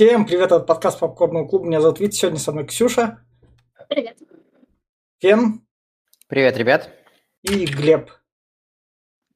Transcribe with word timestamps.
Всем 0.00 0.24
привет 0.24 0.50
от 0.50 0.66
подкаста 0.66 1.00
Попкорного 1.00 1.46
клуба. 1.46 1.66
Меня 1.66 1.82
зовут 1.82 2.00
Витя. 2.00 2.16
Сегодня 2.16 2.38
со 2.38 2.52
мной 2.52 2.64
Ксюша. 2.64 3.18
Привет. 3.86 4.16
Кен. 5.18 5.60
Привет, 6.26 6.56
ребят. 6.56 6.88
И 7.42 7.66
Глеб. 7.66 8.10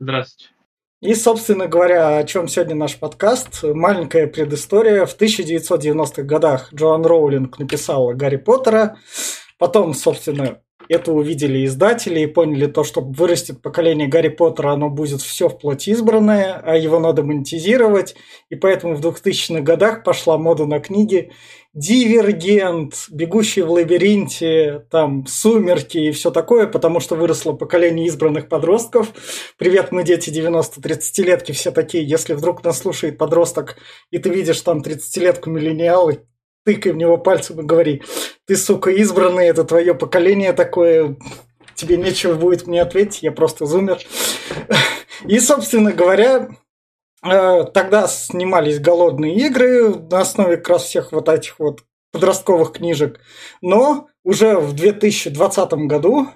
Здравствуйте. 0.00 0.54
И, 1.03 1.14
собственно 1.14 1.66
говоря, 1.66 2.16
о 2.16 2.24
чем 2.24 2.48
сегодня 2.48 2.77
наш 2.77 2.98
подкаст. 2.98 3.62
Маленькая 3.62 4.27
предыстория. 4.27 5.04
В 5.04 5.14
1990-х 5.21 6.22
годах 6.22 6.72
Джоан 6.72 7.04
Роулинг 7.04 7.58
написала 7.58 8.14
Гарри 8.14 8.36
Поттера. 8.36 8.96
Потом, 9.58 9.92
собственно, 9.92 10.62
это 10.89 11.12
увидели 11.12 11.64
издатели 11.64 12.21
и 12.21 12.27
поняли 12.27 12.66
то, 12.66 12.84
что 12.84 13.01
вырастет 13.01 13.62
поколение 13.62 14.09
Гарри 14.09 14.29
Поттера, 14.29 14.73
оно 14.73 14.91
будет 14.91 15.21
все 15.21 15.48
вплоть 15.48 15.89
избранное, 15.89 16.61
а 16.64 16.77
его 16.77 16.98
надо 16.98 17.23
монетизировать. 17.23 18.14
И 18.51 18.57
поэтому 18.57 18.95
в 18.95 19.01
2000-х 19.01 19.61
годах 19.61 20.05
пошла 20.05 20.39
мода 20.39 20.66
на 20.66 20.80
книги 20.80 21.33
Дивергент, 21.75 23.06
Бегущий 23.11 23.62
в 23.62 23.73
лабиринте, 23.73 24.87
там 24.91 25.27
Сумерки 25.27 25.98
и 25.98 26.12
все 26.12 26.30
такое, 26.30 26.69
потому 26.69 27.01
что 27.01 27.16
выросло 27.16 27.53
поколение 27.53 28.06
избранных 28.06 28.48
подростков. 28.48 29.12
Привет, 29.59 29.91
мы 29.91 30.05
дети 30.05 30.30
90-30-летки, 30.30 31.51
все 31.51 31.73
такие. 31.73 32.06
Если 32.06 32.34
вдруг 32.34 32.62
нас 32.62 32.78
слушает 32.78 33.19
подросток, 33.19 33.77
и 34.12 34.19
ты 34.19 34.30
видишь 34.30 34.61
там 34.61 34.83
30-летку 34.83 35.51
миллениалы, 35.51 36.25
тыкай 36.64 36.92
в 36.92 36.96
него 36.96 37.18
пальцем 37.18 37.60
и 37.60 37.64
говори, 37.64 38.02
ты, 38.46 38.56
сука, 38.56 38.91
избранный, 38.91 39.46
это 39.46 39.64
твое 39.64 39.95
поколение 39.95 40.52
такое, 40.52 41.16
тебе 41.74 41.96
нечего 41.96 42.34
будет 42.34 42.66
мне 42.66 42.82
ответить, 42.82 43.22
я 43.22 43.32
просто 43.32 43.66
зумер. 43.66 43.98
И, 45.24 45.38
собственно 45.38 45.92
говоря, 45.92 46.48
э, 47.22 47.64
тогда 47.72 48.06
снимались 48.08 48.80
«Голодные 48.80 49.34
игры» 49.34 49.95
на 49.95 50.20
основе 50.20 50.56
как 50.56 50.69
раз 50.70 50.84
всех 50.84 51.12
вот 51.12 51.28
этих 51.28 51.58
вот 51.58 51.84
подростковых 52.12 52.72
книжек. 52.72 53.20
Но 53.60 54.08
уже 54.22 54.58
в 54.58 54.72
2020 54.74 55.72
году 55.86 56.28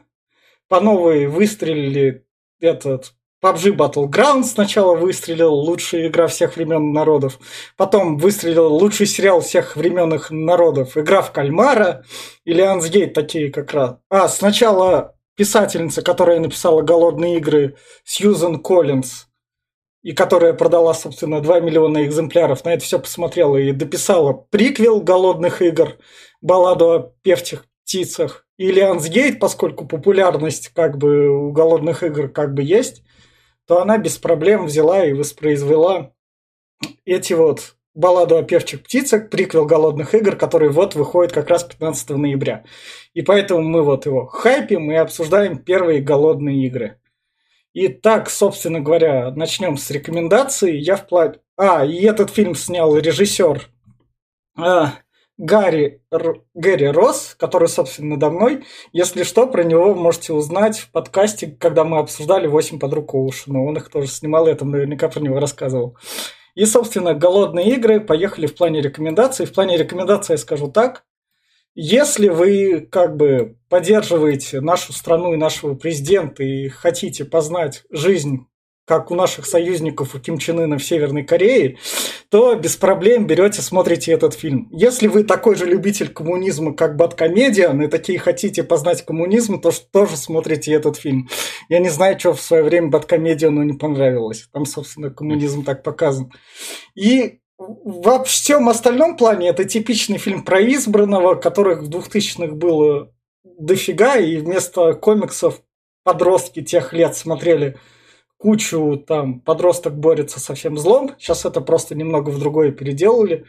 по 0.68 0.80
новой 0.80 1.26
выстрелили 1.26 2.26
этот 2.60 3.14
PUBG 3.42 3.76
Battleground 3.76 4.42
сначала 4.44 4.96
выстрелил, 4.96 5.54
лучшая 5.54 6.08
игра 6.08 6.26
всех 6.26 6.56
времен 6.56 6.92
народов. 6.92 7.38
Потом 7.76 8.18
выстрелил 8.18 8.72
лучший 8.72 9.06
сериал 9.06 9.40
всех 9.40 9.76
времен 9.76 10.20
народов. 10.30 10.96
Игра 10.96 11.22
в 11.22 11.30
кальмара 11.30 12.04
или 12.44 12.60
Ансгейт 12.60 13.14
такие 13.14 13.52
как 13.52 13.72
раз. 13.72 13.96
А, 14.10 14.28
сначала 14.28 15.14
писательница, 15.36 16.02
которая 16.02 16.40
написала 16.40 16.82
«Голодные 16.82 17.36
игры», 17.36 17.76
Сьюзен 18.04 18.58
Коллинз, 18.60 19.28
и 20.02 20.12
которая 20.12 20.52
продала, 20.52 20.92
собственно, 20.92 21.40
2 21.40 21.60
миллиона 21.60 22.04
экземпляров, 22.04 22.64
на 22.64 22.74
это 22.74 22.84
все 22.84 22.98
посмотрела 22.98 23.56
и 23.56 23.70
дописала 23.70 24.32
приквел 24.32 25.00
«Голодных 25.00 25.62
игр», 25.62 25.96
балладу 26.40 26.90
о 26.90 27.12
певчих 27.22 27.66
птицах. 27.84 28.46
И 28.56 28.72
Лиансгейт, 28.72 29.38
поскольку 29.38 29.86
популярность 29.86 30.70
как 30.74 30.98
бы 30.98 31.28
у 31.28 31.52
«Голодных 31.52 32.02
игр» 32.02 32.28
как 32.28 32.54
бы 32.54 32.64
есть, 32.64 33.04
то 33.68 33.82
она 33.82 33.98
без 33.98 34.16
проблем 34.16 34.64
взяла 34.64 35.04
и 35.04 35.12
воспроизвела 35.12 36.12
эти 37.04 37.34
вот 37.34 37.76
балладу 37.94 38.38
о 38.38 38.42
певчих 38.42 38.82
птицах, 38.82 39.28
приквел 39.28 39.66
«Голодных 39.66 40.14
игр», 40.14 40.36
который 40.36 40.70
вот 40.70 40.94
выходит 40.94 41.32
как 41.32 41.48
раз 41.48 41.64
15 41.64 42.10
ноября. 42.10 42.64
И 43.12 43.20
поэтому 43.20 43.62
мы 43.62 43.82
вот 43.82 44.06
его 44.06 44.26
хайпим 44.26 44.90
и 44.90 44.94
обсуждаем 44.94 45.58
первые 45.58 46.00
«Голодные 46.00 46.66
игры». 46.66 46.98
И 47.74 47.88
так, 47.88 48.30
собственно 48.30 48.80
говоря, 48.80 49.30
начнем 49.32 49.76
с 49.76 49.90
рекомендаций. 49.90 50.78
Я 50.78 50.96
вплоть... 50.96 51.38
А, 51.56 51.84
и 51.84 52.02
этот 52.02 52.30
фильм 52.30 52.54
снял 52.54 52.96
режиссер 52.96 53.68
а, 54.56 54.94
Гарри, 55.38 56.02
Р, 56.10 56.42
Гэри 56.54 56.88
Росс, 56.88 57.36
который, 57.38 57.68
собственно, 57.68 58.16
надо 58.16 58.30
мной. 58.30 58.64
Если 58.92 59.22
что, 59.22 59.46
про 59.46 59.62
него 59.62 59.94
можете 59.94 60.32
узнать 60.32 60.78
в 60.78 60.90
подкасте, 60.90 61.46
когда 61.46 61.84
мы 61.84 61.98
обсуждали 61.98 62.48
«Восемь 62.48 62.80
подруг 62.80 63.14
Оушена». 63.14 63.62
Он 63.62 63.76
их 63.76 63.88
тоже 63.88 64.08
снимал, 64.08 64.48
я 64.48 64.56
там 64.56 64.70
наверняка 64.70 65.08
про 65.08 65.20
него 65.20 65.38
рассказывал. 65.38 65.96
И, 66.56 66.64
собственно, 66.64 67.14
«Голодные 67.14 67.70
игры» 67.76 68.00
поехали 68.00 68.46
в 68.46 68.56
плане 68.56 68.80
рекомендаций. 68.80 69.46
В 69.46 69.52
плане 69.52 69.76
рекомендаций 69.76 70.34
я 70.34 70.38
скажу 70.38 70.68
так. 70.72 71.04
Если 71.76 72.28
вы 72.28 72.80
как 72.80 73.16
бы 73.16 73.58
поддерживаете 73.68 74.60
нашу 74.60 74.92
страну 74.92 75.34
и 75.34 75.36
нашего 75.36 75.76
президента 75.76 76.42
и 76.42 76.68
хотите 76.68 77.24
познать 77.24 77.84
жизнь 77.90 78.48
как 78.88 79.10
у 79.10 79.14
наших 79.14 79.44
союзников 79.44 80.14
у 80.14 80.18
Ким 80.18 80.38
Чен 80.38 80.60
Ына 80.60 80.78
в 80.78 80.82
Северной 80.82 81.22
Корее, 81.22 81.76
то 82.30 82.54
без 82.54 82.74
проблем 82.76 83.26
берете, 83.26 83.60
смотрите 83.60 84.12
этот 84.12 84.32
фильм. 84.32 84.70
Если 84.72 85.08
вы 85.08 85.24
такой 85.24 85.56
же 85.56 85.66
любитель 85.66 86.08
коммунизма, 86.08 86.74
как 86.74 86.96
Баткомедиан, 86.96 87.82
и 87.82 87.88
такие 87.88 88.18
хотите 88.18 88.64
познать 88.64 89.04
коммунизм, 89.04 89.60
то 89.60 89.70
тоже 89.92 90.16
смотрите 90.16 90.72
этот 90.72 90.96
фильм. 90.96 91.28
Я 91.68 91.80
не 91.80 91.90
знаю, 91.90 92.18
что 92.18 92.32
в 92.32 92.40
свое 92.40 92.62
время 92.62 92.88
Баткомедиану 92.88 93.62
не 93.62 93.74
понравилось. 93.74 94.48
Там, 94.52 94.64
собственно, 94.64 95.10
коммунизм 95.10 95.64
так 95.64 95.82
показан. 95.82 96.32
И 96.94 97.40
во 97.58 98.24
всем 98.24 98.70
остальном 98.70 99.18
плане 99.18 99.48
это 99.48 99.64
типичный 99.64 100.16
фильм 100.16 100.44
про 100.44 100.60
избранного, 100.62 101.34
которых 101.34 101.82
в 101.82 101.90
2000-х 101.90 102.54
было 102.54 103.12
дофига, 103.44 104.16
и 104.16 104.38
вместо 104.38 104.94
комиксов 104.94 105.60
подростки 106.04 106.62
тех 106.62 106.94
лет 106.94 107.16
смотрели 107.16 107.76
кучу 108.38 108.96
там 108.96 109.40
подросток 109.40 109.96
борется 109.98 110.40
со 110.40 110.54
всем 110.54 110.78
злом. 110.78 111.14
Сейчас 111.18 111.44
это 111.44 111.60
просто 111.60 111.94
немного 111.94 112.30
в 112.30 112.38
другое 112.38 112.72
переделали. 112.72 113.44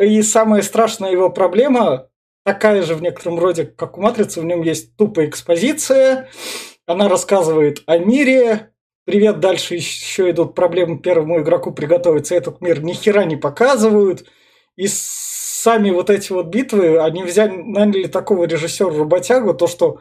И 0.00 0.22
самая 0.22 0.62
страшная 0.62 1.12
его 1.12 1.30
проблема 1.30 2.08
такая 2.44 2.82
же 2.82 2.94
в 2.94 3.02
некотором 3.02 3.38
роде, 3.38 3.64
как 3.66 3.98
у 3.98 4.00
«Матрицы», 4.00 4.40
в 4.40 4.44
нем 4.44 4.62
есть 4.62 4.96
тупая 4.96 5.26
экспозиция, 5.26 6.28
она 6.86 7.08
рассказывает 7.08 7.82
о 7.86 7.98
мире, 7.98 8.70
привет, 9.04 9.40
дальше 9.40 9.74
еще 9.74 10.30
идут 10.30 10.54
проблемы. 10.54 10.98
Первому 10.98 11.40
игроку 11.40 11.72
приготовиться, 11.72 12.34
этот 12.34 12.60
мир 12.60 12.82
ни 12.82 12.92
хера 12.92 13.24
не 13.24 13.36
показывают, 13.36 14.24
и 14.76 14.86
сами 14.88 15.90
вот 15.90 16.08
эти 16.08 16.32
вот 16.32 16.46
битвы, 16.46 16.98
они 16.98 17.22
взяли, 17.22 17.56
наняли 17.56 18.06
такого 18.06 18.44
режиссера-работягу, 18.44 19.54
то, 19.54 19.66
что 19.66 20.00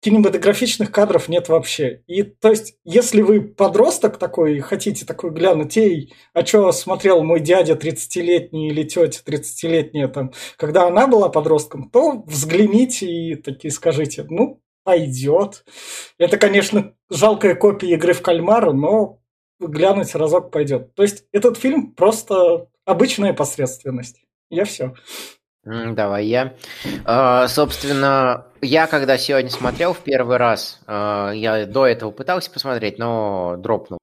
кинематографичных 0.00 0.90
кадров 0.90 1.28
нет 1.28 1.48
вообще. 1.48 2.02
И 2.06 2.22
то 2.22 2.50
есть, 2.50 2.76
если 2.84 3.20
вы 3.22 3.42
подросток 3.42 4.18
такой 4.18 4.56
и 4.56 4.60
хотите 4.60 5.04
такой 5.04 5.30
глянуть, 5.30 5.76
ей, 5.76 6.14
а 6.32 6.44
что 6.44 6.72
смотрел 6.72 7.22
мой 7.22 7.40
дядя 7.40 7.74
30-летний 7.74 8.68
или 8.68 8.82
тетя 8.82 9.20
30-летняя 9.24 10.08
там, 10.08 10.32
когда 10.56 10.86
она 10.86 11.06
была 11.06 11.28
подростком, 11.28 11.90
то 11.90 12.22
взгляните 12.26 13.06
и 13.06 13.34
такие 13.36 13.70
скажите, 13.70 14.26
ну, 14.28 14.62
пойдет. 14.84 15.64
Это, 16.18 16.38
конечно, 16.38 16.94
жалкая 17.10 17.54
копия 17.54 17.94
игры 17.94 18.14
в 18.14 18.22
кальмара, 18.22 18.72
но 18.72 19.20
глянуть 19.60 20.14
разок 20.14 20.50
пойдет. 20.50 20.94
То 20.94 21.02
есть 21.02 21.24
этот 21.32 21.58
фильм 21.58 21.92
просто 21.92 22.68
обычная 22.84 23.34
посредственность. 23.34 24.22
Я 24.48 24.64
все. 24.64 24.94
Давай 25.64 26.26
я. 26.26 26.54
А, 27.04 27.46
собственно, 27.48 28.46
я 28.62 28.86
когда 28.86 29.18
сегодня 29.18 29.50
смотрел 29.50 29.92
в 29.92 29.98
первый 29.98 30.38
раз, 30.38 30.80
а, 30.86 31.32
я 31.32 31.66
до 31.66 31.86
этого 31.86 32.10
пытался 32.10 32.50
посмотреть, 32.50 32.98
но 32.98 33.56
дропнул. 33.58 33.98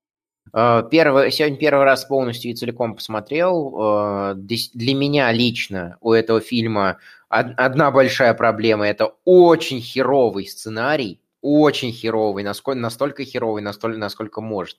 А, 0.54 0.84
первый, 0.84 1.32
сегодня 1.32 1.58
первый 1.58 1.84
раз 1.84 2.06
полностью 2.06 2.52
и 2.52 2.54
целиком 2.54 2.96
посмотрел. 2.96 4.36
Для 4.36 4.96
меня 4.96 5.32
лично 5.32 5.98
у 6.00 6.14
этого 6.14 6.42
фильма 6.42 7.00
одна 7.28 7.90
большая 7.92 8.36
проблема– 8.36 8.88
это 8.88 9.16
очень 9.26 9.82
херовый 9.82 10.46
сценарий 10.46 11.20
очень 11.42 11.92
херовый, 11.92 12.44
насколько, 12.44 12.80
настолько 12.80 13.24
херовый, 13.24 13.62
настолько, 13.62 13.98
насколько 13.98 14.42
может. 14.42 14.78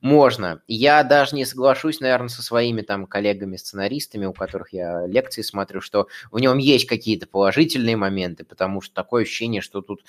Можно. 0.00 0.62
Я 0.66 1.02
даже 1.02 1.36
не 1.36 1.44
соглашусь, 1.44 2.00
наверное, 2.00 2.28
со 2.28 2.42
своими 2.42 2.82
там 2.82 3.06
коллегами-сценаристами, 3.06 4.26
у 4.26 4.32
которых 4.32 4.72
я 4.72 5.06
лекции 5.06 5.42
смотрю, 5.42 5.80
что 5.80 6.08
в 6.30 6.38
нем 6.38 6.58
есть 6.58 6.86
какие-то 6.86 7.26
положительные 7.26 7.96
моменты, 7.96 8.44
потому 8.44 8.80
что 8.80 8.94
такое 8.94 9.22
ощущение, 9.22 9.60
что 9.60 9.80
тут 9.80 10.02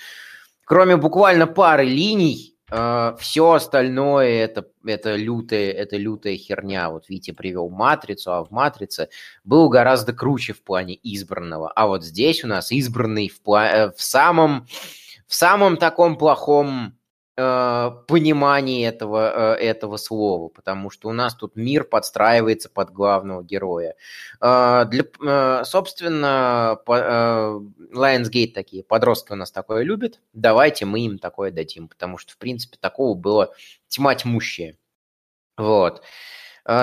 кроме 0.66 0.98
буквально 0.98 1.48
пары 1.48 1.86
линий, 1.86 2.52
Uh, 2.72 3.18
все 3.18 3.52
остальное 3.52 4.30
это, 4.30 4.66
это, 4.86 5.18
лютая, 5.18 5.74
это 5.74 5.98
лютая 5.98 6.38
херня. 6.38 6.90
Вот 6.90 7.10
Витя 7.10 7.32
привел 7.32 7.68
матрицу, 7.68 8.32
а 8.32 8.46
в 8.46 8.52
матрице 8.52 9.10
был 9.44 9.68
гораздо 9.68 10.14
круче 10.14 10.54
в 10.54 10.64
плане 10.64 10.98
избранного. 11.04 11.70
А 11.70 11.88
вот 11.88 12.06
здесь 12.06 12.46
у 12.46 12.48
нас 12.48 12.72
избранный 12.72 13.28
в, 13.28 13.42
пла- 13.46 13.72
э, 13.74 13.92
в 13.92 14.02
самом 14.02 14.68
в 15.32 15.34
самом 15.34 15.78
таком 15.78 16.18
плохом 16.18 16.98
э, 17.38 17.92
понимании 18.10 18.86
этого, 18.86 19.56
э, 19.56 19.64
этого 19.64 19.96
слова, 19.96 20.50
потому 20.50 20.90
что 20.90 21.08
у 21.08 21.14
нас 21.14 21.36
тут 21.36 21.56
мир 21.56 21.86
подстраивается 21.86 22.70
под 22.70 22.92
главного 22.92 23.42
героя. 23.42 23.96
Э, 24.42 24.84
для, 24.90 25.06
э, 25.26 25.64
собственно, 25.64 26.78
по, 26.86 26.98
э, 26.98 27.60
Lionsgate 27.94 28.52
такие, 28.52 28.84
подростки 28.84 29.32
у 29.32 29.38
нас 29.38 29.54
такое 29.54 29.84
любят, 29.84 30.20
давайте 30.34 30.84
мы 30.84 31.00
им 31.00 31.18
такое 31.18 31.52
дадим, 31.52 31.88
потому 31.88 32.18
что, 32.18 32.34
в 32.34 32.38
принципе, 32.38 32.76
такого 32.78 33.16
было 33.16 33.54
тьма 33.88 34.16
тьмущая. 34.16 34.76
Вот. 35.56 36.00
Э, 36.00 36.02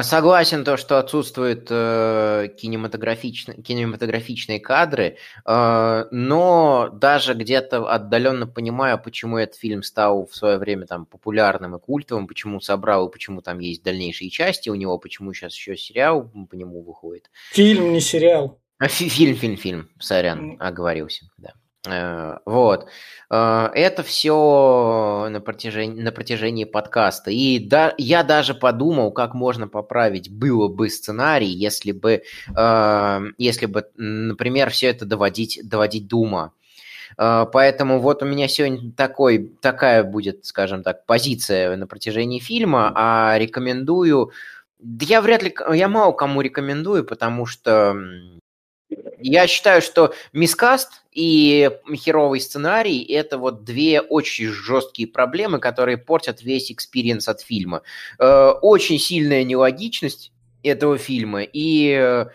согласен 0.03 0.65
то, 0.65 0.77
что 0.77 0.99
отсутствуют 0.99 1.69
э, 1.71 2.49
кинематографичные, 2.57 3.63
кинематографичные 3.63 4.61
кадры, 4.61 5.17
э, 5.45 6.05
но 6.11 6.91
даже 6.93 7.35
где-то 7.35 7.89
отдаленно 7.89 8.47
понимаю, 8.47 9.01
почему 9.03 9.39
этот 9.39 9.57
фильм 9.57 9.83
стал 9.83 10.27
в 10.27 10.35
свое 10.35 10.59
время 10.59 10.87
там 10.87 11.07
популярным 11.07 11.77
и 11.77 11.81
культовым, 11.81 12.27
почему 12.27 12.61
собрал 12.61 13.09
и 13.09 13.13
почему 13.13 13.41
там 13.41 13.59
есть 13.61 13.83
дальнейшие 13.83 14.31
части 14.31 14.69
у 14.69 14.75
него, 14.75 14.99
почему 14.99 15.33
сейчас 15.33 15.55
еще 15.55 15.77
сериал 15.77 16.31
по 16.51 16.55
нему 16.55 16.83
выходит. 16.83 17.31
Фильм, 17.51 17.93
не 17.93 18.01
сериал. 18.01 18.61
Фильм, 18.81 19.37
фильм, 19.37 19.57
фильм, 19.57 19.91
сорян, 19.99 20.57
оговорился, 20.61 21.25
да. 21.37 21.53
Э, 21.91 22.39
вот. 22.45 22.87
Э, 23.31 23.71
это 23.75 24.03
все 24.03 25.29
на 25.31 25.41
протяжении, 25.41 26.01
на 26.01 26.13
протяжении 26.13 26.65
подкаста. 26.65 27.31
И 27.31 27.59
да, 27.59 27.95
я 27.99 28.23
даже 28.23 28.55
подумал, 28.55 29.13
как 29.13 29.35
можно 29.35 29.69
поправить 29.69 30.31
было 30.31 30.69
бы 30.69 30.91
сценарий, 30.91 31.49
если 31.49 31.93
бы, 31.93 32.23
э, 32.57 33.21
если 33.39 33.67
бы 33.67 33.87
например, 33.97 34.71
все 34.71 34.89
это 34.89 35.05
доводить, 35.05 35.61
доводить 35.65 36.09
до 36.09 36.17
ума. 36.19 36.53
Поэтому 37.17 38.01
вот 38.01 38.23
у 38.23 38.27
меня 38.27 38.47
сегодня 38.47 38.93
такой, 38.93 39.51
такая 39.61 40.05
будет, 40.05 40.45
скажем 40.47 40.85
так, 40.85 41.05
позиция 41.05 41.77
на 41.77 41.87
протяжении 41.89 42.39
фильма, 42.39 42.93
а 42.95 43.37
рекомендую... 43.39 44.31
Да 44.79 45.05
я 45.05 45.21
вряд 45.21 45.43
ли... 45.43 45.53
Я 45.73 45.89
мало 45.89 46.13
кому 46.13 46.43
рекомендую, 46.43 47.05
потому 47.05 47.45
что 47.47 47.97
я 49.21 49.47
считаю, 49.47 49.83
что 49.83 50.15
miscast 50.33 51.03
и 51.13 51.71
херовый 51.97 52.41
сценарий– 52.41 53.03
это 53.09 53.39
вот 53.39 53.65
две 53.65 54.01
очень 54.01 54.47
жесткие 54.47 55.09
проблемы, 55.09 55.59
которые 55.59 55.99
портят 55.99 56.43
весь 56.43 56.71
experience 56.71 57.29
от 57.29 57.41
фильма. 57.41 57.83
Э, 58.19 58.51
очень 58.63 58.99
сильная 58.99 59.45
нелогичность 59.45 60.33
этого 60.63 60.99
фильма 60.99 61.43
и 61.43 61.97
э, 61.99 62.27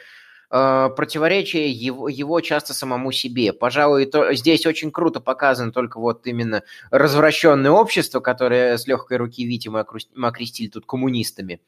противоречие 0.53 1.71
его, 1.71 2.07
его 2.07 2.39
часто 2.41 2.75
самому 2.75 3.11
себе. 3.11 3.53
Пожалуй, 3.53 4.05
то, 4.05 4.33
здесь 4.33 4.67
очень 4.67 4.91
круто 4.91 5.19
показано 5.19 5.71
только 5.71 6.00
вот 6.00 6.27
именно 6.27 6.61
развращенное 6.91 7.71
общество, 7.71 8.19
которое 8.19 8.77
с 8.77 8.85
легкой 8.85 9.17
руки 9.17 9.45
Витима 9.45 9.85
окрестили 10.21 10.67
тут 10.67 10.85
коммунистами. 10.85 11.59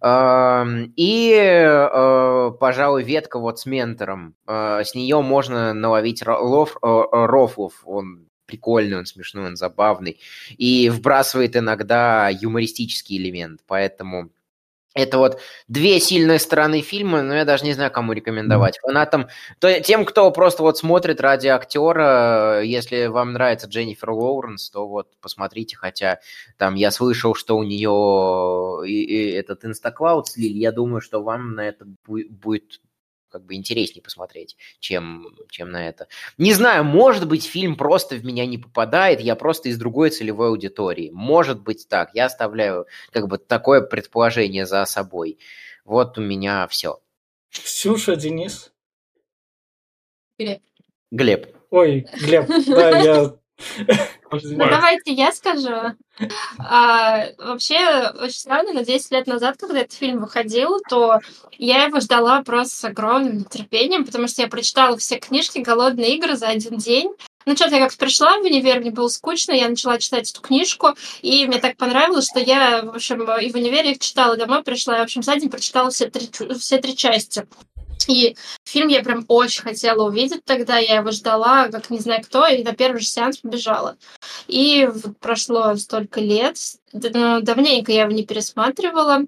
И, 0.00 1.32
э, 1.34 2.50
пожалуй, 2.58 3.02
ветка 3.04 3.38
вот 3.38 3.58
с 3.58 3.66
ментором. 3.66 4.34
Э, 4.46 4.82
с 4.84 4.94
нее 4.94 5.20
можно 5.20 5.74
наловить 5.74 6.24
лов, 6.26 6.78
э, 6.82 7.02
рофлов. 7.12 7.82
Он 7.84 8.26
прикольный, 8.46 8.98
он 8.98 9.06
смешной, 9.06 9.46
он 9.48 9.56
забавный. 9.56 10.18
И 10.56 10.88
вбрасывает 10.88 11.56
иногда 11.56 12.30
юмористический 12.30 13.18
элемент. 13.18 13.60
Поэтому 13.66 14.30
это 14.94 15.18
вот 15.18 15.40
две 15.68 16.00
сильные 16.00 16.38
стороны 16.38 16.82
фильма, 16.82 17.22
но 17.22 17.34
я 17.34 17.44
даже 17.44 17.64
не 17.64 17.72
знаю, 17.72 17.90
кому 17.90 18.12
рекомендовать. 18.12 18.78
Фанатам, 18.80 19.28
то, 19.58 19.80
тем, 19.80 20.04
кто 20.04 20.30
просто 20.30 20.62
вот 20.62 20.78
смотрит 20.78 21.20
ради 21.20 21.48
актера, 21.48 22.60
если 22.62 23.06
вам 23.06 23.32
нравится 23.32 23.66
Дженнифер 23.66 24.10
Лоуренс, 24.10 24.70
то 24.70 24.86
вот 24.86 25.08
посмотрите, 25.20 25.76
хотя 25.76 26.20
там 26.58 26.74
я 26.74 26.90
слышал, 26.90 27.34
что 27.34 27.56
у 27.56 27.62
нее 27.62 28.86
и, 28.86 29.02
и 29.02 29.30
этот 29.32 29.64
инстаклауд 29.64 30.28
слили, 30.28 30.58
я 30.58 30.72
думаю, 30.72 31.00
что 31.00 31.22
вам 31.22 31.54
на 31.54 31.66
это 31.66 31.86
будет 32.06 32.80
как 33.32 33.44
бы 33.44 33.54
интереснее 33.54 34.02
посмотреть, 34.02 34.56
чем, 34.78 35.26
чем 35.50 35.70
на 35.70 35.88
это. 35.88 36.06
Не 36.38 36.52
знаю, 36.52 36.84
может 36.84 37.26
быть, 37.26 37.44
фильм 37.44 37.76
просто 37.76 38.16
в 38.16 38.24
меня 38.24 38.46
не 38.46 38.58
попадает, 38.58 39.20
я 39.20 39.34
просто 39.34 39.70
из 39.70 39.78
другой 39.78 40.10
целевой 40.10 40.48
аудитории. 40.48 41.10
Может 41.12 41.60
быть 41.62 41.88
так. 41.88 42.10
Я 42.14 42.26
оставляю 42.26 42.86
как 43.10 43.26
бы 43.26 43.38
такое 43.38 43.80
предположение 43.80 44.66
за 44.66 44.84
собой. 44.84 45.38
Вот 45.84 46.18
у 46.18 46.20
меня 46.20 46.68
все. 46.68 47.00
Ксюша, 47.50 48.16
Денис. 48.16 48.72
Глеб. 50.38 50.62
Глеб. 51.10 51.56
Ой, 51.70 52.06
Глеб, 52.20 52.48
да, 52.66 52.98
я 53.00 53.36
ну, 54.32 54.68
давайте 54.68 55.12
я 55.12 55.32
скажу. 55.32 55.94
А, 56.58 57.26
вообще, 57.38 58.10
очень 58.20 58.38
странно, 58.38 58.72
но 58.72 58.82
10 58.82 59.10
лет 59.10 59.26
назад, 59.26 59.56
когда 59.58 59.80
этот 59.80 59.92
фильм 59.92 60.20
выходил, 60.20 60.80
то 60.88 61.20
я 61.58 61.84
его 61.84 62.00
ждала 62.00 62.42
просто 62.42 62.74
с 62.74 62.84
огромным 62.84 63.38
нетерпением, 63.38 64.04
потому 64.04 64.28
что 64.28 64.42
я 64.42 64.48
прочитала 64.48 64.96
все 64.96 65.18
книжки 65.18 65.58
«Голодные 65.58 66.16
игры» 66.16 66.36
за 66.36 66.48
один 66.48 66.76
день. 66.78 67.12
Ну, 67.44 67.56
что-то 67.56 67.76
я 67.76 67.88
как 67.88 67.96
пришла 67.96 68.38
в 68.38 68.42
универ, 68.42 68.80
мне 68.80 68.90
было 68.90 69.08
скучно, 69.08 69.52
я 69.52 69.68
начала 69.68 69.98
читать 69.98 70.30
эту 70.30 70.40
книжку, 70.40 70.94
и 71.22 71.46
мне 71.46 71.58
так 71.58 71.76
понравилось, 71.76 72.28
что 72.30 72.38
я, 72.38 72.82
в 72.82 72.90
общем, 72.90 73.22
и 73.40 73.50
в 73.50 73.56
универе 73.56 73.92
их 73.92 73.98
читала, 73.98 74.36
домой 74.36 74.62
пришла, 74.62 74.96
и, 74.96 75.00
в 75.00 75.02
общем, 75.02 75.22
за 75.22 75.36
день 75.36 75.50
прочитала 75.50 75.90
все 75.90 76.08
три, 76.08 76.30
все 76.58 76.78
три 76.78 76.96
части. 76.96 77.46
И 78.08 78.36
фильм 78.72 78.88
я 78.88 79.02
прям 79.02 79.24
очень 79.28 79.62
хотела 79.62 80.08
увидеть 80.08 80.44
тогда, 80.44 80.78
я 80.78 80.96
его 80.96 81.10
ждала, 81.10 81.68
как 81.68 81.90
не 81.90 81.98
знаю 81.98 82.22
кто, 82.22 82.46
и 82.46 82.64
на 82.64 82.72
первый 82.72 83.00
же 83.00 83.06
сеанс 83.06 83.38
побежала. 83.38 83.96
И 84.48 84.88
прошло 85.20 85.76
столько 85.76 86.20
лет, 86.20 86.56
ну, 86.92 87.40
давненько 87.40 87.90
я 87.90 88.02
его 88.02 88.12
не 88.12 88.24
пересматривала. 88.24 89.20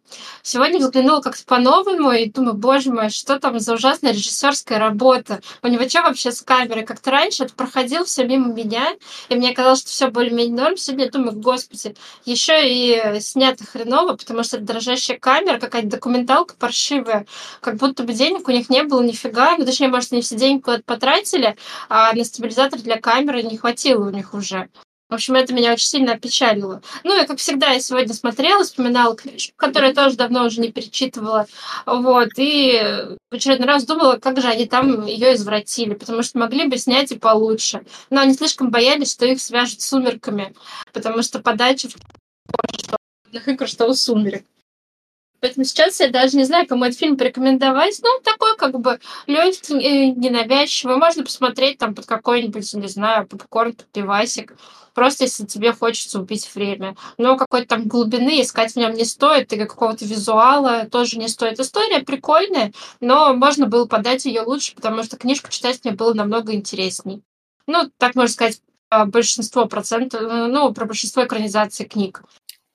Сегодня 0.42 0.80
взглянула 0.80 1.20
как-то 1.20 1.44
по-новому 1.46 2.12
и 2.12 2.30
думаю, 2.30 2.54
боже 2.54 2.92
мой, 2.92 3.08
что 3.08 3.38
там 3.38 3.58
за 3.58 3.74
ужасная 3.74 4.12
режиссерская 4.12 4.78
работа. 4.78 5.40
У 5.62 5.68
него 5.68 5.88
что 5.88 6.02
вообще 6.02 6.30
с 6.30 6.42
камерой? 6.42 6.84
Как-то 6.84 7.10
раньше 7.10 7.44
это 7.44 7.54
проходил 7.54 8.04
все 8.04 8.24
мимо 8.24 8.52
меня, 8.52 8.94
и 9.28 9.34
мне 9.34 9.54
казалось, 9.54 9.80
что 9.80 9.88
все 9.88 10.08
более-менее 10.08 10.54
норм. 10.54 10.76
Сегодня 10.76 11.06
я 11.06 11.10
думаю, 11.10 11.40
господи, 11.40 11.96
еще 12.26 12.54
и 12.64 13.20
снято 13.20 13.64
хреново, 13.64 14.16
потому 14.16 14.42
что 14.42 14.56
это 14.56 14.66
дрожащая 14.66 15.18
камера, 15.18 15.58
какая-то 15.58 15.88
документалка 15.88 16.54
паршивая, 16.58 17.26
как 17.60 17.76
будто 17.76 18.02
бы 18.02 18.12
денег 18.12 18.46
у 18.46 18.50
них 18.52 18.68
не 18.68 18.82
было 18.82 19.02
нифига, 19.02 19.33
ну, 19.58 19.64
точнее, 19.64 19.88
может, 19.88 20.12
они 20.12 20.22
все 20.22 20.36
деньги 20.36 20.62
куда-то 20.62 20.84
потратили, 20.84 21.56
а 21.88 22.12
на 22.12 22.24
стабилизатор 22.24 22.80
для 22.80 23.00
камеры 23.00 23.42
не 23.42 23.56
хватило 23.56 24.06
у 24.06 24.10
них 24.10 24.34
уже. 24.34 24.68
В 25.10 25.14
общем, 25.14 25.34
это 25.34 25.52
меня 25.52 25.72
очень 25.72 25.86
сильно 25.86 26.14
опечалило. 26.14 26.82
Ну 27.04 27.22
и, 27.22 27.26
как 27.26 27.38
всегда, 27.38 27.70
я 27.70 27.80
сегодня 27.80 28.14
смотрела, 28.14 28.64
вспоминала 28.64 29.14
книжку, 29.14 29.52
которую 29.56 29.90
я 29.90 29.94
тоже 29.94 30.16
давно 30.16 30.44
уже 30.44 30.60
не 30.60 30.72
перечитывала. 30.72 31.46
Вот, 31.84 32.30
и 32.36 32.80
в 33.30 33.34
очередной 33.34 33.68
раз 33.68 33.84
думала, 33.84 34.16
как 34.16 34.40
же 34.40 34.48
они 34.48 34.66
там 34.66 35.06
ее 35.06 35.34
извратили, 35.34 35.94
потому 35.94 36.22
что 36.22 36.38
могли 36.38 36.66
бы 36.66 36.78
снять 36.78 37.12
и 37.12 37.18
получше. 37.18 37.84
Но 38.10 38.22
они 38.22 38.32
слишком 38.32 38.70
боялись, 38.70 39.12
что 39.12 39.26
их 39.26 39.40
свяжут 39.40 39.82
с 39.82 39.88
сумерками, 39.88 40.54
потому 40.92 41.22
что 41.22 41.38
подача 41.38 41.88
в 41.88 43.48
игр, 43.48 43.68
что 43.68 43.86
у 43.86 43.94
сумерек. 43.94 44.44
Поэтому 45.44 45.66
сейчас 45.66 46.00
я 46.00 46.08
даже 46.08 46.38
не 46.38 46.44
знаю, 46.44 46.66
кому 46.66 46.86
этот 46.86 46.98
фильм 46.98 47.18
порекомендовать. 47.18 48.00
Ну, 48.02 48.08
такой 48.24 48.56
как 48.56 48.80
бы 48.80 48.98
легкий, 49.26 49.74
э, 49.74 50.06
ненавязчивый. 50.06 50.96
Можно 50.96 51.22
посмотреть 51.22 51.76
там 51.76 51.94
под 51.94 52.06
какой-нибудь, 52.06 52.72
не 52.72 52.88
знаю, 52.88 53.26
попкорн, 53.26 53.76
пивасик. 53.92 54.56
Просто 54.94 55.24
если 55.24 55.44
тебе 55.44 55.74
хочется 55.74 56.18
убить 56.18 56.50
время. 56.54 56.96
Но 57.18 57.36
какой-то 57.36 57.66
там 57.66 57.86
глубины 57.86 58.40
искать 58.40 58.72
в 58.72 58.76
нем 58.76 58.94
не 58.94 59.04
стоит, 59.04 59.52
и 59.52 59.58
какого-то 59.58 60.06
визуала 60.06 60.86
тоже 60.90 61.18
не 61.18 61.28
стоит. 61.28 61.60
История 61.60 61.98
прикольная, 61.98 62.72
но 63.00 63.34
можно 63.34 63.66
было 63.66 63.84
подать 63.84 64.24
ее 64.24 64.40
лучше, 64.40 64.74
потому 64.74 65.02
что 65.02 65.18
книжку 65.18 65.50
читать 65.50 65.78
мне 65.84 65.92
было 65.92 66.14
намного 66.14 66.54
интересней. 66.54 67.22
Ну, 67.66 67.90
так 67.98 68.14
можно 68.14 68.32
сказать, 68.32 68.62
большинство 69.08 69.66
процентов, 69.66 70.22
ну, 70.22 70.72
про 70.72 70.86
большинство 70.86 71.22
экранизаций 71.22 71.84
книг. 71.84 72.22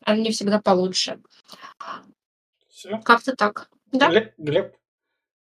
Они 0.06 0.30
всегда 0.30 0.62
получше. 0.62 1.20
Все. 2.80 2.98
Как-то 3.00 3.36
так. 3.36 3.70
Да? 3.92 4.10
Глеб, 4.10 4.32
Глеб? 4.38 4.74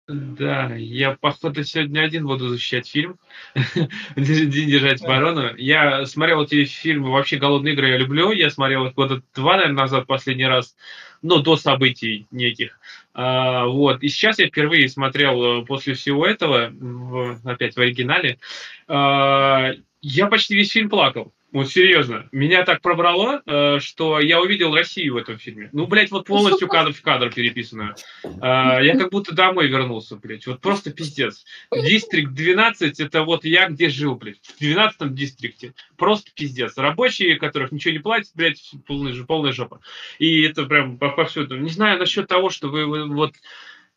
Да, 0.07 0.73
я, 0.77 1.17
походу, 1.19 1.61
сегодня 1.65 1.99
один 1.99 2.25
буду 2.25 2.47
защищать 2.47 2.87
фильм. 2.87 3.19
День 4.15 4.69
держать 4.69 5.03
оборону. 5.03 5.53
Я 5.57 6.05
смотрел 6.05 6.43
эти 6.43 6.63
фильмы, 6.63 7.11
вообще 7.11 7.35
«Голодные 7.35 7.73
игры» 7.73 7.89
я 7.89 7.97
люблю. 7.97 8.31
Я 8.31 8.49
смотрел 8.49 8.85
их 8.85 8.93
года 8.93 9.21
два, 9.35 9.57
наверное, 9.57 9.81
назад 9.81 10.07
последний 10.07 10.45
раз. 10.45 10.77
Ну, 11.21 11.39
до 11.39 11.57
событий 11.57 12.27
неких. 12.31 12.79
А, 13.13 13.65
вот. 13.65 14.03
И 14.03 14.07
сейчас 14.07 14.39
я 14.39 14.47
впервые 14.47 14.87
смотрел 14.87 15.63
э, 15.63 15.65
после 15.65 15.95
всего 15.95 16.25
этого, 16.25 16.69
в, 16.71 17.41
опять 17.43 17.75
в 17.75 17.79
оригинале. 17.81 18.39
А, 18.87 19.71
я 19.99 20.27
почти 20.27 20.55
весь 20.55 20.71
фильм 20.71 20.89
плакал. 20.89 21.33
Вот 21.53 21.69
серьезно, 21.69 22.27
меня 22.33 22.63
так 22.65 22.81
пробрало, 22.81 23.41
э, 23.45 23.79
что 23.79 24.19
я 24.19 24.41
увидел 24.41 24.75
Россию 24.75 25.13
в 25.13 25.17
этом 25.17 25.37
фильме. 25.37 25.69
Ну, 25.71 25.87
блядь, 25.87 26.11
вот 26.11 26.27
полностью 26.27 26.67
кадр 26.67 26.91
в 26.91 27.01
кадр 27.01 27.31
переписанную. 27.33 27.95
Э, 28.23 28.83
я 28.83 28.97
как 28.97 29.11
будто 29.11 29.33
домой 29.33 29.67
вернулся, 29.67 30.17
блядь. 30.17 30.45
Вот 30.45 30.59
просто 30.59 30.91
пиздец. 30.91 31.45
Дистрикт 31.71 32.33
12, 32.33 32.99
это 32.99 33.23
вот 33.23 33.45
я 33.45 33.69
где 33.69 33.87
жил, 33.87 34.15
блядь. 34.15 34.41
В 34.41 34.59
12 34.59 35.13
дистрикте. 35.13 35.73
Просто 35.95 36.31
пиздец. 36.35 36.77
Рабочие, 36.77 37.37
которых 37.37 37.71
ничего 37.71 37.93
не 37.93 37.99
платят, 37.99 38.31
блядь, 38.35 38.73
полная, 38.85 39.23
полная 39.23 39.53
жопа. 39.53 39.79
И 40.19 40.41
это 40.41 40.65
прям 40.65 40.97
повсюду. 40.97 41.55
Не 41.55 41.69
знаю 41.69 41.97
насчет 41.97 42.27
того, 42.27 42.49
что 42.49 42.67
вы, 42.67 42.85
вы 42.85 43.07
вот... 43.07 43.35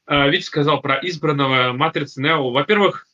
Э, 0.07 0.31
Витя 0.31 0.45
сказал 0.45 0.81
про 0.81 1.01
избранного 1.03 1.73
Матрицы 1.73 2.23
Нео. 2.23 2.53
Во-первых, 2.53 3.09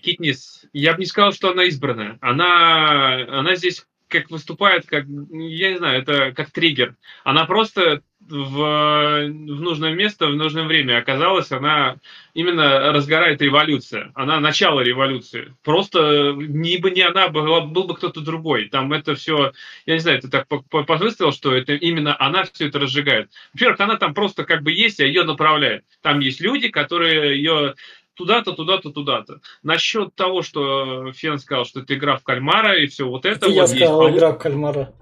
Китнис, 0.00 0.66
я 0.72 0.92
бы 0.94 1.00
не 1.00 1.06
сказал, 1.06 1.32
что 1.32 1.50
она 1.50 1.64
избранная. 1.64 2.18
Она, 2.20 3.14
она 3.28 3.54
здесь 3.54 3.86
как 4.08 4.30
выступает, 4.30 4.86
как, 4.86 5.06
я 5.06 5.70
не 5.70 5.78
знаю, 5.78 6.00
это 6.00 6.32
как 6.32 6.50
триггер. 6.50 6.94
Она 7.24 7.46
просто 7.46 8.02
в, 8.20 8.56
в 8.56 9.28
нужное 9.28 9.92
место 9.92 10.28
в 10.28 10.36
нужное 10.36 10.64
время. 10.64 10.98
Оказалось, 10.98 11.50
она 11.52 11.96
именно 12.32 12.92
разгорает 12.92 13.42
революция. 13.42 14.12
Она 14.14 14.40
начало 14.40 14.80
революции. 14.80 15.54
Просто 15.62 16.32
не 16.36 16.78
бы 16.78 16.90
не 16.90 17.02
она, 17.02 17.28
была, 17.28 17.62
был 17.62 17.84
бы 17.84 17.94
кто-то 17.94 18.20
другой. 18.20 18.68
Там 18.68 18.92
это 18.92 19.14
все, 19.14 19.52
я 19.86 19.94
не 19.94 20.00
знаю, 20.00 20.20
ты 20.20 20.28
так 20.28 20.46
повыстрел, 20.48 21.32
что 21.32 21.54
это 21.54 21.74
именно 21.74 22.16
она 22.18 22.44
все 22.44 22.68
это 22.68 22.78
разжигает. 22.78 23.30
Во-первых, 23.52 23.80
она 23.80 23.96
там 23.96 24.14
просто 24.14 24.44
как 24.44 24.62
бы 24.62 24.72
есть, 24.72 25.00
а 25.00 25.04
ее 25.04 25.24
направляет. 25.24 25.84
Там 26.02 26.20
есть 26.20 26.40
люди, 26.40 26.68
которые 26.68 27.36
ее 27.36 27.74
туда-то, 28.14 28.52
туда-то, 28.52 28.90
туда-то. 28.90 29.40
Насчет 29.62 30.14
того, 30.14 30.42
что 30.42 31.12
Фен 31.12 31.38
сказал, 31.38 31.64
что 31.64 31.80
это 31.80 31.94
игра 31.94 32.16
в 32.16 32.22
кальмара 32.22 32.80
и 32.80 32.86
все 32.86 33.06
вот 33.06 33.26
это. 33.26 33.36
это 33.36 33.46
вот 33.46 33.54
я 33.54 33.62
есть. 33.62 33.76
сказал, 33.76 34.10
игра 34.10 34.32
в 34.32 34.38
кальмара. 34.38 34.92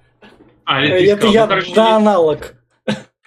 А, 0.65 0.83
это, 0.83 0.95
это 0.97 1.17
сказал, 1.17 1.33
я, 1.33 1.43
ну, 1.43 1.49
короче, 1.49 1.75
да, 1.75 1.97
аналог. 1.97 2.55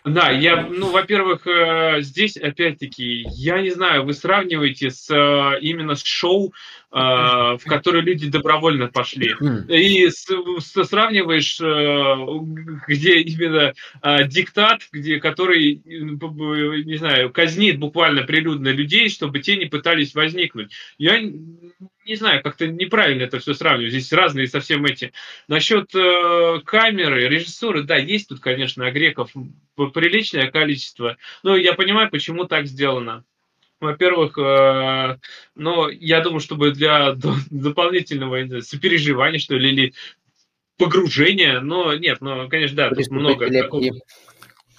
Да, 0.06 0.30
я, 0.30 0.62
ну, 0.62 0.92
во-первых, 0.92 1.48
э, 1.48 2.02
здесь, 2.02 2.38
опять-таки, 2.38 3.26
я 3.32 3.60
не 3.62 3.72
знаю, 3.72 4.06
вы 4.06 4.14
сравниваете 4.14 4.92
с 4.92 5.10
э, 5.10 5.60
именно 5.62 5.96
с 5.96 6.04
шоу, 6.04 6.54
в 6.96 7.60
которое 7.66 8.02
люди 8.02 8.30
добровольно 8.30 8.88
пошли. 8.88 9.36
И 9.68 10.10
с, 10.10 10.28
с, 10.60 10.84
сравниваешь, 10.86 11.60
где 12.88 13.20
именно 13.20 13.74
диктат, 14.28 14.84
где, 14.94 15.20
который, 15.20 15.82
не 15.84 16.96
знаю, 16.96 17.32
казнит 17.32 17.80
буквально 17.80 18.24
прилюдно 18.24 18.70
людей, 18.70 19.10
чтобы 19.10 19.40
те 19.40 19.58
не 19.58 19.66
пытались 19.66 20.16
возникнуть. 20.16 20.72
Я 20.98 21.20
не 22.06 22.16
знаю, 22.16 22.44
как-то 22.44 22.68
неправильно 22.68 23.24
это 23.24 23.40
все 23.40 23.54
сравнивать. 23.54 23.92
Здесь 23.92 24.14
разные 24.14 24.48
совсем 24.48 24.86
эти. 24.86 25.12
Насчет 25.48 25.94
э, 25.96 26.62
камеры, 26.64 27.28
режиссуры, 27.28 27.84
да, 27.84 27.98
есть 27.98 28.30
тут, 28.30 28.40
конечно, 28.40 28.90
греков 28.92 29.32
приличное 29.76 30.52
количество. 30.52 31.18
Но 31.44 31.56
я 31.56 31.74
понимаю, 31.74 32.10
почему 32.10 32.46
так 32.46 32.68
сделано. 32.68 33.26
Во-первых, 33.82 34.38
э, 34.38 35.18
ну, 35.56 35.90
я 35.90 36.22
думаю, 36.22 36.40
чтобы 36.40 36.72
для 36.72 37.14
дополнительного 37.52 38.42
знаю, 38.42 38.62
сопереживания, 38.62 39.40
что 39.40 39.56
ли, 39.56 39.70
или 39.70 39.94
погружения, 40.78 41.60
но 41.60 41.94
нет, 41.96 42.20
ну, 42.22 42.50
конечно, 42.50 42.76
да, 42.76 42.90
тут 42.90 43.10
много. 43.10 43.48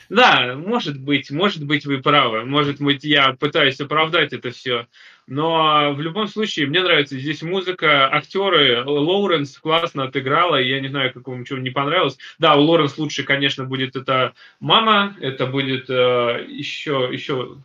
Да, 0.09 0.55
может 0.55 1.01
быть, 1.01 1.31
может 1.31 1.65
быть, 1.65 1.85
вы 1.85 2.01
правы. 2.01 2.45
Может 2.45 2.81
быть, 2.81 3.03
я 3.05 3.33
пытаюсь 3.33 3.81
оправдать 3.81 4.33
это 4.33 4.51
все. 4.51 4.87
Но 5.27 5.93
в 5.93 6.01
любом 6.01 6.29
случае, 6.29 6.67
мне 6.67 6.81
нравится 6.81 7.19
здесь 7.19 7.43
музыка, 7.43 8.07
актеры. 8.13 8.85
Лоуренс 8.85 9.59
классно 9.59 10.05
отыграла, 10.05 10.57
я 10.57 10.81
не 10.81 10.89
знаю, 10.89 11.13
как 11.13 11.27
вам 11.27 11.45
чего 11.45 11.59
не 11.59 11.71
понравилось. 11.71 12.19
Да, 12.39 12.55
у 12.55 12.63
Лоуренс 12.63 12.97
лучше, 12.99 13.25
конечно, 13.25 13.65
будет 13.65 13.97
это 13.97 14.35
мама, 14.61 15.17
это 15.21 15.47
будет 15.47 15.91
э, 15.91 16.47
еще, 16.49 17.09
еще 17.13 17.57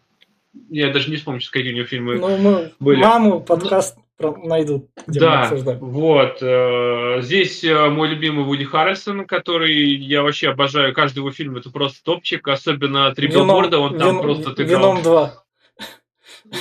я 0.69 0.91
даже 0.91 1.09
не 1.09 1.17
вспомню, 1.17 1.41
какие 1.51 1.71
у 1.71 1.75
него 1.75 1.85
фильмы 1.85 2.15
ну, 2.15 2.37
мы 2.37 2.71
были. 2.79 3.01
Маму 3.01 3.41
подкаст 3.41 3.97
найдут, 4.19 4.89
где 5.07 5.19
да, 5.19 5.51
мы 5.51 5.77
вот. 5.77 6.37
Э, 6.41 7.21
здесь 7.21 7.63
э, 7.63 7.89
мой 7.89 8.09
любимый 8.09 8.45
Вуди 8.45 8.65
Харрельсон, 8.65 9.25
который 9.25 9.73
я 9.73 10.21
вообще 10.21 10.49
обожаю. 10.49 10.93
Каждый 10.93 11.19
его 11.19 11.31
фильм 11.31 11.57
это 11.57 11.71
просто 11.71 12.03
топчик, 12.03 12.47
особенно 12.47 13.13
Три 13.15 13.27
билборда, 13.27 13.79
он 13.79 13.97
там 13.97 14.21
просто 14.21 14.51
отыграл. 14.51 14.79
Вином 14.79 15.03
2. 15.03 15.43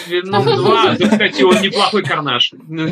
Веном 0.07 0.45
2, 0.45 0.97
да, 0.97 1.09
кстати, 1.09 1.43
он 1.43 1.61
неплохой 1.61 2.05
карнаж. 2.05 2.53
Ну, 2.69 2.91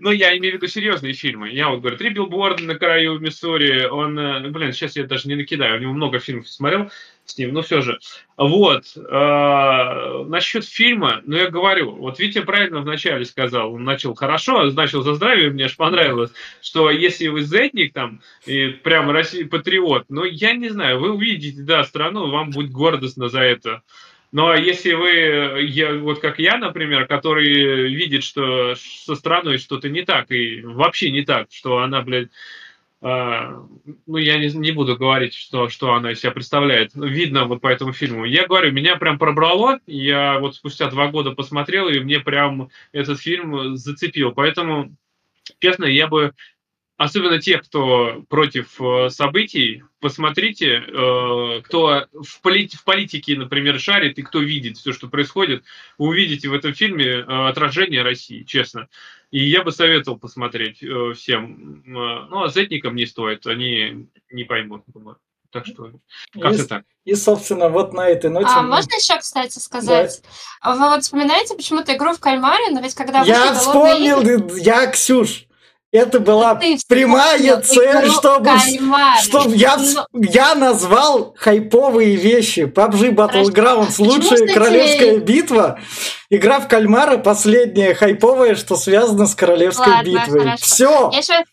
Но 0.00 0.10
я 0.10 0.36
имею 0.38 0.54
в 0.54 0.56
виду 0.56 0.66
серьезные 0.66 1.12
фильмы. 1.12 1.50
Я 1.50 1.68
вот 1.68 1.80
говорю, 1.80 1.98
«Три 1.98 2.10
билборда 2.10 2.64
на 2.64 2.76
краю 2.76 3.18
Миссури», 3.18 3.84
он, 3.84 4.18
э, 4.18 4.48
блин, 4.48 4.72
сейчас 4.72 4.96
я 4.96 5.04
даже 5.04 5.28
не 5.28 5.34
накидаю, 5.34 5.76
у 5.76 5.80
него 5.82 5.92
много 5.92 6.18
фильмов 6.18 6.48
смотрел 6.48 6.90
с 7.26 7.36
ним, 7.36 7.52
но 7.52 7.62
все 7.62 7.82
же. 7.82 7.98
Вот, 8.36 8.84
э, 8.96 10.24
насчет 10.26 10.64
фильма, 10.64 11.20
ну 11.24 11.36
я 11.36 11.48
говорю, 11.48 11.92
вот 11.92 12.18
Витя 12.18 12.40
правильно 12.40 12.80
вначале 12.80 13.24
сказал, 13.24 13.74
он 13.74 13.84
начал 13.84 14.14
хорошо, 14.14 14.64
начал 14.72 15.02
за 15.02 15.14
здравие, 15.14 15.50
мне 15.50 15.64
аж 15.64 15.76
понравилось, 15.76 16.32
что 16.60 16.90
если 16.90 17.28
вы 17.28 17.42
зетник 17.42 17.92
там, 17.92 18.20
и 18.46 18.68
прямо 18.68 19.12
Россия 19.12 19.46
патриот, 19.46 20.06
ну 20.08 20.24
я 20.24 20.54
не 20.54 20.70
знаю, 20.70 21.00
вы 21.00 21.12
увидите, 21.12 21.62
да, 21.62 21.84
страну, 21.84 22.30
вам 22.30 22.50
будет 22.50 22.70
гордостно 22.70 23.28
за 23.28 23.40
это. 23.40 23.82
Но 24.34 24.52
если 24.52 24.94
вы, 24.94 25.62
я, 25.62 25.94
вот 25.94 26.18
как 26.18 26.40
я, 26.40 26.58
например, 26.58 27.06
который 27.06 27.88
видит, 27.88 28.24
что 28.24 28.74
со 28.74 29.14
страной 29.14 29.58
что-то 29.58 29.88
не 29.88 30.02
так, 30.02 30.32
и 30.32 30.60
вообще 30.60 31.12
не 31.12 31.22
так, 31.22 31.46
что 31.52 31.78
она, 31.78 32.02
блядь, 32.02 32.30
э, 33.00 33.58
ну, 34.06 34.16
я 34.16 34.38
не, 34.38 34.48
не 34.48 34.72
буду 34.72 34.96
говорить, 34.96 35.34
что, 35.34 35.68
что 35.68 35.92
она 35.92 36.10
из 36.10 36.18
себя 36.18 36.32
представляет. 36.32 36.90
Видно 36.96 37.44
вот 37.44 37.60
по 37.60 37.68
этому 37.68 37.92
фильму. 37.92 38.24
Я 38.24 38.48
говорю, 38.48 38.72
меня 38.72 38.96
прям 38.96 39.20
пробрало. 39.20 39.78
Я 39.86 40.40
вот 40.40 40.56
спустя 40.56 40.90
два 40.90 41.06
года 41.12 41.30
посмотрел, 41.30 41.88
и 41.88 42.00
мне 42.00 42.18
прям 42.18 42.70
этот 42.90 43.20
фильм 43.20 43.76
зацепил. 43.76 44.32
Поэтому, 44.32 44.96
честно, 45.60 45.84
я 45.84 46.08
бы 46.08 46.32
особенно 46.96 47.40
те, 47.40 47.58
кто 47.58 48.22
против 48.28 48.80
э, 48.80 49.10
событий, 49.10 49.82
посмотрите, 50.00 50.76
э, 50.76 51.60
кто 51.64 52.06
в, 52.12 52.40
полит, 52.40 52.74
в 52.74 52.84
политике, 52.84 53.36
например, 53.36 53.80
шарит 53.80 54.18
и 54.18 54.22
кто 54.22 54.40
видит 54.40 54.76
все, 54.76 54.92
что 54.92 55.08
происходит, 55.08 55.64
вы 55.98 56.08
увидите 56.08 56.48
в 56.48 56.54
этом 56.54 56.72
фильме 56.72 57.06
э, 57.06 57.22
отражение 57.22 58.02
России, 58.02 58.44
честно. 58.44 58.88
И 59.30 59.42
я 59.44 59.64
бы 59.64 59.72
советовал 59.72 60.18
посмотреть 60.18 60.78
всем. 61.16 61.82
Ну, 61.84 62.44
а 62.44 62.48
зетникам 62.48 62.94
не 62.94 63.04
стоит, 63.04 63.44
они 63.48 64.06
не 64.30 64.44
поймут, 64.44 64.84
думаю. 64.86 65.18
Так 65.50 65.66
что 65.66 65.90
как-то 66.32 66.62
и, 66.62 66.66
так. 66.66 66.84
И, 67.04 67.14
собственно, 67.14 67.68
вот 67.68 67.92
на 67.92 68.08
этой 68.08 68.30
ноте... 68.30 68.46
А 68.48 68.62
можно 68.62 68.94
еще, 68.94 69.18
кстати, 69.18 69.58
сказать? 69.58 70.22
Да. 70.62 70.74
Вы 70.74 70.88
вот 70.90 71.02
вспоминаете 71.02 71.56
почему-то 71.56 71.96
игру 71.96 72.12
в 72.12 72.20
кальмаре, 72.20 72.70
но 72.70 72.80
ведь 72.80 72.94
когда 72.94 73.22
Я 73.22 73.54
вспомнил, 73.54 74.20
игры... 74.20 74.60
я, 74.60 74.88
Ксюш, 74.88 75.46
это 75.94 76.18
была 76.18 76.56
Ты 76.56 76.76
прямая 76.88 77.60
цель, 77.60 78.10
чтобы, 78.10 78.50
чтобы 79.22 79.54
я, 79.54 79.76
Но... 79.76 80.06
Ну. 80.12 80.22
я 80.22 80.56
назвал 80.56 81.34
хайповые 81.38 82.16
вещи. 82.16 82.60
PUBG 82.60 83.14
Battlegrounds, 83.14 83.94
лучшая 83.98 84.40
Почему, 84.40 84.54
королевская 84.54 85.18
битва. 85.18 85.78
Игра 86.30 86.58
в 86.58 86.66
кальмара 86.66 87.18
последняя 87.18 87.94
хайповая, 87.94 88.56
что 88.56 88.74
связано 88.74 89.26
с 89.26 89.36
королевской 89.36 89.92
Ладно, 89.92 90.10
битвой. 90.10 90.56
Все. 90.58 91.10
Я 91.12 91.18
еще 91.18 91.44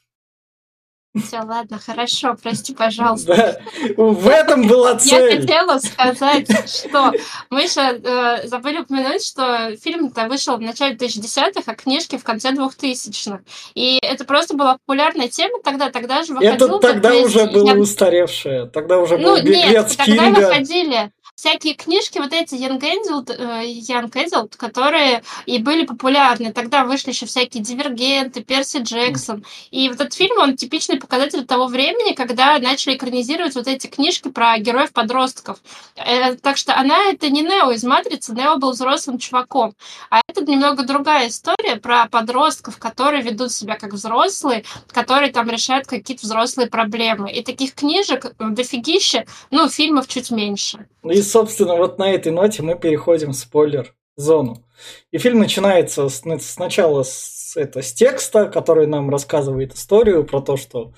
все, 1.13 1.41
ладно, 1.41 1.77
хорошо, 1.77 2.37
прости, 2.41 2.73
пожалуйста. 2.73 3.61
Да, 3.97 4.03
в 4.03 4.27
этом 4.29 4.65
была 4.65 4.95
цель. 4.95 5.33
Я 5.33 5.41
хотела 5.41 5.77
сказать, 5.79 6.47
что 6.69 7.11
мы 7.49 7.63
еще 7.63 7.81
э, 7.81 8.47
забыли 8.47 8.79
упомянуть, 8.79 9.25
что 9.25 9.75
фильм-то 9.75 10.29
вышел 10.29 10.55
в 10.55 10.61
начале 10.61 10.95
2010-х, 10.95 11.63
а 11.65 11.75
книжки 11.75 12.17
в 12.17 12.23
конце 12.23 12.51
2000-х. 12.51 13.41
И 13.75 13.99
это 14.01 14.23
просто 14.23 14.55
была 14.55 14.77
популярная 14.77 15.27
тема 15.27 15.59
тогда, 15.61 15.89
тогда 15.89 16.23
же 16.23 16.33
выходил... 16.33 16.53
Это 16.53 16.79
тогда 16.79 17.13
уже 17.15 17.45
было 17.47 17.67
я... 17.67 17.75
устаревшее, 17.75 18.67
тогда 18.67 18.97
уже 18.99 19.17
ну, 19.17 19.35
был 19.35 19.43
нет, 19.43 19.93
тогда 19.97 20.29
выходили 20.29 21.11
всякие 21.41 21.74
книжки, 21.74 22.19
вот 22.19 22.33
эти 22.33 22.53
Young 22.53 22.79
Adult, 22.79 23.36
э, 23.36 23.65
Young 23.65 24.12
Adult, 24.12 24.57
которые 24.57 25.24
и 25.48 25.57
были 25.57 25.88
популярны. 25.88 26.53
Тогда 26.53 26.86
вышли 26.86 27.10
еще 27.10 27.25
всякие 27.25 27.63
Дивергенты, 27.63 28.43
Перси 28.43 28.77
Джексон. 28.77 29.43
И 29.71 29.89
вот 29.89 30.00
этот 30.00 30.13
фильм, 30.13 30.38
он 30.38 30.55
типичный 30.55 31.00
показатель 31.00 31.43
того 31.43 31.65
времени, 31.65 32.13
когда 32.13 32.60
начали 32.60 32.95
экранизировать 32.95 33.55
вот 33.55 33.67
эти 33.67 33.88
книжки 33.88 34.29
про 34.29 34.55
героев-подростков. 34.60 35.57
Э, 35.95 36.36
так 36.36 36.57
что 36.57 36.75
она 36.75 37.05
это 37.10 37.31
не 37.31 37.41
Нео 37.41 37.71
из 37.71 37.83
Матрицы, 37.83 38.36
Нео 38.36 38.57
был 38.57 38.74
взрослым 38.74 39.17
чуваком. 39.17 39.74
А 40.12 40.21
это 40.27 40.45
немного 40.45 40.83
другая 40.83 41.29
история 41.29 41.77
про 41.77 42.05
подростков, 42.05 42.77
которые 42.77 43.24
ведут 43.24 43.51
себя 43.51 43.77
как 43.77 43.93
взрослые, 43.93 44.63
которые 44.91 45.31
там 45.31 45.50
решают 45.50 45.88
какие-то 45.88 46.24
взрослые 46.24 46.69
проблемы. 46.69 47.31
И 47.31 47.41
таких 47.41 47.74
книжек 47.74 48.36
дофигища, 48.38 49.25
ну, 49.50 49.69
фильмов 49.69 50.07
чуть 50.07 50.29
меньше. 50.29 50.86
Ну 51.03 51.12
собственно, 51.31 51.75
вот 51.75 51.97
на 51.97 52.11
этой 52.11 52.31
ноте 52.31 52.61
мы 52.61 52.75
переходим 52.75 53.31
в 53.31 53.35
спойлер-зону. 53.35 54.65
И 55.11 55.17
фильм 55.17 55.39
начинается 55.39 56.09
с, 56.09 56.23
сначала 56.39 57.03
с, 57.03 57.53
это, 57.55 57.81
с 57.81 57.93
текста, 57.93 58.45
который 58.47 58.88
нам 58.88 59.09
рассказывает 59.09 59.73
историю 59.73 60.23
про 60.23 60.41
то, 60.41 60.57
что 60.57 60.93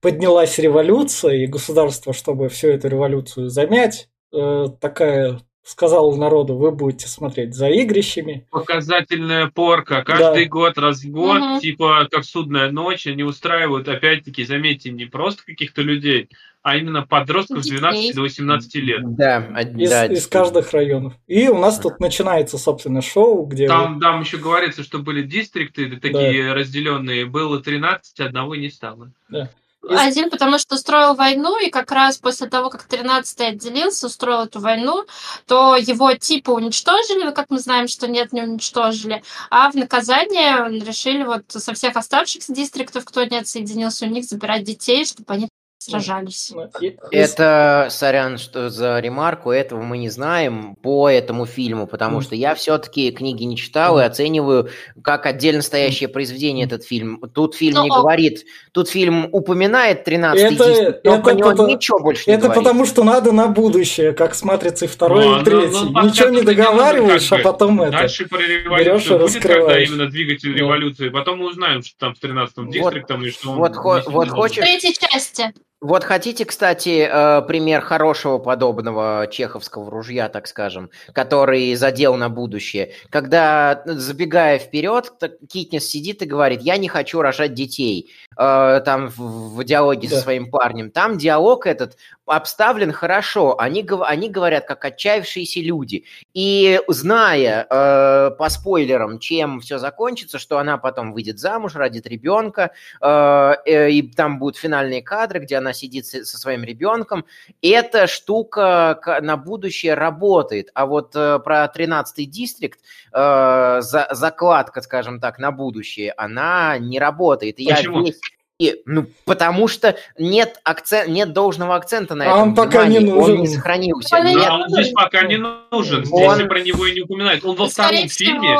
поднялась 0.00 0.58
революция, 0.58 1.36
и 1.36 1.46
государство, 1.46 2.12
чтобы 2.12 2.48
всю 2.48 2.68
эту 2.68 2.88
революцию 2.88 3.48
замять, 3.48 4.08
э, 4.32 4.66
такая 4.80 5.40
сказал 5.62 6.16
народу, 6.16 6.56
вы 6.56 6.72
будете 6.72 7.06
смотреть 7.06 7.54
за 7.54 7.68
игрищами. 7.68 8.46
Показательная 8.50 9.48
порка. 9.48 10.02
Каждый 10.02 10.44
да. 10.44 10.50
год, 10.50 10.78
раз 10.78 11.02
в 11.02 11.10
год, 11.10 11.40
угу. 11.40 11.60
типа 11.60 12.08
как 12.10 12.24
судная 12.24 12.70
ночь, 12.70 13.06
они 13.06 13.22
устраивают, 13.22 13.88
опять-таки, 13.88 14.44
заметьте, 14.44 14.90
не 14.90 15.04
просто 15.04 15.44
каких-то 15.44 15.82
людей, 15.82 16.28
а 16.62 16.76
именно 16.76 17.06
подростков 17.06 17.64
с 17.64 17.68
12 17.68 18.14
до 18.14 18.22
18 18.22 18.74
лет. 18.76 19.14
Да, 19.14 19.38
из, 19.60 19.90
да, 19.90 20.06
из 20.06 20.26
каждых 20.26 20.72
районов. 20.72 21.14
И 21.26 21.48
у 21.48 21.58
нас 21.58 21.78
тут 21.78 22.00
начинается, 22.00 22.58
собственно, 22.58 23.00
шоу, 23.00 23.46
где... 23.46 23.66
Там, 23.66 23.94
вы... 23.94 24.00
там 24.00 24.20
еще 24.20 24.36
говорится, 24.36 24.82
что 24.82 24.98
были 24.98 25.22
дистрикты 25.22 25.96
такие 25.96 26.48
да. 26.48 26.54
разделенные, 26.54 27.24
было 27.24 27.60
13, 27.60 28.20
одного 28.20 28.54
не 28.56 28.70
стало. 28.70 29.12
Да. 29.28 29.50
Один, 29.88 30.28
потому 30.28 30.58
что 30.58 30.74
устроил 30.74 31.14
войну, 31.14 31.58
и 31.58 31.70
как 31.70 31.90
раз 31.90 32.18
после 32.18 32.48
того, 32.48 32.68
как 32.68 32.86
13-й 32.86 33.46
отделился, 33.46 34.06
устроил 34.06 34.42
эту 34.42 34.60
войну, 34.60 35.06
то 35.46 35.74
его 35.74 36.12
типа 36.14 36.50
уничтожили, 36.50 37.32
как 37.32 37.46
мы 37.48 37.58
знаем, 37.58 37.88
что 37.88 38.06
нет, 38.06 38.32
не 38.32 38.42
уничтожили, 38.42 39.22
а 39.48 39.70
в 39.70 39.74
наказание 39.74 40.68
решили 40.80 41.22
вот 41.24 41.44
со 41.48 41.72
всех 41.72 41.96
оставшихся 41.96 42.52
дистриктов, 42.52 43.06
кто 43.06 43.24
не 43.24 43.38
отсоединился, 43.38 44.04
у 44.04 44.10
них 44.10 44.24
забирать 44.24 44.64
детей, 44.64 45.06
чтобы 45.06 45.32
они 45.32 45.48
сражались. 45.80 46.52
Ну, 46.54 46.68
это, 47.10 47.88
сорян, 47.90 48.36
что 48.36 48.68
за 48.68 48.98
ремарку, 49.00 49.50
этого 49.50 49.80
мы 49.80 49.96
не 49.96 50.10
знаем 50.10 50.76
по 50.82 51.08
этому 51.08 51.46
фильму, 51.46 51.86
потому 51.86 52.20
что 52.20 52.34
я 52.34 52.54
все-таки 52.54 53.10
книги 53.10 53.44
не 53.44 53.56
читал 53.56 53.98
и 53.98 54.02
оцениваю 54.02 54.68
как 55.02 55.24
отдельно 55.24 55.62
стоящее 55.62 56.08
произведение 56.08 56.66
этот 56.66 56.84
фильм. 56.84 57.18
Тут 57.34 57.54
фильм 57.54 57.76
Но, 57.76 57.84
не 57.84 57.88
говорит, 57.88 58.44
тут 58.72 58.88
фильм 58.90 59.28
упоминает 59.32 60.04
13 60.04 60.52
это, 60.52 60.68
диск, 60.68 61.00
но 61.04 61.14
это 61.16 61.34
него 61.34 61.52
ничего 61.66 61.98
больше 61.98 62.24
не 62.26 62.34
Это 62.34 62.48
говорит. 62.48 62.62
потому 62.62 62.84
что 62.84 63.02
надо 63.02 63.32
на 63.32 63.48
будущее, 63.48 64.12
как 64.12 64.34
с 64.34 64.42
«Матрицей» 64.42 64.86
второй 64.86 65.24
ну, 65.24 65.40
и 65.40 65.44
третий. 65.44 65.72
Ну, 65.72 65.90
ну, 65.92 66.06
Ничего 66.06 66.28
не 66.28 66.42
договариваешь, 66.42 67.32
а 67.32 67.38
потом 67.38 67.80
это 67.80 67.92
Дальше 67.92 68.28
про 68.28 68.40
революцию 68.40 69.18
будет, 69.18 69.42
когда 69.42 69.82
именно 69.82 70.10
двигатель 70.10 70.54
революции, 70.54 71.08
потом 71.08 71.38
мы 71.38 71.48
узнаем, 71.48 71.82
что 71.82 71.96
там 71.98 72.14
в 72.14 72.22
13-м 72.22 72.70
дистрикте 72.70 73.14
и 73.14 73.30
что 73.30 73.52
вот, 73.52 73.76
он... 73.76 73.82
Вот, 73.82 74.06
вот 74.06 74.28
хочешь... 74.28 74.58
В 74.58 74.60
третьей 74.60 74.94
части. 74.94 75.54
Вот 75.80 76.04
хотите, 76.04 76.44
кстати, 76.44 77.08
э, 77.10 77.42
пример 77.46 77.80
хорошего 77.80 78.36
подобного 78.36 79.26
чеховского 79.30 79.90
ружья, 79.90 80.28
так 80.28 80.46
скажем, 80.46 80.90
который 81.14 81.74
задел 81.74 82.16
на 82.16 82.28
будущее. 82.28 82.92
Когда, 83.08 83.80
забегая 83.86 84.58
вперед, 84.58 85.10
Китнес 85.48 85.86
сидит 85.86 86.20
и 86.20 86.26
говорит, 86.26 86.60
я 86.60 86.76
не 86.76 86.88
хочу 86.88 87.22
рожать 87.22 87.54
детей. 87.54 88.10
Э, 88.36 88.80
там 88.84 89.08
в, 89.08 89.56
в 89.56 89.64
диалоге 89.64 90.08
да. 90.08 90.16
со 90.16 90.22
своим 90.22 90.50
парнем. 90.50 90.90
Там 90.90 91.16
диалог 91.16 91.66
этот 91.66 91.96
обставлен 92.26 92.92
хорошо. 92.92 93.58
Они, 93.58 93.88
они 94.02 94.28
говорят, 94.28 94.66
как 94.66 94.84
отчаявшиеся 94.84 95.60
люди. 95.60 96.04
И 96.34 96.80
зная 96.88 97.66
э, 97.68 98.30
по 98.36 98.48
спойлерам, 98.50 99.18
чем 99.18 99.60
все 99.60 99.78
закончится, 99.78 100.38
что 100.38 100.58
она 100.58 100.76
потом 100.76 101.12
выйдет 101.12 101.38
замуж, 101.38 101.74
родит 101.74 102.06
ребенка, 102.06 102.72
и 103.02 104.12
там 104.16 104.38
будут 104.38 104.56
финальные 104.56 105.02
кадры, 105.02 105.40
где 105.40 105.56
она 105.56 105.70
она 105.70 105.72
сидит 105.72 106.06
со 106.06 106.38
своим 106.38 106.64
ребенком. 106.64 107.24
Эта 107.62 108.06
штука 108.06 109.20
на 109.22 109.36
будущее 109.36 109.94
работает. 109.94 110.70
А 110.74 110.86
вот 110.86 111.14
э, 111.14 111.38
про 111.38 111.70
13-й 111.74 112.26
дистрикт, 112.26 112.80
э, 113.12 113.80
за, 113.80 114.08
закладка, 114.10 114.82
скажем 114.82 115.20
так, 115.20 115.38
на 115.38 115.52
будущее, 115.52 116.12
она 116.16 116.78
не 116.78 116.98
работает. 116.98 117.58
И 117.60 117.68
Почему? 117.68 118.00
Я 118.00 118.06
весь... 118.06 118.20
И, 118.60 118.82
ну, 118.84 119.06
потому 119.24 119.68
что 119.68 119.96
нет, 120.18 120.60
акцент, 120.64 121.08
нет 121.08 121.32
должного 121.32 121.76
акцента 121.76 122.14
на 122.14 122.24
этом. 122.24 122.38
А 122.38 122.42
он 122.42 122.54
пока 122.54 122.86
не 122.86 122.98
нужен. 122.98 123.36
Он 123.36 123.40
не 123.40 123.46
сохранился. 123.46 124.16
Да, 124.18 124.22
нет. 124.22 124.50
он 124.50 124.68
здесь 124.68 124.92
пока 124.92 125.22
не 125.22 125.38
нужен. 125.38 126.04
Здесь 126.04 126.28
он... 126.28 126.46
про 126.46 126.60
него 126.60 126.86
и 126.86 126.92
не 126.92 127.00
упоминает. 127.00 127.42
Он 127.42 127.56
во 127.56 127.70
втором 127.70 128.06
фильме 128.08 128.58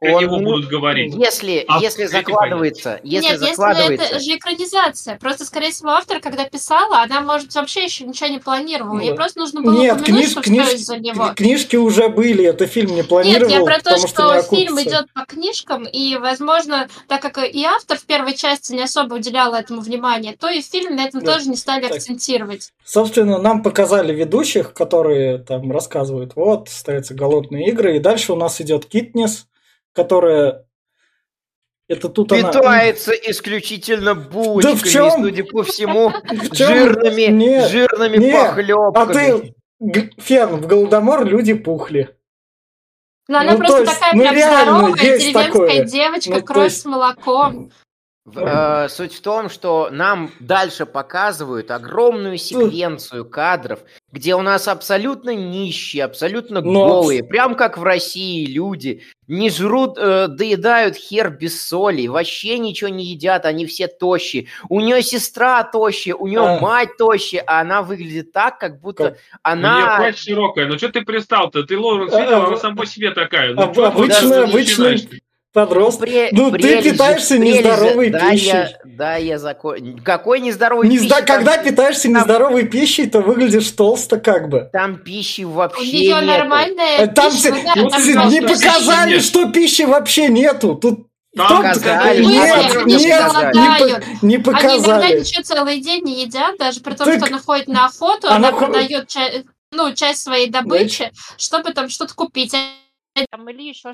про 0.00 0.14
он, 0.14 0.22
него 0.22 0.38
будут 0.38 0.68
говорить. 0.68 1.14
Если, 1.14 1.64
а 1.68 1.78
если 1.78 2.06
закладывается, 2.06 3.00
если 3.04 3.32
Нет, 3.32 3.38
закладывается... 3.38 3.92
если 3.92 4.16
это 4.16 4.24
же 4.24 4.36
экранизация. 4.36 5.18
Просто, 5.18 5.44
скорее 5.44 5.72
всего, 5.72 5.90
автор, 5.90 6.20
когда 6.20 6.44
писала, 6.46 7.02
она, 7.02 7.20
может, 7.20 7.54
вообще 7.54 7.84
еще 7.84 8.04
ничего 8.04 8.30
не 8.30 8.38
планировала. 8.38 8.98
Ей 8.98 9.14
просто 9.14 9.38
нужно 9.40 9.60
было 9.60 9.78
Нет, 9.78 10.02
книж, 10.02 10.30
что 10.30 10.40
книж, 10.40 10.72
из-за 10.72 10.96
него. 10.96 11.32
Книжки 11.36 11.76
уже 11.76 12.08
были, 12.08 12.46
это 12.46 12.66
фильм 12.66 12.94
не 12.94 13.02
планировал. 13.02 13.48
Нет, 13.50 13.58
я 13.58 13.64
про 13.64 13.78
то, 13.78 13.98
что, 13.98 14.08
что 14.08 14.42
фильм 14.42 14.80
идет 14.80 15.12
по 15.12 15.26
книжкам, 15.26 15.84
и, 15.84 16.16
возможно, 16.16 16.88
так 17.06 17.20
как 17.20 17.36
и 17.38 17.64
автор 17.64 17.98
в 17.98 18.04
первой 18.06 18.34
части 18.34 18.72
не 18.72 18.82
особо 18.82 19.14
уделял 19.14 19.52
этому 19.52 19.82
внимания, 19.82 20.34
то 20.38 20.48
и 20.48 20.62
в 20.62 20.64
фильме 20.64 20.96
на 20.96 21.04
этом 21.04 21.22
да. 21.22 21.34
тоже 21.34 21.50
не 21.50 21.56
стали 21.56 21.82
так. 21.82 21.98
акцентировать. 21.98 22.72
Собственно, 22.84 23.36
нам 23.36 23.62
показали 23.62 24.14
ведущих, 24.14 24.72
которые 24.72 25.38
там 25.38 25.70
рассказывают, 25.70 26.36
вот, 26.36 26.70
ставятся 26.70 27.12
голодные 27.12 27.68
игры, 27.68 27.96
и 27.96 27.98
дальше 27.98 28.32
у 28.32 28.36
нас 28.36 28.62
идет 28.62 28.86
Китнес, 28.86 29.46
которая 29.92 30.66
это 31.90 32.08
тут 32.08 32.28
Питается 32.28 33.10
она... 33.10 33.30
исключительно 33.30 34.14
булочками, 34.14 34.74
да 34.74 34.78
в 34.78 34.88
чем? 34.88 35.10
судя 35.10 35.44
по 35.44 35.64
всему, 35.64 36.12
жирными, 36.52 37.32
нет, 37.32 37.68
жирными 37.68 38.16
нет. 38.16 38.48
похлебками. 38.48 38.94
А 38.94 39.92
ты, 39.92 40.12
Фен, 40.18 40.56
в 40.56 40.66
Голодомор 40.68 41.24
люди 41.24 41.52
пухли. 41.52 42.16
Но 43.26 43.42
ну, 43.42 43.48
она 43.48 43.56
просто 43.56 43.80
есть, 43.80 43.92
такая 43.92 44.14
ну, 44.14 44.20
прям 44.20 44.36
здоровая, 44.36 44.92
деревенская 44.92 45.46
такое. 45.46 45.84
девочка, 45.84 46.30
ну, 46.30 46.42
кровь 46.42 46.64
есть... 46.64 46.80
с 46.80 46.84
молоком. 46.84 47.72
Э, 48.36 48.88
суть 48.88 49.14
в 49.14 49.20
том, 49.20 49.48
что 49.48 49.88
нам 49.90 50.30
дальше 50.38 50.86
показывают 50.86 51.72
огромную 51.72 52.38
секвенцию 52.38 53.28
кадров, 53.28 53.80
где 54.12 54.34
у 54.34 54.42
нас 54.42 54.66
абсолютно 54.68 55.34
нищие, 55.34 56.04
абсолютно 56.04 56.60
Но... 56.60 56.88
голые, 56.88 57.22
прям 57.22 57.54
как 57.54 57.78
в 57.78 57.82
России 57.82 58.44
люди, 58.46 59.02
не 59.28 59.50
жрут, 59.50 59.96
э, 59.96 60.26
доедают 60.28 60.96
хер 60.96 61.30
без 61.30 61.66
соли, 61.66 62.08
вообще 62.08 62.58
ничего 62.58 62.90
не 62.90 63.04
едят, 63.04 63.46
они 63.46 63.66
все 63.66 63.86
тощие. 63.86 64.48
У 64.68 64.80
нее 64.80 65.02
сестра 65.02 65.62
тощая, 65.62 66.14
у 66.16 66.26
нее 66.26 66.40
а... 66.40 66.58
мать 66.58 66.96
тощая, 66.98 67.42
а 67.46 67.60
она 67.60 67.82
выглядит 67.82 68.32
так, 68.32 68.58
как 68.58 68.80
будто 68.80 69.10
как... 69.10 69.18
она... 69.42 69.74
У 69.74 69.78
нее 69.78 69.96
платье 69.96 70.22
широкая, 70.22 70.66
ну 70.66 70.76
что 70.76 70.88
ты 70.88 71.02
пристал-то? 71.02 71.62
Ты 71.62 71.78
Лоуренс 71.78 72.12
видел, 72.12 72.42
а, 72.42 72.46
она 72.46 72.56
сам 72.56 72.76
по 72.76 72.86
себе 72.86 73.12
такая. 73.12 73.54
Ну, 73.54 73.62
а, 73.62 73.88
обычно, 73.88 74.44
обычно, 74.44 74.96
Подросток. 75.52 76.08
Пре- 76.08 76.28
ну, 76.30 76.52
прелесть, 76.52 76.84
ты 76.84 76.92
питаешься 76.92 77.36
прелесть, 77.36 77.64
нездоровой 77.64 78.10
да, 78.10 78.30
пищей. 78.30 78.46
Я, 78.46 78.70
да, 78.84 79.16
я 79.16 79.38
закон... 79.38 80.00
Какой 80.04 80.40
нездоровой 80.40 80.88
Не 80.88 80.98
пищей? 80.98 81.24
Когда 81.26 81.56
там... 81.56 81.64
питаешься 81.64 82.02
там... 82.04 82.12
нездоровой 82.12 82.66
пищей, 82.66 83.10
то 83.10 83.20
выглядишь 83.20 83.68
толсто 83.72 84.20
как 84.20 84.48
бы. 84.48 84.70
Там 84.72 84.98
пищи 84.98 85.42
вообще 85.42 85.80
У 85.80 85.84
нее 85.84 86.20
нормальная 86.20 87.06
там 87.08 87.32
пища. 87.32 87.50
Там, 87.50 87.78
ну, 87.78 87.90
там 87.90 88.28
не 88.28 88.40
показали, 88.42 89.14
нет. 89.14 89.24
что 89.24 89.50
пищи 89.50 89.82
вообще 89.82 90.28
нету. 90.28 90.76
Тут 90.76 91.08
там 91.34 91.48
показали. 91.48 92.24
Нет, 92.24 92.86
нет, 92.86 94.06
не, 94.22 94.28
не 94.28 94.38
показали. 94.38 94.72
Они 94.72 94.84
иногда 94.84 95.08
ничего 95.10 95.42
целый 95.42 95.80
день 95.80 96.04
не 96.04 96.22
едят, 96.22 96.58
даже 96.58 96.80
при 96.80 96.94
том, 96.94 97.06
так... 97.06 97.16
что 97.16 97.26
она 97.26 97.38
ходит 97.40 97.66
на 97.66 97.86
охоту, 97.86 98.28
она, 98.28 98.48
она 98.48 98.52
продает 98.52 99.08
ча- 99.08 99.42
ну, 99.72 99.92
часть 99.94 100.22
своей 100.22 100.48
добычи, 100.48 101.10
чтобы 101.36 101.72
там 101.72 101.88
что-то 101.88 102.14
купить. 102.14 102.54
Там, 103.30 103.48
или 103.48 103.62
еще 103.62 103.92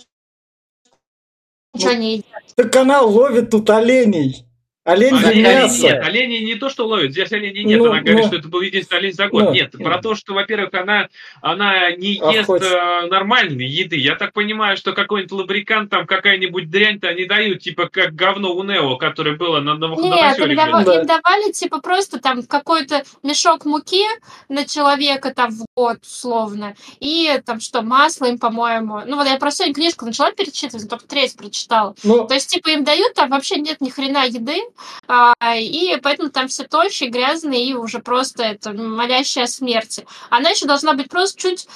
Ну, 1.84 1.92
не 1.94 2.12
едят. 2.14 2.26
Так 2.54 2.76
она 2.76 3.00
ловит 3.02 3.50
тут 3.50 3.68
оленей. 3.70 4.44
Олень 4.86 5.14
а, 5.14 5.28
олени, 5.28 5.42
мясо. 5.42 5.82
Нет, 5.82 6.06
олени 6.06 6.36
не 6.44 6.54
то, 6.54 6.70
что 6.70 6.86
ловят, 6.86 7.10
здесь 7.10 7.32
оленей 7.32 7.64
нет. 7.64 7.78
Ну, 7.80 7.86
она 7.86 8.00
говорит, 8.02 8.20
ну, 8.20 8.26
что 8.28 8.36
это 8.36 8.46
был 8.46 8.60
единственный 8.60 8.98
олень 8.98 9.14
за 9.14 9.26
год. 9.26 9.44
Ну, 9.46 9.52
нет, 9.52 9.72
про 9.72 9.98
то, 9.98 10.14
что, 10.14 10.32
во-первых, 10.32 10.72
она, 10.74 11.08
она 11.40 11.90
не 11.90 12.20
а 12.22 12.32
ест 12.32 12.48
э, 12.48 13.06
нормальной 13.08 13.66
еды. 13.66 13.96
Я 13.96 14.14
так 14.14 14.32
понимаю, 14.32 14.76
что 14.76 14.92
какой-нибудь 14.92 15.32
лабрикант, 15.32 15.90
там 15.90 16.06
какая-нибудь 16.06 16.70
дрянь-то 16.70 17.08
они 17.08 17.24
дают, 17.24 17.62
типа 17.62 17.88
как 17.88 18.14
говно 18.14 18.54
у 18.54 18.62
Нео, 18.62 18.96
которое 18.96 19.36
было 19.36 19.58
на 19.58 19.74
Нет, 19.74 20.38
им, 20.38 20.56
да. 20.56 21.00
им 21.00 21.06
давали, 21.06 21.50
типа, 21.50 21.80
просто 21.80 22.20
там 22.20 22.44
какой-то 22.44 23.02
мешок 23.24 23.64
муки 23.64 24.04
на 24.48 24.64
человека 24.64 25.34
там 25.34 25.50
в 25.50 25.66
год, 25.76 25.98
условно, 26.02 26.76
и 27.00 27.40
там 27.44 27.58
что, 27.58 27.82
масло 27.82 28.26
им, 28.26 28.38
по-моему. 28.38 29.00
Ну 29.04 29.16
вот 29.16 29.26
я 29.26 29.36
про 29.36 29.50
сегодня 29.50 29.74
книжку 29.74 30.04
начала 30.04 30.30
перечитывать, 30.30 30.88
только 30.88 31.08
треть 31.08 31.36
прочитала. 31.36 31.96
Ну, 32.04 32.24
То 32.28 32.34
есть, 32.34 32.50
типа, 32.50 32.68
им 32.68 32.84
дают, 32.84 33.14
там 33.14 33.30
вообще 33.30 33.56
нет 33.56 33.80
ни 33.80 33.90
хрена 33.90 34.26
еды, 34.26 34.62
а, 35.08 35.34
и 35.56 35.96
поэтому 36.02 36.30
там 36.30 36.48
все 36.48 36.64
тощие, 36.64 37.10
грязные 37.10 37.64
и 37.64 37.74
уже 37.74 37.98
просто 37.98 38.42
это 38.42 38.72
молящая 38.72 39.46
смерти. 39.46 40.06
Она 40.30 40.50
еще 40.50 40.66
должна 40.66 40.94
быть 40.94 41.08
просто 41.08 41.40
чуть 41.40 41.68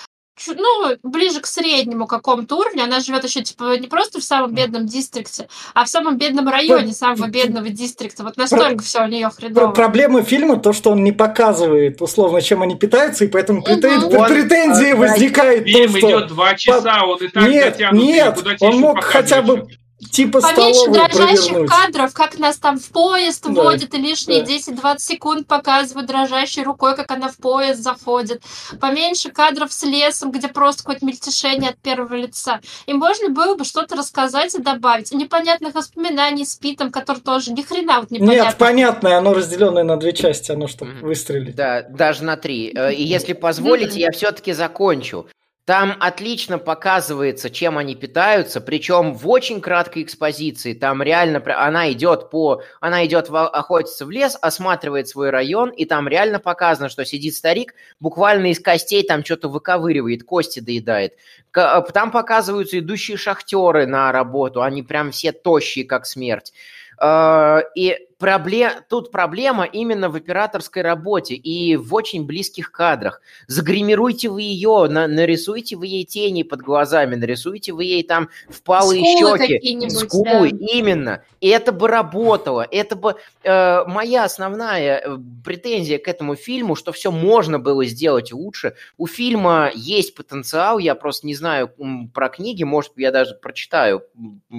ну, 0.49 0.97
ближе 1.03 1.41
к 1.41 1.47
среднему 1.47 2.07
какому-то 2.07 2.57
уровню. 2.57 2.85
Она 2.85 3.01
живет 3.01 3.25
еще, 3.25 3.43
типа, 3.43 3.79
не 3.79 3.89
просто 3.89 4.21
в 4.21 4.25
самом 4.25 4.55
бедном 4.55 4.87
дистрикте, 4.87 5.49
а 5.75 5.85
в 5.85 5.89
самом 5.89 6.19
бедном 6.19 6.49
районе 6.49 6.93
самого 6.93 7.29
бедного 7.29 7.69
дистрикта. 7.69 8.25
Вот 8.25 8.37
настолько 8.37 8.77
Про... 8.77 8.83
все 8.83 9.05
у 9.05 9.07
нее 9.07 9.31
хреново. 9.31 9.73
Проблема 9.73 10.23
фильма 10.23 10.57
то, 10.57 10.73
что 10.73 10.91
он 10.91 11.05
не 11.05 11.13
показывает, 11.13 12.01
условно, 12.01 12.41
чем 12.41 12.63
они 12.63 12.77
питаются, 12.77 13.25
и 13.25 13.29
поэтому 13.29 13.63
претен... 13.63 14.05
угу. 14.05 14.25
претензии 14.27 14.93
он, 14.93 15.01
возникает. 15.01 15.65
Фильм 15.65 15.93
то, 15.93 15.99
что... 15.99 16.11
идет 16.11 16.29
два 16.29 16.55
часа, 16.55 17.05
он 17.05 17.19
и 17.19 17.29
так 17.29 17.49
нет, 17.49 17.79
Нет, 17.93 18.39
он 18.61 18.79
мог 18.79 19.03
хотя 19.05 19.43
бы 19.43 19.67
типа 20.01 20.41
Поменьше 20.41 20.91
дрожащих 20.91 21.49
провернуть. 21.49 21.71
кадров, 21.71 22.15
как 22.15 22.39
нас 22.39 22.57
там 22.57 22.79
в 22.79 22.89
поезд 22.89 23.45
да, 23.45 23.51
вводят, 23.51 23.95
и 23.95 23.99
лишние 23.99 24.43
да. 24.43 24.53
10-20 24.53 24.99
секунд 24.99 25.47
показывают 25.47 26.09
дрожащей 26.09 26.63
рукой, 26.63 26.97
как 26.97 27.11
она 27.11 27.29
в 27.29 27.37
поезд 27.37 27.83
заходит. 27.83 28.43
Поменьше 28.81 29.31
кадров 29.31 29.73
с 29.73 29.83
лесом, 29.83 30.31
где 30.31 30.49
просто 30.49 30.83
какое-то 30.83 31.05
мельтешение 31.05 31.71
от 31.71 31.79
первого 31.79 32.15
лица. 32.15 32.61
И 32.87 32.93
можно 32.93 33.29
было 33.29 33.55
бы 33.57 33.65
что-то 33.65 33.97
рассказать 33.97 34.55
и 34.55 34.63
добавить. 34.63 35.13
Непонятных 35.13 35.75
воспоминаний 35.75 36.45
с 36.45 36.57
Питом, 36.57 36.91
который 36.91 37.21
тоже 37.21 37.53
ни 37.53 37.63
хрена 37.63 38.01
вот 38.01 38.11
непонятно. 38.11 38.45
Нет, 38.45 38.57
понятное, 38.57 39.19
оно 39.19 39.35
разделенное 39.35 39.85
на 39.85 39.97
две 39.97 40.13
части, 40.13 40.53
оно 40.53 40.67
чтобы 40.67 40.93
mm-hmm. 40.93 41.01
выстрелить. 41.01 41.55
Да, 41.55 41.83
даже 41.83 42.25
на 42.25 42.37
три. 42.37 42.73
Э, 42.75 42.93
и 42.93 43.03
если 43.03 43.33
позволите, 43.33 44.01
я 44.01 44.11
все-таки 44.13 44.53
закончу. 44.53 45.27
Там 45.67 45.95
отлично 46.01 46.59
показывается, 46.59 47.49
чем 47.51 47.79
они 47.79 47.95
питаются, 47.95 48.61
причем 48.61 49.15
в 49.15 49.29
очень 49.29 49.61
краткой 49.61 50.03
экспозиции. 50.03 50.73
Там 50.73 51.03
реально 51.03 51.43
она 51.57 51.93
идет 51.93 52.31
по, 52.31 52.63
она 52.81 53.07
идет 53.07 53.29
в, 53.29 53.37
охотиться 53.47 54.07
в 54.07 54.11
лес, 54.11 54.37
осматривает 54.41 55.07
свой 55.09 55.31
район, 55.31 55.71
и 55.71 55.85
там 55.85 56.09
реально 56.09 56.41
показано, 56.41 56.89
что 56.89 57.05
сидит 57.05 57.35
старик, 57.35 57.75
буквально 58.01 58.51
из 58.51 58.59
костей 58.59 59.07
там 59.07 59.25
что-то 59.25 59.49
выковыривает, 59.49 60.25
кости 60.25 60.61
доедает. 60.61 61.15
Там 61.53 62.11
показываются 62.11 62.79
идущие 62.79 63.17
шахтеры 63.17 63.87
на 63.87 64.11
работу, 64.13 64.63
они 64.63 64.83
прям 64.83 65.13
все 65.13 65.31
тощие, 65.31 65.85
как 65.85 66.07
смерть. 66.07 66.53
Э, 67.01 67.61
и 67.75 68.10
проблем, 68.21 68.73
тут 68.89 69.11
проблема 69.11 69.65
именно 69.65 70.11
в 70.11 70.15
операторской 70.15 70.83
работе 70.83 71.35
и 71.35 71.77
в 71.77 71.93
очень 71.95 72.27
близких 72.27 72.71
кадрах. 72.71 73.23
Загримируйте 73.49 74.29
вы 74.29 74.43
ее, 74.43 74.87
на, 74.89 75.09
нарисуйте 75.09 75.75
вы 75.75 75.87
ей 75.87 76.05
тени 76.05 76.43
под 76.45 76.61
глазами, 76.61 77.17
нарисуйте 77.17 77.73
вы 77.73 77.85
ей 77.85 78.03
там 78.05 78.29
впалые 78.49 79.17
скулы 79.17 79.39
щеки, 79.39 79.91
скулы, 79.91 80.51
да. 80.53 80.67
именно. 80.67 81.25
И 81.41 81.49
это 81.49 81.73
бы 81.73 81.89
работало. 81.89 82.67
Это 82.71 82.95
бы 82.95 83.17
э, 83.43 83.85
моя 83.87 84.25
основная 84.25 84.99
э, 84.99 85.19
претензия 85.43 85.99
к 85.99 86.07
этому 86.07 86.37
фильму, 86.37 86.77
что 86.77 86.93
все 86.93 87.11
можно 87.11 87.59
было 87.59 87.87
сделать 87.87 88.33
лучше. 88.33 88.75
У 88.99 89.07
фильма 89.07 89.71
есть 89.75 90.15
потенциал, 90.15 90.79
я 90.79 90.95
просто 90.95 91.27
не 91.27 91.35
знаю 91.35 91.73
про 92.13 92.29
книги, 92.29 92.65
может 92.65 92.93
я 92.97 93.11
даже 93.11 93.35
прочитаю 93.35 94.05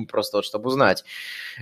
просто 0.09 0.37
вот, 0.37 0.45
чтобы 0.45 0.69
узнать, 0.69 1.03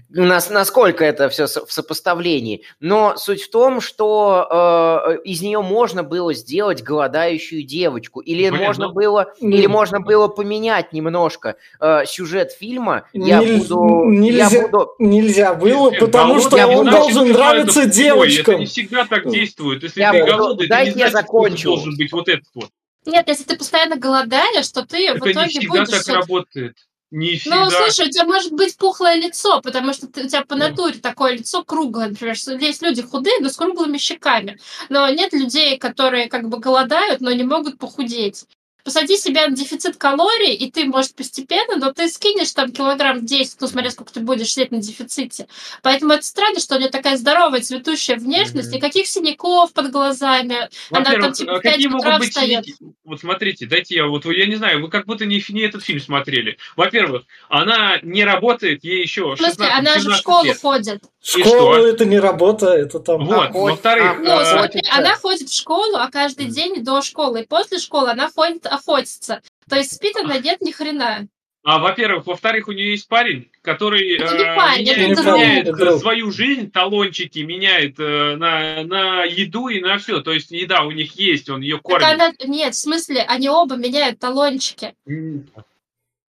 нас, 0.07 0.49
насколько 0.49 1.03
это 1.03 1.27
все 1.27 1.47
в 1.47 1.71
сопоставлении. 1.89 2.63
Но 2.79 3.15
суть 3.17 3.41
в 3.41 3.49
том, 3.49 3.81
что 3.81 4.47
э, 4.49 5.17
из 5.23 5.41
нее 5.41 5.61
можно 5.61 6.03
было 6.03 6.33
сделать 6.33 6.83
голодающую 6.83 7.63
девочку, 7.63 8.19
или 8.19 8.49
Блин, 8.49 8.63
можно 8.63 8.87
ну... 8.87 8.93
было, 8.93 9.33
mm. 9.41 9.51
или 9.51 9.65
можно 9.65 9.99
было 9.99 10.27
поменять 10.27 10.93
немножко 10.93 11.55
э, 11.79 12.05
сюжет 12.05 12.51
фильма. 12.51 13.05
Я 13.13 13.39
Нельзя, 13.39 13.75
буду, 13.75 14.05
нельзя, 14.05 14.49
я 14.49 14.67
буду... 14.67 14.91
нельзя 14.99 15.53
было, 15.53 15.91
Нет, 15.91 15.99
потому 15.99 16.39
что 16.39 16.67
он 16.67 16.89
должен 16.89 17.31
нравиться 17.31 17.85
девочкам. 17.85 18.55
Это 18.55 18.59
не 18.59 18.65
всегда 18.67 19.05
так 19.05 19.29
действует. 19.29 19.83
Если 19.83 19.99
я 19.99 20.11
ты 20.11 20.21
буду... 20.21 20.31
голодный, 20.31 20.67
Дайте 20.67 20.91
это 20.91 20.97
не 20.97 21.03
я 21.03 21.09
значит, 21.09 21.27
закончу. 21.27 21.67
должен 21.69 21.97
быть 21.97 22.11
вот 22.11 22.29
этот 22.29 22.45
вот. 22.53 22.69
Нет, 23.05 23.27
если 23.27 23.43
ты 23.43 23.57
постоянно 23.57 23.95
голодаешь, 23.95 24.67
то 24.69 24.85
ты 24.85 25.07
это 25.07 25.23
в 25.23 25.27
итоге 25.27 25.53
не 25.53 25.59
всегда 25.59 25.85
будешь... 25.85 26.03
так 26.03 26.15
работает. 26.15 26.75
Не 27.11 27.37
всегда. 27.37 27.65
Ну, 27.65 27.71
слушай, 27.71 28.07
у 28.07 28.11
тебя 28.11 28.25
может 28.25 28.53
быть 28.53 28.77
пухлое 28.77 29.15
лицо, 29.15 29.61
потому 29.61 29.93
что 29.93 30.07
ты, 30.07 30.25
у 30.25 30.27
тебя 30.27 30.45
по 30.45 30.55
натуре 30.55 30.99
такое 30.99 31.33
лицо 31.33 31.63
круглое. 31.63 32.09
Например, 32.09 32.35
есть 32.59 32.81
люди 32.83 33.01
худые, 33.01 33.39
но 33.39 33.49
с 33.49 33.57
круглыми 33.57 33.97
щеками. 33.97 34.59
Но 34.89 35.09
нет 35.09 35.33
людей, 35.33 35.77
которые 35.79 36.29
как 36.29 36.49
бы 36.49 36.59
голодают, 36.59 37.21
но 37.21 37.31
не 37.31 37.43
могут 37.43 37.79
похудеть 37.79 38.45
посади 38.89 39.17
себя 39.17 39.47
на 39.47 39.55
дефицит 39.55 39.97
калорий, 39.97 40.55
и 40.55 40.71
ты, 40.71 40.85
может, 40.85 41.13
постепенно, 41.13 41.75
но 41.75 41.93
ты 41.93 42.09
скинешь 42.09 42.51
там 42.53 42.71
килограмм 42.71 43.23
10, 43.23 43.61
ну, 43.61 43.67
смотря 43.67 43.91
сколько 43.91 44.11
ты 44.11 44.19
будешь 44.19 44.51
сидеть 44.51 44.71
на 44.71 44.79
дефиците. 44.81 45.47
Поэтому 45.83 46.13
это 46.13 46.25
странно, 46.25 46.59
что 46.59 46.75
у 46.75 46.79
нее 46.79 46.89
такая 46.89 47.15
здоровая, 47.15 47.61
цветущая 47.61 48.15
внешность, 48.15 48.71
mm-hmm. 48.71 48.77
никаких 48.77 49.05
синяков 49.05 49.73
под 49.73 49.91
глазами. 49.91 50.69
Она 50.89 51.11
там, 51.11 51.33
типа, 51.33 51.57
а 51.57 51.59
какие 51.59 51.85
могут 51.85 52.17
быть 52.17 52.31
стоит. 52.31 52.65
синяки? 52.65 52.73
Вот 53.03 53.19
смотрите, 53.19 53.67
дайте 53.67 53.93
я, 53.93 54.07
вот 54.07 54.25
я 54.25 54.47
не 54.47 54.55
знаю, 54.55 54.81
вы 54.81 54.89
как 54.89 55.05
будто 55.05 55.27
не, 55.27 55.43
не 55.49 55.61
этот 55.61 55.83
фильм 55.83 55.99
смотрели. 55.99 56.57
Во-первых, 56.75 57.25
она 57.47 57.99
не 58.01 58.23
работает, 58.23 58.83
ей 58.83 59.03
еще 59.03 59.35
16 59.35 59.39
В 59.39 59.55
смысле, 59.55 59.71
она 59.71 59.99
же 59.99 60.09
в 60.09 60.15
школу 60.15 60.45
лет. 60.45 60.59
ходит. 60.59 61.03
Школа 61.21 61.85
это 61.85 62.05
не 62.05 62.17
работа, 62.17 62.67
это 62.67 62.99
там. 62.99 63.25
Вот, 63.25 63.51
во-вторых, 63.51 64.11
а, 64.11 64.13
ну, 64.15 64.45
смотри, 64.45 64.81
она 64.89 65.15
ходит 65.15 65.49
в 65.49 65.53
школу, 65.53 65.97
а 65.97 66.09
каждый 66.09 66.45
день 66.45 66.83
до 66.83 67.01
школы 67.01 67.41
и 67.41 67.45
после 67.45 67.77
школы 67.79 68.11
она 68.11 68.29
ходит 68.29 68.65
охотиться. 68.65 69.41
То 69.69 69.75
есть 69.75 69.93
спит 69.95 70.15
она 70.15 70.37
нет 70.37 70.61
ни 70.61 70.71
хрена. 70.71 71.27
А, 71.61 71.77
во-первых, 71.77 72.25
во-вторых, 72.25 72.69
у 72.69 72.71
нее 72.71 72.91
есть 72.91 73.09
парень, 73.09 73.49
который 73.61 74.15
это 74.15 74.33
не 74.33 74.43
э, 74.43 74.55
парень, 74.55 74.81
меняет, 74.81 75.19
это 75.19 75.31
меняет 75.33 75.67
это 75.67 75.99
свою 75.99 76.31
жизнь, 76.31 76.71
талончики 76.71 77.39
меняет 77.39 77.99
э, 77.99 78.37
на, 78.37 78.83
на 78.85 79.23
еду 79.25 79.67
и 79.67 79.81
на 79.81 79.97
все. 79.97 80.21
То 80.21 80.31
есть 80.31 80.51
еда 80.51 80.83
у 80.83 80.91
них 80.91 81.19
есть, 81.19 81.49
он 81.49 81.59
ее 81.59 81.77
кормит. 81.79 82.07
Она, 82.07 82.31
нет, 82.45 82.75
в 82.75 82.77
смысле, 82.77 83.23
они 83.23 83.49
оба 83.49 83.75
меняют 83.75 84.19
талончики. 84.19 84.95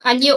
Они, 0.06 0.30
э, 0.30 0.36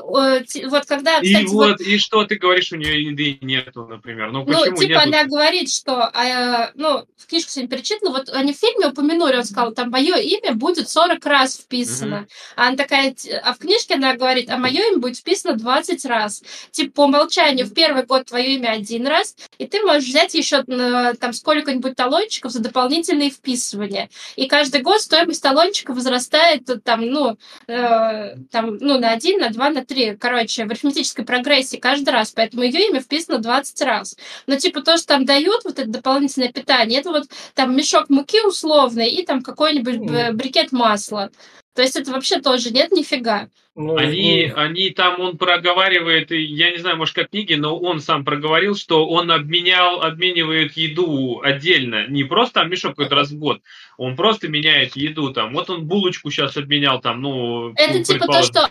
вот 0.67 0.87
когда, 0.87 1.21
кстати, 1.21 1.43
и 1.43 1.47
вот, 1.49 1.73
вот, 1.73 1.81
и 1.83 1.99
что 1.99 2.25
ты 2.25 2.37
говоришь, 2.37 2.73
у 2.73 2.77
нее 2.77 3.05
еды 3.05 3.37
нету, 3.43 3.85
например? 3.85 4.33
Ну, 4.33 4.39
ну 4.39 4.47
почему 4.47 4.77
типа 4.77 4.89
нету? 4.89 5.01
она 5.03 5.25
говорит, 5.25 5.71
что, 5.71 6.11
э, 6.15 6.71
ну, 6.75 7.05
в 7.19 7.27
книжку 7.27 7.51
сегодня 7.51 7.77
перечитала, 7.77 8.13
вот 8.13 8.31
они 8.31 8.55
в 8.55 8.57
фильме 8.57 8.87
упомянули, 8.87 9.37
он 9.37 9.45
сказал, 9.45 9.73
там, 9.73 9.91
мое 9.91 10.17
имя 10.17 10.55
будет 10.55 10.89
40 10.89 11.23
раз 11.27 11.59
вписано. 11.59 12.21
Угу. 12.21 12.27
А 12.57 12.69
она 12.69 12.77
такая, 12.79 13.15
а 13.43 13.53
в 13.53 13.59
книжке 13.59 13.97
она 13.97 14.15
говорит, 14.15 14.49
а 14.49 14.57
мое 14.57 14.81
имя 14.89 15.01
будет 15.01 15.19
вписано 15.19 15.53
20 15.53 16.03
раз. 16.07 16.43
Типа, 16.71 16.93
по 16.95 17.05
умолчанию, 17.05 17.67
в 17.67 17.75
первый 17.75 18.07
год 18.07 18.25
твое 18.25 18.55
имя 18.55 18.71
один 18.71 19.07
раз, 19.07 19.37
и 19.59 19.67
ты 19.67 19.83
можешь 19.83 20.09
взять 20.09 20.33
еще 20.33 20.65
э, 20.67 21.13
там 21.21 21.35
сколько-нибудь 21.35 21.95
талончиков 21.95 22.53
за 22.53 22.61
дополнительные 22.61 23.29
вписывания. 23.29 24.09
И 24.37 24.47
каждый 24.47 24.81
год 24.81 25.03
стоимость 25.03 25.43
талончика 25.43 25.93
возрастает 25.93 26.67
там, 26.83 27.03
ну, 27.05 27.37
э, 27.67 28.37
там, 28.51 28.79
ну, 28.79 28.99
на 28.99 29.11
один, 29.11 29.41
на 29.41 29.58
2 29.59 29.71
на 29.71 29.85
3, 29.85 30.17
короче, 30.17 30.65
в 30.65 30.71
арифметической 30.71 31.25
прогрессии 31.25 31.79
каждый 31.79 32.11
раз, 32.11 32.31
поэтому 32.31 32.63
ее 32.63 32.89
имя 32.89 33.01
вписано 33.01 33.39
20 33.39 33.83
раз. 33.83 34.17
Но 34.47 34.57
типа 34.57 34.83
то, 34.83 34.97
что 34.97 35.09
там 35.09 35.25
дают, 35.25 35.65
вот 35.65 35.79
это 35.79 35.89
дополнительное 35.89 36.53
питание, 36.53 37.01
это 37.01 37.11
вот 37.11 37.25
там 37.55 37.77
мешок 37.77 38.09
муки 38.09 38.41
условный 38.47 39.11
и 39.11 39.27
там 39.27 39.43
какой-нибудь 39.43 40.35
брикет 40.35 40.71
масла. 40.71 41.31
То 41.75 41.83
есть 41.83 41.97
это 41.97 42.11
вообще 42.13 42.41
тоже 42.41 42.71
нет 42.71 42.91
нифига. 42.91 43.49
Ну, 43.77 43.97
они, 43.97 44.51
ну... 44.53 44.61
они 44.61 44.91
там, 44.91 45.21
он 45.21 45.39
проговаривает, 45.39 46.33
я 46.33 46.73
не 46.73 46.79
знаю, 46.79 46.97
может, 46.97 47.15
как 47.15 47.31
книги, 47.31 47.55
но 47.55 47.79
он 47.79 48.01
сам 48.01 48.25
проговорил, 48.25 48.75
что 48.75 49.07
он 49.07 49.31
обменял, 49.31 50.03
обменивает 50.03 50.77
еду 50.77 51.41
отдельно, 51.41 52.09
не 52.09 52.25
просто 52.25 52.55
там 52.55 52.71
мешок 52.71 52.97
какой-то 52.97 53.15
раз 53.15 53.31
в 53.31 53.39
год, 53.39 53.61
он 53.97 54.17
просто 54.17 54.49
меняет 54.49 54.97
еду 54.97 55.33
там. 55.33 55.53
Вот 55.53 55.71
он 55.71 55.87
булочку 55.87 56.29
сейчас 56.33 56.57
обменял 56.57 57.01
там, 57.01 57.23
ну... 57.23 57.73
Это 57.77 58.03
типа 58.03 58.27
то, 58.27 58.43
что 58.43 58.69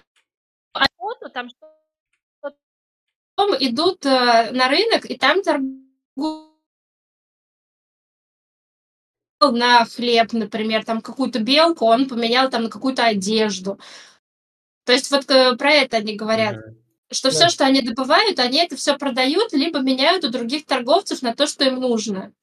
работу, 1.08 1.30
там 1.30 1.50
потом 3.36 3.56
идут 3.60 4.06
э, 4.06 4.52
на 4.52 4.68
рынок, 4.68 5.10
и 5.10 5.18
там 5.18 5.42
торгуют 5.44 6.54
на 9.40 9.86
хлеб, 9.86 10.34
например, 10.34 10.84
там 10.84 11.02
какую-то 11.02 11.40
белку, 11.40 11.86
он 11.86 12.08
поменял 12.08 12.50
там 12.50 12.64
на 12.64 12.70
какую-то 12.70 13.04
одежду. 13.06 13.80
То 14.86 14.94
есть 14.94 15.12
вот 15.12 15.30
э, 15.30 15.56
про 15.56 15.72
это 15.72 15.98
они 15.98 16.16
говорят. 16.16 16.56
Mm-hmm. 16.56 16.84
Что 17.10 17.30
да. 17.30 17.36
все, 17.36 17.50
что 17.50 17.66
они 17.66 17.82
добывают, 17.82 18.40
они 18.40 18.60
это 18.60 18.76
все 18.76 18.98
продают, 18.98 19.54
либо 19.54 19.80
меняют 19.80 20.26
у 20.26 20.30
других 20.30 20.66
торговцев 20.66 21.22
на 21.22 21.34
то, 21.34 21.48
что 21.48 21.64
им 21.66 21.76
нужно. 21.76 22.34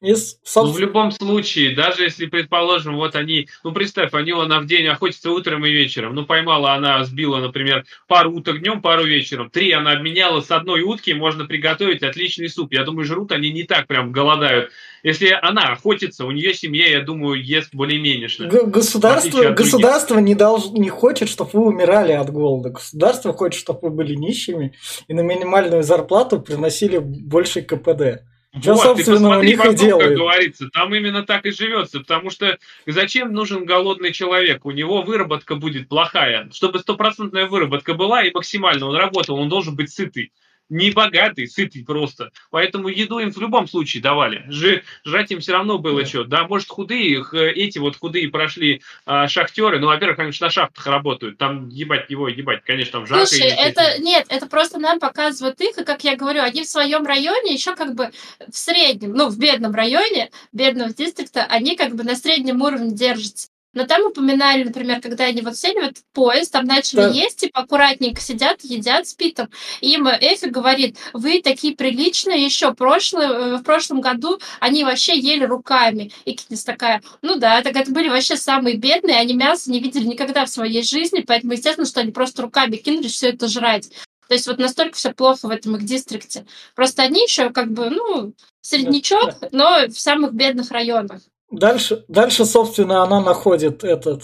И, 0.00 0.14
собственно... 0.14 0.66
Ну, 0.66 0.72
в 0.72 0.78
любом 0.78 1.10
случае, 1.10 1.74
даже 1.74 2.04
если, 2.04 2.26
предположим, 2.26 2.96
вот 2.96 3.16
они, 3.16 3.48
ну, 3.64 3.72
представь, 3.72 4.14
они, 4.14 4.30
она 4.30 4.60
в 4.60 4.66
день 4.66 4.86
охотится 4.86 5.32
утром 5.32 5.66
и 5.66 5.70
вечером, 5.70 6.14
ну, 6.14 6.24
поймала 6.24 6.74
она, 6.74 7.04
сбила, 7.04 7.38
например, 7.38 7.84
пару 8.06 8.32
уток 8.32 8.60
днем, 8.60 8.80
пару 8.80 9.04
вечером, 9.04 9.50
три 9.50 9.72
она 9.72 9.92
обменяла 9.92 10.40
с 10.40 10.52
одной 10.52 10.82
утки, 10.82 11.12
можно 11.12 11.46
приготовить 11.46 12.04
отличный 12.04 12.48
суп. 12.48 12.72
Я 12.72 12.84
думаю, 12.84 13.06
жрут 13.06 13.32
они 13.32 13.50
не 13.50 13.64
так 13.64 13.88
прям 13.88 14.12
голодают. 14.12 14.70
Если 15.02 15.36
она 15.42 15.72
охотится, 15.72 16.26
у 16.26 16.30
нее 16.30 16.54
семья, 16.54 16.88
я 16.88 17.00
думаю, 17.00 17.42
ест 17.42 17.74
более-менее. 17.74 18.28
Государство, 18.66 19.50
государство 19.50 20.18
не, 20.18 20.36
долж, 20.36 20.66
не 20.72 20.90
хочет, 20.90 21.28
чтобы 21.28 21.50
вы 21.54 21.66
умирали 21.66 22.12
от 22.12 22.30
голода. 22.30 22.70
Государство 22.70 23.32
хочет, 23.32 23.60
чтобы 23.60 23.88
вы 23.88 23.90
были 23.90 24.14
нищими 24.14 24.74
и 25.08 25.14
на 25.14 25.20
минимальную 25.20 25.82
зарплату 25.82 26.40
приносили 26.40 26.98
больше 26.98 27.62
КПД. 27.62 28.22
Что, 28.60 28.72
вот, 28.74 28.82
собственно, 28.82 29.16
посмотри 29.18 29.38
у 29.38 29.50
них 29.50 29.58
вокруг, 29.58 29.74
и 29.74 29.78
делают. 29.78 30.08
как 30.08 30.16
говорится, 30.16 30.68
там 30.70 30.94
именно 30.94 31.22
так 31.22 31.44
и 31.44 31.50
живется, 31.50 32.00
потому 32.00 32.30
что 32.30 32.58
зачем 32.86 33.32
нужен 33.32 33.66
голодный 33.66 34.12
человек? 34.12 34.64
У 34.64 34.70
него 34.70 35.02
выработка 35.02 35.54
будет 35.54 35.88
плохая. 35.88 36.48
Чтобы 36.52 36.78
стопроцентная 36.78 37.46
выработка 37.46 37.94
была 37.94 38.22
и 38.22 38.32
максимально 38.32 38.86
он 38.86 38.96
работал, 38.96 39.36
он 39.36 39.48
должен 39.48 39.76
быть 39.76 39.92
сытый 39.92 40.32
не 40.68 40.90
богатый, 40.90 41.46
сытый 41.46 41.84
просто. 41.84 42.30
Поэтому 42.50 42.88
еду 42.88 43.18
им 43.18 43.32
в 43.32 43.38
любом 43.38 43.68
случае 43.68 44.02
давали. 44.02 44.44
Ж, 44.48 44.82
жрать 45.04 45.30
им 45.30 45.40
все 45.40 45.52
равно 45.52 45.78
было 45.78 46.04
что. 46.04 46.24
Да, 46.24 46.46
может, 46.46 46.68
худые, 46.68 47.24
эти 47.32 47.78
вот 47.78 47.96
худые 47.96 48.28
прошли 48.28 48.82
а, 49.06 49.28
шахтеры. 49.28 49.78
Ну, 49.78 49.86
во-первых, 49.86 50.18
они 50.18 50.32
же 50.32 50.42
на 50.42 50.50
шахтах 50.50 50.86
работают. 50.86 51.38
Там 51.38 51.68
ебать 51.68 52.10
его, 52.10 52.28
ебать, 52.28 52.62
конечно, 52.64 52.92
там 52.92 53.06
жарко. 53.06 53.26
Слушай, 53.26 53.48
это, 53.48 54.00
нет, 54.00 54.26
это 54.28 54.46
просто 54.46 54.78
нам 54.78 55.00
показывают 55.00 55.60
их, 55.60 55.78
и, 55.78 55.84
как 55.84 56.04
я 56.04 56.16
говорю, 56.16 56.42
они 56.42 56.62
в 56.62 56.66
своем 56.66 57.04
районе 57.06 57.54
еще 57.54 57.74
как 57.74 57.94
бы 57.94 58.10
в 58.46 58.56
среднем, 58.56 59.12
ну, 59.12 59.28
в 59.28 59.38
бедном 59.38 59.74
районе, 59.74 60.30
бедного 60.52 60.92
дистрикта, 60.92 61.44
они 61.44 61.76
как 61.76 61.94
бы 61.94 62.04
на 62.04 62.14
среднем 62.14 62.62
уровне 62.62 62.92
держатся. 62.94 63.48
Но 63.74 63.84
там 63.84 64.06
упоминали, 64.06 64.64
например, 64.64 65.00
когда 65.00 65.24
они 65.24 65.42
вот 65.42 65.56
сели 65.56 65.78
в 65.80 65.84
этот 65.84 66.04
поезд, 66.12 66.52
там 66.52 66.64
начали 66.64 67.00
да. 67.00 67.08
есть, 67.10 67.40
типа 67.40 67.60
аккуратненько 67.60 68.20
сидят, 68.20 68.62
едят, 68.62 69.06
спит 69.06 69.34
там. 69.34 69.48
Им 69.80 70.08
Эфи 70.08 70.46
говорит, 70.46 70.96
вы 71.12 71.42
такие 71.42 71.76
приличные, 71.76 72.44
еще 72.44 72.72
прошлое, 72.74 73.58
в 73.58 73.62
прошлом 73.62 74.00
году 74.00 74.40
они 74.58 74.84
вообще 74.84 75.18
ели 75.18 75.44
руками. 75.44 76.12
И 76.24 76.32
Китнис 76.32 76.64
такая, 76.64 77.02
ну 77.20 77.36
да, 77.36 77.62
так 77.62 77.76
это 77.76 77.90
были 77.90 78.08
вообще 78.08 78.36
самые 78.36 78.76
бедные, 78.76 79.16
они 79.16 79.34
мясо 79.34 79.70
не 79.70 79.80
видели 79.80 80.06
никогда 80.06 80.46
в 80.46 80.50
своей 80.50 80.82
жизни, 80.82 81.24
поэтому 81.26 81.52
естественно, 81.52 81.86
что 81.86 82.00
они 82.00 82.10
просто 82.10 82.42
руками 82.42 82.76
кинулись 82.76 83.12
все 83.12 83.28
это 83.28 83.48
жрать. 83.48 83.90
То 84.28 84.34
есть 84.34 84.46
вот 84.46 84.58
настолько 84.58 84.96
все 84.96 85.12
плохо 85.12 85.46
в 85.48 85.50
этом 85.50 85.76
их 85.76 85.84
дистрикте. 85.84 86.46
Просто 86.74 87.02
они 87.02 87.22
еще 87.22 87.50
как 87.50 87.72
бы, 87.72 87.90
ну, 87.90 88.34
среднячок, 88.60 89.36
но 89.52 89.86
в 89.88 89.98
самых 89.98 90.34
бедных 90.34 90.70
районах. 90.70 91.22
Дальше, 91.50 92.04
дальше, 92.08 92.44
собственно, 92.44 93.02
она 93.02 93.20
находит 93.22 93.82
этот 93.82 94.22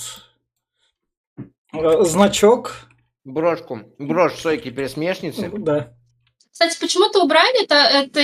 э, 1.73 2.05
значок. 2.05 2.89
Брошку. 3.25 3.81
Брошь 3.99 4.35
сойки 4.35 4.71
пересмешницы. 4.71 5.51
Да. 5.51 5.95
Кстати, 6.55 6.79
почему-то 6.79 7.21
убрали 7.21 7.65
это, 7.65 7.75
это, 7.75 8.21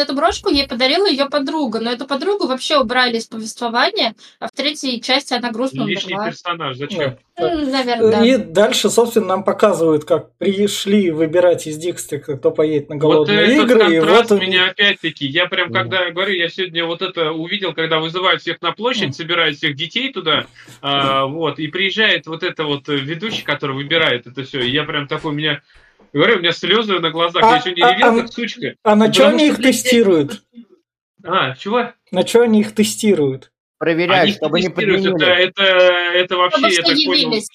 эту 0.00 0.14
брошку, 0.14 0.48
ей 0.48 0.66
подарила 0.66 1.06
ее 1.06 1.26
подруга, 1.26 1.80
но 1.80 1.92
эту 1.92 2.06
подругу 2.06 2.46
вообще 2.46 2.78
убрали 2.78 3.18
из 3.18 3.26
повествования, 3.26 4.14
а 4.40 4.48
в 4.48 4.52
третьей 4.52 5.02
части 5.02 5.34
она 5.34 5.50
грустно 5.50 5.82
Лишний 5.82 6.14
умерла. 6.14 6.30
персонаж, 6.30 6.78
зачем? 6.78 7.18
Да. 7.36 7.56
Наверное, 7.56 8.10
да. 8.10 8.24
И 8.24 8.38
дальше, 8.38 8.88
собственно, 8.88 9.26
нам 9.26 9.44
показывают, 9.44 10.06
как 10.06 10.34
пришли 10.38 11.10
выбирать 11.10 11.66
из 11.66 11.76
Дикстрика, 11.76 12.38
кто 12.38 12.52
поедет 12.52 12.88
на 12.88 12.96
голодные 12.96 13.60
вот 13.60 13.70
игры. 13.70 13.82
Этот 13.82 13.92
и 13.92 14.00
вот 14.00 14.32
он... 14.32 14.38
меня 14.38 14.70
опять-таки, 14.70 15.26
я 15.26 15.44
прям, 15.44 15.70
когда 15.70 16.06
я 16.06 16.10
говорю, 16.10 16.32
я 16.32 16.48
сегодня 16.48 16.86
вот 16.86 17.02
это 17.02 17.32
увидел, 17.32 17.74
когда 17.74 18.00
вызывают 18.00 18.40
всех 18.40 18.62
на 18.62 18.72
площадь, 18.72 19.14
собирают 19.14 19.58
всех 19.58 19.76
детей 19.76 20.10
туда, 20.10 20.46
а, 20.80 21.26
вот, 21.26 21.58
и 21.58 21.66
приезжает 21.66 22.28
вот 22.28 22.44
это 22.44 22.64
вот 22.64 22.88
ведущий, 22.88 23.42
который 23.42 23.76
выбирает 23.76 24.26
это 24.26 24.42
все, 24.42 24.62
и 24.62 24.70
я 24.70 24.84
прям 24.84 25.06
такой, 25.06 25.32
у 25.32 25.34
меня 25.34 25.60
Говорю, 26.12 26.36
у 26.36 26.38
меня 26.38 26.52
слезы 26.52 26.98
на 26.98 27.10
глазах, 27.10 27.42
а, 27.42 27.50
я 27.50 27.56
еще 27.56 27.72
не 27.72 27.82
а, 27.82 27.92
ревел, 27.92 28.18
а, 28.18 28.20
как 28.22 28.32
сучка. 28.32 28.74
А 28.82 28.96
на 28.96 29.12
что 29.12 29.28
они 29.28 29.48
их 29.48 29.56
тестируют? 29.56 30.42
А, 31.24 31.54
чего? 31.54 31.92
На 32.10 32.26
что 32.26 32.42
они 32.42 32.60
их 32.60 32.74
тестируют? 32.74 33.52
Проверяют, 33.78 34.22
они 34.22 34.32
чтобы 34.32 34.60
не 34.60 34.68
подменили. 34.70 35.14
Это, 35.14 35.62
это, 35.62 35.62
это 35.62 36.36
вообще, 36.36 36.56
Потому 36.56 36.72
что 36.72 36.92
явились. 36.92 37.48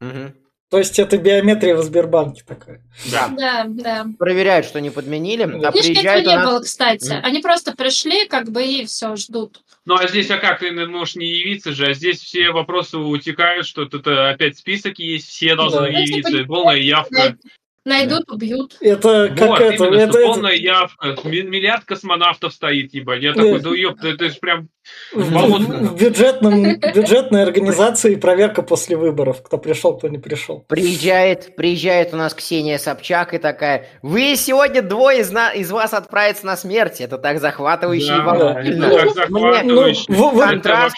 Угу. 0.00 0.32
То 0.68 0.78
есть 0.78 0.98
это 0.98 1.16
биометрия 1.16 1.76
в 1.76 1.82
Сбербанке 1.82 2.42
такая. 2.44 2.82
Да. 3.10 3.28
Да, 3.28 3.64
да. 3.68 4.06
Проверяют, 4.18 4.66
что 4.66 4.80
не 4.80 4.90
подменили. 4.90 5.44
Да. 5.44 5.68
А 5.68 5.72
приезжают 5.72 6.26
не 6.26 6.34
нас... 6.34 6.44
было, 6.44 6.60
кстати. 6.60 7.12
Mm. 7.12 7.20
Они 7.22 7.40
просто 7.40 7.72
пришли, 7.76 8.26
как 8.26 8.50
бы, 8.50 8.64
и 8.64 8.84
все, 8.84 9.14
ждут. 9.14 9.62
Ну, 9.84 9.94
а 9.94 10.08
здесь, 10.08 10.28
а 10.30 10.38
как, 10.38 10.58
ты 10.58 10.72
можешь 10.86 11.14
не 11.14 11.26
явиться 11.26 11.72
же, 11.72 11.86
а 11.86 11.94
здесь 11.94 12.20
все 12.20 12.50
вопросы 12.50 12.98
утекают, 12.98 13.66
что 13.66 13.86
тут 13.86 14.08
э, 14.08 14.30
опять 14.30 14.58
список 14.58 14.98
есть, 14.98 15.28
все 15.28 15.54
должны 15.54 15.82
да. 15.82 15.86
явиться, 15.86 16.32
ну, 16.32 16.38
типа, 16.38 16.48
полная 16.48 16.78
явка. 16.78 17.38
Найдут, 17.86 18.28
убьют. 18.32 18.76
Это 18.80 19.32
как 19.36 19.48
вот, 19.48 19.60
это, 19.60 19.84
именно, 19.84 20.00
это, 20.00 20.20
полная 20.20 20.54
это... 20.54 20.60
явка. 20.60 21.16
Миллиард 21.22 21.84
космонавтов 21.84 22.52
стоит, 22.52 22.92
ебать. 22.94 23.22
Я 23.22 23.32
такой, 23.32 23.60
да 23.60 23.70
ёпта, 23.70 24.08
это 24.08 24.28
же 24.28 24.34
прям 24.40 24.68
в, 25.12 25.94
бюджетном, 25.94 26.80
бюджетной 26.94 27.44
организации 27.44 28.16
проверка 28.16 28.62
после 28.62 28.96
выборов. 28.96 29.40
Кто 29.40 29.58
пришел, 29.58 29.96
кто 29.96 30.08
не 30.08 30.18
пришел. 30.18 30.64
Приезжает, 30.66 31.54
приезжает 31.54 32.12
у 32.12 32.16
нас 32.16 32.34
Ксения 32.34 32.78
Собчак 32.78 33.34
и 33.34 33.38
такая, 33.38 33.86
вы 34.02 34.34
сегодня 34.34 34.82
двое 34.82 35.20
из, 35.20 35.30
на, 35.30 35.52
из 35.52 35.70
вас 35.70 35.94
отправятся 35.94 36.44
на 36.44 36.56
смерть. 36.56 37.00
Это 37.00 37.18
так 37.18 37.38
захватывающе 37.38 38.08
да, 38.08 38.16
и 38.16 38.20
волнительно. 38.20 38.88
Да, 38.88 38.96
так 38.96 39.14
захватывающе. 39.14 40.04
Ну, 40.08 40.36
контраст, 40.36 40.96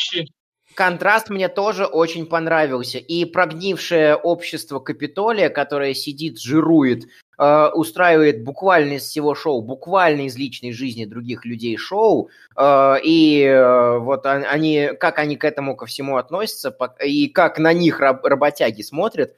контраст 0.79 1.29
мне 1.29 1.49
тоже 1.49 1.87
очень 1.87 2.25
понравился. 2.25 2.99
И 2.99 3.25
прогнившее 3.25 4.15
общество 4.15 4.79
Капитолия, 4.79 5.49
которое 5.49 5.93
сидит, 5.93 6.39
жирует, 6.39 7.07
э, 7.37 7.69
устраивает 7.75 8.45
буквально 8.45 8.93
из 8.93 9.03
всего 9.03 9.35
шоу, 9.35 9.61
буквально 9.61 10.27
из 10.27 10.37
личной 10.37 10.71
жизни 10.71 11.05
других 11.05 11.45
людей 11.45 11.77
шоу, 11.77 12.31
э, 12.57 12.95
и 13.03 13.43
э, 13.43 13.99
вот 13.99 14.25
они, 14.25 14.91
как 15.01 15.19
они 15.19 15.35
к 15.35 15.45
этому 15.45 15.75
ко 15.75 15.87
всему 15.87 16.17
относятся, 16.17 16.73
и 17.05 17.27
как 17.27 17.59
на 17.59 17.73
них 17.73 17.99
раб- 17.99 18.25
работяги 18.25 18.83
смотрят, 18.83 19.35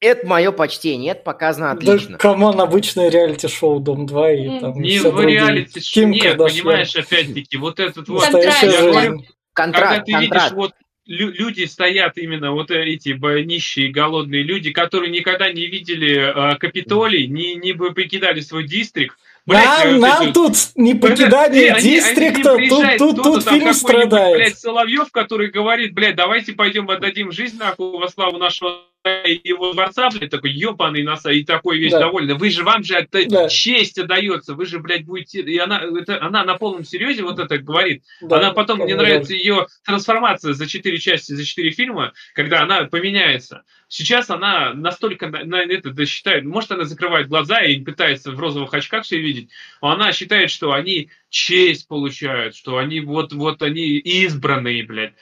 это 0.00 0.26
мое 0.26 0.50
почтение, 0.50 1.12
это 1.12 1.24
показано 1.24 1.72
отлично. 1.72 2.12
Да, 2.12 2.16
come 2.16 2.40
on, 2.40 2.58
обычное 2.58 3.10
реалити-шоу 3.10 3.80
Дом-2 3.80 4.36
и 4.36 4.60
там 4.60 4.80
Не 4.80 4.98
в 4.98 5.20
реалити-шоу, 5.20 6.06
нет, 6.06 6.38
понимаешь, 6.38 6.96
опять-таки, 6.96 7.58
вот 7.58 7.78
этот 7.80 8.08
вот... 8.08 8.22
Настоящая 8.22 8.70
жизнь. 8.70 9.26
Контраст, 9.58 9.86
Когда 9.88 10.04
ты 10.04 10.12
контраст. 10.12 10.52
видишь, 10.52 10.56
вот 10.56 10.72
люди 11.06 11.64
стоят 11.64 12.16
именно 12.16 12.52
вот 12.52 12.70
эти 12.70 13.08
нищие 13.44 13.90
голодные 13.90 14.44
люди, 14.44 14.70
которые 14.70 15.10
никогда 15.10 15.50
не 15.50 15.66
видели 15.66 16.52
э, 16.52 16.56
Капитолий, 16.58 17.26
не, 17.26 17.56
не 17.56 17.72
бы 17.72 17.92
покидали 17.92 18.40
свой 18.40 18.68
дистрикт. 18.68 19.16
Блядь, 19.46 19.64
нам, 19.64 20.00
нам 20.00 20.24
вот, 20.26 20.34
тут 20.34 20.54
не 20.76 20.94
покидание 20.94 21.70
это, 21.70 21.80
дистрикта, 21.80 22.52
они, 22.52 22.68
они 22.68 22.98
тут, 22.98 23.16
тут, 23.16 23.22
тут 23.24 23.48
фильм 23.48 23.72
страдает. 23.72 24.36
Блядь, 24.36 24.58
Соловьев, 24.58 25.10
который 25.10 25.50
говорит, 25.50 25.92
блядь, 25.92 26.14
давайте 26.14 26.52
пойдем 26.52 26.88
отдадим 26.88 27.32
жизнь 27.32 27.58
нахуй 27.58 27.98
во 27.98 28.08
славу 28.08 28.38
нашего 28.38 28.82
его 29.24 29.72
дворца, 29.72 30.10
блядь, 30.10 30.30
такой 30.30 30.52
ебаный 30.52 31.02
носа, 31.02 31.30
и 31.30 31.44
такой 31.44 31.78
весь 31.78 31.92
да. 31.92 32.00
довольный. 32.00 32.34
Вы 32.34 32.50
же, 32.50 32.64
вам 32.64 32.84
же 32.84 32.94
это 32.94 33.28
да. 33.28 33.48
честь 33.48 33.98
отдается, 33.98 34.54
вы 34.54 34.66
же, 34.66 34.78
блядь, 34.78 35.04
будете... 35.04 35.40
И 35.40 35.58
она, 35.58 35.82
это, 35.82 36.22
она 36.22 36.44
на 36.44 36.54
полном 36.54 36.84
серьезе 36.84 37.22
вот 37.22 37.38
это 37.38 37.58
говорит. 37.58 38.04
Да, 38.20 38.38
она 38.38 38.52
потом, 38.52 38.80
мне 38.80 38.94
нравится 38.94 39.34
ее 39.34 39.66
трансформация 39.84 40.52
за 40.52 40.66
четыре 40.66 40.98
части, 40.98 41.32
за 41.32 41.44
четыре 41.44 41.70
фильма, 41.70 42.12
когда 42.34 42.62
она 42.62 42.84
поменяется. 42.84 43.64
Сейчас 43.88 44.28
она 44.28 44.74
настолько 44.74 45.28
на, 45.28 45.44
на 45.44 45.62
это 45.62 45.90
да, 45.90 46.04
считает, 46.04 46.44
может, 46.44 46.70
она 46.72 46.84
закрывает 46.84 47.28
глаза 47.28 47.60
и 47.60 47.80
пытается 47.80 48.32
в 48.32 48.38
розовых 48.38 48.74
очках 48.74 49.04
все 49.04 49.18
видеть, 49.18 49.50
но 49.80 49.90
она 49.90 50.12
считает, 50.12 50.50
что 50.50 50.72
они 50.72 51.10
честь 51.30 51.88
получают, 51.88 52.54
что 52.54 52.76
они 52.76 53.00
вот, 53.00 53.32
вот 53.32 53.62
они 53.62 53.96
избранные, 53.98 54.84
блядь. 54.84 55.14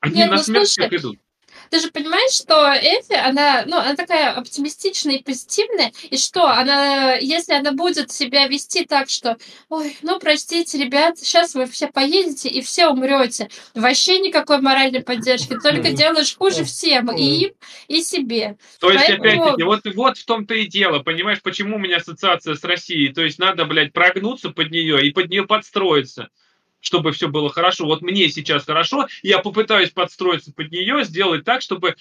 Они 0.00 0.16
Нет, 0.16 0.30
на 0.30 0.36
ну, 0.36 0.42
смерть 0.42 0.68
всех 0.68 0.92
идут. 0.92 1.18
Ты 1.70 1.80
же 1.80 1.90
понимаешь, 1.90 2.32
что 2.32 2.72
Эфи, 2.74 3.14
она, 3.14 3.64
ну, 3.66 3.76
она 3.76 3.94
такая 3.94 4.32
оптимистичная 4.32 5.16
и 5.16 5.22
позитивная, 5.22 5.92
и 6.10 6.16
что, 6.16 6.46
она, 6.46 7.14
если 7.14 7.54
она 7.54 7.72
будет 7.72 8.10
себя 8.10 8.46
вести 8.46 8.84
так, 8.84 9.08
что, 9.08 9.36
ой, 9.68 9.96
ну, 10.02 10.18
простите, 10.18 10.78
ребят, 10.78 11.18
сейчас 11.18 11.54
вы 11.54 11.66
все 11.66 11.88
поедете 11.88 12.48
и 12.48 12.60
все 12.60 12.88
умрете, 12.88 13.48
вообще 13.74 14.18
никакой 14.18 14.60
моральной 14.60 15.02
поддержки, 15.02 15.58
только 15.62 15.90
делаешь 15.90 16.36
хуже 16.36 16.64
всем, 16.64 17.10
и 17.16 17.22
им, 17.22 17.52
и 17.88 18.02
себе. 18.02 18.56
То 18.80 18.90
есть, 18.90 19.06
Поэтому... 19.06 19.28
опять-таки, 19.28 19.62
вот, 19.62 19.80
вот 19.94 20.18
в 20.18 20.24
том-то 20.24 20.54
и 20.54 20.66
дело, 20.66 21.00
понимаешь, 21.00 21.42
почему 21.42 21.76
у 21.76 21.78
меня 21.78 21.96
ассоциация 21.96 22.54
с 22.54 22.64
Россией, 22.64 23.12
то 23.12 23.22
есть 23.22 23.38
надо, 23.38 23.64
блядь, 23.64 23.92
прогнуться 23.92 24.50
под 24.50 24.70
нее 24.70 25.06
и 25.06 25.10
под 25.10 25.30
нее 25.30 25.46
подстроиться 25.46 26.28
чтобы 26.84 27.12
все 27.12 27.28
было 27.28 27.48
хорошо. 27.48 27.86
Вот 27.86 28.02
мне 28.02 28.28
сейчас 28.28 28.64
хорошо, 28.64 29.08
я 29.22 29.38
попытаюсь 29.38 29.90
подстроиться 29.90 30.52
под 30.52 30.70
нее, 30.70 31.02
сделать 31.04 31.44
так, 31.44 31.62
чтобы 31.62 31.96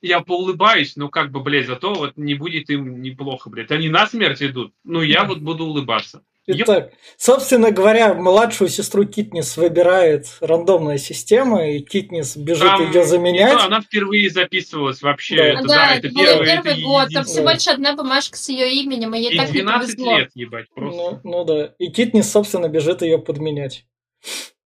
я 0.00 0.20
поулыбаюсь, 0.20 0.96
но 0.96 1.08
как 1.08 1.30
бы, 1.30 1.40
блядь, 1.40 1.66
зато 1.66 1.92
вот 1.92 2.16
не 2.16 2.34
будет 2.34 2.70
им 2.70 3.02
неплохо, 3.02 3.50
блядь. 3.50 3.70
Они 3.70 3.88
на 3.88 4.06
смерть 4.06 4.42
идут, 4.42 4.72
но 4.84 5.02
я 5.02 5.24
вот 5.24 5.38
буду 5.38 5.64
улыбаться. 5.64 6.22
Итак, 6.44 6.90
собственно 7.16 7.70
говоря, 7.70 8.14
младшую 8.14 8.68
сестру 8.68 9.04
Китнис 9.04 9.56
выбирает 9.56 10.26
рандомная 10.40 10.98
система, 10.98 11.70
и 11.70 11.78
Китнис 11.78 12.36
бежит 12.36 12.66
там, 12.66 12.90
ее 12.90 13.04
заменять. 13.04 13.58
Да, 13.58 13.66
она 13.66 13.80
впервые 13.80 14.28
записывалась 14.28 15.02
вообще. 15.02 15.36
Да, 15.36 15.44
это, 15.44 15.62
да, 15.62 15.68
да 15.68 15.94
это, 15.94 16.06
это 16.08 16.16
первый, 16.16 16.46
первый 16.46 16.72
это 16.72 16.82
год. 16.82 17.08
Там 17.14 17.24
всего 17.24 17.50
лишь 17.50 17.68
одна 17.68 17.94
бумажка 17.94 18.36
с 18.36 18.48
ее 18.48 18.72
именем, 18.72 19.14
и 19.14 19.20
ей 19.20 19.34
и 19.34 19.36
так 19.36 19.52
12 19.52 19.98
не 19.98 20.18
лет, 20.18 20.30
ебать, 20.34 20.66
просто. 20.74 21.00
Ну, 21.00 21.20
ну 21.22 21.44
да. 21.44 21.74
И 21.78 21.90
Китнис, 21.92 22.28
собственно, 22.28 22.68
бежит 22.68 23.02
ее 23.02 23.18
подменять. 23.18 23.84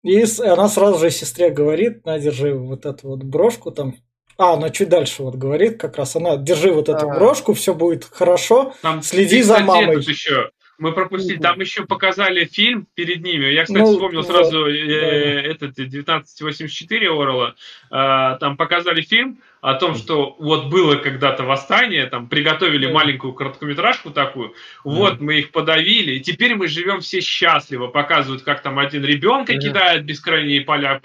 И 0.03 0.23
она 0.41 0.67
сразу 0.67 0.99
же 0.99 1.12
сестре 1.12 1.49
говорит, 1.49 2.06
на, 2.06 2.19
держи 2.19 2.53
вот 2.53 2.86
эту 2.86 3.10
вот 3.10 3.23
брошку 3.23 3.71
там. 3.71 3.95
А, 4.38 4.53
она 4.53 4.69
чуть 4.69 4.89
дальше 4.89 5.23
вот 5.23 5.36
говорит 5.36 5.79
как 5.79 5.97
раз, 5.97 6.15
она, 6.15 6.38
держи 6.38 6.71
вот 6.71 6.89
эту 6.89 7.10
а. 7.10 7.15
брошку, 7.15 7.53
все 7.53 7.73
будет 7.73 8.03
хорошо, 8.03 8.73
там, 8.82 9.01
следи 9.01 9.41
за 9.41 9.60
мамой. 9.60 9.97
Еще 9.97 10.49
мы 10.77 10.91
пропустили, 10.91 11.38
там 11.38 11.59
еще 11.59 11.86
показали 11.86 12.45
фильм 12.45 12.88
перед 12.95 13.23
ними. 13.23 13.45
Я, 13.45 13.63
кстати, 13.63 13.79
ну, 13.79 13.93
вспомнил 13.93 14.23
сразу 14.23 14.65
э, 14.65 14.88
да. 14.88 15.47
этот 15.49 15.71
1984 15.71 17.09
Орла. 17.09 17.55
Э, 17.91 18.38
там 18.39 18.57
показали 18.57 19.01
фильм 19.01 19.39
о 19.62 19.75
том, 19.75 19.95
что 19.95 20.36
вот 20.39 20.65
было 20.65 20.95
когда-то 20.95 21.43
восстание, 21.43 22.07
там 22.07 22.27
приготовили 22.27 22.88
да. 22.88 22.91
маленькую 22.91 23.33
короткометражку 23.33 24.12
такую, 24.12 24.53
вот 24.83 25.19
да. 25.19 25.23
мы 25.23 25.39
их 25.39 25.51
подавили, 25.51 26.15
и 26.15 26.19
теперь 26.19 26.55
мы 26.55 26.67
живем 26.67 26.99
все 26.99 27.21
счастливо. 27.21 27.88
Показывают, 27.88 28.43
как 28.43 28.62
там 28.62 28.79
один 28.79 29.05
ребенка 29.05 29.53
да. 29.53 29.59
кидает 29.59 30.05
бескрайние 30.05 30.62
поля 30.62 30.99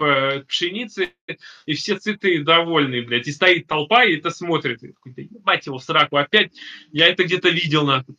пшеницы, 0.47 1.11
и 1.65 1.73
все 1.73 1.95
цветы 1.95 2.43
довольные, 2.43 3.03
блядь. 3.03 3.27
И 3.27 3.31
стоит 3.31 3.67
толпа, 3.67 4.03
и 4.03 4.17
это 4.17 4.29
смотрит. 4.29 4.83
И 4.83 4.89
такой, 4.89 5.13
да 5.13 5.21
ебать 5.21 5.65
его 5.65 5.77
в 5.77 5.83
сраку, 5.83 6.17
опять 6.17 6.51
я 6.91 7.07
это 7.07 7.23
где-то 7.23 7.49
видел, 7.49 7.85
нахуй. 7.85 8.15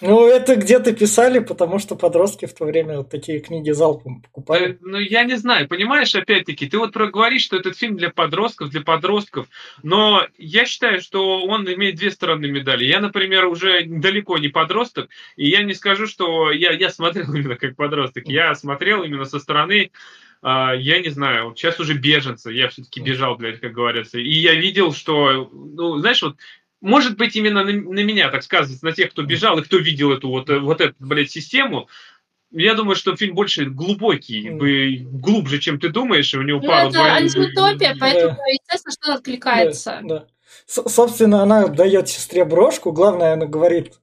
Ну, 0.00 0.26
это 0.26 0.56
где-то 0.56 0.92
писали, 0.92 1.40
потому 1.40 1.78
что 1.78 1.94
подростки 1.94 2.46
в 2.46 2.54
то 2.54 2.64
время 2.64 2.98
вот 2.98 3.10
такие 3.10 3.40
книги 3.40 3.70
залпом 3.70 4.22
покупали. 4.22 4.72
Э, 4.72 4.76
ну, 4.80 4.98
я 4.98 5.24
не 5.24 5.36
знаю, 5.36 5.68
понимаешь, 5.68 6.14
опять-таки, 6.14 6.66
ты 6.66 6.78
вот 6.78 6.96
говоришь, 6.96 7.42
что 7.42 7.56
этот 7.56 7.76
фильм 7.76 7.96
для 7.96 8.10
подростков, 8.10 8.70
для 8.70 8.80
подростков, 8.80 9.46
но 9.82 10.26
я 10.38 10.64
считаю, 10.64 11.02
что 11.02 11.42
он 11.42 11.70
имеет 11.70 11.96
две 11.96 12.10
стороны 12.10 12.46
медали. 12.46 12.84
Я, 12.84 13.00
например, 13.00 13.46
уже 13.46 13.84
далеко 13.84 14.38
не 14.38 14.48
подросток, 14.48 15.10
и 15.36 15.48
я 15.48 15.62
не 15.62 15.74
скажу, 15.74 16.06
что 16.06 16.50
я, 16.50 16.72
я 16.72 16.88
смотрел 16.90 17.34
именно 17.34 17.56
как 17.56 17.76
подросток, 17.76 18.26
я 18.26 18.54
смотрел 18.54 19.02
именно 19.02 19.24
со 19.24 19.38
стороны 19.38 19.90
Uh, 20.42 20.74
я 20.78 21.00
не 21.00 21.10
знаю, 21.10 21.48
вот 21.48 21.58
сейчас 21.58 21.78
уже 21.80 21.92
беженцы, 21.92 22.50
я 22.50 22.70
все-таки 22.70 23.00
бежал, 23.00 23.36
блядь, 23.36 23.60
как 23.60 23.72
говорится. 23.72 24.18
И 24.18 24.30
я 24.30 24.54
видел, 24.54 24.94
что, 24.94 25.50
ну, 25.52 25.98
знаешь, 25.98 26.22
вот 26.22 26.36
может 26.80 27.16
быть, 27.16 27.36
именно 27.36 27.64
на, 27.64 27.72
на 27.72 28.02
меня 28.02 28.30
так 28.30 28.42
сказывается, 28.42 28.84
на 28.84 28.92
тех, 28.92 29.10
кто 29.10 29.22
бежал 29.22 29.58
и 29.58 29.62
кто 29.62 29.78
видел 29.78 30.12
эту 30.12 30.28
вот, 30.28 30.48
э, 30.48 30.58
вот 30.58 30.80
эту, 30.80 30.94
блядь, 30.98 31.30
систему. 31.30 31.88
Я 32.50 32.74
думаю, 32.74 32.96
что 32.96 33.14
фильм 33.16 33.34
больше 33.34 33.66
глубокий, 33.66 34.48
mm. 34.48 35.02
глубже, 35.20 35.60
чем 35.60 35.78
ты 35.78 35.88
думаешь, 35.88 36.34
и 36.34 36.38
у 36.38 36.42
него 36.42 36.60
ну, 36.60 36.68
пару... 36.68 36.90
это 36.90 37.00
антиутопия, 37.00 37.96
поэтому, 37.98 38.36
да. 38.36 38.42
естественно, 38.50 38.92
что 38.92 39.14
откликается. 39.14 40.00
Да, 40.02 40.18
да. 40.18 40.26
Собственно, 40.66 41.42
она 41.42 41.68
дает 41.68 42.08
сестре 42.08 42.44
брошку, 42.44 42.92
главное, 42.92 43.34
она 43.34 43.46
говорит 43.46 43.94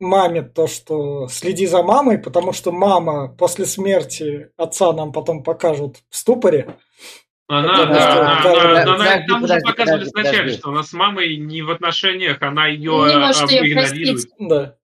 маме 0.00 0.42
то, 0.42 0.66
что 0.66 1.28
следи 1.28 1.66
за 1.66 1.82
мамой, 1.82 2.18
потому 2.18 2.52
что 2.52 2.72
мама 2.72 3.28
после 3.28 3.66
смерти 3.66 4.50
отца 4.56 4.92
нам 4.92 5.12
потом 5.12 5.42
покажут 5.42 5.98
в 6.08 6.16
ступоре. 6.16 6.76
Она, 7.50 7.86
да, 7.86 7.86
да, 7.86 8.12
она, 8.12 8.40
она, 8.40 8.82
она, 8.82 8.94
она, 8.94 9.26
там 9.26 9.42
уже 9.42 9.58
показывали 9.60 10.04
подожди, 10.04 10.10
сначала, 10.10 10.36
подожди. 10.36 10.58
что 10.58 10.68
она 10.68 10.82
с 10.82 10.92
мамой 10.92 11.36
не 11.38 11.62
в 11.62 11.70
отношениях, 11.70 12.42
она 12.42 12.66
ее 12.66 13.06
не 13.08 13.16
может 13.16 13.50
ее 13.50 13.72
игнорирует. 13.72 14.26
Да. 14.38 14.74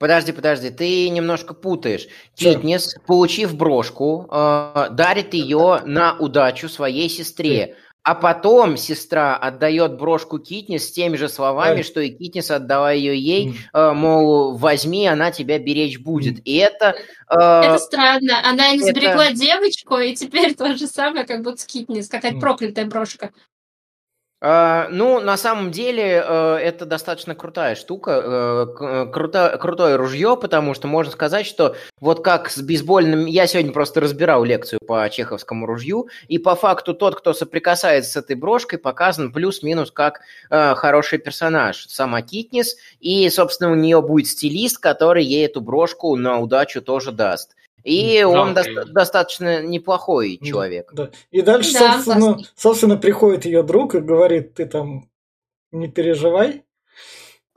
Подожди, 0.00 0.32
подожди, 0.32 0.70
ты 0.70 1.08
немножко 1.10 1.54
путаешь. 1.54 2.08
Китнес, 2.34 2.96
получив 3.06 3.54
брошку, 3.54 4.26
э, 4.28 4.88
дарит 4.92 5.34
ее 5.34 5.82
на 5.84 6.16
удачу 6.18 6.68
своей 6.68 7.08
сестре. 7.10 7.76
А 8.02 8.14
потом 8.14 8.78
сестра 8.78 9.36
отдает 9.36 9.98
брошку 9.98 10.38
Китнис 10.38 10.88
с 10.88 10.92
теми 10.92 11.16
же 11.16 11.28
словами, 11.28 11.82
что 11.82 12.00
и 12.00 12.08
Китнис 12.08 12.50
отдала 12.50 12.92
ее 12.92 13.18
ей, 13.18 13.56
э, 13.74 13.92
мол, 13.92 14.56
возьми, 14.56 15.06
она 15.06 15.30
тебя 15.30 15.58
беречь 15.58 15.98
будет. 15.98 16.40
И 16.46 16.56
это... 16.56 16.96
Э, 17.28 17.60
это 17.60 17.78
странно. 17.78 18.40
Она 18.48 18.72
не 18.72 18.78
сберегла 18.78 19.26
это... 19.26 19.34
девочку, 19.34 19.98
и 19.98 20.14
теперь 20.14 20.54
то 20.56 20.74
же 20.76 20.86
самое, 20.86 21.26
как 21.26 21.42
будто 21.42 21.60
с 21.60 21.66
Китнис. 21.66 22.08
Какая-то 22.08 22.40
проклятая 22.40 22.86
брошка. 22.86 23.32
Uh, 24.42 24.86
ну, 24.88 25.20
на 25.20 25.36
самом 25.36 25.70
деле, 25.70 26.24
uh, 26.26 26.56
это 26.56 26.86
достаточно 26.86 27.34
крутая 27.34 27.74
штука, 27.74 28.70
uh, 28.80 29.10
круто, 29.10 29.58
крутое 29.60 29.96
ружье, 29.96 30.34
потому 30.40 30.72
что 30.72 30.88
можно 30.88 31.12
сказать, 31.12 31.44
что 31.44 31.76
вот 32.00 32.24
как 32.24 32.48
с 32.48 32.58
бейсбольным... 32.62 33.26
Я 33.26 33.46
сегодня 33.46 33.70
просто 33.70 34.00
разбирал 34.00 34.42
лекцию 34.42 34.78
по 34.86 35.06
чеховскому 35.10 35.66
ружью, 35.66 36.08
и 36.28 36.38
по 36.38 36.54
факту 36.54 36.94
тот, 36.94 37.16
кто 37.16 37.34
соприкасается 37.34 38.12
с 38.12 38.16
этой 38.16 38.34
брошкой, 38.34 38.78
показан 38.78 39.30
плюс-минус 39.30 39.90
как 39.90 40.22
хороший 40.48 41.18
персонаж. 41.18 41.86
Сама 41.88 42.22
Китнис, 42.22 42.76
и, 42.98 43.28
собственно, 43.28 43.70
у 43.70 43.74
нее 43.74 44.00
будет 44.00 44.26
стилист, 44.26 44.78
который 44.78 45.22
ей 45.22 45.44
эту 45.44 45.60
брошку 45.60 46.16
на 46.16 46.38
удачу 46.38 46.80
тоже 46.80 47.12
даст. 47.12 47.56
И 47.84 48.22
ну, 48.22 48.30
он 48.30 48.54
до- 48.54 48.84
достаточно 48.86 49.62
неплохой 49.62 50.38
человек. 50.42 50.90
Да. 50.92 51.10
И 51.30 51.42
дальше, 51.42 51.72
да, 51.74 51.94
собственно, 51.94 52.38
собственно, 52.56 52.96
приходит 52.96 53.44
ее 53.44 53.62
друг 53.62 53.94
и 53.94 54.00
говорит, 54.00 54.54
ты 54.54 54.66
там 54.66 55.08
не 55.72 55.88
переживай. 55.88 56.64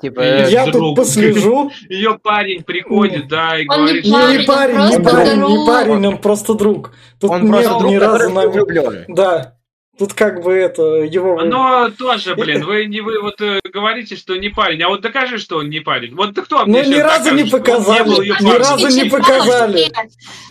Типа, 0.01 0.21
я 0.21 0.65
друг. 0.65 0.73
тут 0.73 0.95
послежу. 0.97 1.71
Ее 1.89 2.19
парень 2.21 2.63
приходит, 2.63 3.29
да, 3.29 3.57
и 3.57 3.65
он 3.67 3.85
говорит, 3.85 4.03
не 4.03 4.11
парень, 4.11 4.39
не 4.39 4.45
парень, 4.45 4.75
не 4.75 5.03
парень, 5.03 5.41
не 5.41 5.65
парень, 5.65 6.07
он 6.07 6.17
просто 6.17 6.55
друг. 6.55 6.91
Тут 7.19 7.31
он 7.31 7.47
просто 7.47 7.79
друг, 7.79 7.91
ни 7.91 7.95
разу 7.95 8.29
влюблен. 8.29 9.05
Да. 9.07 9.57
Тут 9.97 10.13
как 10.13 10.41
бы 10.41 10.53
это 10.53 10.81
его... 11.03 11.39
Но 11.41 11.91
тоже, 11.91 12.35
блин, 12.35 12.65
вы 12.65 12.85
не 12.85 13.01
вы 13.01 13.21
вот 13.21 13.39
э, 13.41 13.59
говорите, 13.71 14.15
что 14.15 14.35
не 14.35 14.49
парень, 14.49 14.81
а 14.81 14.89
вот 14.89 15.01
докажи, 15.01 15.37
что 15.37 15.57
он 15.57 15.69
не 15.69 15.81
парень. 15.81 16.15
Вот 16.15 16.35
кто 16.35 16.65
мне 16.65 16.81
Ну 16.81 16.89
ни 16.89 16.95
разу 16.95 17.25
докажет, 17.25 17.45
не 17.45 17.51
показали, 17.51 18.09
не 18.09 18.45
ни 18.45 18.57
разу 18.57 18.87
не 18.87 19.09
показали. 19.09 19.91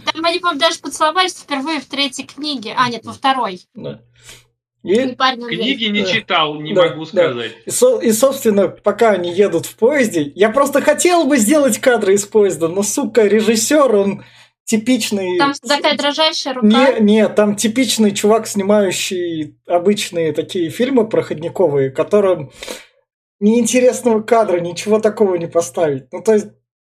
Там 0.04 0.24
они, 0.24 0.38
по-моему, 0.38 0.60
даже 0.60 0.78
поцеловались 0.78 1.34
впервые 1.34 1.80
в 1.80 1.86
третьей 1.86 2.24
книге, 2.24 2.74
а 2.76 2.88
нет, 2.88 3.04
во 3.04 3.12
второй. 3.12 3.60
Да. 3.74 4.00
И... 4.84 4.96
Книги 4.96 5.84
не 5.86 6.04
читал, 6.06 6.60
не 6.60 6.72
да, 6.72 6.88
могу 6.88 7.04
сказать. 7.04 7.52
Да. 7.52 7.62
И, 7.66 7.70
со, 7.70 7.98
и, 8.00 8.12
собственно, 8.12 8.68
пока 8.68 9.10
они 9.10 9.32
едут 9.32 9.66
в 9.66 9.76
поезде, 9.76 10.32
я 10.34 10.50
просто 10.50 10.82
хотел 10.82 11.24
бы 11.24 11.36
сделать 11.36 11.78
кадры 11.78 12.14
из 12.14 12.24
поезда, 12.26 12.68
но, 12.68 12.82
сука, 12.82 13.26
режиссер, 13.26 13.94
он 13.94 14.24
типичный... 14.64 15.38
Там 15.38 15.52
такая 15.66 15.96
дрожащая 15.96 16.54
рука? 16.54 16.66
Не, 16.66 17.00
нет, 17.00 17.34
там 17.34 17.56
типичный 17.56 18.12
чувак, 18.12 18.46
снимающий 18.46 19.58
обычные 19.66 20.32
такие 20.32 20.70
фильмы 20.70 21.08
проходниковые, 21.08 21.90
которым 21.90 22.50
неинтересного 23.40 24.22
кадра, 24.22 24.60
ничего 24.60 25.00
такого 25.00 25.34
не 25.34 25.48
поставить. 25.48 26.12
Ну, 26.12 26.22
то 26.22 26.34
есть, 26.34 26.46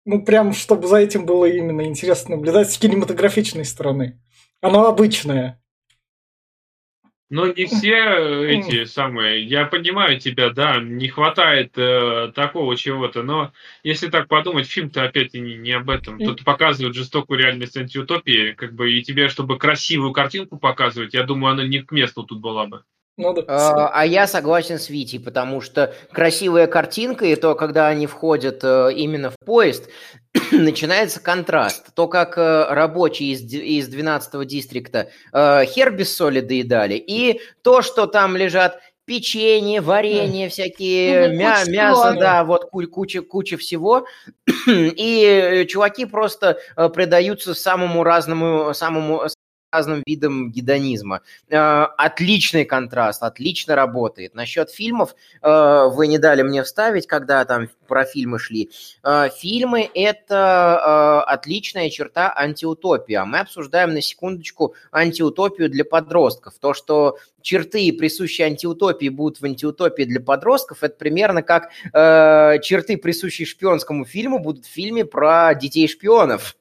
ну, 0.05 0.23
прям, 0.23 0.53
чтобы 0.53 0.89
за 0.89 0.97
этим 0.97 1.25
было 1.25 1.45
именно 1.45 1.83
интересно 1.83 2.37
наблюдать 2.37 2.73
с 2.73 2.79
кинематографичной 2.79 3.65
стороны. 3.65 4.21
Оно 4.61 4.87
обычное. 4.87 5.60
Но 7.31 7.47
не 7.47 7.64
все 7.66 7.95
эти 8.49 8.85
самые. 8.85 9.45
Я 9.45 9.64
понимаю 9.66 10.19
тебя, 10.19 10.51
да, 10.51 10.81
не 10.81 11.09
хватает 11.09 11.73
э, 11.77 12.33
такого 12.35 12.77
чего-то, 12.77 13.23
но 13.23 13.53
если 13.85 14.09
так 14.09 14.29
подумать, 14.29 14.66
фильм-то 14.66 15.05
опять 15.05 15.35
не, 15.35 15.57
не 15.57 15.73
об 15.73 15.88
этом. 15.88 16.19
Тут 16.19 16.45
показывают 16.45 16.97
жестокую 16.97 17.38
реальность 17.38 17.77
антиутопии, 17.77 18.53
как 18.53 18.75
бы, 18.75 18.93
и 18.93 19.03
тебе, 19.03 19.29
чтобы 19.29 19.59
красивую 19.59 20.12
картинку 20.12 20.59
показывать, 20.59 21.14
я 21.14 21.23
думаю, 21.23 21.53
она 21.53 21.64
не 21.66 21.81
к 21.83 21.93
месту 21.93 22.25
тут 22.25 22.40
была 22.40 22.66
бы. 22.66 22.85
Ну, 23.21 23.35
да. 23.35 23.45
а, 23.49 23.91
а 23.93 24.07
я 24.07 24.27
согласен 24.27 24.79
с 24.79 24.89
Витей, 24.89 25.21
потому 25.21 25.61
что 25.61 25.95
красивая 26.11 26.67
картинка, 26.67 27.27
и 27.27 27.37
то, 27.37 27.55
когда 27.55 27.89
они 27.89 28.07
входят 28.07 28.61
э, 28.63 28.93
именно 28.95 29.31
в 29.31 29.37
поезд, 29.45 29.89
начинается 30.53 31.21
контраст. 31.21 31.95
То, 31.95 32.09
как 32.09 32.39
э, 32.39 32.67
рабочие 32.71 33.33
из, 33.33 33.43
из 33.53 33.89
12-го 33.95 34.43
дистрикта 34.45 35.11
э, 35.33 35.65
хер 35.67 35.91
без 35.91 36.17
соли 36.17 36.41
доедали, 36.41 36.95
и 36.95 37.41
то, 37.63 37.83
что 37.83 38.07
там 38.07 38.37
лежат 38.37 38.81
печенье, 39.05 39.81
варенье, 39.81 40.49
всякие, 40.49 41.29
ну, 41.29 41.35
мя- 41.35 41.65
мясо, 41.67 42.17
да, 42.19 42.45
вот 42.45 42.71
куча, 42.71 43.23
куча 43.23 43.57
всего. 43.57 44.07
И 44.67 45.67
чуваки 45.69 46.05
просто 46.05 46.59
предаются 46.95 47.55
самому 47.55 48.05
разному, 48.05 48.73
самому 48.73 49.23
разным 49.73 50.03
видам 50.07 50.51
гедонизма. 50.51 51.23
Э, 51.49 51.85
отличный 51.97 52.65
контраст, 52.65 53.23
отлично 53.23 53.75
работает. 53.75 54.35
Насчет 54.35 54.71
фильмов 54.71 55.15
э, 55.43 55.89
вы 55.93 56.07
не 56.07 56.19
дали 56.19 56.43
мне 56.43 56.63
вставить, 56.63 57.07
когда 57.07 57.45
там 57.45 57.69
про 57.87 58.05
фильмы 58.05 58.39
шли. 58.39 58.71
Э, 59.03 59.29
фильмы– 59.37 59.89
это 59.95 61.23
отличная 61.23 61.91
черта 61.91 62.33
антиутопии. 62.35 63.15
А 63.15 63.25
мы 63.25 63.41
обсуждаем 63.41 63.95
на 63.95 64.01
секундочку 64.03 64.75
антиутопию 64.93 65.71
для 65.71 65.85
подростков. 65.85 66.55
То, 66.61 66.75
что 66.75 67.19
черты, 67.41 67.93
присущие 67.93 68.47
антиутопии, 68.47 69.09
будут 69.09 69.41
в 69.41 69.45
антиутопии 69.45 70.05
для 70.05 70.21
подростков, 70.21 70.83
это 70.83 70.97
примерно 70.97 71.43
как 71.43 71.71
черты, 71.93 72.97
присущие 72.97 73.47
шпионскому 73.47 74.05
фильму, 74.05 74.39
будут 74.39 74.67
в 74.67 74.71
фильме 74.71 75.05
про 75.05 75.55
детей-шпионов. 75.55 76.57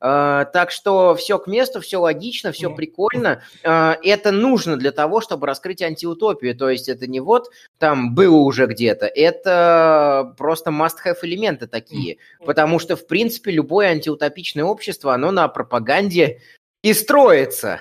А, 0.00 0.44
так 0.46 0.70
что 0.70 1.14
все 1.14 1.38
к 1.38 1.46
месту, 1.46 1.80
все 1.80 1.98
логично, 1.98 2.52
все 2.52 2.74
прикольно. 2.74 3.42
А, 3.64 3.96
это 4.02 4.32
нужно 4.32 4.76
для 4.76 4.92
того, 4.92 5.20
чтобы 5.20 5.46
раскрыть 5.46 5.82
антиутопию. 5.82 6.56
То 6.56 6.70
есть 6.70 6.88
это 6.88 7.06
не 7.06 7.20
вот 7.20 7.50
там 7.78 8.14
было 8.14 8.36
уже 8.36 8.66
где-то, 8.66 9.06
это 9.06 10.34
просто 10.36 10.70
must-have 10.70 11.18
элементы 11.22 11.66
такие. 11.66 12.18
Потому 12.44 12.78
что, 12.78 12.96
в 12.96 13.06
принципе, 13.06 13.50
любое 13.50 13.88
антиутопичное 13.88 14.64
общество, 14.64 15.14
оно 15.14 15.30
на 15.30 15.48
пропаганде 15.48 16.40
и 16.82 16.92
строится. 16.92 17.80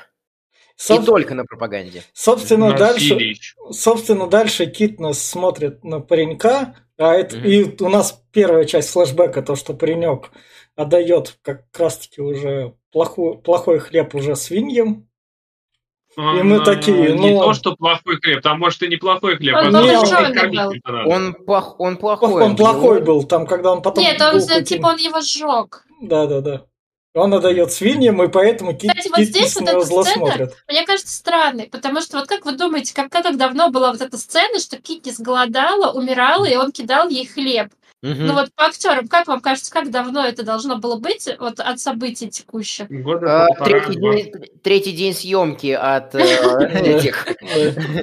Соб... 0.76 1.04
И 1.04 1.06
только 1.06 1.36
на 1.36 1.46
пропаганде. 1.46 2.04
Собственно, 2.14 2.74
дальше, 2.74 3.18
собственно, 3.72 4.28
дальше 4.28 4.66
Китнес 4.66 5.22
смотрит 5.22 5.84
на 5.86 6.02
паренька, 6.02 6.76
а 6.98 7.14
это, 7.14 7.38
mm-hmm. 7.38 7.80
и 7.80 7.84
у 7.84 7.90
нас 7.90 8.22
первая 8.32 8.66
часть 8.66 8.90
флешбека, 8.90 9.42
то, 9.42 9.56
что 9.56 9.74
паренек 9.74 10.32
отдает 10.76 11.38
как 11.42 11.66
раз-таки 11.78 12.22
уже 12.22 12.76
плохой, 12.92 13.38
плохой 13.38 13.80
хлеб 13.80 14.14
уже 14.16 14.36
свиньям. 14.36 15.08
И 16.18 16.44
мы 16.44 16.64
такие, 16.64 17.14
ну... 17.14 17.28
Не 17.28 17.38
то, 17.38 17.54
что 17.54 17.76
плохой 17.76 18.16
хлеб, 18.22 18.42
там 18.42 18.60
может 18.60 18.82
и 18.84 18.88
неплохой 18.88 19.36
хлеб. 19.36 19.56
Он, 19.56 19.76
а 19.76 19.82
не, 19.82 19.98
он, 19.98 21.12
он, 21.12 21.34
плох, 21.34 21.76
он 21.78 21.98
плохой. 21.98 22.44
Он, 22.44 22.52
он 22.52 22.56
плохой 22.56 23.02
был, 23.02 23.24
там, 23.24 23.46
когда 23.46 23.74
он 23.74 23.82
потом... 23.82 24.02
Нет, 24.02 24.22
он, 24.22 24.64
типа 24.64 24.88
он 24.88 24.98
его 24.98 25.20
сжег. 25.20 25.86
Да-да-да. 26.02 26.66
Он 27.16 27.34
отдает 27.34 27.72
свиньям, 27.72 28.22
и 28.22 28.28
поэтому 28.28 28.76
Кстати, 28.76 29.08
вот 29.08 29.20
здесь 29.22 29.56
вот 29.56 29.70
эта 29.70 29.82
зло 29.82 30.04
сцена, 30.04 30.26
смотрят. 30.26 30.64
мне 30.68 30.86
кажется, 30.86 31.16
странной, 31.16 31.68
потому 31.68 32.02
что 32.02 32.18
вот 32.18 32.28
как 32.28 32.46
вы 32.46 32.58
думаете, 32.58 32.94
как, 32.94 33.10
как 33.10 33.38
давно 33.38 33.70
была 33.70 33.94
вот 33.94 34.02
эта 34.02 34.18
сцена, 34.18 34.60
что 34.60 34.82
Китти 34.82 35.12
сголодала, 35.12 35.94
умирала, 35.94 36.44
и 36.44 36.58
он 36.58 36.74
кидал 36.74 37.08
ей 37.08 37.26
хлеб. 37.26 37.70
Ну 38.14 38.34
вот 38.34 38.54
по 38.54 38.66
актерам, 38.66 39.08
как 39.08 39.28
вам 39.28 39.40
кажется, 39.40 39.72
как 39.72 39.90
давно 39.90 40.24
это 40.24 40.44
должно 40.44 40.78
было 40.78 40.98
быть 40.98 41.28
вот 41.40 41.60
от 41.60 41.80
событий 41.80 42.30
текущих? 42.30 42.88
Года 42.90 43.48
а, 43.48 43.64
третий, 43.64 44.00
день, 44.00 44.32
третий 44.62 44.92
день 44.92 45.14
съемки 45.14 45.72
от 45.72 46.14
э, 46.14 46.20
этих. 46.74 47.26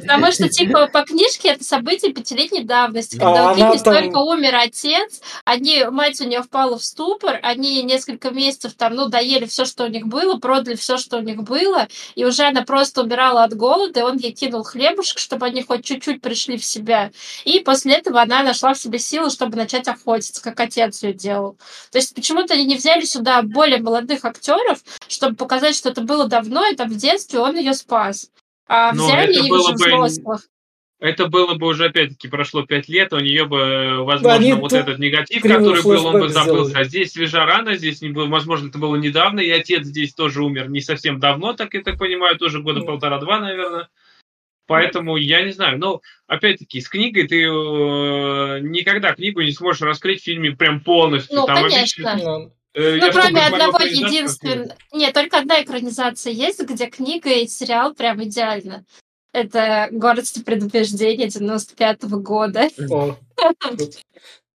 Потому 0.00 0.32
что, 0.32 0.48
типа, 0.48 0.88
по 0.88 1.02
книжке 1.02 1.50
это 1.50 1.62
событие 1.62 2.12
пятилетней 2.12 2.64
давности, 2.64 3.16
когда 3.16 3.50
а 3.50 3.52
у 3.52 3.54
Кики 3.54 3.84
только 3.84 4.18
умер 4.18 4.56
отец, 4.56 5.20
они, 5.44 5.84
мать 5.84 6.20
у 6.20 6.24
нее 6.24 6.42
впала 6.42 6.78
в 6.78 6.84
ступор, 6.84 7.38
они 7.42 7.80
несколько 7.84 8.30
месяцев 8.30 8.74
там, 8.74 8.96
ну, 8.96 9.06
доели 9.06 9.44
все, 9.44 9.64
что 9.64 9.84
у 9.84 9.88
них 9.88 10.08
было, 10.08 10.38
продали 10.38 10.74
все, 10.74 10.96
что 10.96 11.18
у 11.18 11.20
них 11.20 11.44
было, 11.44 11.86
и 12.16 12.24
уже 12.24 12.42
она 12.42 12.62
просто 12.62 13.02
умирала 13.02 13.44
от 13.44 13.54
голода, 13.54 14.00
и 14.00 14.02
он 14.02 14.16
ей 14.16 14.32
кинул 14.32 14.64
хлебушек, 14.64 15.18
чтобы 15.18 15.46
они 15.46 15.62
хоть 15.62 15.84
чуть-чуть 15.84 16.20
пришли 16.20 16.56
в 16.56 16.64
себя. 16.64 17.12
И 17.44 17.60
после 17.60 17.94
этого 17.94 18.20
она 18.20 18.42
нашла 18.42 18.74
в 18.74 18.78
себе 18.78 18.98
силы, 18.98 19.30
чтобы 19.30 19.56
начать 19.56 19.88
охотиться, 19.92 20.42
как 20.42 20.58
отец 20.60 21.02
ее 21.02 21.12
делал. 21.12 21.56
То 21.90 21.98
есть 21.98 22.14
почему-то 22.14 22.54
они 22.54 22.64
не 22.64 22.76
взяли 22.76 23.04
сюда 23.04 23.42
более 23.42 23.80
молодых 23.80 24.24
актеров, 24.24 24.78
чтобы 25.08 25.36
показать, 25.36 25.76
что 25.76 25.90
это 25.90 26.02
было 26.02 26.28
давно, 26.28 26.66
и 26.66 26.74
там 26.74 26.88
в 26.88 26.96
детстве 26.96 27.38
он 27.38 27.56
ее 27.56 27.74
спас. 27.74 28.30
А 28.66 28.92
Но 28.92 29.06
взяли 29.06 29.34
их 29.34 29.44
же 29.44 29.72
взрослых. 29.74 30.46
Это 31.02 31.26
было 31.26 31.54
бы 31.54 31.66
уже, 31.66 31.86
опять-таки, 31.86 32.28
прошло 32.28 32.64
пять 32.64 32.88
лет, 32.88 33.12
у 33.12 33.18
нее 33.18 33.44
бы, 33.44 34.04
возможно, 34.04 34.34
Они 34.34 34.52
вот 34.52 34.72
этот 34.72 35.00
негатив, 35.00 35.42
который 35.42 35.82
был, 35.82 36.06
он 36.06 36.20
бы 36.20 36.28
забылся. 36.28 36.78
А 36.78 36.84
здесь 36.84 37.10
свежа 37.10 37.44
рана, 37.44 37.74
здесь, 37.74 38.02
не 38.02 38.10
было, 38.10 38.26
возможно, 38.26 38.68
это 38.68 38.78
было 38.78 38.94
недавно, 38.94 39.40
и 39.40 39.50
отец 39.50 39.84
здесь 39.84 40.14
тоже 40.14 40.44
умер 40.44 40.70
не 40.70 40.80
совсем 40.80 41.18
давно, 41.18 41.54
так 41.54 41.74
я 41.74 41.82
так 41.82 41.98
понимаю, 41.98 42.38
тоже 42.38 42.62
года 42.62 42.82
полтора-два, 42.82 43.40
наверное. 43.40 43.88
Поэтому 44.66 45.16
я 45.16 45.42
не 45.42 45.52
знаю. 45.52 45.78
Но 45.78 46.00
опять-таки 46.26 46.80
с 46.80 46.88
книгой 46.88 47.26
ты 47.26 47.42
э, 47.42 48.60
никогда 48.60 49.14
книгу 49.14 49.40
не 49.42 49.52
сможешь 49.52 49.82
раскрыть 49.82 50.20
в 50.20 50.24
фильме 50.24 50.52
прям 50.52 50.80
полностью. 50.80 51.36
Ну, 51.36 51.46
Там 51.46 51.68
конечно. 51.68 52.12
Обычно... 52.12 52.52
Э, 52.74 52.96
ну, 52.96 53.12
кроме 53.12 53.46
одного 53.46 53.78
единственного... 53.80 54.76
Нет, 54.92 55.12
только 55.12 55.38
одна 55.38 55.62
экранизация 55.62 56.32
есть, 56.32 56.62
где 56.62 56.86
книга 56.86 57.30
и 57.30 57.46
сериал 57.46 57.94
прям 57.94 58.22
идеально. 58.22 58.84
Это 59.32 59.88
«Гордость 59.90 60.38
и 60.38 60.44
предупреждение» 60.44 61.28
95-го 61.28 62.18
года. 62.18 62.68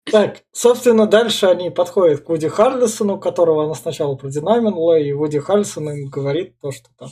Так, 0.10 0.38
собственно, 0.53 1.05
дальше 1.05 1.47
они 1.47 1.70
подходят 1.70 2.22
к 2.22 2.30
Вуди 2.30 2.47
Харрельсону, 2.47 3.20
которого 3.20 3.66
она 3.66 3.74
сначала 3.74 4.16
продинамила, 4.16 4.97
и 4.97 5.12
Вуди 5.12 5.39
Харрельсон 5.39 5.89
им 5.89 6.10
говорит 6.10 6.58
то, 6.62 6.72
что 6.72 6.89
там 6.97 7.10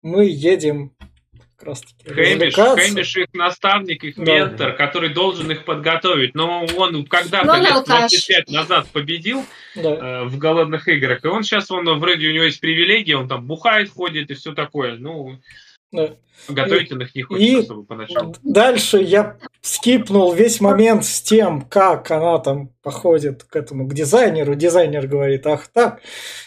мы 0.00 0.26
едем 0.26 0.94
раз 1.64 1.82
таки 1.82 2.14
Хэмиш, 2.14 2.54
Хэмиш 2.54 3.16
их 3.16 3.26
наставник, 3.32 4.04
их 4.04 4.16
да. 4.16 4.22
ментор, 4.22 4.76
который 4.76 5.08
должен 5.10 5.50
их 5.50 5.64
подготовить. 5.64 6.34
Но 6.34 6.66
он 6.76 7.04
когда-то 7.06 7.56
лет 7.56 7.84
25 7.84 8.50
назад 8.50 8.88
победил 8.92 9.44
да. 9.74 10.22
э, 10.22 10.24
в 10.24 10.38
голодных 10.38 10.88
играх, 10.88 11.24
и 11.24 11.28
он 11.28 11.42
сейчас, 11.42 11.70
он 11.70 11.86
вроде 11.98 12.28
у 12.28 12.32
него 12.32 12.44
есть 12.44 12.60
привилегии, 12.60 13.14
он 13.14 13.28
там 13.28 13.46
бухает, 13.46 13.90
ходит 13.90 14.30
и 14.30 14.34
все 14.34 14.54
такое. 14.54 14.96
Ну, 14.96 15.38
да. 15.94 16.14
Их 16.48 17.14
не 17.14 17.22
хочет 17.22 17.42
и 17.42 17.56
особо 17.56 17.84
поначалу. 17.84 18.34
Дальше 18.42 18.98
я 18.98 19.38
скипнул 19.62 20.32
весь 20.34 20.60
момент 20.60 21.04
с 21.04 21.22
тем, 21.22 21.62
как 21.62 22.10
она 22.10 22.38
там 22.38 22.68
походит 22.82 23.44
к 23.44 23.56
этому, 23.56 23.88
к 23.88 23.94
дизайнеру. 23.94 24.54
Дизайнер 24.54 25.06
говорит, 25.06 25.46
ах 25.46 25.68
так, 25.68 26.02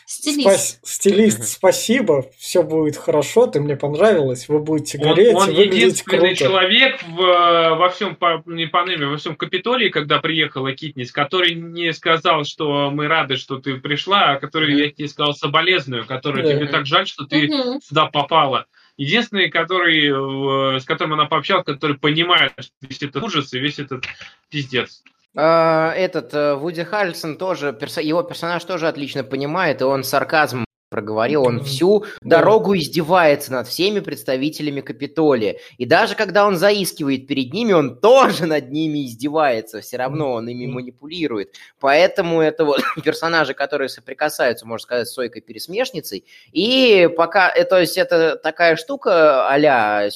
стилист, 0.06 0.42
спас, 0.42 0.80
стилист 0.84 1.48
спасибо, 1.48 2.28
все 2.38 2.62
будет 2.62 2.96
хорошо, 2.96 3.48
ты 3.48 3.60
мне 3.60 3.76
понравилась, 3.76 4.48
вы 4.48 4.60
будете 4.60 5.00
гореть, 5.00 5.36
Он, 5.36 5.50
он 5.50 5.50
единственный 5.50 6.20
круто. 6.20 6.36
человек 6.36 7.02
в, 7.04 7.18
во 7.18 7.90
всем 7.90 8.16
по, 8.16 8.44
не 8.46 8.68
Панаме, 8.68 9.08
во 9.08 9.18
всем 9.18 9.36
Капитолии, 9.36 9.90
когда 9.90 10.20
приехала 10.20 10.72
Китнис, 10.74 11.12
который 11.12 11.56
не 11.56 11.92
сказал, 11.94 12.44
что 12.44 12.92
мы 12.92 13.08
рады, 13.08 13.38
что 13.38 13.58
ты 13.58 13.78
пришла, 13.78 14.34
а 14.34 14.40
который, 14.40 14.76
mm-hmm. 14.76 14.86
я 14.86 14.92
тебе 14.92 15.08
сказал, 15.08 15.34
соболезную, 15.34 16.06
который 16.06 16.44
mm-hmm. 16.44 16.56
тебе 16.56 16.68
так 16.68 16.86
жаль, 16.86 17.08
что 17.08 17.26
ты 17.26 17.48
mm-hmm. 17.48 17.80
сюда 17.84 18.06
попала. 18.06 18.68
Единственный, 18.98 19.50
который, 19.50 20.76
э, 20.76 20.80
с 20.80 20.86
которым 20.86 21.14
она 21.14 21.26
пообщалась, 21.26 21.66
который 21.66 21.98
понимает 21.98 22.54
весь 22.82 23.02
этот 23.02 23.22
ужас 23.24 23.54
и 23.54 23.60
весь 23.60 23.80
этот 23.80 24.06
пиздец. 24.50 25.04
А, 25.36 25.94
этот 25.94 26.34
э, 26.34 26.56
Вуди 26.56 26.84
Харрельсон 26.84 27.38
тоже, 27.38 27.68
его 28.02 28.24
персонаж 28.24 28.64
тоже 28.64 28.88
отлично 28.88 29.24
понимает, 29.24 29.82
и 29.82 29.86
он 29.86 30.04
сарказм 30.04 30.67
проговорил, 30.90 31.44
он 31.44 31.64
всю 31.64 32.06
дорогу 32.22 32.76
издевается 32.76 33.52
над 33.52 33.68
всеми 33.68 34.00
представителями 34.00 34.82
Капитолия. 34.82 35.58
И 35.78 35.86
даже 35.86 36.16
когда 36.16 36.46
он 36.46 36.58
заискивает 36.58 37.28
перед 37.28 37.54
ними, 37.54 37.74
он 37.74 38.00
тоже 38.00 38.46
над 38.46 38.72
ними 38.72 39.06
издевается. 39.06 39.82
Все 39.82 39.98
равно 39.98 40.34
он 40.34 40.48
ими 40.48 40.66
манипулирует. 40.66 41.56
Поэтому 41.80 42.42
это 42.42 42.66
вот 42.66 42.82
персонажи, 43.04 43.54
которые 43.54 43.90
соприкасаются, 43.90 44.66
можно 44.66 44.84
сказать, 44.84 45.08
с 45.08 45.14
Сойкой 45.14 45.42
пересмешницей. 45.42 46.26
И 46.52 47.10
пока, 47.18 47.50
э, 47.50 47.66
то 47.66 47.80
есть 47.80 47.98
это 47.98 48.36
такая 48.36 48.76
штука 48.76 49.48
а 49.50 50.10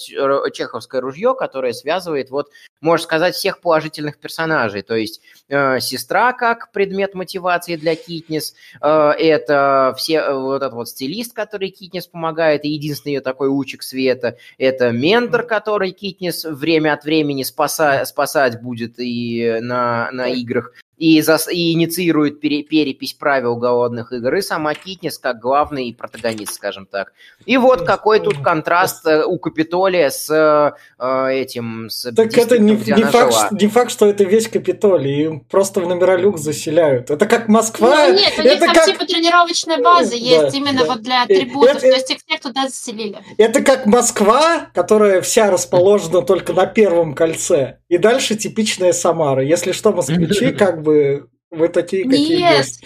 чеховское 0.52 1.02
ружье, 1.02 1.36
которое 1.36 1.74
связывает, 1.74 2.30
вот, 2.30 2.50
можно 2.82 3.04
сказать, 3.04 3.36
всех 3.36 3.62
положительных 3.62 4.18
персонажей. 4.18 4.82
То 4.82 4.96
есть 4.96 5.22
э, 5.48 5.80
сестра 5.80 6.34
как 6.34 6.72
предмет 6.72 7.14
мотивации 7.14 7.76
для 7.76 7.96
Китнис, 7.96 8.56
э, 8.82 8.88
это 8.88 9.94
все 9.98 10.16
э, 10.16 10.34
вот 10.34 10.58
этот 10.58 10.74
вот 10.74 10.90
стилист, 10.90 11.34
который 11.34 11.70
Китнис 11.70 12.08
помогает, 12.08 12.66
и 12.66 12.70
единственный 12.70 13.14
ее 13.14 13.22
такой 13.22 13.50
лучик 13.50 13.84
света, 13.84 14.38
это 14.58 14.92
ментор, 14.92 15.44
который 15.44 15.92
Китнис 15.92 16.44
время 16.44 16.94
от 16.94 17.04
времени 17.04 17.44
спаса, 17.44 18.04
спасать 18.06 18.62
будет 18.62 19.00
и 19.00 19.60
на, 19.62 20.10
на 20.12 20.28
играх 20.28 20.74
и, 21.02 21.20
зас, 21.22 21.48
и 21.52 21.72
инициирует 21.72 22.40
пере, 22.40 22.62
перепись 22.62 23.14
правил 23.14 23.56
голодных 23.56 24.14
игр, 24.14 24.36
и 24.36 24.42
сама 24.42 24.76
Китнис 24.76 25.18
как 25.18 25.40
главный 25.40 25.96
протагонист, 25.98 26.54
скажем 26.54 26.86
так. 26.86 27.14
И 27.48 27.58
вот 27.58 27.82
какой 27.88 28.20
тут 28.20 28.44
контраст 28.44 29.08
э, 29.08 29.24
у 29.26 29.40
Капитолия 29.40 30.12
с 30.12 30.30
э, 30.30 31.34
этим... 31.34 31.90
С 31.90 32.12
так 32.12 32.38
это 32.38 32.60
не, 32.60 32.74
не, 32.74 33.04
факт, 33.04 33.52
не 33.52 33.68
факт, 33.68 33.90
что 33.90 34.06
это 34.06 34.26
весь 34.26 34.48
Капитолий, 34.48 35.24
им 35.24 35.40
просто 35.40 35.82
в 35.82 35.88
номера 35.88 36.18
люк 36.18 36.38
заселяют. 36.38 37.10
Это 37.10 37.26
как 37.26 37.48
Москва... 37.48 38.08
Ну 38.08 38.14
нет, 38.14 38.34
у 38.38 38.44
них 38.44 38.60
там 38.60 38.76
как... 38.76 38.86
типа 38.86 39.04
тренировочная 39.08 39.80
база 39.80 40.14
есть 40.16 40.52
да, 40.52 40.58
именно 40.58 40.82
да. 40.82 40.86
вот 40.86 41.02
для 41.02 41.24
атрибутов, 41.24 41.78
это, 41.78 41.90
то 41.90 41.96
есть 41.96 42.12
их 42.12 42.18
всех 42.24 42.42
туда 42.42 42.68
заселили. 42.68 43.18
Это 43.40 43.64
как 43.64 43.88
Москва, 43.88 44.68
которая 44.76 45.22
вся 45.22 45.50
расположена 45.50 46.22
только 46.22 46.54
на 46.54 46.68
первом 46.68 47.16
кольце, 47.16 47.80
и 47.90 47.98
дальше 47.98 48.36
типичная 48.36 48.94
Самара. 48.94 49.44
Если 49.44 49.72
что, 49.72 49.92
москвичи 49.92 50.52
как 50.58 50.84
бы 50.84 50.91
бы 50.92 51.28
вы 51.52 51.68
такие, 51.68 52.06
какие 52.06 52.38
Нет. 52.38 52.58
есть. 52.60 52.82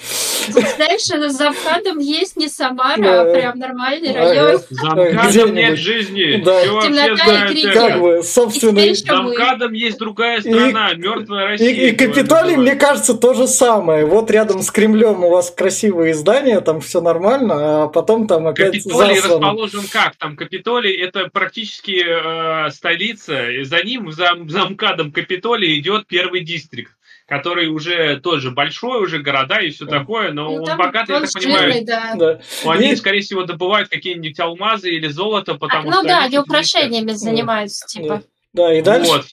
Знаешь, 0.47 1.33
за 1.33 1.51
МКАДом 1.51 1.99
есть 1.99 2.35
не 2.35 2.47
Самара, 2.47 3.21
а 3.21 3.33
прям 3.33 3.59
нормальный 3.59 4.13
район. 4.13 4.61
За 4.69 4.89
МКАДом 4.89 5.53
нет 5.53 5.77
жизни. 5.77 6.41
Да. 6.43 6.61
Темнота 6.63 7.45
и 7.45 7.47
крики. 7.47 7.73
Как 7.73 8.01
бы, 8.01 8.23
собственно... 8.23 8.81
За 8.93 9.21
МКАДом 9.21 9.73
есть 9.73 9.97
другая 9.97 10.41
страна, 10.41 10.93
мертвая 10.93 11.47
Россия. 11.49 11.69
И, 11.69 11.89
и 11.89 11.95
Капитолий, 11.95 12.55
мне 12.55 12.75
кажется, 12.75 13.13
то 13.13 13.33
же 13.33 13.47
самое. 13.47 14.05
Вот 14.05 14.31
рядом 14.31 14.61
с 14.61 14.71
Кремлем 14.71 15.23
у 15.23 15.29
вас 15.29 15.51
красивые 15.51 16.13
здания, 16.13 16.59
там 16.61 16.81
все 16.81 17.01
нормально, 17.01 17.83
а 17.83 17.87
потом 17.87 18.27
там 18.27 18.47
опять 18.47 18.83
Капитолий 18.83 19.15
засрано. 19.15 19.47
расположен 19.47 19.83
как? 19.91 20.15
Там 20.15 20.35
Капитолий 20.35 20.95
это 20.95 21.29
практически 21.31 22.03
э, 22.03 22.71
столица, 22.71 23.49
и 23.49 23.63
за 23.63 23.83
ним, 23.83 24.11
за, 24.11 24.31
за 24.47 24.65
МКАДом 24.69 25.11
Капитолий 25.11 25.79
идет 25.79 26.07
первый 26.07 26.43
дистрикт 26.43 26.94
который 27.27 27.67
уже 27.67 28.19
тоже 28.19 28.51
большой, 28.51 29.03
уже 29.03 29.19
города 29.19 29.57
и 29.59 29.71
все 29.71 29.85
такое, 29.85 30.31
но 30.31 30.49
ну, 30.49 30.63
он 30.63 30.77
богатый, 30.77 31.15
он 31.15 31.21
я 31.21 31.27
так 31.27 31.41
понимаю. 31.41 31.85
Да. 31.85 32.13
Да. 32.15 32.39
Они, 32.65 32.91
и... 32.91 32.95
скорее 32.95 33.21
всего, 33.21 33.43
добывают 33.43 33.89
какие-нибудь 33.89 34.39
алмазы 34.39 34.91
или 34.91 35.07
золото, 35.07 35.55
потому 35.55 35.89
а, 35.89 35.93
что... 35.93 36.01
Ну 36.01 36.07
да, 36.07 36.23
они 36.23 36.37
украшениями 36.37 37.11
занимаются, 37.11 37.87
типа. 37.87 38.21
Да, 38.53 38.73
и 38.73 38.81
дальше... 38.81 39.11
Вот 39.11 39.25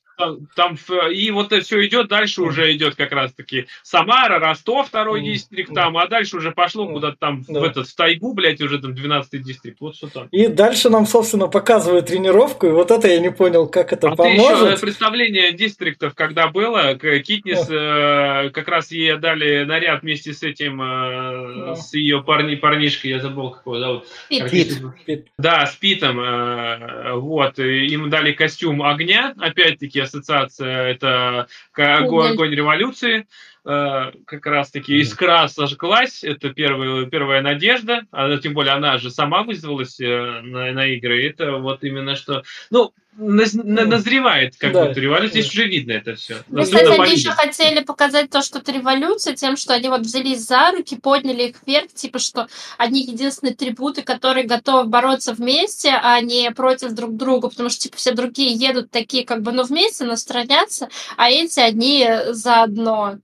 там, 0.54 0.76
и 1.10 1.30
вот 1.30 1.52
это 1.52 1.64
все 1.64 1.86
идет, 1.86 2.08
дальше 2.08 2.42
уже 2.42 2.72
идет 2.74 2.94
как 2.94 3.12
раз-таки 3.12 3.66
Самара, 3.82 4.38
Ростов, 4.38 4.88
второй 4.88 5.22
дистрикт 5.22 5.74
там, 5.74 5.96
а 5.96 6.06
дальше 6.06 6.36
уже 6.36 6.52
пошло 6.52 6.88
куда-то 6.88 7.16
там 7.18 7.44
да. 7.48 7.60
в 7.60 7.64
этот 7.64 7.88
в 7.88 7.94
тайгу, 7.94 8.34
блядь, 8.34 8.60
уже 8.60 8.78
там 8.78 8.92
12-й 8.92 9.38
дистрикт, 9.38 9.80
вот 9.80 9.96
что 9.96 10.08
там. 10.08 10.28
И 10.28 10.46
дальше 10.46 10.90
нам, 10.90 11.06
собственно, 11.06 11.48
показывают 11.48 12.06
тренировку, 12.06 12.66
и 12.66 12.70
вот 12.70 12.90
это 12.90 13.08
я 13.08 13.20
не 13.20 13.30
понял, 13.30 13.68
как 13.68 13.92
это 13.92 14.08
а 14.08 14.16
поможет. 14.16 14.58
Ты 14.58 14.66
еще 14.66 14.78
представление 14.78 15.52
дистриктов, 15.52 16.14
когда 16.14 16.48
было, 16.48 16.94
Китнис 16.94 17.66
э, 17.68 18.50
как 18.50 18.68
раз 18.68 18.90
ей 18.90 19.16
дали 19.16 19.64
наряд 19.64 20.02
вместе 20.02 20.32
с 20.32 20.42
этим, 20.42 20.80
э, 20.80 21.66
да. 21.66 21.76
с 21.76 21.94
ее 21.94 22.22
парни, 22.22 22.54
парнишкой, 22.54 23.12
я 23.12 23.20
забыл, 23.20 23.50
как 23.50 23.62
его 23.66 23.78
зовут. 23.78 24.04
Пит. 24.28 24.82
Пит. 25.06 25.26
Да, 25.38 25.66
с 25.66 25.74
Питом, 25.76 26.20
э, 26.20 27.14
вот, 27.14 27.58
им 27.58 28.10
дали 28.10 28.32
костюм 28.32 28.82
огня, 28.82 29.34
опять-таки, 29.38 30.00
ассоциация 30.12 30.88
это 30.88 31.48
огонь, 31.74 32.32
огонь 32.32 32.54
революции, 32.54 33.26
э, 33.64 34.12
как 34.26 34.46
раз-таки 34.46 35.00
искра 35.00 35.48
сожглась, 35.48 36.22
это 36.22 36.50
первая, 36.50 37.06
первая 37.06 37.42
надежда, 37.42 38.02
а 38.10 38.36
тем 38.38 38.54
более 38.54 38.74
она 38.74 38.98
же 38.98 39.10
сама 39.10 39.42
вызвалась 39.42 39.98
э, 40.00 40.40
на, 40.42 40.72
на 40.72 40.86
игры, 40.86 41.26
это 41.26 41.52
вот 41.52 41.82
именно 41.84 42.16
что... 42.16 42.42
Ну, 42.70 42.92
назревает 43.16 44.56
как 44.56 44.72
да. 44.72 44.86
будто 44.86 45.00
революция. 45.00 45.42
Здесь 45.42 45.52
уже 45.52 45.66
видно 45.66 45.92
это 45.92 46.14
все. 46.14 46.38
Ну, 46.48 46.62
кстати, 46.62 46.98
они 46.98 47.12
еще 47.12 47.30
хотели 47.30 47.80
показать 47.80 48.30
то, 48.30 48.42
что 48.42 48.58
это 48.58 48.72
революция, 48.72 49.34
тем, 49.34 49.56
что 49.56 49.74
они 49.74 49.88
вот 49.88 50.00
взялись 50.00 50.40
за 50.46 50.72
руки, 50.72 50.96
подняли 50.96 51.48
их 51.48 51.56
вверх, 51.66 51.92
типа, 51.92 52.18
что 52.18 52.48
они 52.78 53.02
единственные 53.02 53.54
трибуты, 53.54 54.02
которые 54.02 54.46
готовы 54.46 54.88
бороться 54.88 55.34
вместе, 55.34 55.90
а 55.90 56.20
не 56.20 56.50
против 56.52 56.92
друг 56.92 57.16
друга, 57.16 57.48
потому 57.48 57.68
что, 57.68 57.80
типа, 57.80 57.96
все 57.96 58.12
другие 58.12 58.54
едут 58.54 58.90
такие, 58.90 59.24
как 59.26 59.42
бы, 59.42 59.52
ну, 59.52 59.62
вместе, 59.64 60.04
но 60.04 60.16
странятся, 60.16 60.88
а 61.16 61.30
эти 61.30 61.60
одни 61.60 62.08
заодно. 62.30 63.18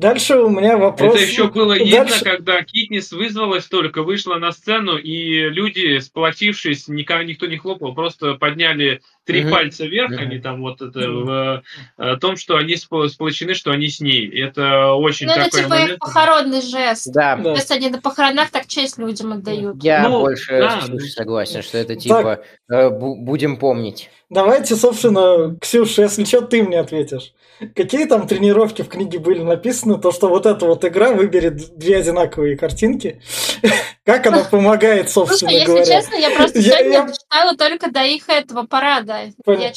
Дальше 0.00 0.36
у 0.36 0.48
меня 0.48 0.78
вопрос. 0.78 1.14
Это 1.14 1.22
еще 1.22 1.50
было 1.50 1.74
видно, 1.74 2.06
Дальше... 2.06 2.24
когда 2.24 2.62
Китнис 2.62 3.12
вызвалась 3.12 3.66
только, 3.66 4.02
вышла 4.02 4.36
на 4.36 4.50
сцену, 4.50 4.96
и 4.96 5.50
люди, 5.50 5.98
сплотившись, 5.98 6.88
никого, 6.88 7.22
никто 7.22 7.46
не 7.46 7.58
хлопал, 7.58 7.94
просто 7.94 8.34
подняли 8.34 9.02
три 9.26 9.42
uh-huh. 9.42 9.50
пальца 9.50 9.84
вверх, 9.84 10.12
uh-huh. 10.12 10.22
они 10.22 10.38
там 10.38 10.62
вот 10.62 10.80
это 10.80 11.00
uh-huh. 11.00 11.22
в, 11.22 11.62
о 11.98 12.16
том, 12.16 12.36
что 12.38 12.56
они 12.56 12.76
сплочены, 12.76 13.52
что 13.52 13.72
они 13.72 13.88
с 13.88 14.00
ней. 14.00 14.26
Это 14.40 14.94
очень 14.94 15.26
ну, 15.26 15.34
такой 15.34 15.48
это 15.48 15.56
типа 15.58 15.68
момент. 15.68 15.90
их 15.90 15.98
похоронный 15.98 16.62
жест. 16.62 17.12
Да. 17.12 17.36
То 17.36 17.52
есть 17.52 17.70
они 17.70 17.90
на 17.90 18.00
похоронах 18.00 18.50
так 18.50 18.66
честь 18.68 18.96
людям 18.96 19.34
отдают. 19.34 19.84
Я 19.84 20.08
ну, 20.08 20.20
больше 20.20 20.60
да. 20.60 20.80
согласен, 21.10 21.62
что 21.62 21.76
это 21.76 21.94
типа 21.94 22.42
э, 22.70 22.88
будем 22.88 23.58
помнить. 23.58 24.08
Давайте, 24.30 24.76
собственно, 24.76 25.56
Ксюша, 25.60 26.02
если 26.02 26.24
что, 26.24 26.42
ты 26.42 26.62
мне 26.62 26.78
ответишь. 26.78 27.32
Какие 27.74 28.06
там 28.06 28.28
тренировки 28.28 28.82
в 28.82 28.88
книге 28.88 29.18
были 29.18 29.42
написаны? 29.42 29.98
То, 29.98 30.12
что 30.12 30.28
вот 30.28 30.46
эта 30.46 30.64
вот 30.64 30.84
игра 30.84 31.12
выберет 31.12 31.76
две 31.76 31.96
одинаковые 31.98 32.56
картинки. 32.56 33.20
Как 34.04 34.26
она 34.26 34.44
помогает, 34.44 35.10
собственно 35.10 35.50
Слушай, 35.50 35.66
говоря? 35.66 35.80
если 35.80 35.92
честно, 35.92 36.14
я 36.14 36.30
просто 36.30 36.62
сегодня 36.62 37.12
читала 37.12 37.56
только 37.56 37.90
до 37.90 38.04
их 38.04 38.28
этого 38.28 38.66
парада. 38.66 39.32
Я 39.46 39.72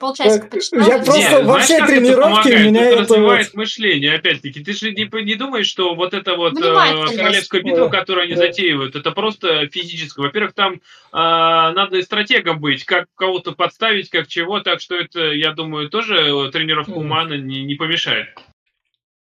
полчасика 0.00 0.48
почитала. 0.48 0.88
Я 0.88 0.98
просто 0.98 1.20
Нет, 1.20 1.44
во 1.44 1.58
всей 1.60 1.80
тренировке 1.86 2.58
меня 2.58 2.86
это... 2.86 3.02
развивает 3.02 3.46
вот... 3.46 3.54
мышление, 3.54 4.14
опять-таки. 4.14 4.64
Ты 4.64 4.72
же 4.72 4.90
не, 4.92 5.08
не 5.24 5.34
думаешь, 5.36 5.66
что 5.66 5.94
вот 5.94 6.14
это 6.14 6.34
вот 6.34 6.58
э, 6.58 7.16
королевская 7.16 7.62
битва, 7.62 7.88
да. 7.88 7.98
которую 7.98 8.24
они 8.24 8.34
да. 8.34 8.46
затеивают, 8.46 8.96
это 8.96 9.12
просто 9.12 9.68
физическое. 9.68 10.22
Во-первых, 10.22 10.54
там 10.54 10.74
э, 10.74 10.78
надо 11.12 11.98
и 11.98 12.02
стратегом 12.02 12.58
быть, 12.58 12.84
как 12.84 13.06
кого-то 13.14 13.52
подставить, 13.52 14.10
как 14.10 14.26
чего, 14.26 14.58
так 14.60 14.80
что 14.80 14.96
это, 14.96 15.30
я 15.32 15.52
думаю, 15.52 15.88
тоже 15.88 16.50
тренировка 16.50 16.90
ума 16.92 17.24
не, 17.24 17.64
не 17.64 17.74
помешает. 17.76 18.28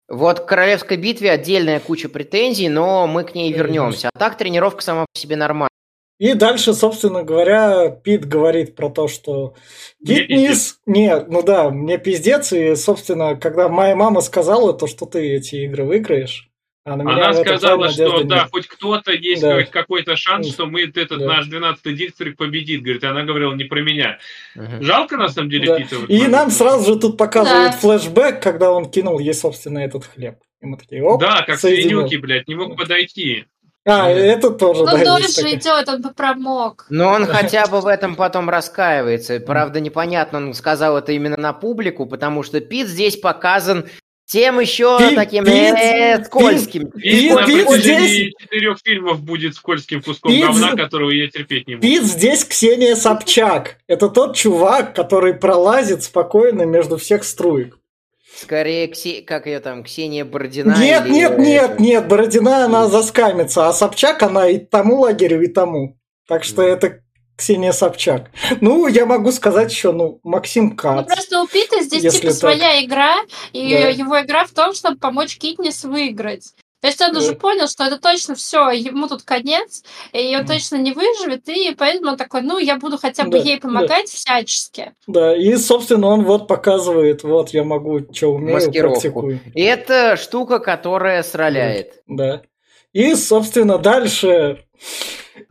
Вот 0.08 0.40
к 0.40 0.46
королевской 0.46 0.98
битве 0.98 1.30
отдельная 1.30 1.80
куча 1.80 2.10
претензий, 2.10 2.68
но 2.68 3.06
мы 3.06 3.24
к 3.24 3.34
ней 3.34 3.52
вернемся. 3.52 4.10
А 4.12 4.18
так 4.18 4.36
тренировка 4.36 4.82
сама 4.82 5.06
по 5.10 5.18
себе 5.18 5.36
нормальная. 5.36 5.73
И 6.18 6.34
дальше, 6.34 6.74
собственно 6.74 7.24
говоря, 7.24 7.90
Пит 7.90 8.24
говорит 8.24 8.76
про 8.76 8.88
то, 8.88 9.08
что 9.08 9.54
Гитнис... 10.00 10.78
Нет, 10.86 11.26
ну 11.28 11.42
да, 11.42 11.70
мне 11.70 11.98
пиздец. 11.98 12.52
И, 12.52 12.76
собственно, 12.76 13.34
когда 13.34 13.68
моя 13.68 13.96
мама 13.96 14.20
сказала 14.20 14.72
то, 14.72 14.86
что 14.86 15.06
ты 15.06 15.36
эти 15.36 15.56
игры 15.56 15.84
выиграешь, 15.84 16.50
а 16.86 16.96
на 16.96 17.14
Она 17.14 17.32
сказала, 17.32 17.88
что 17.88 18.22
да, 18.24 18.42
нет. 18.42 18.48
хоть 18.52 18.66
кто-то 18.66 19.10
есть 19.10 19.40
да. 19.40 19.56
хоть 19.56 19.70
какой-то 19.70 20.16
шанс, 20.16 20.52
что 20.52 20.66
мы 20.66 20.82
этот 20.82 21.18
да. 21.18 21.26
наш 21.26 21.48
12-й 21.48 21.94
дистрикт 21.94 22.36
победит. 22.36 22.82
Говорит, 22.82 23.02
она 23.04 23.22
говорила 23.24 23.54
не 23.54 23.64
про 23.64 23.80
меня. 23.80 24.18
Угу. 24.54 24.82
Жалко 24.82 25.16
на 25.16 25.28
самом 25.28 25.48
деле 25.48 25.66
да. 25.66 25.78
Пита. 25.78 25.96
И 25.96 26.16
момент. 26.16 26.32
нам 26.32 26.50
сразу 26.50 26.92
же 26.92 27.00
тут 27.00 27.16
показывают 27.16 27.72
да. 27.72 27.78
флешбэк, 27.78 28.42
когда 28.42 28.70
он 28.70 28.90
кинул 28.90 29.18
ей, 29.18 29.32
собственно, 29.32 29.78
этот 29.78 30.04
хлеб. 30.04 30.36
И 30.60 30.66
мы 30.66 30.76
такие, 30.76 31.02
оп, 31.02 31.20
Да, 31.20 31.42
как 31.42 31.58
свинюки, 31.58 32.16
блядь, 32.16 32.48
не 32.48 32.54
мог 32.54 32.76
подойти. 32.76 33.46
А, 33.86 34.08
это 34.08 34.50
тоже, 34.50 34.80
Ну, 34.80 34.86
да, 34.86 35.04
дольше 35.04 35.54
идет, 35.54 35.88
он 35.88 36.00
бы 36.00 36.10
промок. 36.10 36.86
Но 36.88 37.10
он 37.10 37.26
хотя 37.26 37.66
бы 37.66 37.80
в 37.80 37.86
этом 37.86 38.16
потом 38.16 38.48
раскаивается. 38.48 39.40
Правда, 39.40 39.80
непонятно, 39.80 40.38
он 40.38 40.54
сказал 40.54 40.96
это 40.96 41.12
именно 41.12 41.36
на 41.36 41.52
публику, 41.52 42.06
потому 42.06 42.42
что 42.42 42.60
Пит 42.60 42.88
здесь 42.88 43.18
показан 43.18 43.86
тем 44.26 44.58
еще 44.58 44.98
Пит, 44.98 45.16
таким 45.16 45.44
Пит, 45.44 45.54
э, 45.54 46.24
скользким. 46.24 46.90
Пит, 46.92 47.30
на 47.30 47.42
протяжении 47.42 48.32
четырех 48.40 48.78
фильмов 48.82 49.22
будет 49.22 49.54
скользким 49.54 50.02
куском 50.02 50.32
Пит, 50.32 50.46
говна, 50.46 50.74
которого 50.76 51.10
я 51.10 51.28
терпеть 51.28 51.68
не 51.68 51.74
могу. 51.74 51.86
Пит 51.86 52.04
здесь 52.04 52.44
Ксения 52.44 52.96
Собчак. 52.96 53.76
Это 53.86 54.08
тот 54.08 54.34
чувак, 54.34 54.94
который 54.94 55.34
пролазит 55.34 56.02
спокойно 56.04 56.62
между 56.62 56.96
всех 56.96 57.24
струек. 57.24 57.78
Скорее, 58.36 58.88
Ксе... 58.88 59.22
как 59.22 59.46
ее 59.46 59.60
там, 59.60 59.84
Ксения 59.84 60.24
Бородина? 60.24 60.76
Нет, 60.78 61.06
или... 61.06 61.12
нет, 61.12 61.38
нет, 61.38 61.80
нет, 61.80 62.08
Бородина, 62.08 62.64
она 62.64 62.88
заскамится, 62.88 63.68
а 63.68 63.72
Собчак, 63.72 64.22
она 64.22 64.48
и 64.48 64.58
тому 64.58 65.00
лагерю, 65.00 65.42
и 65.42 65.46
тому. 65.46 65.96
Так 66.26 66.44
что 66.44 66.62
mm. 66.62 66.66
это 66.66 67.00
Ксения 67.36 67.72
Собчак. 67.72 68.30
Ну, 68.60 68.86
я 68.86 69.06
могу 69.06 69.32
сказать 69.32 69.72
еще, 69.72 69.92
ну, 69.92 70.20
Максим 70.22 70.76
Кац. 70.76 71.06
Ну, 71.08 71.14
просто 71.14 71.42
у 71.42 71.46
Пита 71.46 71.82
здесь 71.82 72.14
типа 72.14 72.28
так. 72.28 72.36
своя 72.36 72.84
игра, 72.84 73.16
и 73.52 73.70
да. 73.70 73.88
его 73.88 74.20
игра 74.20 74.44
в 74.44 74.50
том, 74.50 74.72
чтобы 74.74 74.98
помочь 74.98 75.36
Китнис 75.38 75.84
выиграть. 75.84 76.54
То 76.84 76.88
есть 76.88 77.00
он 77.00 77.16
уже 77.16 77.34
понял, 77.34 77.66
что 77.66 77.84
это 77.84 77.98
точно 77.98 78.34
все, 78.34 78.68
ему 78.68 79.08
тут 79.08 79.22
конец, 79.22 79.82
и 80.12 80.36
он 80.36 80.44
точно 80.44 80.76
не 80.76 80.92
выживет, 80.92 81.48
и 81.48 81.74
поэтому 81.74 82.10
он 82.10 82.18
такой, 82.18 82.42
ну, 82.42 82.58
я 82.58 82.76
буду 82.76 82.98
хотя 82.98 83.24
бы 83.24 83.30
да, 83.30 83.38
ей 83.38 83.58
помогать 83.58 84.04
да. 84.04 84.12
всячески. 84.12 84.92
Да, 85.06 85.34
и, 85.34 85.56
собственно, 85.56 86.08
он 86.08 86.24
вот 86.24 86.46
показывает, 86.46 87.22
вот 87.22 87.54
я 87.54 87.64
могу, 87.64 88.00
что 88.12 88.34
умею, 88.34 88.56
Маскировку. 88.56 89.00
практикую. 89.00 89.40
И 89.54 89.62
это 89.62 90.18
штука, 90.18 90.58
которая 90.58 91.22
сраляет. 91.22 92.02
Да. 92.06 92.42
И, 92.92 93.14
собственно, 93.14 93.78
дальше 93.78 94.62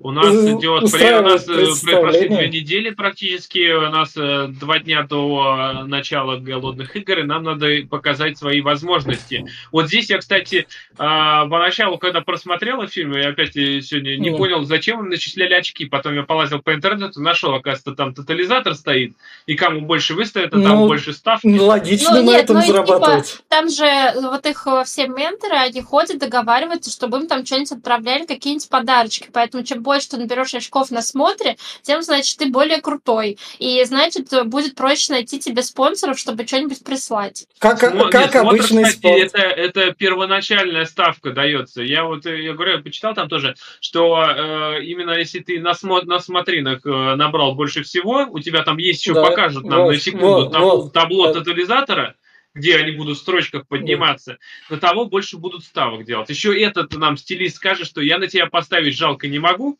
у 0.03 0.11
нас 0.11 0.33
идет, 0.33 0.83
у 0.83 1.21
нас 1.23 1.47
э, 1.47 1.97
прошли 2.01 2.27
две 2.27 2.49
недели 2.49 2.89
практически, 2.89 3.71
у 3.71 3.89
нас 3.89 4.11
э, 4.17 4.47
два 4.49 4.79
дня 4.79 5.03
до 5.03 5.55
э, 5.57 5.83
начала 5.85 6.35
голодных 6.35 6.97
игр, 6.97 7.19
и 7.19 7.23
нам 7.23 7.43
надо 7.43 7.67
показать 7.89 8.37
свои 8.37 8.59
возможности. 8.59 9.45
Вот 9.71 9.87
здесь 9.87 10.09
я, 10.09 10.17
кстати, 10.17 10.67
а, 10.97 11.47
поначалу, 11.47 11.97
когда 11.97 12.19
просмотрел 12.19 12.85
фильм, 12.87 13.15
я 13.15 13.29
опять 13.29 13.53
сегодня 13.53 14.17
не 14.17 14.31
понял, 14.31 14.65
зачем 14.65 14.99
им 14.99 15.09
начисляли 15.09 15.53
очки. 15.53 15.85
Потом 15.85 16.15
я 16.15 16.23
полазил 16.23 16.59
по 16.59 16.73
интернету, 16.73 17.21
нашел, 17.21 17.53
оказывается, 17.53 17.95
там 17.95 18.13
тотализатор 18.13 18.75
стоит, 18.75 19.13
и 19.45 19.55
кому 19.55 19.81
больше 19.81 20.15
выставят, 20.15 20.53
а 20.53 20.61
там 20.61 20.79
ну, 20.79 20.87
больше 20.87 21.13
ставки. 21.13 21.47
Ну, 21.47 21.65
логично 21.65 22.11
ну, 22.11 22.23
на 22.23 22.29
нет, 22.31 22.43
этом 22.43 22.57
ну, 22.57 22.61
типа, 22.63 22.73
зарабатывать. 22.73 23.31
Типа, 23.31 23.43
там 23.47 23.69
же 23.69 24.13
вот 24.21 24.45
их 24.45 24.67
все 24.85 25.07
менторы, 25.07 25.55
они 25.55 25.81
ходят, 25.81 26.19
договариваются, 26.19 26.91
чтобы 26.91 27.19
им 27.19 27.27
там 27.27 27.45
что-нибудь 27.45 27.71
отправляли, 27.71 28.25
какие-нибудь 28.25 28.67
подарочки. 28.67 29.29
Поэтому 29.31 29.63
чем 29.63 29.81
больше 29.81 29.92
ты 30.01 30.17
наберешь 30.17 30.53
очков 30.53 30.91
на 30.91 31.01
смотре, 31.01 31.57
тем, 31.81 32.01
значит, 32.01 32.37
ты 32.37 32.47
более 32.47 32.81
крутой. 32.81 33.37
И, 33.59 33.83
значит, 33.85 34.29
будет 34.45 34.75
проще 34.75 35.13
найти 35.13 35.39
тебе 35.39 35.63
спонсоров, 35.63 36.19
чтобы 36.19 36.45
что-нибудь 36.45 36.83
прислать. 36.83 37.47
Как, 37.59 37.83
Смо- 37.83 38.09
как 38.09 38.33
нет, 38.33 38.35
обычный 38.35 38.85
смотр, 38.85 38.89
кстати, 38.89 39.19
это, 39.21 39.37
это 39.37 39.91
первоначальная 39.93 40.85
ставка 40.85 41.31
дается. 41.31 41.81
Я 41.81 42.05
вот, 42.05 42.25
э, 42.25 42.41
я 42.41 42.53
говорю, 42.53 42.73
я 42.73 42.77
почитал 42.79 43.13
там 43.13 43.29
тоже, 43.29 43.55
что 43.79 44.23
э, 44.23 44.83
именно 44.83 45.11
если 45.11 45.39
ты 45.39 45.59
на, 45.59 45.71
смо- 45.71 46.05
на 46.05 46.19
смотринах 46.19 46.85
э, 46.85 47.15
набрал 47.15 47.55
больше 47.55 47.83
всего, 47.83 48.27
у 48.29 48.39
тебя 48.39 48.63
там 48.63 48.77
есть 48.77 49.01
еще, 49.01 49.13
да, 49.13 49.23
покажут 49.23 49.65
нам 49.65 49.83
вот, 49.83 49.91
на 49.91 49.99
секунду 49.99 50.25
вот, 50.25 50.51
табло, 50.51 50.81
вот, 50.83 50.93
табло 50.93 51.27
да. 51.27 51.39
тотализатора, 51.39 52.15
где 52.53 52.77
они 52.77 52.91
будут 52.91 53.17
в 53.17 53.21
строчках 53.21 53.67
подниматься, 53.67 54.37
да. 54.69 54.75
на 54.75 54.81
того 54.81 55.05
больше 55.05 55.37
будут 55.37 55.63
ставок 55.63 56.05
делать. 56.05 56.29
Еще 56.29 56.59
этот 56.61 56.93
нам 56.95 57.17
стилист 57.17 57.57
скажет, 57.57 57.87
что 57.87 58.01
я 58.01 58.17
на 58.17 58.27
тебя 58.27 58.47
поставить 58.47 58.95
жалко 58.95 59.27
не 59.27 59.39
могу, 59.39 59.77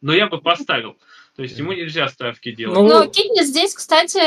но 0.00 0.12
я 0.12 0.26
бы 0.26 0.40
поставил. 0.40 0.96
То 1.38 1.42
есть 1.42 1.56
ему 1.56 1.72
нельзя 1.72 2.08
ставки 2.08 2.50
делать. 2.50 2.76
Ну, 2.76 2.88
ну 2.88 3.08
Кидни 3.08 3.44
здесь, 3.44 3.72
кстати, 3.72 4.18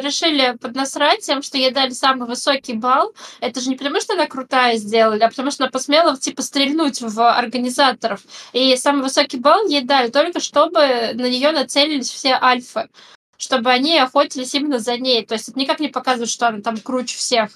решили 0.00 0.56
поднасрать 0.56 1.22
тем, 1.22 1.42
что 1.42 1.58
ей 1.58 1.72
дали 1.72 1.90
самый 1.90 2.28
высокий 2.28 2.74
балл. 2.74 3.12
Это 3.40 3.60
же 3.60 3.68
не 3.70 3.76
потому, 3.76 4.00
что 4.00 4.14
она 4.14 4.28
крутая 4.28 4.76
сделали, 4.76 5.20
а 5.24 5.30
потому 5.30 5.50
что 5.50 5.64
она 5.64 5.72
посмела, 5.72 6.16
типа, 6.16 6.42
стрельнуть 6.42 7.00
в 7.00 7.20
организаторов. 7.20 8.20
И 8.52 8.76
самый 8.76 9.02
высокий 9.02 9.38
балл 9.38 9.66
ей 9.66 9.82
дали 9.82 10.10
только, 10.10 10.38
чтобы 10.38 10.78
на 11.14 11.28
нее 11.28 11.50
нацелились 11.50 12.08
все 12.08 12.34
альфы. 12.40 12.88
Чтобы 13.36 13.70
они 13.70 13.98
охотились 13.98 14.54
именно 14.54 14.78
за 14.78 14.96
ней. 14.96 15.26
То 15.26 15.34
есть 15.34 15.48
это 15.48 15.58
никак 15.58 15.80
не 15.80 15.88
показывает, 15.88 16.30
что 16.30 16.46
она 16.46 16.60
там 16.60 16.76
круче 16.76 17.16
всех. 17.16 17.50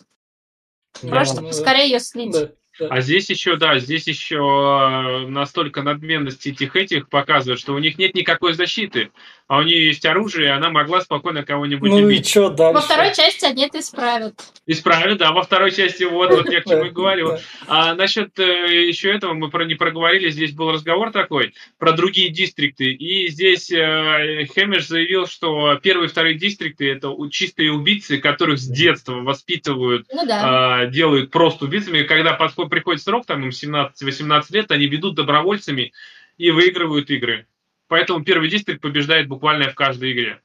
Просто 1.01 1.41
да, 1.41 1.53
скорее 1.53 1.89
ее 1.89 2.01
слить. 2.01 2.33
Да. 2.33 2.51
А 2.91 3.01
здесь 3.01 3.31
еще, 3.31 3.57
да, 3.57 3.79
здесь 3.79 4.07
еще 4.07 4.37
э, 4.37 5.27
настолько 5.29 5.83
надменность 5.83 6.47
этих 6.47 6.77
этих 6.77 7.09
показывает, 7.09 7.61
что 7.61 7.75
у 7.75 7.79
них 7.79 7.99
нет 7.99 8.15
никакой 8.15 8.55
защиты 8.55 9.11
а 9.53 9.59
у 9.59 9.63
нее 9.65 9.89
есть 9.89 10.07
оружие, 10.07 10.47
и 10.47 10.51
она 10.51 10.71
могла 10.71 11.03
спокойно 11.03 11.45
кого-нибудь 11.45 11.91
ну 11.91 11.97
убить. 11.99 12.27
И 12.27 12.31
что 12.31 12.49
дальше? 12.49 12.75
Во 12.75 12.81
второй 12.81 13.15
части 13.15 13.45
они 13.45 13.67
это 13.67 13.81
исправят. 13.81 14.41
Исправят, 14.67 15.19
да, 15.19 15.33
во 15.33 15.43
второй 15.43 15.71
части, 15.73 16.05
вот, 16.05 16.31
вот 16.31 16.51
я 16.51 16.63
к 16.63 16.65
чему 16.65 16.85
и 16.85 16.89
говорю. 16.89 17.37
А 17.67 17.95
насчет 17.95 18.39
э, 18.39 18.89
еще 18.89 19.13
этого 19.13 19.35
мы 19.35 19.51
про 19.51 19.67
не 19.67 19.75
проговорили, 19.75 20.31
здесь 20.31 20.53
был 20.53 20.73
разговор 20.73 21.13
такой 21.13 21.53
про 21.79 21.93
другие 21.93 22.31
дистрикты, 22.31 22.93
и 22.93 23.29
здесь 23.29 23.71
э, 23.71 24.47
Хэммиш 24.55 24.87
заявил, 24.87 25.27
что 25.27 25.79
первые 25.83 26.07
и 26.07 26.11
вторые 26.11 26.37
дистрикты 26.37 26.91
это 26.91 27.15
чистые 27.31 27.73
убийцы, 27.73 28.17
которых 28.17 28.59
с 28.59 28.67
детства 28.67 29.17
воспитывают, 29.17 30.07
ну, 30.11 30.27
да. 30.27 30.85
э, 30.85 30.91
делают 30.91 31.31
просто 31.31 31.67
убийцами, 31.67 32.05
когда 32.05 32.33
подход, 32.33 32.71
приходит 32.73 33.03
срок, 33.03 33.27
там 33.27 33.43
им 33.43 33.51
17-18 33.51 34.45
лет, 34.49 34.71
они 34.71 34.87
ведут 34.87 35.15
добровольцами 35.15 35.93
и 36.39 36.51
выигрывают 36.51 37.11
игры. 37.11 37.47
Поэтому 37.87 38.25
первый 38.25 38.49
дистрикт 38.49 38.81
побеждает 38.81 39.29
буквально 39.29 39.69
в 39.69 39.75
каждой 39.75 40.13
игре. 40.13 40.41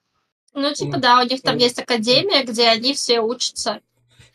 Ну, 0.53 0.73
типа, 0.73 0.97
да, 0.97 1.21
у 1.21 1.25
них 1.25 1.41
там 1.41 1.55
есть 1.55 1.79
академия, 1.79 2.43
где 2.43 2.67
они 2.67 2.93
все 2.93 3.21
учатся. 3.21 3.79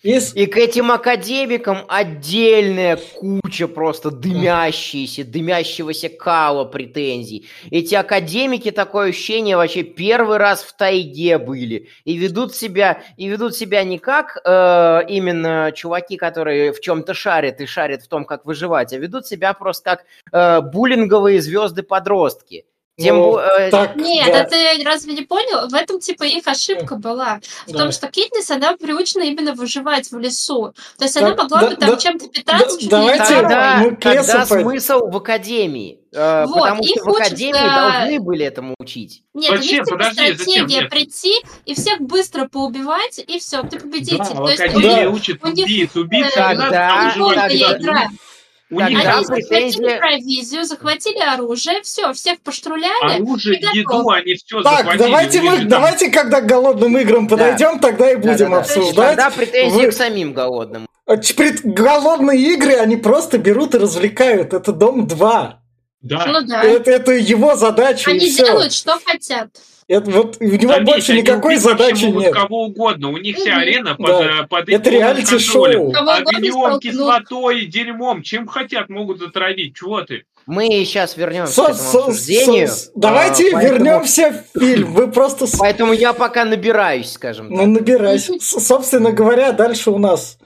Есть... 0.03 0.36
И 0.36 0.46
к 0.46 0.57
этим 0.57 0.90
академикам 0.90 1.84
отдельная 1.88 2.98
куча 3.14 3.68
просто 3.68 4.11
дымящиеся, 4.11 5.24
дымящегося 5.24 6.09
кала 6.09 6.64
претензий. 6.64 7.48
Эти 7.70 7.94
академики, 7.94 8.72
такое 8.72 9.11
ощущение, 9.11 9.57
вообще 9.57 9.84
первый 9.84 10.38
раз 10.38 10.62
в 10.62 10.76
тайге 10.76 11.38
были. 11.38 11.88
И 12.05 12.16
ведут 12.16 12.55
себя, 12.55 13.03
и 13.16 13.28
ведут 13.28 13.55
себя 13.55 13.84
не 13.84 13.98
как 13.98 14.38
э, 14.44 15.03
именно 15.09 15.72
чуваки, 15.74 16.16
которые 16.16 16.72
в 16.72 16.80
чем-то 16.80 17.14
шарят 17.14 17.61
и 17.61 17.66
шарят 17.66 18.03
в 18.03 18.09
том, 18.09 18.24
как 18.24 18.44
выживать, 18.44 18.92
а 18.92 18.98
ведут 18.98 19.26
себя 19.26 19.53
просто 19.53 19.82
как 19.82 20.05
э, 20.32 20.61
буллинговые 20.62 21.40
звезды-подростки. 21.40 22.64
Тем 23.03 23.16
ну, 23.16 23.38
э, 23.38 23.70
так, 23.70 23.96
Нет, 23.96 24.32
да. 24.32 24.44
ты 24.44 24.82
разве 24.84 25.14
не 25.14 25.22
понял? 25.22 25.68
В 25.68 25.74
этом, 25.74 26.00
типа, 26.00 26.24
их 26.24 26.46
ошибка 26.46 26.96
была. 26.96 27.40
В 27.66 27.72
да. 27.72 27.78
том, 27.78 27.92
что 27.92 28.09
Китнис, 28.09 28.50
она 28.50 28.76
приучена 28.76 29.22
именно 29.22 29.55
выживать 29.55 30.11
в 30.11 30.18
лесу. 30.18 30.74
То 30.98 31.05
есть 31.05 31.14
так, 31.14 31.22
она 31.22 31.34
могла 31.34 31.61
да, 31.61 31.70
бы 31.70 31.76
там 31.76 31.90
да, 31.90 31.96
чем-то 31.96 32.28
питаться. 32.28 32.78
Да, 32.88 32.98
давайте 32.98 33.24
тогда, 33.24 33.76
мы 33.78 33.96
тогда 33.96 34.46
смысл 34.46 35.07
в 35.07 35.16
академии. 35.16 35.98
Э, 36.14 36.44
вот, 36.46 36.61
потому 36.61 36.82
что 36.84 37.05
в 37.05 37.09
академии 37.09 37.59
учатся... 37.59 37.74
должны 37.74 38.20
были 38.20 38.44
этому 38.44 38.74
учить. 38.78 39.22
Нет, 39.32 39.50
зачем? 39.50 39.59
у 39.59 39.62
них 39.62 39.84
типа, 39.84 39.96
Подожди, 39.96 40.34
стратегия 40.34 40.74
зачем? 40.74 40.90
прийти 40.90 41.34
и 41.64 41.74
всех 41.74 42.00
быстро 42.00 42.48
поубивать, 42.48 43.18
и 43.26 43.38
все, 43.38 43.62
ты 43.62 43.80
победитель. 43.80 44.18
Да, 44.18 44.24
То 44.24 44.34
в 44.34 44.44
академии 44.44 45.07
учат 45.07 45.42
убийц, 45.42 45.96
убийц, 45.96 46.34
тогда, 46.34 47.14
тогда, 47.14 48.09
у 48.72 48.80
них 48.80 48.98
Они 49.04 49.24
захватили 49.24 49.98
провизию, 49.98 50.64
захватили 50.64 51.18
оружие, 51.18 51.82
все, 51.82 52.12
всех 52.14 52.40
поштруляли. 52.40 53.20
Оружие, 53.20 53.60
еду, 53.74 54.08
они 54.08 54.34
все 54.34 54.62
так, 54.62 54.78
захватили. 54.78 55.02
Давайте, 55.02 55.42
мы, 55.42 55.64
давайте, 55.64 56.10
когда 56.10 56.40
к 56.40 56.46
голодным 56.46 56.96
играм 56.96 57.28
подойдем, 57.28 57.78
да. 57.78 57.88
тогда 57.88 58.10
и 58.10 58.16
будем 58.16 58.50
да, 58.50 58.56
да, 58.56 58.58
обсуждать. 58.60 59.16
Тогда 59.16 59.30
претензии 59.30 59.86
Вы... 59.86 59.88
к 59.88 59.92
самим 59.92 60.32
голодным. 60.32 60.86
А, 61.04 61.16
голодные 61.64 62.40
игры, 62.54 62.74
они 62.76 62.96
просто 62.96 63.36
берут 63.36 63.74
и 63.74 63.78
развлекают. 63.78 64.54
Это 64.54 64.72
Дом 64.72 65.06
2. 65.06 65.62
Да. 66.00 66.26
Ну, 66.26 66.40
да. 66.42 66.62
Это, 66.62 66.90
это 66.90 67.12
его 67.12 67.54
задача. 67.56 68.10
Они 68.10 68.30
делают, 68.30 68.72
что 68.72 68.98
хотят. 69.04 69.50
Это 69.93 70.11
вот 70.11 70.38
у 70.40 70.45
него 70.45 70.72
Заметь, 70.72 70.88
больше 70.88 71.14
никакой 71.14 71.57
задачи 71.57 72.07
нет. 72.07 72.32
Кого 72.32 72.64
угодно, 72.64 73.11
у 73.11 73.18
них 73.18 73.36
вся 73.36 73.59
арена 73.59 73.95
под, 73.95 74.07
да. 74.07 74.40
Э, 74.40 74.47
под 74.47 74.68
Это 74.70 74.88
реалити-шоу. 74.88 75.93
Огнем, 75.93 76.80
кислотой, 76.80 77.66
дерьмом, 77.66 78.22
чем 78.22 78.47
хотят, 78.47 78.88
могут 78.88 79.20
отравить. 79.20 79.76
Чего 79.76 80.01
ты? 80.01 80.24
Мы 80.47 80.66
сейчас 80.86 81.18
вернемся 81.18 81.53
со, 81.53 81.64
к 81.64 81.68
этому 81.68 81.88
обсуждению. 81.88 82.68
Со, 82.68 82.90
давайте 82.95 83.51
а, 83.51 83.53
поэтому... 83.53 83.74
вернемся 83.74 84.45
в 84.55 84.59
фильм. 84.59 84.95
Вы 84.95 85.09
просто. 85.09 85.45
Поэтому 85.59 85.93
я 85.93 86.14
пока 86.14 86.47
набираюсь, 86.47 87.12
скажем 87.12 87.51
ну, 87.51 87.57
так. 87.59 87.66
Ну, 87.66 87.72
набираюсь. 87.74 88.30
Собственно 88.40 89.12
говоря, 89.12 89.53
дальше 89.53 89.90
у 89.90 89.99
нас 89.99 90.38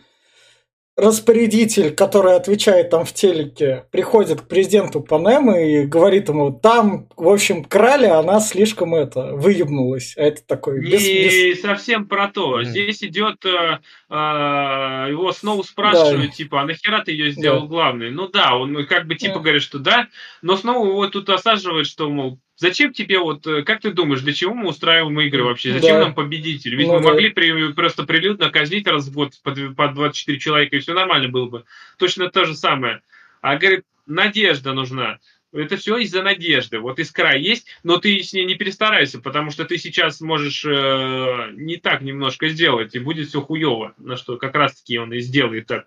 распорядитель, 0.97 1.94
который 1.94 2.34
отвечает 2.36 2.90
там 2.90 3.05
в 3.05 3.12
телеке, 3.12 3.84
приходит 3.90 4.40
к 4.40 4.49
президенту 4.49 5.01
Панемы 5.01 5.70
и 5.70 5.86
говорит 5.86 6.30
ему, 6.30 6.51
там, 6.53 7.09
в 7.16 7.28
общем, 7.28 7.64
краля, 7.64 8.18
она 8.18 8.40
слишком 8.40 8.94
это, 8.94 9.34
выебнулась. 9.34 10.14
А 10.16 10.22
это 10.22 10.42
такой... 10.47 10.80
Без, 10.80 11.03
Не 11.03 11.51
без... 11.51 11.61
совсем 11.61 12.07
про 12.07 12.28
то. 12.28 12.62
Здесь 12.62 13.03
идет, 13.05 13.44
э, 13.44 13.80
э, 14.09 14.14
его 14.14 15.32
снова 15.32 15.62
спрашивают, 15.62 16.30
да. 16.30 16.32
типа, 16.32 16.62
а 16.62 16.64
нахера 16.64 17.05
ты 17.05 17.12
ее 17.12 17.30
сделал 17.30 17.62
да. 17.62 17.66
главной? 17.66 18.11
Ну 18.11 18.28
да, 18.28 18.57
он 18.57 18.86
как 18.86 19.07
бы 19.07 19.16
типа 19.16 19.34
да. 19.34 19.40
говорит, 19.40 19.62
что 19.62 19.78
да, 19.78 20.09
но 20.40 20.57
снова 20.57 20.86
его 20.86 21.07
тут 21.09 21.28
осаживает, 21.28 21.86
что, 21.86 22.09
мол, 22.09 22.38
Зачем 22.57 22.92
тебе 22.92 23.18
вот, 23.18 23.46
э, 23.46 23.62
как 23.62 23.80
ты 23.80 23.92
думаешь, 23.92 24.22
для 24.22 24.32
чего 24.32 24.54
мы 24.54 24.68
устраиваем 24.68 25.20
игры 25.20 25.44
вообще? 25.44 25.72
Зачем 25.72 25.96
да. 25.96 26.04
нам 26.04 26.14
победитель? 26.14 26.74
Ведь 26.74 26.86
ну, 26.86 26.94
мы 26.94 27.00
да. 27.00 27.09
могли 27.11 27.30
при, 27.30 27.72
просто 27.72 28.04
прилюдно 28.04 28.50
казнить 28.50 28.86
раз 28.86 29.09
в 29.09 29.12
год 29.12 29.34
по, 29.42 29.52
по 29.52 29.88
24 29.88 30.38
человека, 30.38 30.76
и 30.76 30.80
все 30.80 30.94
нормально 30.94 31.28
было 31.28 31.46
бы. 31.46 31.64
Точно 31.98 32.30
то 32.30 32.46
же 32.46 32.54
самое. 32.54 33.02
А 33.42 33.57
говорит, 33.57 33.84
надежда 34.07 34.72
нужна. 34.72 35.18
Это 35.52 35.76
все 35.76 35.98
из-за 35.98 36.22
надежды. 36.22 36.78
Вот 36.78 36.98
искра 36.98 37.36
есть, 37.36 37.66
но 37.82 37.98
ты 37.98 38.22
с 38.22 38.32
ней 38.32 38.46
не 38.46 38.54
перестарайся, 38.54 39.20
потому 39.20 39.50
что 39.50 39.64
ты 39.64 39.76
сейчас 39.76 40.20
можешь 40.20 40.64
э, 40.64 41.50
не 41.52 41.76
так 41.76 42.00
немножко 42.00 42.48
сделать, 42.48 42.94
и 42.94 42.98
будет 43.00 43.28
все 43.28 43.42
хуево. 43.42 43.94
На 43.98 44.16
что 44.16 44.38
как 44.38 44.54
раз-таки 44.54 44.98
он 44.98 45.12
и 45.12 45.20
сделает 45.20 45.66
так. 45.66 45.86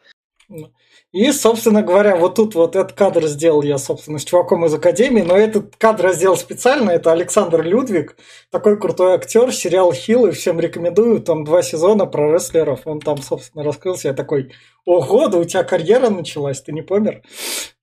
И, 1.12 1.32
собственно 1.32 1.82
говоря, 1.82 2.16
вот 2.16 2.36
тут 2.36 2.54
вот 2.54 2.76
этот 2.76 2.94
кадр 2.94 3.26
сделал 3.26 3.64
я, 3.64 3.80
собственно, 3.80 4.20
с 4.20 4.24
чуваком 4.26 4.66
из 4.66 4.74
Академии, 4.76 5.24
но 5.24 5.36
этот 5.36 5.76
кадр 5.76 6.08
я 6.08 6.14
сделал 6.14 6.38
специально, 6.38 6.92
это 6.92 7.12
Александр 7.12 7.64
Людвиг, 7.64 8.16
такой 8.52 8.80
крутой 8.80 9.16
актер, 9.16 9.52
сериал 9.52 9.92
Хилл, 9.92 10.28
и 10.28 10.32
всем 10.32 10.60
рекомендую, 10.60 11.22
там 11.22 11.46
два 11.46 11.64
сезона 11.64 12.06
про 12.06 12.32
рестлеров, 12.34 12.82
он 12.86 13.00
там, 13.00 13.18
собственно, 13.24 13.64
раскрылся, 13.64 14.10
я 14.10 14.14
такой, 14.14 14.52
ого, 14.86 15.28
да 15.30 15.40
у 15.40 15.46
тебя 15.46 15.64
карьера 15.64 16.12
началась, 16.12 16.62
ты 16.62 16.72
не 16.74 16.84
помер? 16.84 17.24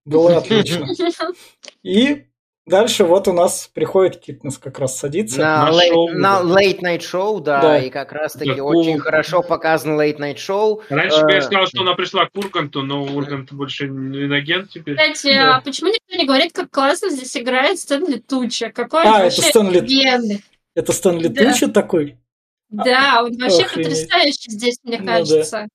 Было 0.05 0.37
отлично. 0.37 0.87
И 1.83 2.27
Дальше 2.67 3.05
вот 3.05 3.29
у 3.29 3.33
нас 3.33 3.71
приходит 3.73 4.19
Китнес 4.19 4.59
как 4.59 4.81
раз 4.81 4.99
садится. 4.99 5.39
На, 5.39 5.67
на, 5.67 5.71
late, 5.71 5.89
шоу, 5.89 6.09
на 6.09 6.41
late 6.43 6.81
night 6.81 6.99
show, 6.99 7.41
да, 7.41 7.61
да. 7.61 7.79
и 7.79 7.91
как 7.91 8.11
раз 8.11 8.33
таки 8.33 8.57
да, 8.57 8.65
очень 8.65 8.99
хорошо 8.99 9.43
показан 9.43 10.01
late 10.01 10.19
night 10.19 10.35
show. 10.35 10.83
Раньше 10.89 11.25
я 11.29 11.39
э, 11.39 11.41
сказал, 11.43 11.67
что 11.67 11.83
она 11.83 11.95
пришла 11.95 12.27
к 12.27 12.35
Урганту, 12.35 12.83
но 12.83 13.05
Ургант 13.05 13.53
больше 13.53 13.89
не 13.89 14.35
агент 14.35 14.71
теперь. 14.71 14.97
Кстати, 14.97 15.33
да. 15.33 15.57
а 15.57 15.61
почему 15.61 15.91
никто 15.91 16.17
не 16.17 16.27
говорит, 16.27 16.53
как 16.53 16.71
классно 16.73 17.11
здесь 17.11 17.37
играет 17.37 17.79
Стэнли 17.79 18.19
Туча? 18.19 18.73
Какой 18.75 19.05
а, 19.05 19.27
это 19.27 19.43
Стэнли... 19.43 19.79
Офигенный. 19.79 20.43
Это 20.75 20.93
Стэнли 20.93 21.29
да. 21.29 21.53
Туча 21.53 21.69
такой? 21.69 22.19
Да, 22.69 23.23
он 23.23 23.37
вообще 23.39 23.63
Охренеть. 23.63 24.09
потрясающий 24.09 24.51
здесь, 24.51 24.79
мне 24.83 24.99
ну, 24.99 25.07
кажется. 25.07 25.51
Да. 25.63 25.67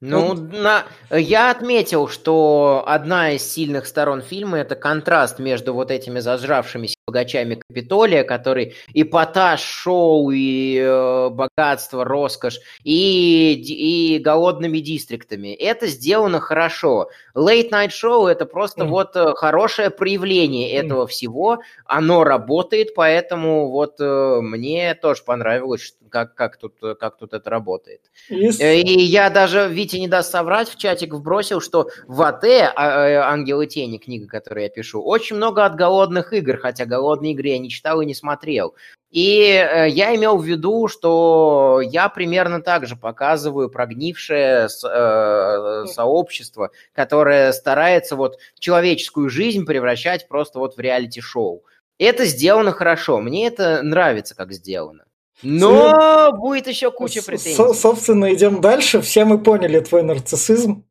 Ну, 0.00 0.34
на... 0.34 0.86
я 1.10 1.50
отметил, 1.50 2.08
что 2.08 2.84
одна 2.86 3.32
из 3.32 3.42
сильных 3.42 3.86
сторон 3.86 4.22
фильма 4.22 4.58
это 4.58 4.74
контраст 4.74 5.38
между 5.38 5.74
вот 5.74 5.90
этими 5.90 6.20
зажравшимися 6.20 6.96
богачами 7.10 7.60
Капитолия, 7.68 8.24
который 8.24 8.74
эпатаж, 8.94 9.60
шоу 9.60 10.30
и 10.30 10.78
э, 10.78 11.28
богатство, 11.30 12.04
роскошь, 12.04 12.60
и, 12.84 13.52
и 13.52 14.18
голодными 14.18 14.78
дистриктами. 14.78 15.48
Это 15.54 15.88
сделано 15.88 16.40
хорошо. 16.40 17.10
Late 17.34 17.70
Night 17.70 17.90
Show 17.90 18.28
это 18.28 18.46
просто 18.46 18.84
mm. 18.84 18.88
вот 18.88 19.16
э, 19.16 19.34
хорошее 19.34 19.90
проявление 19.90 20.74
mm. 20.74 20.84
этого 20.84 21.06
всего. 21.06 21.58
Оно 21.84 22.24
работает, 22.24 22.94
поэтому 22.94 23.70
вот 23.70 23.96
э, 24.00 24.38
мне 24.40 24.94
тоже 24.94 25.22
понравилось, 25.24 25.94
как, 26.08 26.34
как, 26.34 26.56
тут, 26.56 26.74
как 27.00 27.16
тут 27.16 27.32
это 27.34 27.50
работает. 27.50 28.00
Yes. 28.30 28.60
Э, 28.60 28.80
и 28.80 29.02
я 29.02 29.30
даже, 29.30 29.68
Витя 29.68 29.96
не 29.96 30.08
даст 30.08 30.30
соврать, 30.30 30.68
в 30.68 30.76
чатик 30.76 31.14
вбросил, 31.14 31.60
что 31.60 31.88
в 32.06 32.22
АТ, 32.22 32.44
а, 32.44 33.08
э, 33.08 33.16
Ангелы 33.16 33.66
тени, 33.66 33.98
книга, 33.98 34.26
которую 34.28 34.64
я 34.64 34.70
пишу, 34.70 35.02
очень 35.02 35.36
много 35.36 35.64
от 35.64 35.74
голодных 35.74 36.32
игр, 36.32 36.56
хотя 36.56 36.84
голодные 36.84 36.99
игры 37.32 37.48
я 37.48 37.58
не 37.58 37.70
читал 37.70 38.00
и 38.00 38.06
не 38.06 38.14
смотрел. 38.14 38.74
И 39.10 39.40
э, 39.42 39.88
я 39.88 40.14
имел 40.14 40.36
в 40.38 40.44
виду, 40.44 40.86
что 40.86 41.80
я 41.82 42.08
примерно 42.08 42.62
так 42.62 42.86
же 42.86 42.94
показываю 42.94 43.68
прогнившее 43.68 44.68
э, 44.68 45.86
сообщество, 45.86 46.70
которое 46.92 47.52
старается 47.52 48.14
вот 48.14 48.38
человеческую 48.58 49.28
жизнь 49.28 49.64
превращать 49.66 50.28
просто 50.28 50.60
вот 50.60 50.76
в 50.76 50.80
реалити-шоу. 50.80 51.64
Это 51.98 52.24
сделано 52.24 52.72
хорошо, 52.72 53.20
мне 53.20 53.48
это 53.48 53.82
нравится, 53.82 54.36
как 54.36 54.52
сделано. 54.52 55.04
Но 55.42 56.32
будет 56.32 56.66
еще 56.66 56.90
куча 56.90 57.22
претензий. 57.22 57.74
Собственно, 57.74 58.32
идем 58.32 58.60
дальше. 58.60 59.00
Все 59.00 59.24
мы 59.24 59.38
поняли 59.38 59.80
твой 59.80 60.02
нарциссизм. 60.02 60.84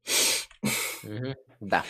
Да. 1.59 1.83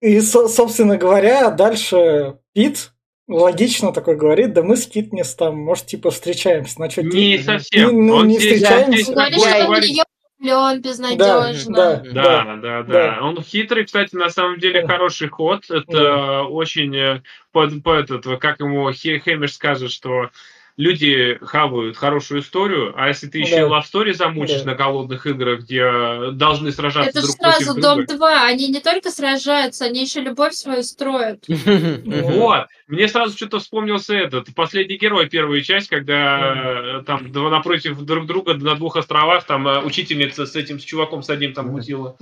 И, 0.00 0.20
собственно 0.20 0.96
говоря, 0.96 1.50
дальше 1.50 2.38
Пит 2.58 2.90
логично 3.28 3.92
такой 3.92 4.16
говорит, 4.16 4.52
да 4.52 4.64
мы 4.64 4.74
с 4.74 4.84
Китнес 4.84 5.32
там, 5.36 5.56
может, 5.56 5.86
типа 5.86 6.10
встречаемся. 6.10 6.74
Значит, 6.74 7.04
не 7.04 7.38
ты, 7.38 7.44
совсем. 7.44 7.94
Не, 7.94 8.02
ну, 8.10 8.24
не 8.24 8.36
встречаемся. 8.36 9.12
Говорит, 9.12 9.38
что 9.38 9.68
он 9.68 9.82
ее 9.82 10.02
влюблен 10.40 10.82
безнадежно. 10.82 11.76
Да, 11.76 11.96
да, 11.96 12.12
да, 12.12 12.56
да, 12.56 12.56
да, 12.56 12.82
да. 12.82 13.18
Он 13.22 13.40
хитрый, 13.40 13.84
кстати, 13.84 14.16
на 14.16 14.28
самом 14.28 14.58
деле 14.58 14.82
да. 14.82 14.88
хороший 14.88 15.28
ход. 15.28 15.70
Это 15.70 15.84
да. 15.92 16.42
очень 16.46 16.96
э, 16.96 17.22
под, 17.52 17.80
под 17.84 18.10
этот, 18.10 18.40
как 18.40 18.58
ему 18.58 18.90
Хэмиш 18.92 19.54
скажет, 19.54 19.92
что 19.92 20.30
люди 20.78 21.38
хавают 21.42 21.96
хорошую 21.96 22.40
историю, 22.40 22.94
а 22.96 23.08
если 23.08 23.26
ты 23.26 23.38
еще 23.38 23.68
да. 23.68 23.78
love 23.78 23.82
story 23.92 24.14
замучишь 24.14 24.62
да. 24.62 24.70
на 24.70 24.74
голодных 24.76 25.26
играх, 25.26 25.62
где 25.64 26.30
должны 26.32 26.70
сражаться 26.70 27.10
Это 27.10 27.22
друг 27.22 27.36
сразу 27.36 27.74
против 27.74 27.82
Дом 27.82 28.06
2, 28.06 28.44
они 28.44 28.68
не 28.68 28.80
только 28.80 29.10
сражаются, 29.10 29.84
они 29.84 30.00
еще 30.00 30.20
любовь 30.20 30.54
свою 30.54 30.82
строят. 30.82 31.44
Вот, 32.38 32.66
мне 32.86 33.08
сразу 33.08 33.36
что-то 33.36 33.58
вспомнился 33.58 34.14
этот, 34.14 34.54
последний 34.54 34.96
герой, 34.96 35.28
первая 35.28 35.60
часть, 35.62 35.88
когда 35.88 37.02
там 37.04 37.32
напротив 37.32 38.00
друг 38.02 38.26
друга 38.26 38.54
на 38.54 38.76
двух 38.76 38.96
островах, 38.96 39.44
там 39.44 39.66
э, 39.66 39.80
учительница 39.80 40.46
с 40.46 40.54
этим, 40.54 40.78
с 40.78 40.84
чуваком 40.84 41.22
с 41.22 41.30
одним 41.30 41.54
там 41.54 41.68
мутила. 41.68 42.16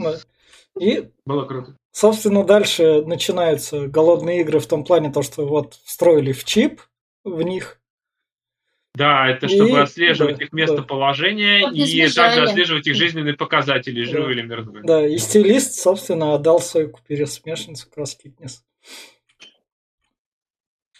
И 0.80 1.08
было 1.26 1.44
круто. 1.44 1.76
Собственно, 1.92 2.44
дальше 2.44 3.02
начинаются 3.02 3.86
голодные 3.86 4.40
игры 4.40 4.60
в 4.60 4.66
том 4.66 4.84
плане, 4.84 5.12
то, 5.12 5.22
что 5.22 5.46
вот 5.46 5.74
встроили 5.84 6.32
в 6.32 6.44
чип 6.44 6.80
в 7.24 7.42
них, 7.42 7.78
Да, 8.96 9.28
это 9.28 9.46
чтобы 9.46 9.70
и, 9.70 9.76
отслеживать 9.76 10.38
да, 10.38 10.44
их 10.44 10.52
местоположение 10.52 11.66
да. 11.66 11.70
и 11.70 12.08
также 12.08 12.42
отслеживать 12.44 12.86
их 12.86 12.94
жизненные 12.94 13.34
показатели, 13.34 14.06
да. 14.06 14.10
живые 14.10 14.36
или 14.36 14.42
мертвые. 14.42 14.84
Да, 14.84 15.06
и 15.06 15.18
стилист, 15.18 15.74
собственно, 15.74 16.32
отдал 16.32 16.60
Сойку 16.60 17.00
пересмешницу 17.06 17.90
Кросс 17.90 18.16
Фитнес. 18.16 18.64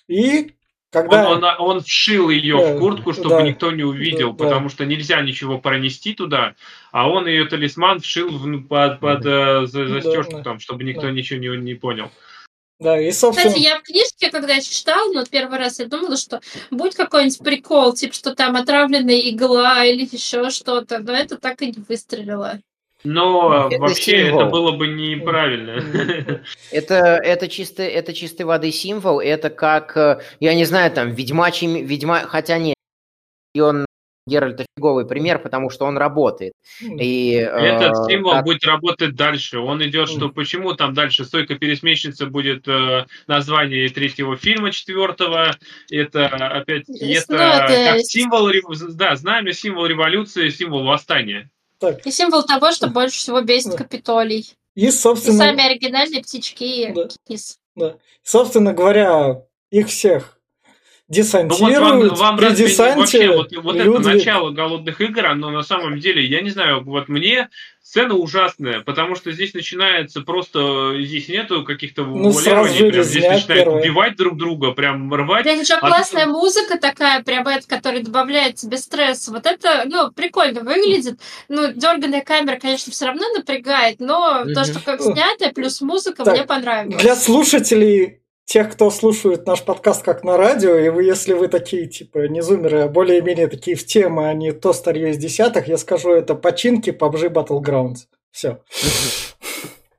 И 0.08 0.52
когда... 0.90 1.30
Он, 1.30 1.42
он, 1.42 1.54
он 1.58 1.80
вшил 1.80 2.28
ее 2.28 2.58
да, 2.58 2.74
в 2.74 2.78
куртку, 2.78 3.12
чтобы 3.14 3.30
да, 3.30 3.42
никто 3.42 3.72
не 3.72 3.82
увидел, 3.82 4.32
да, 4.32 4.44
потому 4.44 4.68
да. 4.68 4.74
что 4.74 4.84
нельзя 4.84 5.22
ничего 5.22 5.58
пронести 5.58 6.14
туда, 6.14 6.54
а 6.92 7.08
он 7.08 7.26
ее 7.26 7.46
талисман 7.46 8.00
вшил 8.00 8.28
в, 8.30 8.62
под, 8.64 9.00
под 9.00 9.24
э, 9.24 9.66
застежку, 9.66 10.36
да, 10.36 10.42
там, 10.42 10.58
чтобы 10.60 10.84
никто 10.84 11.02
да. 11.02 11.12
ничего 11.12 11.38
не, 11.38 11.48
не 11.62 11.74
понял. 11.74 12.10
Да, 12.78 13.00
и 13.00 13.10
собственно... 13.10 13.48
Кстати, 13.48 13.64
я 13.64 13.78
в 13.78 13.82
книжке, 13.82 14.30
когда 14.30 14.60
читала, 14.60 15.10
ну, 15.12 15.24
первый 15.24 15.58
раз 15.58 15.78
я 15.78 15.86
думала, 15.86 16.16
что 16.16 16.40
будет 16.70 16.94
какой-нибудь 16.94 17.38
прикол, 17.38 17.94
типа, 17.94 18.12
что 18.14 18.34
там 18.34 18.54
отравленная 18.56 19.18
игла 19.30 19.84
или 19.84 20.06
еще 20.10 20.50
что-то, 20.50 20.98
но 20.98 21.12
это 21.14 21.38
так 21.38 21.62
и 21.62 21.68
не 21.68 21.84
выстрелило. 21.88 22.60
Но 23.02 23.68
это 23.70 23.80
вообще 23.80 24.24
символ. 24.24 24.40
это 24.40 24.50
было 24.50 24.72
бы 24.72 24.88
неправильно. 24.88 25.82
Это, 26.70 26.96
это, 26.96 27.48
чистый, 27.48 27.86
это 27.86 28.12
чистой 28.12 28.42
воды 28.42 28.72
символ. 28.72 29.20
Это 29.20 29.48
как, 29.48 29.96
э, 29.96 30.20
я 30.40 30.54
не 30.54 30.64
знаю, 30.64 30.90
там, 30.90 31.14
ведьмачий... 31.14 31.82
Ведьма... 31.82 32.20
Хотя 32.26 32.58
нет, 32.58 32.74
он 33.58 33.85
Геральта 34.26 34.66
фиговый 34.76 35.06
пример, 35.06 35.38
потому 35.38 35.70
что 35.70 35.84
он 35.84 35.96
работает. 35.96 36.52
И, 36.80 37.30
Этот 37.32 37.92
э, 37.92 38.10
символ 38.10 38.32
как... 38.32 38.44
будет 38.44 38.64
работать 38.64 39.14
дальше. 39.14 39.58
Он 39.58 39.82
идет, 39.84 40.08
что 40.08 40.30
почему 40.30 40.74
там 40.74 40.94
дальше 40.94 41.24
«Стойка 41.24 41.54
пересмешница» 41.54 42.26
будет 42.26 42.66
э, 42.66 43.06
название 43.28 43.88
третьего 43.88 44.36
фильма, 44.36 44.72
четвертого. 44.72 45.56
Это 45.90 46.26
опять 46.26 46.88
это 46.88 47.66
как 47.68 48.00
символ, 48.00 48.50
да, 48.94 49.14
знамя, 49.14 49.52
символ 49.52 49.86
революции, 49.86 50.48
символ 50.48 50.84
восстания. 50.84 51.48
Так. 51.78 52.04
И 52.06 52.10
символ 52.10 52.42
того, 52.42 52.72
что 52.72 52.88
больше 52.88 53.18
всего 53.18 53.42
бесит 53.42 53.72
да. 53.72 53.78
Капитолий. 53.78 54.54
И, 54.74 54.90
собственно... 54.90 55.34
И 55.34 55.38
сами 55.38 55.66
оригинальные 55.66 56.22
птички 56.22 56.92
да. 56.94 57.08
кис. 57.28 57.58
Да. 57.76 57.96
Собственно 58.22 58.72
говоря, 58.72 59.42
их 59.70 59.88
всех 59.88 60.35
десантируют, 61.08 61.60
ну, 61.60 62.08
вот 62.10 62.18
вам, 62.18 62.36
вам 62.36 62.36
при 62.36 62.54
десанте 62.54 63.28
вообще, 63.30 63.36
вот, 63.36 63.52
вот 63.62 63.76
это 63.76 63.98
начало 64.00 64.50
голодных 64.50 65.00
игр, 65.00 65.34
но 65.34 65.50
на 65.50 65.62
самом 65.62 66.00
деле, 66.00 66.24
я 66.24 66.40
не 66.40 66.50
знаю, 66.50 66.82
вот 66.82 67.08
мне 67.08 67.48
сцена 67.80 68.14
ужасная, 68.14 68.80
потому 68.80 69.14
что 69.14 69.30
здесь 69.30 69.54
начинается 69.54 70.20
просто, 70.22 70.96
здесь 71.00 71.28
нету 71.28 71.64
каких-то 71.64 72.04
ну, 72.04 72.30
вуалирований, 72.30 72.90
прям 72.90 73.04
здесь 73.04 73.22
начинают 73.22 73.46
первое. 73.46 73.80
убивать 73.80 74.16
друг 74.16 74.36
друга, 74.36 74.72
прям 74.72 75.12
рвать. 75.14 75.44
Да, 75.44 75.52
еще 75.52 75.74
а 75.74 75.78
классная 75.78 76.24
тут... 76.24 76.34
музыка 76.34 76.78
такая, 76.78 77.22
прям 77.22 77.46
эта, 77.46 77.66
которая 77.68 78.02
добавляет 78.02 78.56
тебе 78.56 78.76
стресс. 78.76 79.28
Вот 79.28 79.46
это, 79.46 79.84
ну, 79.86 80.10
прикольно 80.10 80.62
выглядит. 80.62 81.20
Ну, 81.48 81.72
дерганная 81.72 82.22
камера, 82.22 82.58
конечно, 82.58 82.90
все 82.90 83.06
равно 83.06 83.28
напрягает, 83.36 84.00
но 84.00 84.42
mm-hmm. 84.44 84.54
то, 84.54 84.64
что 84.64 84.80
как 84.80 85.00
снято, 85.00 85.52
плюс 85.54 85.80
музыка, 85.80 86.24
так, 86.24 86.34
мне 86.34 86.44
понравилось. 86.44 87.00
Для 87.00 87.14
слушателей 87.14 88.18
тех, 88.46 88.72
кто 88.72 88.90
слушает 88.90 89.46
наш 89.46 89.62
подкаст 89.62 90.04
как 90.04 90.22
на 90.24 90.36
радио, 90.36 90.76
и 90.76 90.88
вы, 90.88 91.02
если 91.02 91.34
вы 91.34 91.48
такие, 91.48 91.86
типа, 91.86 92.28
не 92.28 92.40
зумеры, 92.40 92.82
а 92.82 92.88
более-менее 92.88 93.48
такие 93.48 93.76
в 93.76 93.84
темы, 93.84 94.28
а 94.28 94.34
не 94.34 94.52
то 94.52 94.72
старье 94.72 95.10
из 95.10 95.18
десятых, 95.18 95.66
я 95.68 95.76
скажу, 95.76 96.12
это 96.12 96.36
починки 96.36 96.90
PUBG 96.90 97.28
Battlegrounds. 97.28 98.06
Все. 98.30 98.60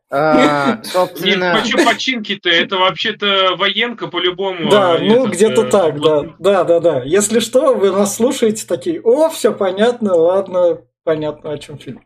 А, 0.10 0.82
собственно... 0.84 1.60
Почему 1.62 1.84
починки-то? 1.86 2.50
Это 2.50 2.78
вообще-то 2.78 3.56
военка 3.58 4.08
по-любому. 4.08 4.70
Да, 4.70 4.98
ну 4.98 5.28
где-то 5.28 5.64
э, 5.64 5.70
так, 5.70 6.00
да. 6.00 6.24
Да, 6.40 6.64
да, 6.64 6.80
да. 6.80 7.04
Если 7.04 7.42
что, 7.42 7.76
вы 7.76 7.92
нас 7.92 8.16
слушаете 8.16 8.66
такие, 8.66 9.02
о, 9.02 9.28
все 9.28 9.54
понятно, 9.54 10.16
ладно, 10.16 10.80
понятно, 11.08 11.52
о 11.52 11.58
чем 11.58 11.80
фильм. 11.80 12.04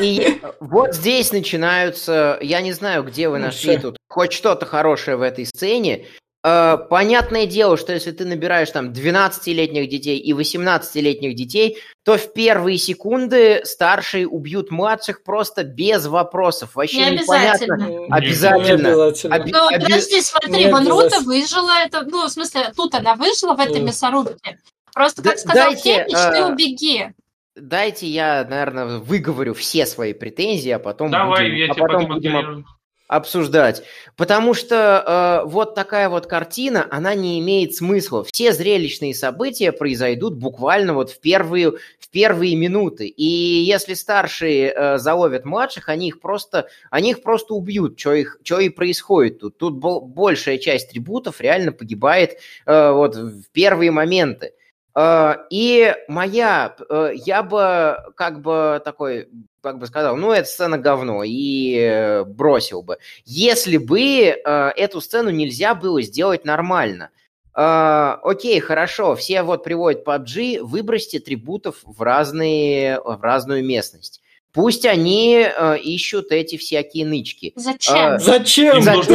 И 0.00 0.40
вот 0.60 0.94
здесь 0.94 1.32
начинаются, 1.32 2.38
я 2.40 2.62
не 2.62 2.72
знаю, 2.72 3.04
где 3.04 3.28
вы 3.28 3.38
нашли 3.38 3.76
тут 3.76 3.98
хоть 4.08 4.32
что-то 4.32 4.64
хорошее 4.64 5.18
в 5.18 5.22
этой 5.22 5.44
сцене. 5.44 6.06
Э, 6.42 6.78
понятное 6.88 7.44
дело, 7.44 7.76
что 7.76 7.92
если 7.92 8.10
ты 8.10 8.24
набираешь 8.24 8.70
там 8.70 8.90
12-летних 8.90 9.86
детей 9.90 10.18
и 10.18 10.32
18-летних 10.32 11.36
детей, 11.36 11.76
то 12.04 12.16
в 12.16 12.32
первые 12.32 12.78
секунды 12.78 13.60
старшие 13.64 14.26
убьют 14.26 14.70
младших 14.70 15.24
просто 15.24 15.62
без 15.62 16.06
вопросов. 16.06 16.74
Вообще 16.74 17.10
не 17.10 17.18
непонятно. 17.18 17.74
Обязательно. 17.74 18.16
обязательно. 18.16 18.64
Не 18.64 18.72
обязательно. 18.72 19.36
Оби- 19.36 19.52
ну, 19.52 19.70
подожди, 19.78 20.22
смотри, 20.22 20.72
Ванрута 20.72 21.20
выжила, 21.20 21.72
это, 21.84 22.02
ну, 22.06 22.26
в 22.26 22.30
смысле, 22.30 22.72
тут 22.74 22.94
она 22.94 23.14
выжила 23.14 23.54
в 23.54 23.60
этой 23.60 23.82
мясорубке. 23.82 24.58
Просто, 24.94 25.22
как 25.22 25.38
сказал 25.38 25.72
Дайте, 25.72 26.04
Кемич, 26.04 26.12
ты 26.12 26.38
э, 26.38 26.52
убеги. 26.52 27.14
Дайте 27.54 28.06
я, 28.06 28.46
наверное, 28.48 28.98
выговорю 28.98 29.52
все 29.52 29.84
свои 29.84 30.14
претензии, 30.14 30.70
а 30.70 30.78
потом 30.78 31.10
Давай, 31.10 31.50
будем, 31.50 31.56
я 31.56 31.66
а 31.70 31.74
потом 31.74 32.06
будем 32.08 32.64
обсуждать. 33.08 33.82
Потому 34.16 34.54
что 34.54 35.42
э, 35.44 35.48
вот 35.48 35.74
такая 35.74 36.08
вот 36.08 36.26
картина, 36.26 36.86
она 36.90 37.14
не 37.14 37.40
имеет 37.40 37.74
смысла. 37.74 38.24
Все 38.24 38.52
зрелищные 38.52 39.14
события 39.14 39.70
произойдут 39.70 40.34
буквально 40.34 40.94
вот 40.94 41.10
в 41.10 41.20
первые, 41.20 41.72
в 41.72 42.08
первые 42.10 42.56
минуты. 42.56 43.06
И 43.06 43.24
если 43.24 43.94
старшие 43.94 44.72
э, 44.74 44.98
заловят 44.98 45.44
младших, 45.44 45.88
они 45.88 46.08
их 46.08 46.20
просто, 46.20 46.68
они 46.90 47.10
их 47.10 47.22
просто 47.22 47.54
убьют. 47.54 48.00
Что, 48.00 48.14
их, 48.14 48.38
что 48.42 48.60
и 48.60 48.70
происходит 48.70 49.40
тут. 49.40 49.58
Тут 49.58 49.74
большая 49.74 50.58
часть 50.58 50.90
трибутов 50.90 51.40
реально 51.40 51.72
погибает 51.72 52.38
э, 52.64 52.92
вот 52.92 53.14
в 53.16 53.44
первые 53.52 53.90
моменты. 53.90 54.52
Э, 54.94 55.36
и 55.50 55.94
моя, 56.08 56.74
э, 56.88 57.12
я 57.14 57.42
бы 57.42 57.96
как 58.16 58.40
бы 58.40 58.80
такой, 58.84 59.28
как 59.62 59.78
бы 59.78 59.86
сказал, 59.86 60.16
ну, 60.16 60.32
эта 60.32 60.48
сцена 60.48 60.78
говно, 60.78 61.22
и 61.24 61.76
э, 61.78 62.24
бросил 62.24 62.82
бы. 62.82 62.98
Если 63.24 63.78
бы 63.78 64.00
эту 64.00 65.00
сцену 65.00 65.30
нельзя 65.30 65.74
было 65.74 66.02
сделать 66.02 66.44
нормально. 66.44 67.10
Окей, 67.54 68.60
хорошо, 68.60 69.14
все 69.14 69.42
вот 69.42 69.62
приводят 69.62 70.06
PUBG, 70.06 70.62
выбросьте 70.62 71.20
трибутов 71.20 71.80
в, 71.84 72.00
разные, 72.00 72.98
в 72.98 73.20
разную 73.20 73.62
местность. 73.62 74.22
Пусть 74.52 74.84
они 74.84 75.46
э, 75.46 75.78
ищут 75.78 76.30
эти 76.30 76.58
всякие 76.58 77.06
нычки. 77.06 77.54
Зачем? 77.56 77.96
А, 77.96 78.18
зачем? 78.18 78.82
Зачем? 78.82 79.10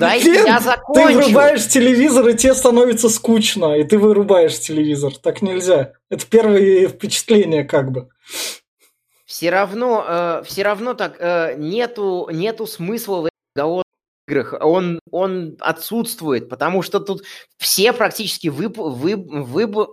Дайте 0.00 0.32
я 0.32 0.58
закончу. 0.58 1.08
Ты 1.08 1.14
вырубаешь 1.14 1.68
телевизор, 1.68 2.28
и 2.28 2.34
тебе 2.34 2.52
становится 2.52 3.08
скучно, 3.08 3.78
и 3.78 3.84
ты 3.84 3.96
вырубаешь 3.96 4.58
телевизор. 4.58 5.16
Так 5.16 5.40
нельзя. 5.40 5.92
Это 6.08 6.26
первые 6.26 6.88
впечатления 6.88 7.62
как 7.62 7.92
бы. 7.92 8.08
Все 9.24 9.50
равно, 9.50 10.04
э, 10.08 10.42
все 10.44 10.64
равно 10.64 10.94
так 10.94 11.14
э, 11.20 11.54
нету, 11.56 12.28
нету 12.32 12.66
смысла 12.66 13.20
в 13.20 13.24
этих 13.26 13.84
играх. 14.26 14.54
Он, 14.60 14.98
он 15.12 15.56
отсутствует, 15.60 16.48
потому 16.48 16.82
что 16.82 16.98
тут 16.98 17.22
все 17.56 17.92
практически 17.92 18.48
вып, 18.48 18.78
вып, 18.78 19.26
вып, 19.28 19.90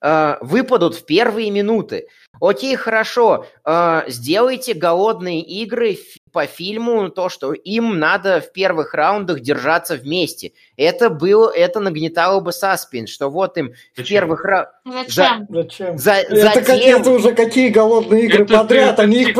э, 0.00 0.36
выпадут 0.40 0.94
в 0.94 1.04
первые 1.04 1.50
минуты. 1.50 2.06
Окей, 2.40 2.76
хорошо, 2.76 3.46
э, 3.64 4.02
сделайте 4.08 4.74
голодные 4.74 5.40
игры 5.40 5.98
по 6.32 6.46
фильму, 6.46 7.08
то, 7.08 7.30
что 7.30 7.54
им 7.54 7.98
надо 7.98 8.40
в 8.42 8.52
первых 8.52 8.92
раундах 8.92 9.40
держаться 9.40 9.96
вместе. 9.96 10.52
Это 10.76 11.08
было, 11.08 11.50
это 11.50 11.80
нагнетало 11.80 12.40
бы 12.40 12.52
саспенс, 12.52 13.10
что 13.10 13.30
вот 13.30 13.56
им 13.56 13.72
Зачем? 13.96 14.04
в 14.04 14.08
первых 14.08 14.44
раундах... 14.44 14.74
Зачем? 14.84 15.46
За... 15.48 15.62
Зачем? 15.62 15.98
За... 15.98 16.12
Это, 16.12 16.36
Затем... 16.36 16.64
как, 16.64 16.76
это 16.76 17.10
уже 17.10 17.32
какие 17.34 17.68
голодные 17.70 18.26
игры 18.26 18.44
это 18.44 18.58
подряд, 18.58 19.00
они 19.00 19.22
их, 19.22 19.38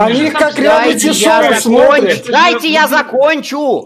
они 0.00 0.26
их 0.26 0.32
как 0.32 0.58
реалити-шоу 0.58 1.54
смотрят. 1.60 2.26
Дайте 2.28 2.72
я 2.72 2.88
закончу! 2.88 3.84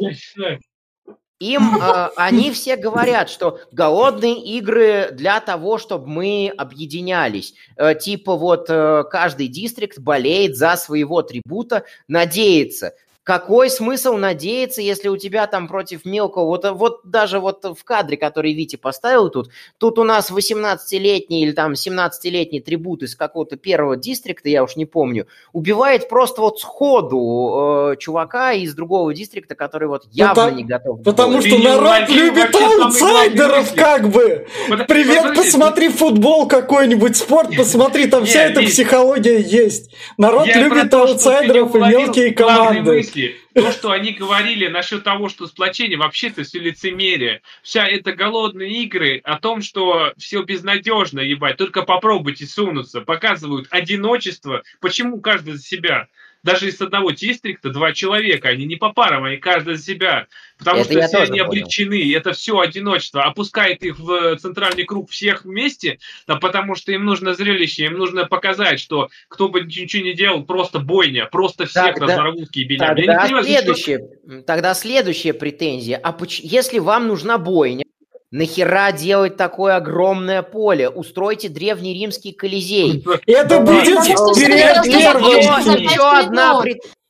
Им 1.42 1.76
э, 1.82 2.10
они 2.16 2.52
все 2.52 2.76
говорят, 2.76 3.28
что 3.28 3.58
голодные 3.72 4.36
игры 4.36 5.10
для 5.12 5.40
того, 5.40 5.78
чтобы 5.78 6.06
мы 6.06 6.52
объединялись. 6.56 7.54
Э, 7.76 7.94
типа 7.96 8.36
вот 8.36 8.66
э, 8.68 9.02
каждый 9.10 9.48
дистрикт 9.48 9.98
болеет 9.98 10.56
за 10.56 10.76
своего 10.76 11.22
трибута, 11.22 11.84
надеется. 12.06 12.94
Какой 13.24 13.70
смысл 13.70 14.14
надеяться, 14.14 14.82
если 14.82 15.06
у 15.06 15.16
тебя 15.16 15.46
там 15.46 15.68
против 15.68 16.04
мелкого, 16.04 16.46
вот, 16.46 16.68
вот 16.72 17.00
даже 17.04 17.38
вот 17.38 17.62
в 17.62 17.84
кадре, 17.84 18.16
который 18.16 18.52
Вити 18.52 18.74
поставил 18.74 19.30
тут, 19.30 19.48
тут 19.78 20.00
у 20.00 20.04
нас 20.04 20.32
18-летний 20.32 21.44
или 21.44 21.52
там 21.52 21.74
17-летний 21.74 22.60
трибут 22.60 23.04
из 23.04 23.14
какого-то 23.14 23.56
первого 23.56 23.96
дистрикта, 23.96 24.48
я 24.48 24.64
уж 24.64 24.74
не 24.74 24.86
помню, 24.86 25.28
убивает 25.52 26.08
просто 26.08 26.40
вот 26.40 26.58
сходу 26.58 27.92
э, 27.92 27.96
чувака 28.00 28.54
из 28.54 28.74
другого 28.74 29.14
дистрикта, 29.14 29.54
который 29.54 29.86
вот 29.86 30.08
явно 30.10 30.34
потому, 30.34 30.56
не 30.56 30.64
готов. 30.64 31.02
Потому 31.04 31.42
что 31.42 31.58
народ 31.58 32.08
любит 32.08 32.52
аутсайдеров 32.56 33.72
как 33.74 34.08
бы. 34.10 34.48
Привет, 34.88 35.36
посмотри 35.36 35.90
футбол 35.90 36.48
какой-нибудь, 36.48 37.16
спорт 37.16 37.50
посмотри, 37.56 38.08
там 38.08 38.24
вся 38.24 38.46
эта 38.46 38.62
психология 38.62 39.40
есть. 39.40 39.92
Народ 40.18 40.48
любит 40.48 40.92
аутсайдеров 40.92 41.72
и 41.76 41.78
мелкие 41.78 42.32
команды 42.32 43.11
смысле, 43.12 43.36
то, 43.54 43.72
что 43.72 43.90
они 43.90 44.12
говорили 44.12 44.68
насчет 44.68 45.04
того, 45.04 45.28
что 45.28 45.46
сплочение, 45.46 45.98
вообще-то 45.98 46.42
все 46.42 46.58
лицемерие. 46.58 47.42
Вся 47.62 47.86
эта 47.86 48.12
голодные 48.12 48.82
игры 48.82 49.20
о 49.24 49.38
том, 49.38 49.62
что 49.62 50.12
все 50.16 50.42
безнадежно, 50.42 51.20
ебать, 51.20 51.56
только 51.56 51.82
попробуйте 51.82 52.46
сунуться, 52.46 53.00
показывают 53.00 53.68
одиночество, 53.70 54.62
почему 54.80 55.20
каждый 55.20 55.54
за 55.54 55.62
себя 55.62 56.08
даже 56.42 56.68
из 56.68 56.80
одного 56.80 57.12
дистрикта 57.12 57.70
два 57.70 57.92
человека, 57.92 58.48
они 58.48 58.64
не 58.64 58.76
по 58.76 58.92
парам, 58.92 59.24
они 59.24 59.36
каждый 59.36 59.76
за 59.76 59.82
себя. 59.82 60.26
Потому 60.58 60.82
это 60.82 60.92
что 60.92 61.02
все 61.02 61.18
они 61.18 61.30
понял. 61.30 61.44
обречены, 61.46 62.14
это 62.14 62.32
все 62.32 62.58
одиночество. 62.58 63.24
Опускает 63.24 63.82
их 63.82 63.98
в 63.98 64.36
центральный 64.36 64.84
круг 64.84 65.10
всех 65.10 65.44
вместе, 65.44 65.98
да, 66.26 66.36
потому 66.36 66.74
что 66.74 66.92
им 66.92 67.04
нужно 67.04 67.34
зрелище, 67.34 67.84
им 67.84 67.94
нужно 67.94 68.26
показать, 68.26 68.80
что 68.80 69.08
кто 69.28 69.48
бы 69.48 69.62
ничего 69.62 70.02
не 70.02 70.14
делал, 70.14 70.44
просто 70.44 70.78
бойня, 70.78 71.26
просто 71.26 71.66
всех 71.66 71.94
тогда, 71.94 72.06
разорвут 72.06 72.50
кибеля. 72.50 72.88
Тогда, 72.88 73.74
что... 73.74 73.98
тогда 74.46 74.74
следующая 74.74 75.34
претензия. 75.34 75.98
А 76.02 76.12
поч... 76.12 76.40
если 76.40 76.78
вам 76.78 77.06
нужна 77.06 77.38
бойня, 77.38 77.84
Нахера 78.32 78.92
делать 78.92 79.36
такое 79.36 79.76
огромное 79.76 80.42
поле? 80.42 80.88
Устройте 80.88 81.50
древний 81.50 81.92
римский 81.92 82.32
колизей. 82.32 83.04
Это 83.26 83.60
будет 83.60 83.86
Еще 83.86 86.10
одна 86.10 86.62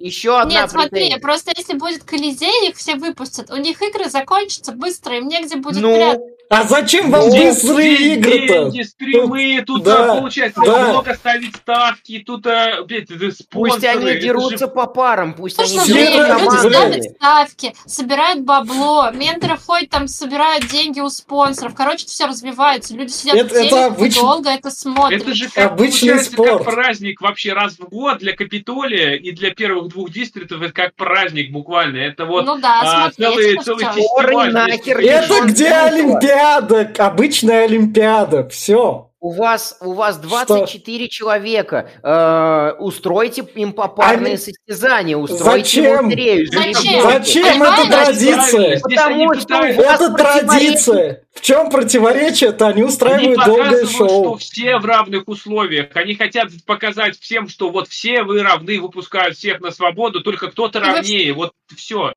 еще 0.02 0.36
одна 0.36 0.62
Нет, 0.62 0.70
смотри, 0.70 1.16
просто 1.20 1.52
если 1.56 1.74
будет 1.74 2.02
Колизей, 2.02 2.68
их 2.68 2.76
все 2.76 2.96
выпустят. 2.96 3.52
У 3.52 3.56
них 3.56 3.80
игры 3.82 4.10
закончатся 4.10 4.72
быстро, 4.72 5.16
им 5.16 5.28
негде 5.28 5.56
будет 5.56 5.80
ну, 5.80 5.94
прятаться. 5.94 6.26
А 6.52 6.64
зачем 6.64 7.10
вам 7.10 7.30
ну, 7.30 7.34
быстрые 7.34 8.14
игры-то? 8.14 8.70
Деньги, 8.70 8.82
стримы, 8.82 9.64
тут 9.66 9.84
да, 9.84 10.16
получается 10.16 10.60
да. 10.62 10.88
много 10.88 11.14
ставить 11.14 11.56
ставки, 11.56 12.22
тут 12.26 12.46
опять 12.46 13.08
спонсоры. 13.08 13.46
Пусть 13.50 13.84
они 13.84 14.20
дерутся 14.20 14.66
же... 14.66 14.68
по 14.68 14.86
парам, 14.86 15.32
пусть 15.32 15.56
Слушай, 15.56 15.78
они 15.78 16.12
дерутся 16.12 16.68
Люди 16.68 16.74
ставят 16.74 17.04
ставки, 17.04 17.74
собирают 17.86 18.40
бабло, 18.42 19.10
менторы 19.12 19.56
ходят 19.56 19.88
там, 19.88 20.08
собирают 20.08 20.66
деньги 20.66 21.00
у 21.00 21.08
спонсоров. 21.08 21.74
Короче, 21.74 22.04
все 22.04 22.26
развивается. 22.26 22.94
Люди 22.94 23.12
сидят 23.12 23.36
это, 23.36 23.46
в 23.46 23.52
телек, 23.52 23.66
это 23.72 23.86
обыч... 23.86 24.14
долго 24.14 24.50
это 24.50 24.70
смотрят. 24.70 25.22
Это 25.22 25.34
же 25.34 25.48
как, 25.48 25.72
обычный 25.72 26.18
спорт. 26.18 26.64
как 26.64 26.74
праздник 26.74 27.22
вообще 27.22 27.54
раз 27.54 27.78
в 27.78 27.88
год 27.88 28.18
для 28.18 28.36
Капитолия 28.36 29.14
и 29.14 29.30
для 29.30 29.54
первых 29.54 29.88
двух 29.88 30.10
дистриктов. 30.10 30.60
Это 30.60 30.74
как 30.74 30.94
праздник 30.96 31.50
буквально. 31.50 31.96
Это 31.96 32.26
вот 32.26 32.44
ну 32.44 32.58
да, 32.58 33.06
а, 33.06 33.10
целый, 33.10 33.56
целый 33.64 33.86
фестиваль. 33.86 34.70
Это 34.70 35.46
где 35.46 35.68
Олимпиада? 35.68 36.41
Олимпиада, 36.42 37.04
обычная 37.04 37.64
Олимпиада, 37.64 38.48
все. 38.48 39.08
У 39.20 39.30
вас, 39.30 39.78
у 39.80 39.92
вас 39.92 40.18
24 40.18 41.04
что? 41.04 41.14
человека. 41.14 41.88
Э, 42.02 42.72
устройте 42.80 43.46
им 43.54 43.72
попарные 43.72 44.32
Они... 44.32 44.36
состязания, 44.36 45.16
устройте 45.16 45.82
Зачем? 45.82 46.06
лотерею. 46.06 46.46
Зачем? 46.50 47.02
Зачем 47.02 47.62
это 47.62 47.88
традиция? 47.88 48.80
Потому 48.80 49.34
что 49.34 49.58
у 49.58 49.82
вас 49.84 50.00
это 50.00 50.14
традиция. 50.14 51.24
В 51.32 51.40
чем 51.40 51.70
противоречие-то? 51.70 52.66
Они 52.66 52.82
устраивают 52.82 53.38
Они 53.38 53.46
долгое 53.46 53.86
шоу. 53.86 54.08
что 54.08 54.36
все 54.38 54.78
в 54.78 54.84
равных 54.84 55.28
условиях. 55.28 55.90
Они 55.94 56.16
хотят 56.16 56.48
показать 56.66 57.16
всем, 57.16 57.48
что 57.48 57.70
вот 57.70 57.86
все 57.86 58.24
вы 58.24 58.42
равны, 58.42 58.80
выпускают 58.80 59.36
всех 59.36 59.60
на 59.60 59.70
свободу, 59.70 60.20
только 60.22 60.50
кто-то 60.50 60.80
равнее. 60.80 61.32
Вот 61.32 61.52
все. 61.76 62.12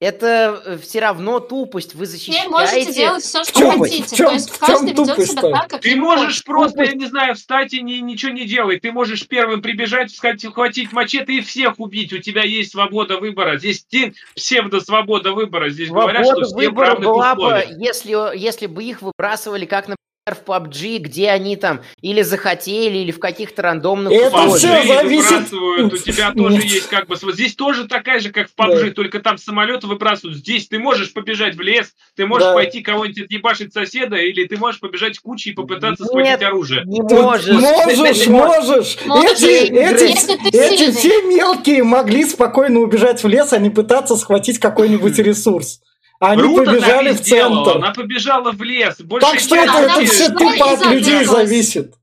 Это 0.00 0.78
все 0.82 1.00
равно 1.00 1.40
тупость. 1.40 1.94
Вы 1.94 2.06
защищаете... 2.06 2.48
Вы 2.48 2.50
можете 2.50 2.92
делать 2.92 3.22
все, 3.22 3.44
что 3.44 3.58
чем, 3.58 3.82
хотите. 3.82 4.14
В 4.14 4.18
чем, 4.18 4.26
То 4.28 4.32
есть 4.32 4.58
каждый 4.58 4.92
ведет 4.92 5.26
себя 5.26 5.42
так, 5.42 5.68
как 5.68 5.80
Ты 5.82 5.94
можешь 5.94 6.42
просто, 6.42 6.78
тупость. 6.78 6.92
я 6.92 6.98
не 6.98 7.06
знаю, 7.06 7.34
встать 7.34 7.74
и 7.74 7.82
ни, 7.82 7.96
ничего 7.96 8.32
не 8.32 8.46
делать. 8.46 8.80
Ты 8.80 8.92
можешь 8.92 9.28
первым 9.28 9.60
прибежать, 9.60 10.10
схватить 10.10 10.92
мачете 10.92 11.34
и 11.34 11.40
всех 11.42 11.78
убить. 11.78 12.14
У 12.14 12.18
тебя 12.18 12.44
есть 12.44 12.72
свобода 12.72 13.18
выбора. 13.18 13.58
Здесь 13.58 13.86
псевдо-свобода 14.34 15.32
выбора. 15.32 15.68
Здесь 15.68 15.88
свобода 15.88 16.14
говорят, 16.14 16.26
что 16.26 16.44
все 16.46 16.54
выбора 16.54 16.96
была 16.98 17.34
бы, 17.34 17.66
если, 17.76 18.38
если 18.38 18.66
бы 18.68 18.82
их 18.82 19.02
выбрасывали 19.02 19.66
как, 19.66 19.88
например, 19.88 19.96
в 20.34 20.44
PUBG, 20.44 20.98
где 20.98 21.30
они 21.30 21.56
там 21.56 21.80
или 22.00 22.22
захотели, 22.22 22.98
или 22.98 23.12
в 23.12 23.18
каких-то 23.18 23.62
рандомных 23.62 24.12
Это 24.12 24.50
все 24.50 24.82
зависит... 24.82 25.52
У 25.52 25.96
тебя 25.96 26.32
тоже 26.32 26.62
есть 26.62 26.88
как 26.88 27.06
бы... 27.06 27.16
Здесь 27.32 27.54
тоже 27.54 27.86
такая 27.86 28.20
же, 28.20 28.30
как 28.30 28.48
в 28.48 28.54
PUBG, 28.54 28.88
да. 28.88 28.90
только 28.92 29.20
там 29.20 29.38
самолеты 29.38 29.86
выбрасывают. 29.86 30.38
Здесь 30.38 30.68
ты 30.68 30.78
можешь 30.78 31.12
побежать 31.12 31.54
в 31.54 31.60
лес, 31.60 31.92
ты 32.16 32.26
можешь 32.26 32.48
да. 32.48 32.54
пойти 32.54 32.82
кого-нибудь 32.82 33.22
отъебашить 33.22 33.72
соседа, 33.72 34.16
или 34.16 34.46
ты 34.46 34.56
можешь 34.56 34.80
побежать 34.80 35.18
в 35.18 35.22
кучу 35.22 35.50
и 35.50 35.52
попытаться 35.52 36.04
Нет, 36.04 36.10
схватить 36.10 36.42
оружие. 36.42 36.82
не 36.86 37.02
можешь. 37.02 38.26
Можешь, 38.28 38.98
можешь. 39.06 39.42
Эти, 39.42 39.72
эти, 39.72 40.56
эти 40.56 40.90
все 40.92 41.22
мелкие 41.22 41.84
могли 41.84 42.24
спокойно 42.24 42.80
убежать 42.80 43.22
в 43.22 43.28
лес, 43.28 43.52
а 43.52 43.58
не 43.58 43.70
пытаться 43.70 44.16
схватить 44.16 44.58
какой-нибудь 44.58 45.18
ресурс. 45.18 45.80
Они 46.20 46.42
Рута 46.42 46.64
побежали 46.64 47.12
в 47.14 47.20
центр. 47.22 47.76
Она 47.76 47.92
побежала 47.92 48.52
в 48.52 48.62
лес. 48.62 49.00
Больше 49.00 49.26
так 49.26 49.40
что 49.40 49.56
это, 49.56 49.78
это 49.78 50.04
все 50.04 50.28
тупо 50.28 50.72
от 50.72 50.86
людей 50.86 51.24
зависит. 51.24 51.94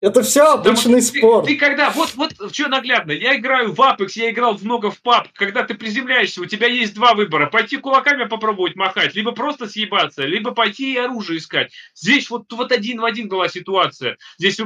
Это 0.00 0.22
все 0.22 0.54
обычный 0.54 1.02
Потому, 1.02 1.18
спорт. 1.18 1.46
Ты, 1.46 1.52
ты 1.52 1.58
когда, 1.58 1.90
вот, 1.90 2.14
вот, 2.14 2.32
что 2.52 2.68
наглядно, 2.68 3.12
я 3.12 3.36
играю 3.36 3.74
в 3.74 3.80
Apex, 3.80 4.12
я 4.14 4.30
играл 4.30 4.58
много 4.62 4.90
в 4.90 5.00
PUB, 5.04 5.26
когда 5.34 5.62
ты 5.62 5.74
приземляешься, 5.74 6.40
у 6.40 6.46
тебя 6.46 6.68
есть 6.68 6.94
два 6.94 7.12
выбора, 7.12 7.46
пойти 7.46 7.76
кулаками 7.76 8.24
попробовать 8.24 8.76
махать, 8.76 9.14
либо 9.14 9.32
просто 9.32 9.68
съебаться, 9.68 10.22
либо 10.22 10.52
пойти 10.52 10.94
и 10.94 10.96
оружие 10.96 11.38
искать. 11.38 11.70
Здесь 11.94 12.30
вот, 12.30 12.50
вот 12.52 12.72
один 12.72 13.00
в 13.00 13.04
один 13.04 13.28
была 13.28 13.48
ситуация. 13.48 14.16
Здесь 14.38 14.58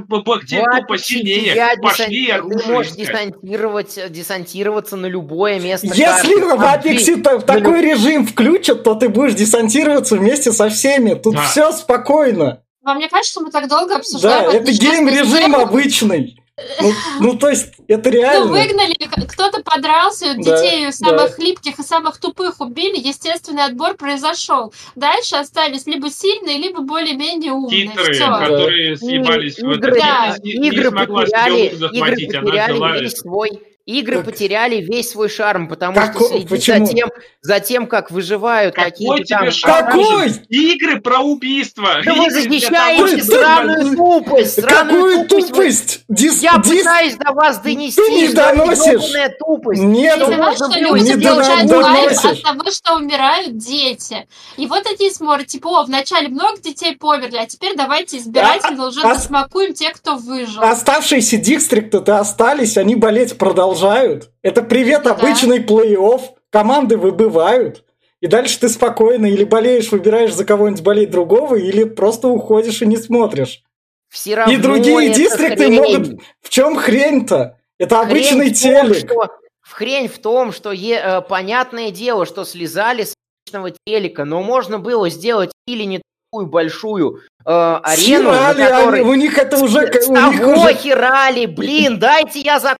те, 0.47 0.63
кто 0.63 0.83
посильнее, 0.87 1.77
пошли 1.83 2.31
оружие 2.31 2.61
Ты 2.61 2.73
можешь 2.73 2.93
десантировать, 2.93 3.99
десантироваться 4.11 4.97
на 4.97 5.07
любое 5.07 5.59
место 5.59 5.89
Если 5.89 6.41
карты. 6.41 6.57
в 6.57 6.63
Apex 6.63 7.41
такой 7.45 7.83
режим 7.83 8.25
включат, 8.25 8.85
то 8.85 8.95
ты 8.95 9.09
будешь 9.09 9.35
десантироваться 9.35 10.17
вместе 10.17 10.53
со 10.53 10.69
всеми. 10.69 11.15
Тут 11.15 11.35
да. 11.35 11.43
все 11.43 11.73
спокойно. 11.73 12.64
Вам 12.85 12.99
не 12.99 13.09
кажется, 13.09 13.33
что 13.33 13.41
мы 13.41 13.51
так 13.51 13.69
долго 13.69 13.97
обсуждаем? 13.97 14.51
Да, 14.51 14.57
это 14.57 14.71
гейм-режим 14.71 15.57
обычный. 15.57 16.39
Ну, 16.81 16.93
ну, 17.19 17.37
то 17.37 17.49
есть, 17.49 17.73
это 17.89 18.11
реально. 18.11 18.47
Ну, 18.47 18.53
выгнали, 18.53 18.95
кто-то 19.27 19.61
подрался, 19.63 20.35
детей 20.35 20.85
да, 20.87 20.93
самых 20.93 21.17
да. 21.23 21.29
хлипких 21.31 21.79
и 21.81 21.83
самых 21.83 22.19
тупых 22.19 22.61
убили, 22.61 22.97
естественный 22.97 23.65
отбор 23.65 23.95
произошел. 23.95 24.73
Дальше 24.95 25.35
остались 25.35 25.87
либо 25.87 26.11
сильные, 26.11 26.59
либо 26.59 26.83
более-менее 26.83 27.53
умные. 27.53 27.89
Хитрые, 27.89 28.13
Всё. 28.13 28.27
которые 28.27 28.97
съебались 28.97 29.59
в 29.59 29.69
это. 29.69 29.91
Да. 29.91 30.37
Игры, 30.45 30.93
потеряли, 30.93 31.67
игры 31.93 32.41
потеряли 32.41 33.09
свой 33.09 33.61
Игры 33.87 34.17
так... 34.17 34.25
потеряли 34.25 34.77
весь 34.77 35.11
свой 35.11 35.29
шарм, 35.29 35.69
потому 35.69 35.95
как... 35.95 36.15
что 36.15 36.29
следить 36.29 36.65
за 36.65 36.81
тем, 36.81 37.11
за 37.43 37.61
тем, 37.61 37.87
как 37.87 38.11
выживают 38.11 38.75
какие-то 38.75 39.25
там... 39.27 39.49
Какой? 39.63 40.33
Игры 40.49 41.03
про 41.03 41.21
убийство! 41.21 42.01
Да 42.03 42.15
вы 42.15 42.31
защищаете 42.31 43.23
сраную 43.23 43.95
тупость! 43.95 44.63
Какую 44.63 45.29
тупость? 45.29 46.01
Дис... 46.09 46.43
Я 46.43 46.57
Дис... 46.65 46.79
пытаюсь 46.79 47.17
до 47.17 47.33
вас 47.35 47.59
донести, 47.59 48.01
Ты 48.01 48.11
не 48.11 48.29
доносишь! 48.29 49.35
тупость! 49.39 49.83
Нет, 49.83 50.19
Ты 50.19 50.27
знаешь, 50.35 50.57
что 50.57 50.81
люди 50.81 51.11
не 51.11 51.23
получают 51.23 51.71
кайф 51.71 52.25
от 52.25 52.43
того, 52.43 52.71
что 52.71 52.97
умирают 52.97 53.59
дети. 53.59 54.27
И 54.57 54.67
вот 54.67 54.87
эти 54.87 55.13
сморы, 55.13 55.45
типа, 55.45 55.81
о, 55.81 55.83
вначале 55.83 56.29
много 56.29 56.59
детей 56.59 56.97
померли, 56.97 57.37
а 57.37 57.45
теперь 57.45 57.77
давайте 57.77 58.17
избирательно 58.17 58.85
а, 58.85 58.89
уже 58.89 59.03
а, 59.03 59.15
засмакуем 59.15 59.75
тех, 59.75 59.93
кто 59.93 60.17
выжил. 60.17 60.63
Оставшиеся 60.63 61.37
дистрикты-то 61.37 62.19
остались, 62.19 62.79
они 62.79 62.95
болеть 62.95 63.37
продолжают 63.37 63.74
продолжают. 63.75 64.31
Это 64.43 64.63
привет 64.63 65.03
да. 65.03 65.13
обычный 65.13 65.59
плей-офф. 65.59 66.21
Команды 66.51 66.97
выбывают. 66.97 67.85
И 68.21 68.27
дальше 68.27 68.61
ты 68.61 68.69
спокойно 68.69 69.27
или 69.27 69.45
болеешь, 69.45 69.91
выбираешь 69.91 70.33
за 70.33 70.45
кого-нибудь 70.45 70.83
болеть 70.83 71.11
другого, 71.11 71.57
или 71.57 71.85
просто 71.85 72.29
уходишь 72.29 72.81
и 72.81 72.87
не 72.87 72.97
смотришь. 72.97 73.63
Все 74.09 74.37
равно 74.37 74.53
и 74.53 74.57
другие 74.57 75.13
дистрикты 75.13 75.67
хрень. 75.67 75.75
могут... 75.75 76.23
В 76.41 76.49
чем 76.49 76.77
хрень-то? 76.77 77.59
Это 77.79 77.99
хрень 77.99 78.11
обычный 78.11 78.51
телек. 78.51 79.09
Том, 79.09 79.25
что... 79.25 79.31
Хрень 79.61 80.09
в 80.09 80.19
том, 80.19 80.53
что 80.53 80.73
е... 80.73 81.01
э, 81.05 81.21
понятное 81.23 81.91
дело, 81.91 82.25
что 82.25 82.45
слезали 82.45 83.03
с 83.03 83.15
обычного 83.47 83.77
телека, 83.87 84.25
но 84.25 84.43
можно 84.43 84.79
было 84.79 85.11
сделать 85.11 85.51
или 85.67 85.83
не 85.83 86.01
такую 86.31 86.47
большую 86.47 87.21
э, 87.45 87.51
арену, 87.51 88.31
Херали, 88.31 88.63
которой... 88.63 89.01
они, 89.01 89.11
у 89.11 89.15
них 89.15 89.37
это 89.37 89.63
уже... 89.63 89.93
С, 89.93 90.09
у 90.09 90.15
них 90.15 90.47
уже... 90.47 90.75
херали, 90.75 91.47
блин, 91.47 91.99
дайте 91.99 92.41
я 92.41 92.61
за 92.61 92.77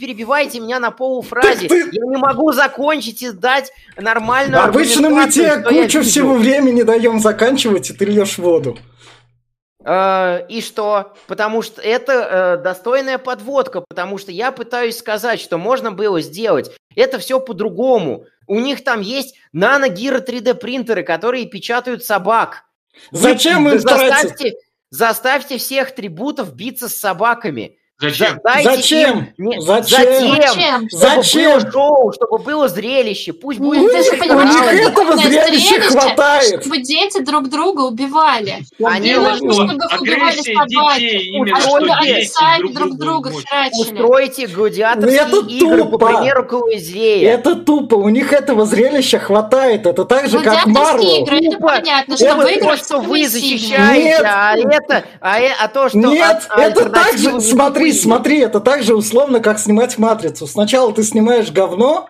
перебиваете 0.00 0.60
меня 0.60 0.80
на 0.80 0.90
полуфразе. 0.90 1.68
Ты... 1.68 1.90
Я 1.92 2.04
не 2.06 2.16
могу 2.16 2.52
закончить 2.52 3.22
и 3.22 3.30
дать 3.30 3.70
нормальную 3.96 4.64
Обычно 4.64 5.10
мы 5.10 5.30
тебе 5.30 5.58
кучу 5.62 6.02
всего 6.02 6.34
времени 6.34 6.82
даем 6.82 7.20
заканчивать, 7.20 7.90
и 7.90 7.92
ты 7.92 8.06
льешь 8.06 8.38
воду. 8.38 8.78
Э, 9.84 10.46
и 10.48 10.60
что? 10.60 11.14
Потому 11.26 11.62
что 11.62 11.80
это 11.80 12.12
э, 12.12 12.62
достойная 12.62 13.18
подводка, 13.18 13.82
потому 13.86 14.18
что 14.18 14.32
я 14.32 14.52
пытаюсь 14.52 14.98
сказать, 14.98 15.40
что 15.40 15.58
можно 15.58 15.92
было 15.92 16.20
сделать. 16.20 16.70
Это 16.96 17.18
все 17.18 17.40
по-другому. 17.40 18.26
У 18.46 18.58
них 18.58 18.82
там 18.82 19.00
есть 19.00 19.36
нано-гиро 19.52 20.20
3D 20.20 20.54
принтеры, 20.54 21.02
которые 21.02 21.46
печатают 21.46 22.04
собак. 22.04 22.64
Зачем 23.10 23.64
Вы, 23.64 23.72
им 23.72 23.78
заставьте, 23.78 24.54
заставьте 24.90 25.58
всех 25.58 25.94
трибутов 25.94 26.54
биться 26.54 26.88
с 26.88 26.96
собаками. 26.96 27.78
Зачем? 28.00 28.40
Дайте 28.42 28.70
Зачем? 28.76 29.18
Им... 29.36 29.50
Не... 29.50 29.60
Зачем? 29.60 30.36
Зачем? 30.36 30.88
Чтобы 30.88 31.22
Зачем? 31.22 31.60
было 31.60 31.70
шоу, 31.70 32.12
чтобы 32.12 32.38
было 32.38 32.68
зрелище. 32.68 33.34
Пусть 33.34 33.58
будет... 33.58 33.82
Ну, 33.82 33.88
у 33.88 33.90
них, 33.90 34.12
у 34.12 34.72
них 34.72 34.88
этого 34.88 35.16
зрелища 35.18 35.80
хватает. 35.82 36.62
Чтобы 36.62 36.78
дети 36.78 37.20
друг 37.20 37.50
друга 37.50 37.82
убивали. 37.82 38.60
Они 38.82 39.14
нужно, 39.14 39.52
чтобы 39.52 39.74
их 39.74 40.00
убивали 40.00 40.36
собаки. 40.36 41.02
Именно, 41.02 41.60
чтобы 41.60 42.72
друг 42.72 42.96
друга 42.96 43.32
Устройте 43.72 44.46
гладиаторские 44.46 45.20
это 45.20 45.36
игры, 45.46 45.82
тупо. 45.82 45.98
по 45.98 46.06
примеру 46.06 46.46
Колизея. 46.46 47.34
Это 47.34 47.54
тупо. 47.54 47.96
У 47.96 48.08
них 48.08 48.32
этого 48.32 48.64
зрелища 48.64 49.18
хватает. 49.18 49.86
Это 49.86 50.04
так 50.06 50.28
же, 50.28 50.40
как 50.40 50.64
Марвел. 50.66 51.22
игры, 51.22 51.38
это 51.38 51.58
понятно, 51.58 52.16
что 52.16 52.34
выиграть, 52.36 52.80
что 52.80 53.00
вы 53.00 53.28
защищаете, 53.28 54.04
Нет. 54.04 54.22
а 54.24 54.56
это... 54.56 55.04
А, 55.20 55.38
а 55.62 55.68
то, 55.68 55.88
что... 55.90 55.98
Нет, 55.98 56.48
это 56.56 56.88
так 56.88 57.18
же... 57.18 57.40
Смотри, 57.40 57.89
смотри, 57.92 58.38
это 58.38 58.60
так 58.60 58.82
же 58.82 58.94
условно, 58.94 59.40
как 59.40 59.58
снимать 59.58 59.98
матрицу. 59.98 60.46
Сначала 60.46 60.92
ты 60.92 61.02
снимаешь 61.02 61.50
говно, 61.50 62.08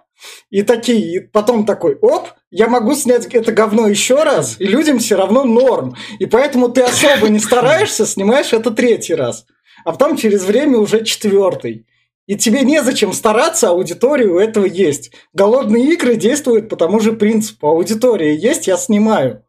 и 0.51 0.63
такие, 0.63 1.17
и 1.17 1.21
потом 1.21 1.65
такой, 1.65 1.97
оп, 1.97 2.29
я 2.51 2.69
могу 2.69 2.95
снять 2.95 3.27
это 3.27 3.53
говно 3.53 3.89
еще 3.89 4.23
раз, 4.23 4.57
и 4.59 4.65
людям 4.65 4.99
все 4.99 5.17
равно 5.17 5.45
норм. 5.45 5.95
И 6.19 6.27
поэтому 6.27 6.69
ты 6.69 6.83
особо 6.83 7.29
не 7.29 7.39
стараешься, 7.39 8.07
снимаешь 8.07 8.53
это 8.53 8.71
третий 8.71 9.15
раз. 9.15 9.47
А 9.85 9.93
потом 9.93 10.17
через 10.17 10.45
время 10.45 10.79
уже 10.79 11.05
четвертый. 11.05 11.87
И 12.27 12.37
тебе 12.37 12.63
незачем 12.63 13.13
стараться, 13.13 13.71
аудитория 13.71 14.27
у 14.27 14.39
этого 14.39 14.65
есть. 14.65 15.11
Голодные 15.33 15.95
игры 15.95 16.17
действуют 16.17 16.69
по 16.69 16.77
тому 16.77 17.01
же 17.01 17.13
принципу. 17.13 17.69
Аудитория 17.69 18.37
есть, 18.37 18.67
я 18.67 18.77
снимаю. 18.77 19.45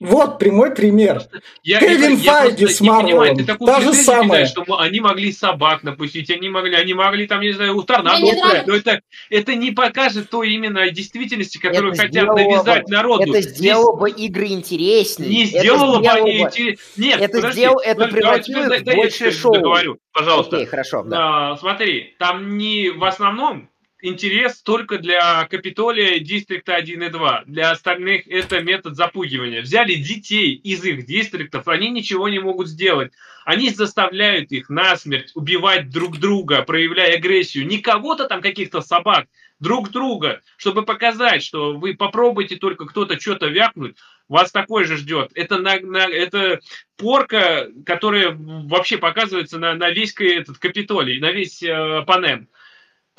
Вот 0.00 0.38
прямой 0.38 0.74
пример. 0.74 1.20
Я, 1.62 1.78
Кевин 1.78 2.16
я, 2.16 2.40
Файги 2.40 2.66
с 2.66 2.80
Марвелом. 2.80 3.36
Ты 3.36 3.44
та 3.44 3.80
же 3.82 3.92
самое. 3.92 4.46
что 4.46 4.64
они 4.78 4.98
могли 5.00 5.30
собак 5.30 5.82
напустить, 5.82 6.30
они 6.30 6.48
могли, 6.48 6.74
они 6.74 6.94
могли 6.94 7.26
там, 7.26 7.42
не 7.42 7.52
знаю, 7.52 7.76
у 7.76 7.82
торнадо 7.82 8.24
Но 8.66 8.74
это, 8.74 9.02
это 9.28 9.54
не 9.54 9.72
покажет 9.72 10.30
той 10.30 10.52
именно 10.52 10.90
действительности, 10.90 11.58
которую 11.58 11.92
это 11.92 12.02
хотят 12.02 12.34
навязать 12.34 12.84
бы, 12.84 12.90
народу. 12.90 13.30
Это 13.30 13.42
сделало 13.42 13.94
бы 13.94 14.10
игры 14.10 14.46
интереснее. 14.46 15.28
Не 15.28 15.44
сделало 15.44 16.00
бы 16.00 16.08
они 16.08 16.46
эти... 16.46 16.78
Нет, 16.96 17.20
это 17.20 17.36
подожди, 17.36 17.60
сделал, 17.60 17.80
это 17.84 18.08
превратило 18.08 18.78
в 18.78 18.82
больше 18.82 19.30
шоу. 19.32 19.52
Договорю, 19.52 19.98
пожалуйста. 20.12 20.56
Окей, 20.56 20.66
хорошо, 20.66 21.02
да. 21.02 21.52
А, 21.52 21.56
смотри, 21.58 22.14
там 22.18 22.56
не 22.56 22.88
в 22.88 23.04
основном 23.04 23.68
интерес 24.02 24.62
только 24.62 24.98
для 24.98 25.44
Капитолия 25.46 26.18
Дистрикта 26.18 26.74
1 26.74 27.02
и 27.02 27.08
2. 27.08 27.44
Для 27.46 27.70
остальных 27.70 28.26
это 28.28 28.60
метод 28.60 28.96
запугивания. 28.96 29.62
Взяли 29.62 29.94
детей 29.94 30.54
из 30.54 30.84
их 30.84 31.06
дистриктов, 31.06 31.68
они 31.68 31.90
ничего 31.90 32.28
не 32.28 32.38
могут 32.38 32.68
сделать. 32.68 33.12
Они 33.44 33.70
заставляют 33.70 34.52
их 34.52 34.68
насмерть 34.68 35.32
убивать 35.34 35.90
друг 35.90 36.18
друга, 36.18 36.62
проявляя 36.62 37.16
агрессию. 37.16 37.66
Не 37.66 37.78
кого-то 37.78 38.26
там, 38.26 38.42
каких-то 38.42 38.80
собак, 38.80 39.26
друг 39.60 39.90
друга, 39.90 40.40
чтобы 40.56 40.84
показать, 40.84 41.42
что 41.42 41.74
вы 41.74 41.94
попробуйте 41.94 42.56
только 42.56 42.86
кто-то 42.86 43.20
что-то 43.20 43.46
вякнуть, 43.46 43.96
вас 44.28 44.52
такой 44.52 44.84
же 44.84 44.96
ждет. 44.96 45.32
Это, 45.34 45.58
на, 45.58 45.78
на, 45.80 46.08
это 46.08 46.60
порка, 46.96 47.68
которая 47.84 48.36
вообще 48.36 48.96
показывается 48.96 49.58
на, 49.58 49.74
на 49.74 49.90
весь 49.90 50.14
этот 50.18 50.58
Капитолий, 50.58 51.20
на 51.20 51.32
весь 51.32 51.62
э, 51.62 52.02
Панем. 52.06 52.48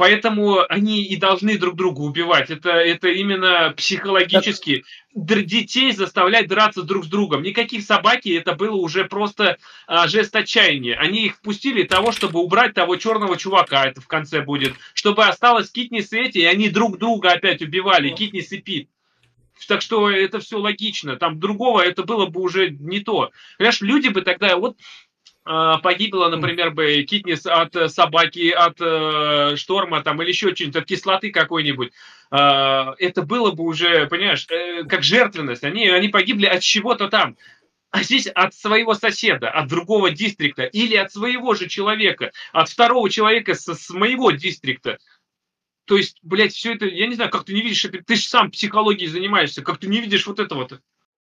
Поэтому 0.01 0.61
они 0.67 1.03
и 1.03 1.15
должны 1.15 1.59
друг 1.59 1.75
друга 1.75 1.99
убивать. 1.99 2.49
Это, 2.49 2.71
это 2.71 3.09
именно 3.09 3.71
психологически 3.77 4.83
детей 5.13 5.91
заставлять 5.91 6.47
драться 6.47 6.81
друг 6.81 7.05
с 7.05 7.07
другом. 7.07 7.43
Никаких 7.43 7.83
собаки, 7.83 8.29
это 8.29 8.55
было 8.55 8.77
уже 8.77 9.05
просто 9.05 9.59
а, 9.85 10.07
жест 10.07 10.35
отчаяния. 10.35 10.95
Они 10.95 11.27
их 11.27 11.35
впустили 11.35 11.83
того, 11.83 12.11
чтобы 12.13 12.39
убрать 12.39 12.73
того 12.73 12.95
черного 12.95 13.37
чувака, 13.37 13.85
это 13.85 14.01
в 14.01 14.07
конце 14.07 14.41
будет. 14.41 14.73
Чтобы 14.95 15.25
осталось 15.25 15.69
Китнис 15.69 16.11
и 16.13 16.19
эти, 16.19 16.39
и 16.39 16.45
они 16.45 16.69
друг 16.69 16.97
друга 16.97 17.33
опять 17.33 17.61
убивали, 17.61 18.09
Китнис 18.09 18.51
и 18.53 18.57
Пит. 18.57 18.89
Так 19.67 19.83
что 19.83 20.09
это 20.09 20.39
все 20.39 20.57
логично. 20.57 21.17
Там 21.17 21.39
другого 21.39 21.79
это 21.81 22.01
было 22.01 22.25
бы 22.25 22.41
уже 22.41 22.71
не 22.71 23.01
то. 23.01 23.29
Понимаешь, 23.59 23.81
люди 23.81 24.07
бы 24.07 24.23
тогда... 24.23 24.57
Вот 24.57 24.77
погибла, 25.43 26.29
например, 26.29 26.71
бы 26.71 27.03
Китнис 27.03 27.45
от 27.45 27.75
э, 27.75 27.89
собаки, 27.89 28.51
от 28.51 28.79
э, 28.79 29.55
шторма 29.57 30.03
там 30.03 30.21
или 30.21 30.29
еще 30.29 30.53
что-нибудь, 30.53 30.75
от 30.75 30.85
кислоты 30.85 31.31
какой-нибудь, 31.31 31.91
э, 32.31 32.35
это 32.99 33.23
было 33.23 33.51
бы 33.51 33.63
уже, 33.63 34.05
понимаешь, 34.07 34.45
э, 34.49 34.83
как 34.83 35.01
жертвенность. 35.01 35.63
Они, 35.63 35.87
они 35.89 36.09
погибли 36.09 36.45
от 36.45 36.61
чего-то 36.61 37.07
там. 37.07 37.37
А 37.89 38.03
здесь 38.03 38.27
от 38.27 38.53
своего 38.53 38.93
соседа, 38.93 39.49
от 39.49 39.67
другого 39.67 40.11
дистрикта, 40.11 40.63
или 40.63 40.95
от 40.95 41.11
своего 41.11 41.55
же 41.55 41.67
человека, 41.67 42.31
от 42.53 42.69
второго 42.69 43.09
человека 43.09 43.53
с, 43.53 43.67
с 43.67 43.89
моего 43.89 44.31
дистрикта. 44.31 44.97
То 45.85 45.97
есть, 45.97 46.19
блядь, 46.21 46.53
все 46.53 46.75
это, 46.75 46.85
я 46.85 47.07
не 47.07 47.15
знаю, 47.15 47.31
как 47.31 47.43
ты 47.43 47.53
не 47.53 47.61
видишь, 47.61 47.85
ты 48.05 48.15
же 48.15 48.21
сам 48.21 48.51
психологией 48.51 49.09
занимаешься, 49.09 49.61
как 49.61 49.79
ты 49.79 49.87
не 49.87 49.99
видишь 49.99 50.25
вот 50.25 50.39
это 50.39 50.55
вот. 50.55 50.79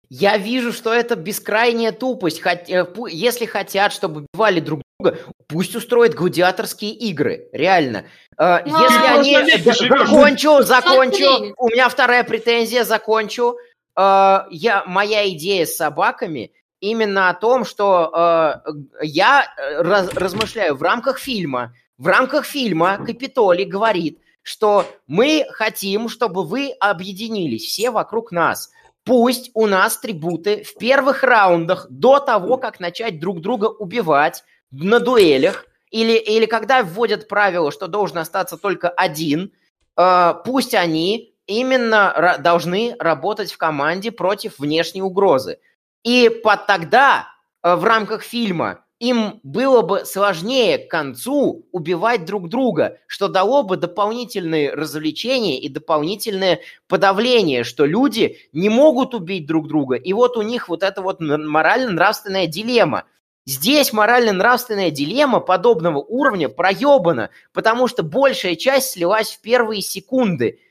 Я 0.09 0.37
вижу, 0.37 0.71
что 0.71 0.93
это 0.93 1.15
бескрайняя 1.15 1.91
тупость. 1.91 2.41
Э, 2.45 2.85
если 3.09 3.45
хотят, 3.45 3.91
чтобы 3.91 4.25
убивали 4.31 4.59
друг 4.59 4.81
друга, 4.99 5.19
пусть 5.47 5.75
устроят 5.75 6.13
гладиаторские 6.13 6.91
игры. 6.91 7.49
Реально. 7.51 8.05
Э, 8.37 8.59
ну, 8.65 8.81
если 8.81 9.05
они... 9.05 9.61
Закончу, 10.05 10.63
закончу. 10.63 11.53
У 11.57 11.67
меня 11.69 11.89
вторая 11.89 12.23
претензия, 12.23 12.85
закончу. 12.85 13.57
Э, 13.97 14.45
я, 14.49 14.83
моя 14.85 15.29
идея 15.29 15.65
с 15.65 15.75
собаками 15.75 16.51
именно 16.79 17.29
о 17.29 17.33
том, 17.33 17.65
что 17.65 18.61
я 19.01 19.51
раз, 19.57 20.13
размышляю 20.13 20.75
в 20.75 20.83
рамках 20.83 21.17
фильма. 21.17 21.73
В 21.97 22.05
рамках 22.05 22.45
фильма 22.45 23.03
Капитолий 23.03 23.65
говорит, 23.65 24.19
что 24.43 24.85
мы 25.07 25.47
хотим, 25.49 26.07
чтобы 26.07 26.43
вы 26.43 26.71
объединились 26.79 27.65
все 27.65 27.89
вокруг 27.89 28.31
нас– 28.31 28.69
Пусть 29.07 29.51
у 29.53 29.67
нас 29.67 29.97
трибуты 29.97 30.63
в 30.63 30.77
первых 30.77 31.23
раундах, 31.23 31.87
до 31.89 32.19
того, 32.19 32.57
как 32.57 32.81
начать 32.81 33.21
друг 33.21 33.39
друга 33.39 33.67
убивать 33.67 34.43
на 34.69 34.99
дуэлях, 34.99 35.65
или, 35.91 36.17
или 36.17 36.45
когда 36.45 36.83
вводят 36.83 37.29
правило, 37.29 37.71
что 37.71 37.87
должен 37.87 38.17
остаться 38.17 38.57
только 38.57 38.89
один, 38.89 39.53
э, 39.95 40.33
пусть 40.43 40.75
они 40.75 41.33
именно 41.45 42.35
должны 42.39 42.97
работать 42.99 43.49
в 43.53 43.57
команде 43.57 44.11
против 44.11 44.59
внешней 44.59 45.01
угрозы. 45.01 45.59
И 46.03 46.27
под 46.43 46.67
тогда 46.67 47.29
э, 47.63 47.75
в 47.75 47.85
рамках 47.85 48.23
фильма 48.23 48.83
им 48.99 49.39
было 49.43 49.81
бы 49.81 50.05
сложнее 50.05 50.79
к 50.79 50.89
концу 50.89 51.67
убивать 51.71 52.25
друг 52.25 52.49
друга, 52.49 52.97
что 53.05 53.27
дало 53.27 53.63
бы 53.63 53.77
дополнительные 53.77 54.73
развлечения 54.73 55.59
и 55.59 55.69
дополнительное 55.69 56.61
подавление, 56.87 57.63
что 57.63 57.85
люди 57.85 58.37
не 58.53 58.69
могут 58.69 59.13
убить 59.13 59.45
друг 59.45 59.67
друга. 59.67 59.95
И 59.95 60.13
вот 60.13 60.35
у 60.37 60.41
них 60.41 60.67
вот 60.67 60.81
эта 60.81 61.01
вот 61.01 61.19
морально-нравственная 61.19 62.47
дилемма. 62.47 63.03
Здесь 63.45 63.93
морально-нравственная 63.93 64.89
дилемма 64.89 65.39
подобного 65.39 65.99
уровня 65.99 66.49
проебана, 66.49 67.29
потому 67.53 67.87
что 67.87 68.03
большая 68.03 68.55
часть 68.55 68.91
слилась 68.91 69.31
в 69.31 69.41
первые 69.41 69.81
секунды– 69.81 70.59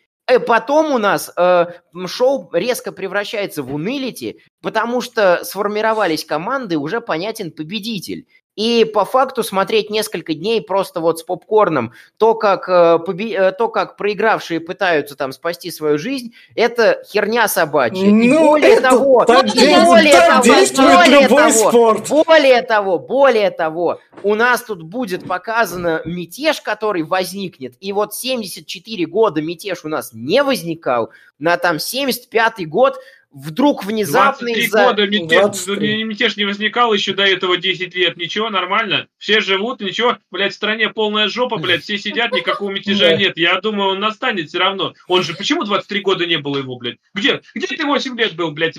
потом 0.46 0.92
у 0.92 0.98
нас 0.98 1.32
э, 1.36 1.66
шоу 2.06 2.50
резко 2.52 2.92
превращается 2.92 3.62
в 3.62 3.72
унылити, 3.72 4.42
потому 4.60 5.00
что 5.00 5.44
сформировались 5.44 6.24
команды, 6.24 6.76
уже 6.78 7.00
понятен 7.00 7.52
победитель. 7.52 8.26
И 8.56 8.86
по 8.86 9.04
факту 9.04 9.42
смотреть 9.42 9.90
несколько 9.90 10.32
дней 10.32 10.62
просто 10.62 11.00
вот 11.00 11.18
с 11.18 11.22
попкорном, 11.22 11.92
то, 12.16 12.34
как, 12.34 12.68
э. 12.68 12.98
Э, 13.06 13.52
то, 13.52 13.68
как 13.68 13.96
проигравшие 13.96 14.60
пытаются 14.60 15.14
там 15.14 15.32
спасти 15.32 15.70
свою 15.70 15.98
жизнь, 15.98 16.32
это 16.54 17.02
херня 17.06 17.48
собачья. 17.48 18.06
Ну, 18.06 18.22
и 18.22 18.32
более 18.32 18.80
того, 18.80 19.24
так 19.26 19.54
и 19.54 19.58
более 19.84 20.12
так 20.12 20.42
того, 20.42 20.96
более 20.96 21.28
того, 21.28 21.50
спорт. 21.50 22.08
более 22.08 22.62
того, 22.62 22.98
более 22.98 23.50
того, 23.50 24.00
у 24.22 24.34
нас 24.34 24.62
тут 24.62 24.82
будет 24.82 25.26
показано 25.26 26.00
мятеж, 26.06 26.62
который 26.62 27.02
возникнет, 27.02 27.74
и 27.80 27.92
вот 27.92 28.14
74 28.14 29.06
года 29.06 29.42
мятеж 29.42 29.84
у 29.84 29.88
нас 29.88 30.10
не 30.14 30.42
возникал, 30.42 31.10
на 31.38 31.58
там 31.58 31.76
75-й 31.76 32.64
год 32.64 32.98
вдруг 33.36 33.84
внезапно 33.84 34.48
из-за... 34.48 34.84
года 34.86 35.06
мятеж, 35.06 35.40
23. 35.40 36.04
мятеж 36.04 36.36
не 36.36 36.46
возникал 36.46 36.94
еще 36.94 37.12
до 37.12 37.22
этого 37.22 37.58
10 37.58 37.94
лет. 37.94 38.16
Ничего, 38.16 38.48
нормально. 38.48 39.08
Все 39.18 39.40
живут, 39.40 39.80
ничего. 39.80 40.16
Блядь, 40.30 40.52
в 40.52 40.56
стране 40.56 40.88
полная 40.88 41.28
жопа, 41.28 41.58
блядь, 41.58 41.82
все 41.82 41.98
сидят, 41.98 42.32
никакого 42.32 42.70
мятежа 42.70 43.14
нет. 43.14 43.36
Я 43.36 43.60
думаю, 43.60 43.90
он 43.90 44.00
настанет 44.00 44.48
все 44.48 44.58
равно. 44.58 44.94
Он 45.06 45.22
же, 45.22 45.34
почему 45.34 45.64
23 45.64 46.00
года 46.00 46.24
не 46.24 46.38
было 46.38 46.56
его, 46.58 46.76
блядь? 46.76 46.96
Где? 47.12 47.42
Где 47.54 47.66
ты 47.76 47.84
8 47.84 48.18
лет 48.18 48.34
был, 48.36 48.52
блядь? 48.52 48.76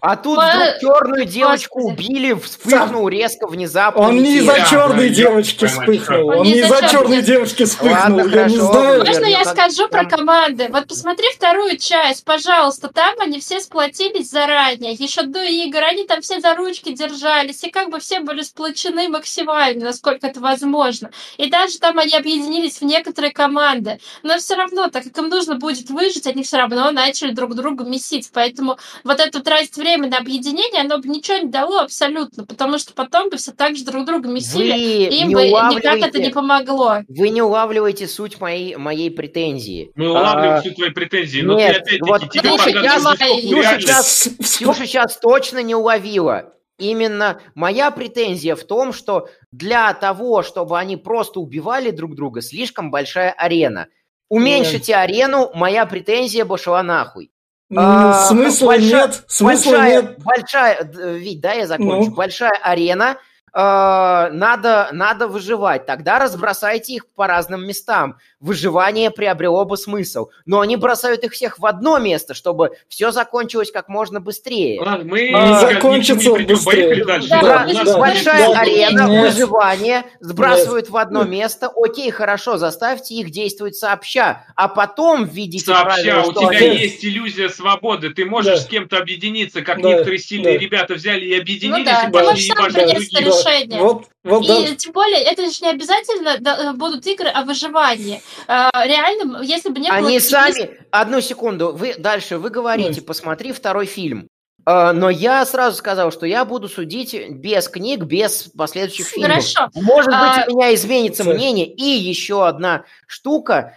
А 0.00 0.16
тут 0.16 0.38
вдруг 0.38 0.80
черную 0.80 1.24
девочку 1.24 1.88
убили, 1.88 2.34
вспыхнул 2.34 3.08
резко, 3.08 3.48
внезапно. 3.48 4.02
Он 4.02 4.22
не 4.22 4.36
из-за 4.36 4.64
черной 4.70 5.08
девочки 5.10 5.66
вспыхнул. 5.66 6.28
Он 6.28 6.44
не 6.44 6.60
из-за 6.60 6.88
черной 6.88 7.22
девочки 7.22 7.64
вспыхнул. 7.64 8.28
Я 8.28 8.44
не 8.44 8.58
знаю. 8.58 9.04
Можно 9.04 9.26
я 9.26 9.44
скажу 9.44 9.88
про 9.88 10.04
команды? 10.04 10.68
Вот 10.70 10.86
посмотри 10.86 11.26
вторую 11.34 11.78
часть, 11.78 12.24
пожалуйста 12.24 12.43
пожалуйста, 12.44 12.88
там 12.88 13.14
они 13.20 13.40
все 13.40 13.60
сплотились 13.60 14.30
заранее, 14.30 14.92
еще 14.92 15.22
до 15.22 15.42
игр, 15.42 15.82
они 15.82 16.04
там 16.04 16.20
все 16.20 16.40
за 16.40 16.54
ручки 16.54 16.92
держались, 16.92 17.64
и 17.64 17.70
как 17.70 17.90
бы 17.90 18.00
все 18.00 18.20
были 18.20 18.42
сплочены 18.42 19.08
максимально, 19.08 19.86
насколько 19.86 20.26
это 20.26 20.40
возможно. 20.40 21.10
И 21.38 21.48
даже 21.48 21.78
там 21.78 21.98
они 21.98 22.14
объединились 22.14 22.80
в 22.80 22.84
некоторые 22.84 23.32
команды. 23.32 23.98
Но 24.22 24.36
все 24.38 24.56
равно, 24.56 24.88
так 24.88 25.04
как 25.04 25.16
им 25.18 25.28
нужно 25.28 25.56
будет 25.56 25.90
выжить, 25.90 26.26
они 26.26 26.42
все 26.42 26.58
равно 26.58 26.90
начали 26.90 27.32
друг 27.32 27.54
друга 27.54 27.84
месить. 27.84 28.30
Поэтому 28.32 28.78
вот 29.04 29.20
это 29.20 29.40
тратить 29.42 29.76
время 29.76 30.08
на 30.08 30.18
объединение, 30.18 30.82
оно 30.82 30.98
бы 30.98 31.08
ничего 31.08 31.38
не 31.38 31.48
дало 31.48 31.80
абсолютно, 31.80 32.44
потому 32.44 32.78
что 32.78 32.92
потом 32.92 33.30
бы 33.30 33.36
все 33.36 33.52
так 33.52 33.76
же 33.76 33.84
друг 33.84 34.04
друга 34.04 34.28
месили, 34.28 35.08
Вы 35.08 35.16
им 35.16 35.32
бы 35.32 35.44
никак 35.44 35.98
это 35.98 36.20
не 36.20 36.30
помогло. 36.30 36.98
Вы 37.08 37.30
не 37.30 37.42
улавливаете 37.42 38.06
суть 38.06 38.40
моей, 38.40 38.76
моей 38.76 39.10
претензии. 39.10 39.90
Мы 39.94 40.10
улавливаем 40.10 40.54
А, 40.54 40.60
все 40.60 40.70
твои 40.70 40.90
претензии, 40.90 41.40
но 41.40 41.56
нет, 41.56 41.84
ты 41.84 41.96
опять-таки 41.96 42.10
вот 42.10 42.33
тебе 42.38 42.48
Слушай, 42.50 42.72
я 42.74 42.80
реальность. 42.82 43.82
сейчас- 43.82 44.28
Ксюша 44.40 44.86
сейчас 44.86 45.16
точно 45.18 45.58
не 45.62 45.74
уловила. 45.74 46.52
Именно 46.78 47.40
моя 47.54 47.90
претензия 47.90 48.56
в 48.56 48.64
том, 48.64 48.92
что 48.92 49.28
для 49.52 49.92
того, 49.94 50.42
чтобы 50.42 50.78
они 50.78 50.96
просто 50.96 51.38
убивали 51.40 51.90
друг 51.90 52.14
друга, 52.16 52.42
слишком 52.42 52.90
большая 52.90 53.30
арена. 53.32 53.86
Уменьшите 54.28 54.96
арену, 54.96 55.50
моя 55.54 55.86
претензия 55.86 56.44
бы 56.44 56.58
шла 56.58 56.82
нахуй. 56.82 57.30
М, 57.70 57.78
А, 57.78 58.28
Смысла 58.28 58.66
большая- 58.68 59.06
нет, 59.06 59.24
смысла 59.28 59.70
большая, 59.70 60.02
нет. 60.02 60.18
большая, 60.18 60.84
д- 60.84 61.18
Вить, 61.18 61.40
да, 61.40 61.52
я 61.52 61.66
закончу. 61.66 62.10
Ну. 62.10 62.14
Большая 62.16 62.52
арена, 62.62 63.12
э, 63.12 63.16
надо, 63.56 64.88
надо 64.92 65.28
выживать. 65.28 65.86
Тогда 65.86 66.18
разбросайте 66.18 66.94
их 66.94 67.06
по 67.14 67.26
разным 67.26 67.66
местам. 67.66 68.16
Выживание 68.40 69.10
приобрело 69.10 69.64
бы 69.64 69.76
смысл. 69.76 70.28
Но 70.44 70.60
они 70.60 70.76
бросают 70.76 71.24
их 71.24 71.32
всех 71.32 71.58
в 71.58 71.64
одно 71.66 71.98
место, 71.98 72.34
чтобы 72.34 72.72
все 72.88 73.10
закончилось 73.10 73.70
как 73.72 73.88
можно 73.88 74.20
быстрее. 74.20 74.80
Ладно, 74.80 75.04
мы 75.04 75.30
А, 75.34 75.60
закончится 75.60 76.30
не 76.30 76.34
придем. 76.36 76.54
быстрее. 76.56 77.04
Да, 77.04 77.18
Да, 77.40 77.66
да. 77.84 77.98
Большая 77.98 78.52
да, 78.52 78.60
арена, 78.60 79.08
нет. 79.08 79.32
выживание, 79.32 80.04
сбрасывают 80.20 80.90
в 80.90 80.96
одно 80.96 81.22
место. 81.24 81.70
Окей, 81.74 82.10
хорошо, 82.10 82.58
заставьте 82.58 83.14
их 83.14 83.30
действовать 83.30 83.76
сообща, 83.76 84.44
а 84.56 84.68
потом 84.68 85.24
введите 85.24 85.64
Сообща, 85.64 86.02
правила, 86.02 86.20
у 86.22 86.32
что 86.32 86.40
тебя 86.40 86.58
они- 86.58 86.76
есть 86.76 87.04
иллюзия 87.04 87.48
свободы. 87.48 88.10
Ты 88.10 88.26
можешь 88.26 88.56
Да. 88.58 88.60
с 88.60 88.66
кем-то 88.66 88.98
объединиться, 88.98 89.62
как 89.62 89.80
Да, 89.80 89.88
некоторые 89.90 90.18
сильные 90.18 90.58
да. 90.58 90.64
ребята 90.64 90.94
взяли 90.94 91.24
и 91.24 91.38
объединились 91.38 91.78
Ну 91.78 91.84
да, 91.84 92.02
и 92.02 92.06
ты 92.06 92.12
пошли 92.12 92.48
сам 92.48 92.58
ебашить 92.66 93.43
решение. 93.44 93.82
Вот, 93.82 94.04
вот, 94.24 94.46
да. 94.46 94.58
И 94.58 94.76
тем 94.76 94.92
более, 94.92 95.20
это 95.20 95.50
же 95.50 95.58
не 95.62 95.70
обязательно 95.70 96.38
да, 96.38 96.72
будут 96.72 97.06
игры 97.06 97.28
о 97.28 97.44
выживании. 97.44 98.22
Э, 98.48 98.70
Реально, 98.84 99.42
если 99.42 99.70
бы 99.70 99.80
не 99.80 99.88
было... 99.88 99.98
Они 99.98 100.20
сами... 100.20 100.78
Одну 100.90 101.20
секунду, 101.20 101.72
вы 101.72 101.94
дальше, 101.98 102.38
вы 102.38 102.50
говорите, 102.50 103.02
посмотри 103.02 103.52
второй 103.52 103.86
фильм. 103.86 104.28
А, 104.66 104.92
Но 104.92 105.10
я 105.10 105.44
сразу 105.44 105.76
сказал, 105.76 106.10
что 106.10 106.26
я 106.26 106.44
буду 106.44 106.68
судить 106.68 107.14
без 107.30 107.68
книг, 107.68 108.04
без 108.04 108.44
последующих 108.56 109.06
фильмов. 109.06 109.30
Хорошо. 109.30 109.68
Может 109.74 110.10
быть, 110.10 110.16
А, 110.16 110.44
у 110.48 110.56
меня 110.56 110.74
изменится 110.74 111.24
мнение. 111.24 111.66
И 111.66 111.84
еще 111.84 112.46
одна 112.46 112.84
штука. 113.06 113.76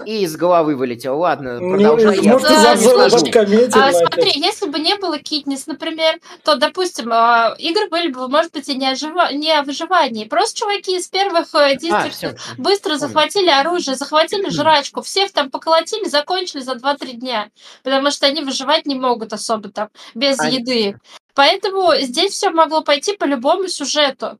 А, 0.00 0.04
И 0.04 0.22
из 0.22 0.36
головы 0.36 0.76
вылетела. 0.76 1.14
Ладно, 1.16 1.58
Не- 1.60 1.74
продолжай. 1.74 2.18
я 2.20 2.32
Может, 2.32 2.48
ты 2.48 2.54
Да. 2.54 3.88
А, 3.88 3.92
смотри, 3.92 4.32
если 4.34 4.68
бы 4.68 4.78
не 4.78 4.94
было 4.96 5.18
Китнис, 5.18 5.66
например, 5.66 6.18
то, 6.44 6.56
допустим, 6.56 7.10
а, 7.12 7.54
игры 7.58 7.88
были 7.88 8.08
бы, 8.08 8.28
может 8.28 8.52
быть, 8.52 8.68
и 8.68 8.74
не 8.74 8.88
о, 8.88 8.94
жива- 8.94 9.32
не 9.32 9.50
о 9.52 9.62
выживании. 9.62 10.24
Просто 10.24 10.58
чуваки 10.60 10.96
из 10.96 11.08
первых 11.08 11.54
э, 11.54 11.76
А, 11.90 12.34
быстро 12.58 12.90
Понял. 12.90 13.00
захватили 13.00 13.48
оружие, 13.50 13.96
захватили 13.96 14.48
жрачку, 14.50 15.02
всех 15.02 15.32
там 15.32 15.50
поколотили, 15.50 16.08
закончили 16.08 16.60
за 16.60 16.74
2-3 16.74 17.12
дня, 17.12 17.50
потому 17.82 18.10
что 18.10 18.26
они 18.26 18.42
выживать 18.42 18.86
не 18.86 18.94
могут 18.94 19.32
особо 19.32 19.70
там 19.70 19.88
без 20.14 20.38
Они- 20.40 20.58
еды. 20.58 20.98
Поэтому 21.34 21.92
здесь 22.00 22.32
все 22.32 22.50
могло 22.50 22.82
пойти 22.82 23.16
по 23.16 23.24
любому 23.24 23.68
сюжету. 23.68 24.38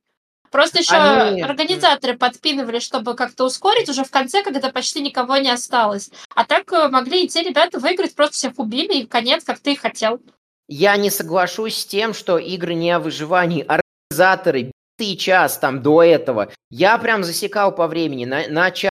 Просто 0.51 0.81
еще 0.81 0.97
Они- 0.97 1.43
организаторы 1.43 2.17
подпинывали, 2.17 2.81
чтобы 2.81 3.15
как-то 3.15 3.45
ускорить 3.45 3.89
уже 3.89 4.05
в 4.05 4.11
конце, 4.11 4.43
когда 4.43 4.71
почти 4.71 5.01
никого 5.01 5.37
не 5.37 5.51
осталось. 5.51 6.11
А 6.35 6.45
так 6.45 6.73
э, 6.73 6.89
могли 6.89 7.27
идти 7.27 7.43
ребята 7.43 7.79
выиграть, 7.79 8.15
просто 8.15 8.35
всех 8.35 8.59
убили, 8.59 9.01
и 9.01 9.07
конец, 9.07 9.45
как 9.45 9.61
ты 9.61 9.73
и 9.73 9.77
хотел. 9.77 10.21
Я 10.67 10.97
не 10.97 11.11
соглашусь 11.11 11.77
с 11.79 11.87
тем, 11.87 12.15
что 12.15 12.39
игры 12.39 12.75
не 12.75 12.91
о 12.91 12.99
выживании. 12.99 13.67
Организаторы 13.67 14.73
битый 14.99 15.17
час 15.17 15.59
там 15.59 15.83
до 15.83 16.03
этого. 16.03 16.51
Я 16.71 16.99
прям 16.99 17.25
засекал 17.25 17.75
по 17.75 17.87
времени 17.87 18.25
на, 18.25 18.49
на 18.49 18.71
час, 18.71 18.90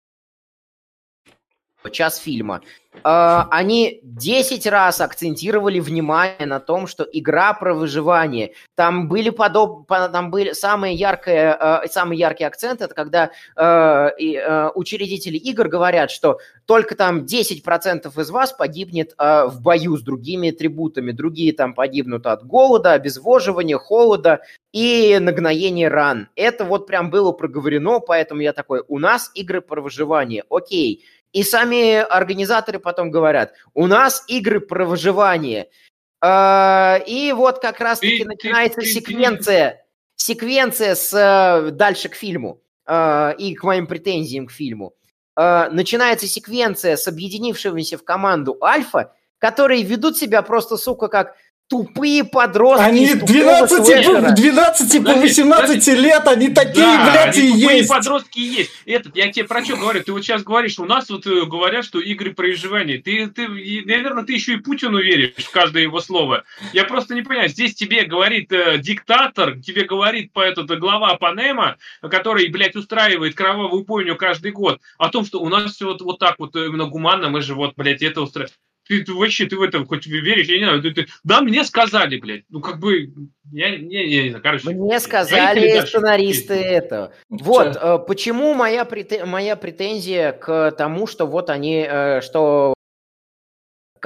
час 1.90 2.18
фильма. 2.18 2.60
А, 3.02 3.46
они 3.50 4.00
10 4.02 4.66
раз 4.66 5.00
акцентировали 5.00 5.80
внимание 5.80 6.46
на 6.46 6.60
том, 6.60 6.86
что 6.86 7.04
игра 7.04 7.52
про 7.52 7.74
выживание. 7.74 8.52
Там 8.74 9.08
были 9.08 9.30
подоб... 9.30 9.86
по- 9.86 10.08
там 10.08 10.30
были 10.30 10.52
самые 10.52 10.94
яркие, 10.94 11.56
э, 11.60 11.88
самый 11.88 12.16
яркий 12.16 12.44
акцент, 12.44 12.80
это 12.80 12.94
когда 12.94 13.30
э, 13.56 13.62
э, 13.62 14.70
учредители 14.74 15.36
игр 15.36 15.68
говорят, 15.68 16.10
что 16.10 16.38
только 16.64 16.94
там 16.94 17.24
10% 17.24 18.20
из 18.20 18.30
вас 18.30 18.52
погибнет 18.52 19.14
э, 19.18 19.46
в 19.46 19.60
бою 19.60 19.96
с 19.96 20.02
другими 20.02 20.50
атрибутами. 20.50 21.12
Другие 21.12 21.52
там 21.52 21.74
погибнут 21.74 22.26
от 22.26 22.44
голода, 22.46 22.92
обезвоживания, 22.92 23.78
холода 23.78 24.40
и 24.72 25.18
нагноения 25.20 25.88
ран. 25.88 26.28
Это 26.36 26.64
вот 26.64 26.86
прям 26.86 27.10
было 27.10 27.32
проговорено, 27.32 28.00
поэтому 28.00 28.40
я 28.40 28.52
такой, 28.52 28.82
у 28.88 28.98
нас 28.98 29.30
игры 29.34 29.60
про 29.60 29.80
выживание, 29.80 30.44
окей. 30.50 31.04
И 31.36 31.42
сами 31.42 31.96
организаторы 31.96 32.78
потом 32.78 33.10
говорят, 33.10 33.52
у 33.74 33.86
нас 33.86 34.24
игры 34.26 34.58
про 34.58 34.86
выживание. 34.86 35.68
А, 36.22 36.98
И 37.06 37.30
вот 37.32 37.58
как 37.58 37.78
раз-таки 37.80 38.24
начинается 38.24 38.80
секвенция, 38.80 39.84
секвенция 40.14 40.94
с 40.94 41.12
э, 41.12 41.72
дальше 41.72 42.08
к 42.08 42.14
фильму 42.14 42.62
э, 42.86 43.34
и 43.36 43.54
к 43.54 43.64
моим 43.64 43.86
претензиям 43.86 44.46
к 44.46 44.50
фильму. 44.50 44.94
Э, 45.38 45.68
Начинается 45.70 46.26
секвенция 46.26 46.96
с 46.96 47.06
объединившимися 47.06 47.98
в 47.98 48.02
команду 48.02 48.56
Альфа, 48.62 49.12
которые 49.36 49.82
ведут 49.82 50.16
себя 50.16 50.40
просто, 50.40 50.78
сука, 50.78 51.08
как 51.08 51.36
тупые 51.68 52.24
подростки. 52.24 52.84
Они 52.84 53.04
из 53.04 53.12
тупого 53.12 53.66
12, 53.66 53.86
слэшера. 53.86 54.22
по, 54.22 54.32
12 54.32 54.92
по 54.92 54.98
Подожди, 54.98 55.42
18 55.42 55.88
лет, 55.98 56.28
они 56.28 56.48
такие, 56.48 56.84
Да, 56.84 57.10
блядь, 57.10 57.36
и 57.38 57.50
тупые 57.52 57.78
есть. 57.78 57.88
подростки 57.88 58.38
и 58.38 58.42
есть. 58.42 58.70
Этот, 58.86 59.16
я 59.16 59.32
тебе 59.32 59.44
про 59.44 59.64
что 59.64 59.76
говорю? 59.76 60.02
Ты 60.02 60.12
вот 60.12 60.22
сейчас 60.22 60.42
говоришь, 60.42 60.78
у 60.78 60.84
нас 60.84 61.08
вот 61.10 61.26
э, 61.26 61.44
говорят, 61.44 61.84
что 61.84 62.00
игры 62.00 62.32
про. 62.32 62.46
Ты, 62.46 63.26
ты, 63.26 63.48
наверное, 63.48 64.24
ты 64.24 64.34
еще 64.34 64.54
и 64.54 64.56
Путину 64.58 64.98
веришь 64.98 65.32
в 65.36 65.50
каждое 65.50 65.82
его 65.82 66.00
слово. 66.00 66.44
Я 66.72 66.84
просто 66.84 67.14
не 67.14 67.22
понимаю, 67.22 67.48
здесь 67.48 67.74
тебе 67.74 68.04
говорит 68.04 68.52
э, 68.52 68.78
диктатор, 68.78 69.58
тебе 69.60 69.84
говорит 69.84 70.32
по 70.32 70.40
этот, 70.40 70.70
э, 70.70 70.76
глава 70.76 71.16
Панема, 71.16 71.76
который, 72.02 72.46
блядь, 72.48 72.76
устраивает 72.76 73.34
кровавую 73.34 73.84
бойню 73.84 74.16
каждый 74.16 74.52
год, 74.52 74.80
о 74.98 75.08
том, 75.08 75.24
что 75.24 75.40
у 75.40 75.48
нас 75.48 75.74
все 75.74 75.86
вот, 75.86 76.00
вот 76.02 76.18
так 76.18 76.36
вот 76.38 76.54
э, 76.54 76.66
именно 76.66 76.86
гуманно, 76.86 77.28
мы 77.28 77.42
же 77.42 77.54
вот, 77.54 77.74
блядь, 77.76 78.02
это 78.02 78.20
устраиваем. 78.20 78.54
Ты, 78.88 79.02
ты 79.02 79.12
вообще, 79.12 79.46
ты 79.46 79.56
в 79.56 79.62
это 79.62 79.84
хоть 79.84 80.06
веришь, 80.06 80.46
я 80.46 80.58
не 80.58 80.64
знаю, 80.64 80.82
ты- 80.82 80.92
ты- 80.92 81.06
да, 81.24 81.40
мне 81.40 81.64
сказали, 81.64 82.18
блядь, 82.18 82.44
ну 82.48 82.60
как 82.60 82.78
бы, 82.78 83.10
я, 83.52 83.68
я, 83.68 84.02
я 84.02 84.22
не 84.22 84.28
знаю, 84.30 84.42
короче. 84.42 84.68
Мне 84.70 85.00
сказали 85.00 85.80
сценаристы 85.86 86.54
этого. 86.54 87.12
Вот, 87.28 87.76
э, 87.80 87.98
почему 88.06 88.54
моя 88.54 88.84
претензия 89.56 90.32
к 90.32 90.70
тому, 90.72 91.06
что 91.06 91.26
вот 91.26 91.50
они, 91.50 91.86
э, 91.88 92.20
что 92.20 92.74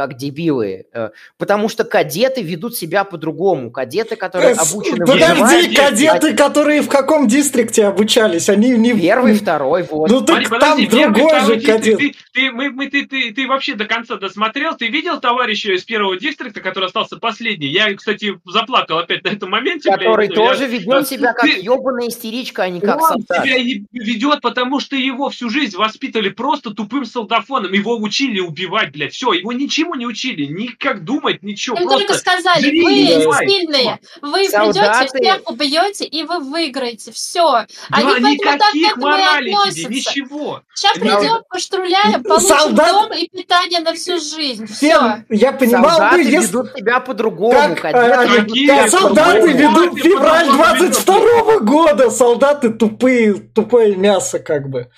как 0.00 0.16
дебилы. 0.16 0.86
э, 0.94 1.10
Потому 1.36 1.68
что 1.68 1.84
кадеты 1.84 2.40
ведут 2.42 2.74
себя 2.74 3.04
по-другому. 3.04 3.70
Кадеты, 3.70 4.16
которые 4.16 4.52
Э, 4.52 4.54
обучены 4.54 5.04
Подожди, 5.04 5.74
кадеты, 5.76 6.34
которые 6.34 6.80
в 6.80 6.88
каком 6.88 7.28
дистрикте 7.28 7.84
обучались? 7.86 8.48
Они 8.48 8.70
не... 8.70 8.94
Первый, 8.98 9.34
второй, 9.34 9.82
вот. 9.82 10.08
Ну 10.10 10.22
так 10.22 10.48
там 10.58 10.86
другой 10.88 11.40
же 11.40 11.60
кадет. 11.60 11.98
Ты, 12.32 12.50
мы, 12.50 12.70
мы, 12.70 12.86
ты, 12.88 13.04
ты, 13.06 13.30
ты 13.34 13.46
вообще 13.46 13.74
до 13.74 13.84
конца 13.84 14.16
досмотрел? 14.16 14.74
Ты 14.74 14.88
видел 14.88 15.20
товарища 15.20 15.72
из 15.74 15.84
первого 15.84 16.18
дистрикта, 16.18 16.60
который 16.60 16.86
остался 16.86 17.16
последний? 17.18 17.66
Я, 17.68 17.94
кстати, 17.94 18.40
заплакал 18.46 18.98
опять 18.98 19.22
на 19.24 19.28
этом 19.28 19.50
моменте. 19.50 19.90
блядь. 19.90 19.98
который 20.00 20.28
Я- 20.28 20.34
тоже 20.34 20.66
ведет 20.66 21.08
себя 21.08 21.34
как 21.34 21.42
Ты- 21.44 21.60
ебаная 21.60 22.08
истеричка, 22.08 22.62
а 22.62 22.68
не 22.70 22.80
как 22.80 23.02
Он 23.02 23.08
солдат. 23.08 23.44
себя 23.44 23.58
ведет, 23.92 24.40
потому 24.40 24.80
что 24.80 24.96
его 24.96 25.28
всю 25.28 25.50
жизнь 25.50 25.76
воспитали 25.76 26.30
просто 26.30 26.70
тупым 26.70 27.04
солдафоном. 27.04 27.72
Его 27.72 27.96
учили 27.98 28.40
убивать, 28.40 28.92
блядь. 28.92 29.12
Все, 29.12 29.32
его 29.34 29.52
ничему 29.90 29.94
не 29.94 30.06
учили. 30.06 30.46
Ни 30.46 30.66
как 30.68 31.04
думать, 31.04 31.42
ничего. 31.42 31.76
Им 31.76 31.84
просто 31.84 32.06
только 32.06 32.18
сказали, 32.20 32.62
живи 32.62 32.82
вы 32.82 33.16
убивай. 33.18 33.48
сильные, 33.48 33.98
вы 34.22 34.48
Солдаты- 34.48 35.08
придете, 35.10 35.32
всех 35.34 35.50
убьете, 35.50 36.04
и 36.04 36.22
вы 36.24 36.38
выиграете. 36.40 37.12
Все. 37.12 37.66
Они 37.90 38.06
Да, 38.06 38.18
поэтому 38.22 38.58
так 38.58 38.72
к 38.72 38.76
этому 38.76 39.00
и 39.02 39.04
морали 39.10 39.44
тебе, 39.50 39.56
относятся. 39.56 39.88
ничего. 39.88 40.62
Сейчас 40.74 40.98
придем, 40.98 41.42
поштруляем, 41.48 42.22
получим 42.22 42.48
Солдат- 42.48 42.90
дом 42.90 43.12
и 43.12 43.28
питание 43.28 43.80
на 43.80 43.94
всю 43.94 44.18
жизнь. 44.18 44.66
Все. 44.66 45.24
Я 45.28 45.52
понимал 45.52 45.90
Солдаты 45.90 46.22
если... 46.22 46.46
ведут 46.46 46.72
себя 46.76 47.00
по-другому. 47.00 47.76
Как, 47.76 47.84
а, 47.94 48.26
какие 48.26 48.66
себя 48.66 48.82
как 48.82 48.90
солдаты 48.90 49.40
по-другому. 49.40 49.58
ведут 49.86 50.00
февраль 50.02 50.46
по-другому 50.46 50.78
22 50.78 51.58
года. 51.60 52.10
Солдаты 52.10 52.70
тупые, 52.70 53.34
тупое 53.34 53.96
мясо 53.96 54.38
как 54.38 54.68
бы. 54.68 54.88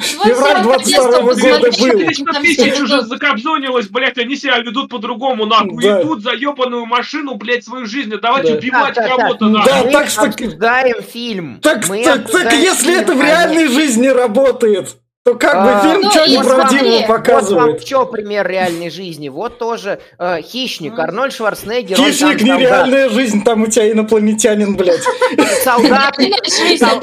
Февраль 0.00 0.62
22 0.62 1.20
года 1.20 1.60
был. 1.60 2.40
Тысяч 2.40 2.80
уже 2.80 3.02
закобзонилась, 3.02 3.88
блядь, 3.88 4.18
они 4.18 4.36
себя 4.36 4.58
ведут 4.58 4.90
по-другому, 4.90 5.44
нахуй. 5.46 5.84
Идут 5.84 6.22
за 6.22 6.32
ебаную 6.32 6.86
машину, 6.86 7.34
блядь, 7.34 7.64
свою 7.64 7.86
жизнь, 7.86 8.12
давайте 8.20 8.52
да. 8.52 8.58
убивать 8.58 8.94
да, 8.94 9.08
кого-то, 9.08 9.48
нахуй. 9.48 9.70
Да, 9.70 9.90
так 9.90 10.08
что... 10.08 10.22
обсуждаем 10.22 11.02
фильм. 11.02 11.60
Так, 11.60 11.86
так, 11.86 12.30
так 12.30 12.52
если 12.54 13.00
это 13.00 13.14
в 13.14 13.22
реальной 13.22 13.68
жизни 13.68 14.08
работает, 14.08 14.96
то 15.24 15.36
как 15.36 15.54
бы 15.54 15.70
а, 15.70 15.80
фильм 15.82 16.00
ну, 16.02 16.10
что 16.10 16.26
неправдивого 16.26 17.06
показывает? 17.06 17.66
Вот 17.66 17.78
вам 17.78 17.86
что 17.86 18.06
пример 18.06 18.44
реальной 18.48 18.90
жизни? 18.90 19.28
Вот 19.28 19.58
тоже 19.58 20.00
э, 20.18 20.42
«Хищник», 20.42 20.98
Арнольд 20.98 21.32
Шварценеггер. 21.32 21.96
«Хищник» 21.96 22.42
нереальная 22.42 23.08
жизнь, 23.08 23.44
там 23.44 23.62
у 23.62 23.66
тебя 23.68 23.92
инопланетянин, 23.92 24.76
блядь. 24.76 25.02
Солдаты... 25.62 26.32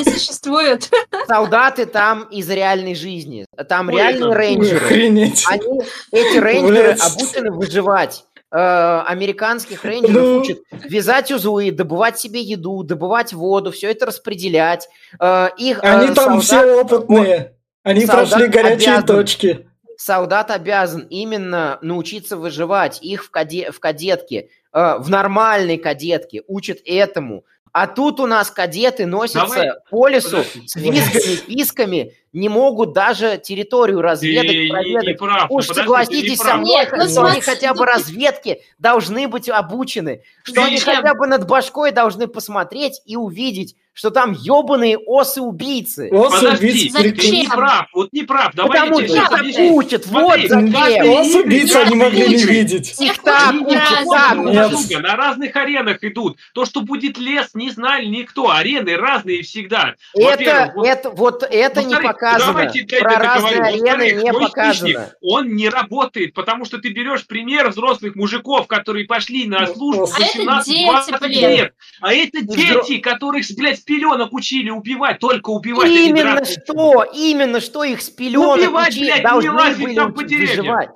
существуют. 0.04 0.90
Солдаты 1.28 1.86
там 1.86 2.24
из 2.24 2.50
реальной 2.50 2.94
жизни. 2.94 3.46
Там 3.70 3.90
реальные 3.90 4.34
рейнджеры. 4.34 4.78
Охренеть. 4.78 5.46
эти 6.12 6.38
рейнджеры 6.38 6.98
обучены 7.00 7.52
выживать 7.52 8.26
э, 8.52 9.02
американских 9.08 9.86
рейнджеров 9.86 10.16
ну... 10.16 10.40
учат 10.40 10.60
вязать 10.72 11.32
узлы, 11.32 11.72
добывать 11.72 12.20
себе 12.20 12.42
еду, 12.42 12.84
добывать 12.84 13.32
воду, 13.32 13.72
все 13.72 13.92
это 13.92 14.08
распределять. 14.08 14.90
Э, 15.22 15.52
их, 15.58 15.80
Они 15.84 16.14
там 16.14 16.42
все 16.42 16.82
опытные. 16.82 17.54
Они 17.84 18.06
солдат 18.06 18.30
прошли 18.30 18.48
горячие 18.48 18.94
обязан, 18.96 19.06
точки. 19.06 19.68
Солдат 19.98 20.52
обязан 20.52 21.08
именно 21.10 21.80
научиться 21.82 22.38
выживать. 22.38 23.02
Их 23.02 23.24
в, 23.24 23.32
каде, 23.32 23.72
в 23.72 23.80
кадетке, 23.80 24.50
э, 24.74 24.96
в 25.00 25.10
нормальной 25.10 25.78
кадетке 25.78 26.44
учат 26.48 26.80
этому. 26.86 27.46
А 27.72 27.88
тут 27.88 28.20
у 28.20 28.26
нас 28.26 28.50
кадеты 28.50 29.06
носятся 29.06 29.56
Давай. 29.56 29.70
по 29.90 30.08
лесу 30.08 30.38
Подожди. 30.38 30.68
с 30.68 30.76
визгами, 30.76 31.36
писками, 31.48 32.14
не 32.34 32.50
могут 32.50 32.94
даже 32.94 33.38
территорию 33.38 34.02
разведать, 34.02 34.48
ты 34.48 34.70
проведать. 34.70 35.08
Не 35.08 35.14
прав, 35.14 35.48
Уж 35.50 35.68
подожди, 35.68 35.82
согласитесь 35.82 36.38
со 36.38 36.58
мной, 36.58 36.70
Нет, 36.70 36.94
ну, 36.96 37.08
что 37.08 37.26
они 37.26 37.42
хотя 37.42 37.74
бы 37.74 37.86
разведки 37.86 38.62
должны 38.78 39.28
быть 39.28 39.50
обучены, 39.50 40.22
что 40.44 40.64
они 40.64 40.80
хотя 40.80 41.14
бы 41.14 41.28
над 41.28 41.48
башкой 41.48 41.92
должны 41.92 42.28
посмотреть 42.28 43.02
и 43.06 43.16
увидеть, 43.16 43.76
что 44.00 44.12
там 44.12 44.32
ебаные 44.32 44.98
осы-убийцы. 44.98 46.10
Осы-убийцы, 46.10 47.12
ты 47.12 47.32
не 47.32 47.48
прав, 47.50 47.88
вот 47.94 48.14
не 48.14 48.24
прав. 48.24 48.54
Давай 48.56 48.80
Потому 48.80 49.02
что 49.06 49.16
так 49.16 49.42
учат, 49.72 50.06
вот 50.06 50.40
зачем. 50.40 50.74
Осы-убийцы 50.74 51.76
они 51.76 51.96
могли 51.96 52.30
не 52.30 52.38
видеть. 52.38 52.98
Их 52.98 53.22
так 53.22 53.54
учат, 53.56 55.02
На 55.02 55.18
разных 55.18 55.54
аренах 55.58 56.02
идут. 56.06 56.38
То, 56.54 56.64
что 56.64 56.80
будет 56.80 57.18
лес, 57.18 57.50
не 57.54 57.72
знали 57.72 58.06
никто. 58.06 58.50
Арены 58.50 58.96
разные 58.96 59.42
всегда. 59.42 59.96
Это, 60.16 60.74
это, 60.82 61.10
вот 61.10 61.44
это 61.44 61.84
не 61.84 61.96
показано. 62.20 62.54
Давайте, 62.54 63.00
Про 63.00 63.16
разные 63.18 63.62
арены 63.62 64.24
не 64.24 64.34
показано. 64.34 65.12
Он 65.22 65.56
не 65.56 65.70
работает, 65.70 66.34
потому 66.34 66.66
что 66.66 66.78
ты 66.78 66.90
берешь 66.90 67.26
пример 67.26 67.70
взрослых 67.70 68.16
мужиков, 68.16 68.68
которые 68.68 69.06
пошли 69.06 69.48
на 69.48 69.62
ну, 69.62 69.74
службу 69.74 70.06
18-20 70.06 71.28
лет. 71.28 71.74
А 72.02 72.14
это 72.14 72.42
дети, 72.42 72.98
которых, 73.00 73.46
блядь, 73.58 73.84
пеленок 73.84 74.34
учили 74.34 74.70
убивать, 74.70 75.20
только 75.20 75.50
убивать. 75.50 75.90
Именно 75.90 76.46
что, 76.46 77.04
именно 77.04 77.60
что 77.62 77.84
их 77.84 78.02
с 78.02 78.10
пеленок 78.10 78.58
убивать, 78.58 78.90
учили, 78.90 79.06
блядь, 79.06 79.24
должны 79.24 79.76
были 79.76 79.96
там 79.96 80.14
по 80.14 80.22
выживать. 80.22 80.90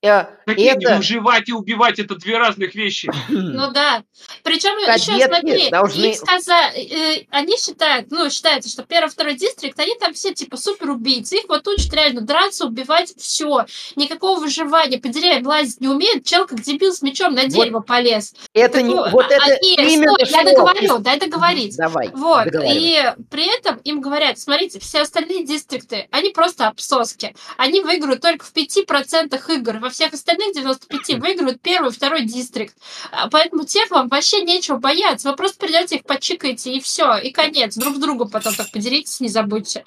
Э, 0.00 0.26
Какие 0.46 0.76
это... 0.76 0.96
выживать 0.96 1.48
и 1.48 1.52
убивать 1.52 1.98
это 1.98 2.14
две 2.14 2.38
разных 2.38 2.74
вещи. 2.74 3.10
Ну 3.58 3.72
да. 3.72 4.04
Причем 4.44 4.76
еще 4.78 5.26
смотри, 5.26 5.70
должны... 5.70 6.14
сказали, 6.14 7.20
э, 7.20 7.26
они 7.30 7.56
считают, 7.56 8.10
ну 8.10 8.30
считается, 8.30 8.70
что 8.70 8.84
первый, 8.84 9.10
второй 9.10 9.34
дистрикт, 9.34 9.78
они 9.80 9.94
там 9.98 10.14
все 10.14 10.32
типа 10.32 10.56
супер 10.56 10.90
убийцы, 10.90 11.36
их 11.36 11.44
вот 11.48 11.66
учат 11.66 11.92
реально 11.92 12.20
драться, 12.20 12.66
убивать, 12.66 13.14
все, 13.16 13.66
никакого 13.96 14.38
выживания, 14.40 14.98
по 14.98 15.08
деревьям 15.08 15.46
лазить 15.46 15.80
не 15.80 15.88
умеют, 15.88 16.24
чел 16.24 16.46
как 16.46 16.60
дебил 16.60 16.92
с 16.92 17.02
мечом 17.02 17.34
на 17.34 17.46
дерево 17.46 17.78
вот 17.78 17.86
полез. 17.86 18.34
Это 18.54 18.82
не, 18.82 18.94
вот 18.94 19.26
это 19.30 19.44
они, 19.44 19.74
именно 19.74 20.12
стой, 20.12 20.28
я 20.30 20.44
договорю, 20.44 20.98
дай 20.98 21.18
договорить. 21.18 21.76
Давай. 21.76 22.10
Вот 22.12 22.46
и 22.54 23.02
при 23.30 23.56
этом 23.58 23.76
им 23.78 24.00
говорят, 24.00 24.38
смотрите, 24.38 24.78
все 24.78 25.00
остальные 25.00 25.44
дистрикты, 25.44 26.06
они 26.12 26.30
просто 26.30 26.68
обсоски, 26.68 27.34
они 27.56 27.80
выиграют 27.80 28.20
только 28.20 28.44
в 28.44 28.52
5% 28.54 29.40
игр 29.54 29.80
во 29.88 29.90
всех 29.90 30.12
остальных 30.12 30.54
95 30.54 31.18
выигрывают 31.18 31.62
первый, 31.62 31.90
второй 31.90 32.24
дистрикт. 32.24 32.76
А, 33.10 33.28
поэтому 33.30 33.64
тех 33.64 33.90
вам 33.90 34.08
вообще 34.08 34.42
нечего 34.42 34.76
бояться. 34.76 35.30
Вы 35.30 35.36
просто 35.36 35.58
придете 35.58 35.96
их 35.96 36.04
почикаете, 36.04 36.74
и 36.74 36.80
все, 36.80 37.16
и 37.16 37.30
конец. 37.30 37.74
Друг 37.74 37.96
с 37.96 37.98
другом 37.98 38.28
потом 38.28 38.54
так 38.54 38.70
поделитесь, 38.70 39.20
не 39.20 39.28
забудьте. 39.28 39.84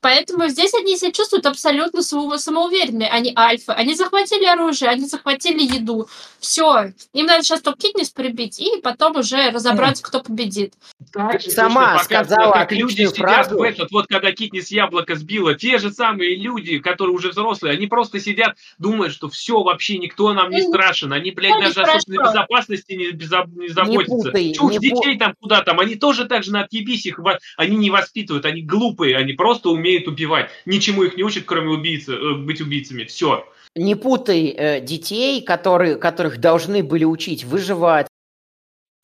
Поэтому 0.00 0.48
здесь 0.48 0.74
они 0.74 0.98
себя 0.98 1.12
чувствуют 1.12 1.46
абсолютно 1.46 2.02
самоуверенными. 2.02 3.06
Они 3.06 3.32
альфа. 3.34 3.72
Они 3.72 3.94
захватили 3.94 4.44
оружие, 4.44 4.90
они 4.90 5.06
захватили 5.06 5.62
еду. 5.62 6.08
Все. 6.40 6.92
Им 7.14 7.26
надо 7.26 7.42
сейчас 7.42 7.62
топ-китнес 7.62 8.10
прибить 8.10 8.60
и 8.60 8.80
потом 8.82 9.16
уже 9.16 9.50
разобраться, 9.50 10.02
кто 10.02 10.20
победит. 10.20 10.74
Так, 11.12 11.40
Сама 11.42 11.98
сказала 11.98 12.52
как 12.52 12.72
люди 12.72 13.06
сидят 13.06 13.50
в 13.50 13.62
этот, 13.62 13.90
вот 13.90 14.06
когда 14.06 14.32
Китнис 14.32 14.70
яблоко 14.70 15.14
сбило, 15.14 15.54
те 15.54 15.78
же 15.78 15.90
самые 15.90 16.36
люди, 16.36 16.78
которые 16.78 17.14
уже 17.14 17.30
взрослые, 17.30 17.74
они 17.74 17.86
просто 17.86 18.20
сидят, 18.20 18.56
думают, 18.78 19.12
что 19.12 19.28
все, 19.28 19.62
вообще 19.62 19.98
никто 19.98 20.32
нам 20.32 20.50
не 20.50 20.62
страшен. 20.62 21.12
Они, 21.12 21.30
блядь, 21.30 21.60
даже 21.60 21.82
о 21.82 21.86
собственной 21.86 22.28
безопасности 22.28 22.92
не, 22.92 23.10
безо... 23.12 23.44
не 23.54 23.68
заботятся. 23.68 24.14
Не 24.14 24.22
путай, 24.22 24.52
Чушь 24.52 24.72
не 24.72 24.78
детей 24.78 25.18
там 25.18 25.34
куда 25.40 25.62
там, 25.62 25.80
они 25.80 25.94
тоже 25.94 26.26
так 26.26 26.44
же 26.44 26.52
на 26.52 26.62
отъебись 26.62 27.06
их, 27.06 27.20
они 27.56 27.76
не 27.76 27.90
воспитывают, 27.90 28.44
они 28.44 28.62
глупые, 28.62 29.16
они 29.16 29.32
просто 29.32 29.70
умеют 29.70 29.94
умеют 29.94 30.08
убивать. 30.08 30.50
Ничему 30.66 31.04
их 31.04 31.16
не 31.16 31.22
учат, 31.22 31.44
кроме 31.46 31.70
убийцы, 31.70 32.12
э, 32.12 32.34
быть 32.34 32.60
убийцами. 32.60 33.04
Все. 33.04 33.46
Не 33.74 33.94
путай 33.94 34.46
э, 34.48 34.80
детей, 34.80 35.42
которые, 35.42 35.96
которых 35.96 36.38
должны 36.38 36.82
были 36.82 37.04
учить 37.04 37.44
выживать. 37.44 38.06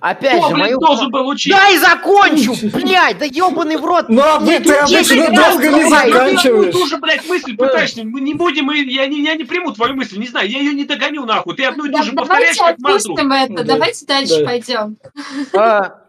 Опять 0.01 0.39
Кто, 0.39 0.49
же, 0.49 0.55
блин, 0.55 0.65
мою... 0.67 0.79
должен 0.79 1.11
был 1.11 1.29
учить? 1.29 1.53
Дай 1.53 1.77
закончу, 1.77 2.55
блядь, 2.73 3.19
да 3.19 3.27
ебаный 3.27 3.77
в 3.77 3.85
рот. 3.85 4.07
Ну, 4.09 4.23
а 4.23 4.41
ты 4.41 4.73
обычно 4.75 5.27
долго 5.31 5.69
не 5.69 5.89
заканчиваешь. 5.89 6.73
Ты 6.73 6.79
уже, 6.79 6.97
блядь, 6.97 7.29
мысль 7.29 7.57
пытаешься. 7.57 8.05
Мы 8.05 8.21
не 8.21 8.35
будем, 8.35 8.71
я 8.71 9.07
не, 9.07 9.23
я 9.23 9.35
не 9.35 9.45
приму 9.45 9.73
твою 9.73 9.95
мысль, 9.95 10.19
не 10.19 10.29
знаю, 10.29 10.49
я 10.49 10.59
ее 10.59 10.73
не 10.73 10.85
догоню 10.85 11.27
нахуй. 11.27 11.55
Ты 11.55 11.65
одну 11.65 11.85
и 11.85 11.93
ту 11.93 12.03
же 12.03 12.13
повторяешь, 12.13 12.57
как 12.57 12.79
мантру. 12.79 13.15
Давайте 13.15 13.55
это, 13.55 13.65
давайте 13.65 14.07
дальше 14.07 14.45
пойдем. 14.45 14.97
А, 15.55 16.01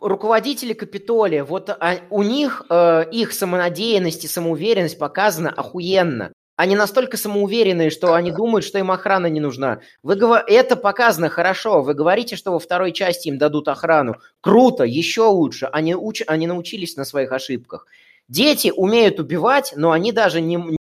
руководители 0.00 0.72
Капитолия, 0.72 1.44
вот 1.44 1.68
а, 1.68 1.96
у 2.10 2.22
них 2.22 2.62
э, 2.70 3.04
их 3.10 3.32
самонадеянность 3.32 4.24
и 4.24 4.28
самоуверенность 4.28 4.98
показана 4.98 5.50
охуенно. 5.50 6.32
Они 6.58 6.74
настолько 6.74 7.16
самоуверенные, 7.16 7.88
что 7.88 8.14
они 8.14 8.32
думают, 8.32 8.64
что 8.64 8.80
им 8.80 8.90
охрана 8.90 9.28
не 9.28 9.38
нужна. 9.38 9.78
Вы 10.02 10.16
говор... 10.16 10.42
Это 10.48 10.74
показано 10.74 11.28
хорошо. 11.28 11.82
Вы 11.82 11.94
говорите, 11.94 12.34
что 12.34 12.50
во 12.50 12.58
второй 12.58 12.90
части 12.90 13.28
им 13.28 13.38
дадут 13.38 13.68
охрану. 13.68 14.16
Круто, 14.40 14.82
еще 14.82 15.22
лучше. 15.22 15.66
Они, 15.66 15.94
уч... 15.94 16.24
они 16.26 16.48
научились 16.48 16.96
на 16.96 17.04
своих 17.04 17.30
ошибках. 17.30 17.86
Дети 18.26 18.72
умеют 18.74 19.20
убивать, 19.20 19.72
но 19.76 19.92
они 19.92 20.10
даже 20.10 20.40
не, 20.40 20.56
не 20.56 20.78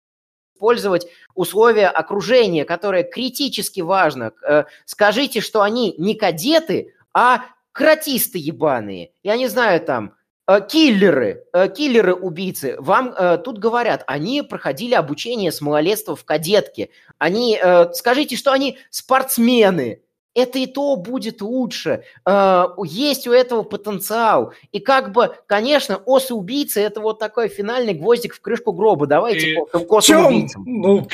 использовать 0.55 1.07
условия 1.33 1.89
окружения, 1.89 2.63
которое 2.63 3.03
критически 3.03 3.81
важно. 3.81 4.31
Э, 4.47 4.63
скажите, 4.85 5.41
что 5.41 5.61
они 5.61 5.93
не 5.97 6.15
кадеты, 6.15 6.93
а 7.13 7.41
кратисты 7.73 8.37
ебаные, 8.37 9.11
я 9.23 9.35
не 9.35 9.49
знаю 9.49 9.81
там, 9.81 10.13
киллеры, 10.47 11.43
э, 11.53 11.69
киллеры-убийцы, 11.69 12.75
вам 12.79 13.13
э, 13.17 13.37
тут 13.37 13.57
говорят, 13.57 14.03
они 14.05 14.43
проходили 14.43 14.93
обучение 14.93 15.51
с 15.51 15.59
малолетства 15.59 16.15
в 16.15 16.23
кадетке. 16.23 16.89
Они, 17.17 17.59
э, 17.61 17.91
скажите, 17.93 18.35
что 18.35 18.51
они 18.51 18.77
спортсмены. 18.91 20.01
Это 20.35 20.59
и 20.59 20.67
то 20.67 20.95
будет 20.97 21.41
лучше. 21.41 22.03
Э, 22.25 22.65
есть 22.83 23.25
у 23.25 23.31
этого 23.31 23.63
потенциал. 23.63 24.53
И 24.73 24.79
как 24.79 25.13
бы, 25.13 25.33
конечно, 25.47 25.97
осы-убийцы– 25.97 26.81
это 26.81 26.99
вот 26.99 27.19
такой 27.19 27.47
финальный 27.47 27.93
гвоздик 27.93 28.35
в 28.35 28.41
крышку 28.41 28.73
гроба. 28.73 29.07
Давайте 29.07 29.55
к 29.71 29.91
осы-убийцам. 29.91 30.63
Ну... 30.67 31.07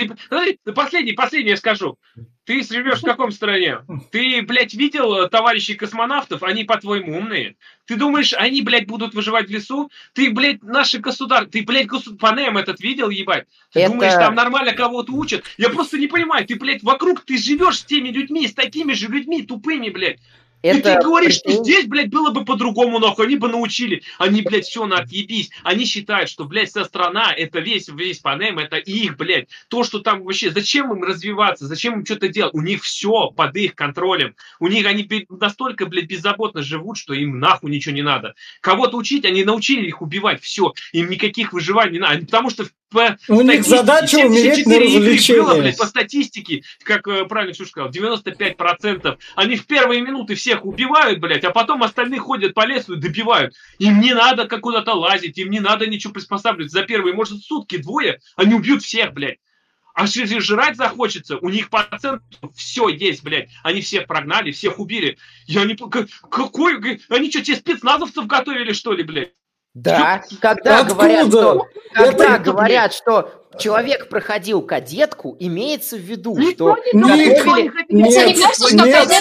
Последний, 0.74 1.14
последний 1.14 1.52
я 1.52 1.58
скажу. 1.58 1.98
Ты 2.46 2.64
живешь 2.64 3.02
в 3.02 3.06
каком 3.06 3.32
стране? 3.32 3.78
Ты, 4.12 4.42
блядь, 4.42 4.74
видел 4.74 5.16
э, 5.16 5.30
товарищей 5.30 5.76
космонавтов? 5.76 6.42
Они, 6.42 6.64
по-твоему, 6.64 7.18
умные? 7.18 7.56
Ты 7.86 7.96
думаешь, 7.96 8.34
они, 8.34 8.64
блядь, 8.64 8.88
будут 8.88 9.14
выживать 9.14 9.48
в 9.48 9.52
лесу? 9.52 9.92
Ты, 10.14 10.32
блядь, 10.32 10.64
наши 10.64 10.98
государ... 10.98 11.46
Ты, 11.46 11.64
блядь, 11.64 11.86
госу... 11.86 12.16
Панем 12.16 12.58
этот 12.58 12.82
видел, 12.82 13.10
ебать? 13.10 13.46
Ты 13.72 13.82
Это... 13.82 13.92
думаешь, 13.92 14.14
там 14.14 14.34
нормально 14.34 14.74
кого-то 14.74 15.14
учат? 15.14 15.44
Я 15.58 15.70
просто 15.70 16.00
не 16.00 16.08
понимаю. 16.08 16.46
Ты, 16.48 16.56
блядь, 16.56 16.82
вокруг, 16.82 17.22
ты 17.22 17.38
живешь 17.38 17.78
с 17.78 17.86
теми 17.86 18.10
людьми, 18.10 18.48
с 18.48 18.54
такими 18.56 18.94
же 18.94 19.08
людьми, 19.12 19.44
тупыми, 19.44 19.90
блядь. 19.90 20.20
Это... 20.62 20.78
И 20.78 20.82
ты 20.82 21.02
говоришь, 21.02 21.36
что 21.36 21.52
здесь, 21.52 21.88
блядь, 21.88 22.10
было 22.10 22.30
бы 22.32 22.46
по-другому, 22.46 23.00
нахуй, 23.00 23.26
они 23.26 23.36
бы 23.36 23.48
научили. 23.48 24.04
Они, 24.18 24.42
блядь, 24.42 24.66
все 24.66 24.86
на 24.86 25.00
отъебись. 25.00 25.50
Они 25.64 25.86
считают, 25.86 26.30
что, 26.30 26.46
блядь, 26.46 26.70
вся 26.70 26.86
страна, 26.86 27.34
это 27.34 27.60
весь, 27.60 27.88
весь 27.88 28.20
Панем, 28.20 28.60
это 28.60 28.78
их, 28.78 29.18
блядь. 29.18 29.48
То, 29.70 29.84
что 29.84 30.00
там 30.00 30.24
вообще, 30.24 30.52
зачем 30.52 30.94
им 30.94 31.04
развиваться, 31.04 31.66
зачем 31.66 31.96
им 31.96 32.06
что-то 32.06 32.28
делать? 32.28 32.54
У 32.54 32.62
них 32.62 32.84
все 32.84 33.32
под 33.32 33.56
их 33.56 33.76
контролем. 33.76 34.36
У 34.60 34.68
них 34.68 34.86
они 34.86 35.08
настолько, 35.30 35.86
блядь, 35.86 36.06
беззаботно 36.06 36.62
живут, 36.62 36.98
что 36.98 37.14
им 37.14 37.40
нахуй 37.40 37.72
ничего 37.72 37.96
не 37.96 38.04
надо. 38.04 38.36
Кого-то 38.62 38.98
учить, 38.98 39.26
они 39.26 39.44
научили 39.44 39.88
их 39.88 40.02
убивать, 40.02 40.42
все. 40.42 40.74
Им 40.94 41.10
никаких 41.10 41.54
выживаний 41.54 41.94
не 41.94 42.00
надо. 42.00 42.26
Потому 42.26 42.50
что 42.50 42.66
по 42.92 43.18
У 43.30 43.42
них 43.42 43.64
задача 43.64 44.18
умереть 44.18 44.66
на 44.68 44.80
развлечения. 44.80 45.42
Было, 45.42 45.56
блядь, 45.56 45.78
по 45.78 45.86
статистике, 45.86 46.64
как 46.84 47.08
э, 47.08 47.26
правильно 47.26 47.54
Ксюша 47.54 47.70
сказал, 47.70 47.90
95%. 47.90 49.18
Они 49.36 49.56
в 49.56 49.66
первые 49.66 50.02
минуты 50.02 50.36
всех 50.52 50.66
убивают, 50.66 51.20
блядь, 51.20 51.44
а 51.44 51.52
потом 51.52 51.84
остальные 51.84 52.20
ходят 52.20 52.54
по 52.54 52.66
лесу 52.66 52.96
и 52.96 53.00
добивают. 53.00 53.56
Им 53.80 54.02
не 54.02 54.14
надо 54.14 54.48
как 54.48 54.62
куда-то 54.62 54.94
лазить, 54.94 55.38
им 55.38 55.50
не 55.50 55.60
надо 55.60 55.88
ничего 55.88 56.14
приспосабливать. 56.14 56.72
За 56.72 56.84
первые, 56.84 57.16
может, 57.16 57.42
сутки, 57.42 57.78
двое, 57.78 58.20
они 58.36 58.54
убьют 58.54 58.84
всех, 58.84 59.14
блядь. 59.14 59.38
А 59.94 60.04
если 60.04 60.40
жрать 60.40 60.78
захочется, 60.78 61.38
у 61.38 61.50
них 61.50 61.70
процент 61.70 62.22
все 62.56 62.90
есть, 62.90 63.24
блядь. 63.24 63.50
Они 63.64 63.82
всех 63.82 64.08
прогнали, 64.08 64.52
всех 64.52 64.80
убили. 64.80 65.18
Я 65.48 65.64
не... 65.66 65.76
Какой... 65.76 67.02
Они 67.10 67.30
что, 67.30 67.42
тебе 67.44 67.58
спецназовцев 67.58 68.26
готовили, 68.26 68.74
что 68.74 68.94
ли, 68.94 69.04
блядь? 69.04 69.34
Да, 69.74 70.22
когда 70.42 70.80
Откуда? 70.80 70.96
говорят, 70.96 71.28
что, 71.28 71.68
когда 71.94 72.36
это, 72.36 72.44
говорят, 72.44 72.94
что 72.94 73.41
человек 73.60 74.10
проходил 74.10 74.62
кадетку, 74.62 75.36
имеется 75.40 75.98
в 75.98 76.02
виду, 76.02 76.38
что 76.52 76.78
нет, 76.94 77.46
нет, 77.46 77.90
нет, 77.90 78.38
нет, 78.38 79.18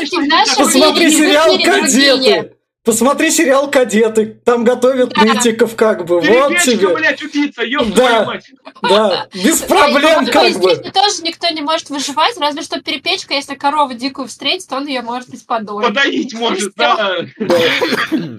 посмотри 0.57 1.11
сериал 1.11 1.59
«Кадеты». 1.59 2.57
Посмотри 2.83 3.31
сериал 3.31 3.71
«Кадеты», 3.71 4.41
там 4.43 4.65
готовят 4.65 5.11
да. 5.11 5.23
нытиков 5.23 5.77
как 5.77 6.07
бы, 6.07 6.19
вот 6.19 6.59
тебе. 6.61 6.89
блядь, 6.89 7.23
убийца, 7.23 7.63
да, 7.95 8.41
да, 8.81 9.29
без 9.35 9.61
проблем 9.61 10.25
как 10.27 10.55
бы. 10.59 10.75
Здесь 10.75 10.93
тоже 10.93 11.23
никто 11.23 11.51
не 11.51 11.61
может 11.61 11.91
выживать, 11.91 12.39
разве 12.39 12.63
что 12.63 12.81
перепечка, 12.81 13.35
если 13.35 13.55
корова 13.55 13.93
дикую 13.93 14.29
встретит, 14.29 14.73
он 14.73 14.87
ее 14.87 15.03
может 15.03 15.29
исподоить. 15.35 15.89
Подоить 15.89 16.33
может, 16.33 16.73
да. 16.77 17.19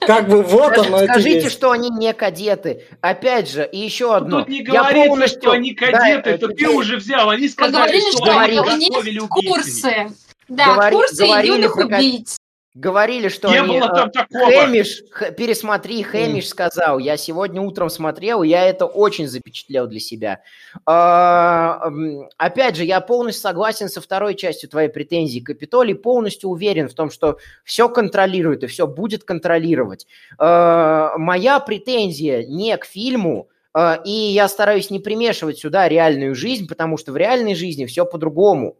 Как 0.00 0.28
бы 0.28 0.42
вот 0.42 0.74
Скажи, 0.74 0.88
оно 0.88 1.04
Скажите, 1.04 1.38
это 1.38 1.50
что 1.50 1.70
они 1.72 1.90
не 1.90 2.12
кадеты. 2.14 2.84
Опять 3.00 3.50
же, 3.50 3.68
и 3.70 3.78
еще 3.78 4.14
одно. 4.14 4.40
Тут 4.40 4.48
не 4.48 4.62
говорится, 4.62 5.08
полностью... 5.08 5.42
что 5.42 5.50
они 5.50 5.74
кадеты, 5.74 6.22
да, 6.24 6.30
это 6.30 6.48
ты 6.48 6.68
уже 6.68 6.96
взял. 6.96 7.28
Они 7.30 7.48
сказали, 7.48 7.72
говорили, 7.74 8.10
что, 8.12 8.24
что 8.24 8.38
они 8.38 8.88
готовили 8.88 9.18
курсы. 9.18 10.10
Да, 10.48 10.74
Говори, 10.74 10.96
курсы 10.96 11.24
юных 11.24 11.76
убийц. 11.76 12.37
Говорили, 12.74 13.28
что 13.28 13.48
не 13.48 13.58
они... 13.58 13.78
было 13.78 13.88
там 13.88 14.10
такого. 14.10 14.44
Хэмиш, 14.44 15.02
х, 15.10 15.30
пересмотри, 15.32 16.02
Хэмиш 16.02 16.44
mm. 16.44 16.48
сказал. 16.48 16.98
Я 16.98 17.16
сегодня 17.16 17.60
утром 17.60 17.88
смотрел, 17.88 18.42
я 18.42 18.64
это 18.64 18.84
очень 18.86 19.26
запечатлел 19.26 19.86
для 19.86 20.00
себя. 20.00 20.42
А, 20.86 21.90
опять 22.36 22.76
же, 22.76 22.84
я 22.84 23.00
полностью 23.00 23.42
согласен 23.42 23.88
со 23.88 24.00
второй 24.00 24.34
частью 24.34 24.68
твоей 24.68 24.90
претензии. 24.90 25.40
Капитолий 25.40 25.94
полностью 25.94 26.50
уверен 26.50 26.88
в 26.88 26.94
том, 26.94 27.10
что 27.10 27.38
все 27.64 27.88
контролирует 27.88 28.62
и 28.62 28.66
все 28.66 28.86
будет 28.86 29.24
контролировать. 29.24 30.06
А, 30.38 31.16
моя 31.16 31.60
претензия 31.60 32.44
не 32.46 32.76
к 32.76 32.84
фильму, 32.84 33.48
а, 33.72 34.00
и 34.04 34.10
я 34.10 34.46
стараюсь 34.46 34.90
не 34.90 34.98
примешивать 34.98 35.58
сюда 35.58 35.88
реальную 35.88 36.34
жизнь, 36.34 36.68
потому 36.68 36.96
что 36.96 37.12
в 37.12 37.16
реальной 37.16 37.54
жизни 37.54 37.86
все 37.86 38.04
по-другому. 38.04 38.76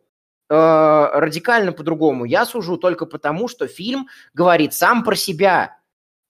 Э, 0.50 1.10
радикально 1.12 1.72
по-другому. 1.72 2.24
Я 2.24 2.46
сужу 2.46 2.78
только 2.78 3.04
потому, 3.04 3.48
что 3.48 3.66
фильм 3.66 4.08
говорит 4.32 4.72
сам 4.72 5.04
про 5.04 5.14
себя. 5.14 5.76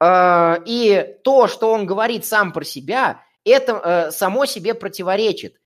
Э, 0.01 0.57
и 0.67 1.15
то, 1.23 1.47
что 1.47 1.71
он 1.71 1.87
говорит 1.87 2.25
сам 2.25 2.53
про 2.53 2.65
себя, 2.65 3.21
это 3.45 3.81
э, 3.85 4.11
само 4.11 4.45
себе 4.47 4.75
противоречит. 4.75 5.57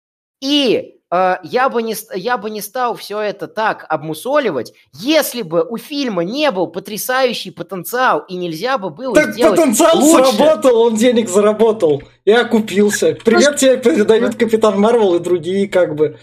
И 0.43 0.99
я, 1.43 1.69
бы 1.69 1.83
не, 1.83 1.95
я 2.15 2.39
бы 2.39 2.49
не 2.49 2.63
стал 2.63 2.97
все 2.97 3.21
это 3.21 3.47
так 3.47 3.85
обмусоливать, 3.91 4.73
если 4.95 5.43
бы 5.43 5.63
у 5.63 5.77
фильма 5.77 6.25
не 6.25 6.51
был 6.51 6.69
потрясающий 6.69 7.51
потенциал, 7.51 8.21
и 8.21 8.35
нельзя 8.35 8.79
бы 8.79 8.89
было 8.89 9.15
так 9.15 9.35
сделать 9.35 9.61
потенциал 9.61 9.99
лучше. 10.01 10.33
сработал, 10.33 10.81
он 10.81 10.97
денег 10.97 11.29
заработал 11.29 12.03
и 12.25 12.33
окупился. 12.33 13.15
Привет 13.23 13.57
тебе 13.57 13.77
передают 13.77 14.37
Капитан 14.37 14.81
Марвел 14.81 15.17
и 15.17 15.19
другие 15.19 15.69
как 15.69 15.97
бы. 15.97 16.19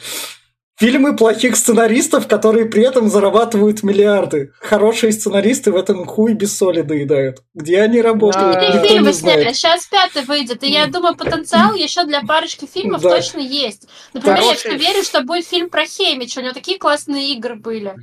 Фильмы 0.79 1.13
плохих 1.13 1.57
сценаристов, 1.57 2.25
которые 2.29 2.65
при 2.65 2.87
этом 2.87 3.09
зарабатывают 3.09 3.83
миллиарды. 3.83 4.53
Хорошие 4.61 5.11
сценаристы 5.11 5.73
в 5.73 5.75
этом 5.75 6.05
хуй 6.05 6.31
без 6.31 6.57
соли 6.57 6.83
доедают. 6.83 7.43
Где 7.53 7.81
они 7.81 8.01
работают, 8.01 8.55
а, 8.55 8.65
никто 8.65 8.87
фильмы 8.87 9.07
не 9.07 9.13
знает. 9.13 9.39
сняли. 9.41 9.53
Сейчас 9.53 9.87
пятый 9.87 10.23
выйдет, 10.23 10.63
и 10.63 10.71
я 10.71 10.87
думаю, 10.87 11.17
потенциал 11.17 11.73
еще 11.73 12.05
для 12.05 12.21
парочки 12.21 12.65
фильмов 12.65 13.01
да. 13.01 13.09
точно 13.09 13.39
есть. 13.39 13.89
Например, 14.13 14.37
Хороший... 14.37 14.71
я 14.71 14.77
верю, 14.77 15.03
что 15.03 15.21
будет 15.21 15.45
фильм 15.45 15.69
про 15.69 15.85
Хемич, 15.85 16.37
у 16.37 16.41
него 16.41 16.53
такие 16.53 16.79
классные 16.79 17.33
игры 17.33 17.55
были. 17.55 17.95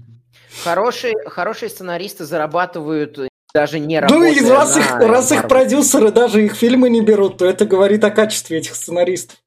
Хорошие, 0.63 1.15
хорошие 1.29 1.71
сценаристы 1.71 2.27
зарабатывают 2.27 3.19
даже 3.55 3.79
не 3.79 3.99
работая 3.99 4.21
Ну 4.21 4.27
и 4.27 4.51
раз, 4.51 4.77
их, 4.77 4.97
раз 4.97 5.33
их 5.33 5.49
продюсеры 5.49 6.11
даже 6.11 6.45
их 6.45 6.55
фильмы 6.55 6.91
не 6.91 7.01
берут, 7.01 7.39
то 7.39 7.47
это 7.47 7.65
говорит 7.65 8.05
о 8.05 8.11
качестве 8.11 8.59
этих 8.59 8.75
сценаристов. 8.75 9.39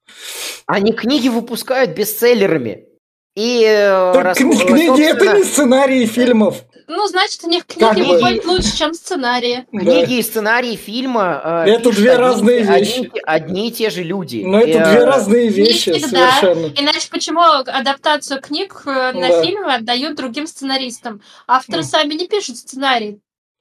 Они 0.66 0.92
книги 0.92 1.28
выпускают 1.28 1.92
бестселлерами. 1.92 2.89
И 3.36 3.64
э, 3.64 4.12
так, 4.12 4.36
книги 4.36 4.56
собственно... 4.56 5.02
это 5.02 5.36
не 5.38 5.44
сценарии 5.44 6.06
фильмов. 6.06 6.64
Ну, 6.88 7.06
значит, 7.06 7.44
у 7.44 7.48
них 7.48 7.66
книги 7.66 8.02
будут 8.02 8.44
лучше, 8.44 8.76
чем 8.76 8.94
сценарии. 8.94 9.64
Книги 9.70 10.18
и 10.18 10.22
сценарии 10.22 10.74
фильма 10.74 11.64
э, 11.64 11.70
Это 11.70 11.92
две 11.92 12.16
разные 12.16 12.62
одни, 12.62 12.78
вещи. 12.80 13.12
Одни, 13.24 13.68
и 13.68 13.70
те 13.70 13.90
же 13.90 14.02
люди. 14.02 14.42
Но 14.44 14.58
это 14.58 14.90
две 14.90 15.04
разные 15.04 15.48
вещи 15.48 15.90
совершенно. 15.90 16.66
Иначе 16.76 17.08
почему 17.08 17.40
адаптацию 17.40 18.40
книг 18.40 18.82
э, 18.86 19.12
на 19.12 19.28
да. 19.28 19.42
фильмы 19.44 19.72
отдают 19.72 20.16
другим 20.16 20.48
сценаристам? 20.48 21.22
Авторы 21.46 21.84
сами 21.84 22.14
не 22.14 22.26
пишут 22.26 22.56
сценарий. 22.56 23.20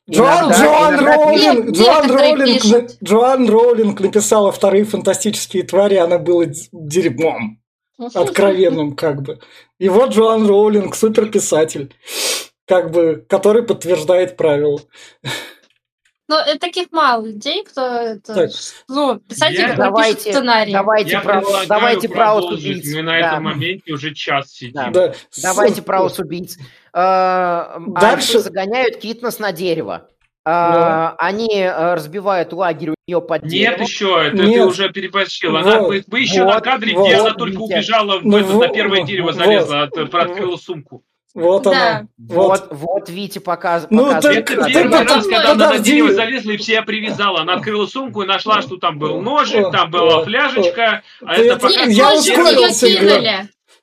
Джоан, 0.10 0.52
Джоан, 0.52 1.00
Роулинг, 1.00 1.70
Джоан, 1.70 2.10
Роулинг, 2.10 2.92
Джоан 3.04 3.48
Роулинг 3.48 4.00
написала 4.00 4.52
вторые 4.52 4.86
фантастические 4.86 5.62
твари, 5.62 5.98
она 5.98 6.18
была 6.18 6.46
дерьмом 6.72 7.59
откровенным, 8.14 8.96
как 8.96 9.22
бы. 9.22 9.40
И 9.78 9.90
вот 9.90 10.12
Джоан 10.12 10.48
Роулинг, 10.48 10.96
суперписатель, 10.96 11.94
как 12.66 12.92
бы, 12.92 13.26
который 13.28 13.64
подтверждает 13.64 14.38
правила. 14.38 14.80
Ну, 16.30 16.36
таких 16.60 16.92
мало 16.92 17.26
людей, 17.26 17.64
кто 17.64 17.82
это... 17.82 18.36
Так. 18.36 18.52
Ну, 18.88 19.18
писатели, 19.18 19.62
я... 19.62 19.76
давайте, 19.76 20.32
сценарий. 20.32 20.72
Давайте, 20.72 21.12
я 21.12 21.22
про, 21.22 21.42
давайте 21.66 22.08
про 22.08 22.36
убийц. 22.36 22.94
Мы 22.94 23.02
на 23.02 23.14
да. 23.14 23.18
этом 23.18 23.44
моменте 23.46 23.92
уже 23.94 24.14
час 24.14 24.52
сидим. 24.52 24.74
Да. 24.74 24.92
Да. 24.92 25.14
Давайте 25.42 25.82
про 25.82 26.04
убийц. 26.04 26.60
А, 26.94 27.80
Дальше 27.80 28.40
загоняют 28.40 28.98
Китнес 28.98 29.40
на 29.40 29.52
дерево. 29.52 30.08
А, 30.52 31.16
они 31.20 31.62
э, 31.62 31.94
разбивают 31.94 32.54
лагерь 32.54 32.90
у 32.90 32.96
нее 33.08 33.22
под 33.22 33.44
деревом. 33.46 33.80
Нет 33.80 33.88
еще, 33.88 34.24
это 34.26 34.38
Нет. 34.38 34.56
ты 34.56 34.66
уже 34.66 34.90
переборщил. 34.90 35.56
Она, 35.56 35.80
вот, 35.82 36.04
мы 36.08 36.20
еще 36.22 36.44
вот, 36.44 36.56
на 36.56 36.60
кадре, 36.62 36.96
вот, 36.96 37.06
где 37.06 37.18
вот, 37.18 37.28
она 37.28 37.36
только 37.36 37.60
убежала 37.60 38.20
в 38.20 38.36
это, 38.36 38.48
вот, 38.48 38.68
на 38.68 38.74
первое 38.74 39.04
дерево 39.04 39.32
залезла, 39.32 39.84
от, 39.84 39.96
открыла 39.98 40.58
сумку. 40.58 41.04
Вот 41.36 41.64
да. 41.64 41.72
она. 41.72 42.08
Вот, 42.18 42.68
вот, 42.72 42.80
вот 42.80 43.10
Витя 43.10 43.38
показ, 43.38 43.86
ну, 43.92 44.08
показывает. 44.08 44.50
Это 44.50 44.66
первый 44.66 45.04
раз, 45.04 45.28
когда 45.28 45.52
она 45.52 45.70
на 45.70 45.80
дерево 45.80 46.14
залезла 46.14 46.52
и 46.52 46.58
все 46.58 46.82
привязала. 46.82 47.42
Она 47.42 47.54
открыла 47.54 47.86
сумку 47.86 48.24
и 48.24 48.26
нашла, 48.26 48.64
что 48.64 48.78
там 48.78 48.98
был 48.98 49.22
ножик, 49.22 49.72
там 49.72 49.92
была 49.92 50.24
фляжечка. 50.24 51.04
А 51.24 51.36
это 51.36 51.60
пока... 51.60 51.84
Я 51.84 52.16
ускорился. 52.16 52.88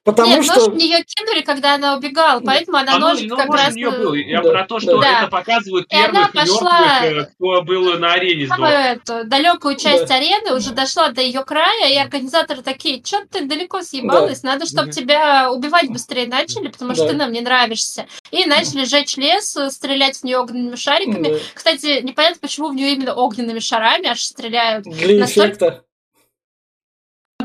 Потому 0.06 0.28
Нет, 0.28 0.44
что... 0.44 0.54
нож 0.54 0.68
в 0.68 0.76
нее 0.76 1.02
кинули, 1.02 1.40
когда 1.40 1.74
она 1.74 1.96
убегала, 1.96 2.40
поэтому 2.40 2.76
она 2.76 2.94
а 2.94 2.98
ножик 3.00 3.28
ну, 3.28 3.36
как 3.36 3.52
раз... 3.52 3.74
нее 3.74 3.90
был. 3.90 4.14
Я 4.14 4.40
да, 4.40 4.50
про 4.50 4.64
то, 4.64 4.78
что 4.78 5.00
да. 5.00 5.22
это 5.22 5.28
показывают 5.28 5.88
первых 5.88 6.12
и 6.12 6.16
она 6.16 6.28
пошла... 6.28 7.00
мертвых, 7.00 7.34
кто 7.34 7.62
был 7.62 7.98
на 7.98 8.12
арене 8.12 8.46
эту 8.46 9.24
далекую 9.24 9.74
часть 9.74 10.06
да. 10.06 10.14
арены, 10.14 10.54
уже 10.54 10.70
дошла 10.70 11.08
до 11.08 11.22
ее 11.22 11.44
края, 11.44 11.90
и 11.90 11.96
организаторы 11.96 12.62
такие, 12.62 13.02
что 13.04 13.26
ты 13.28 13.46
далеко 13.46 13.82
съебалась, 13.82 14.42
да. 14.42 14.50
надо, 14.52 14.66
чтобы 14.66 14.90
угу. 14.90 14.92
тебя 14.92 15.50
убивать 15.50 15.90
быстрее 15.90 16.28
начали, 16.28 16.68
потому 16.68 16.94
что 16.94 17.06
да. 17.06 17.10
ты 17.10 17.16
нам 17.16 17.32
не 17.32 17.40
нравишься. 17.40 18.06
И 18.30 18.44
начали 18.44 18.84
жечь 18.84 19.16
лес, 19.16 19.58
стрелять 19.70 20.18
в 20.18 20.22
нее 20.22 20.38
огненными 20.38 20.76
шариками. 20.76 21.30
Да. 21.30 21.38
Кстати, 21.52 22.00
непонятно, 22.02 22.38
почему 22.40 22.68
в 22.68 22.76
нее 22.76 22.92
именно 22.92 23.12
огненными 23.12 23.58
шарами 23.58 24.06
аж 24.06 24.22
стреляют. 24.22 24.84
Для 24.84 25.18
Настолько... 25.18 25.48
эффекта. 25.48 25.85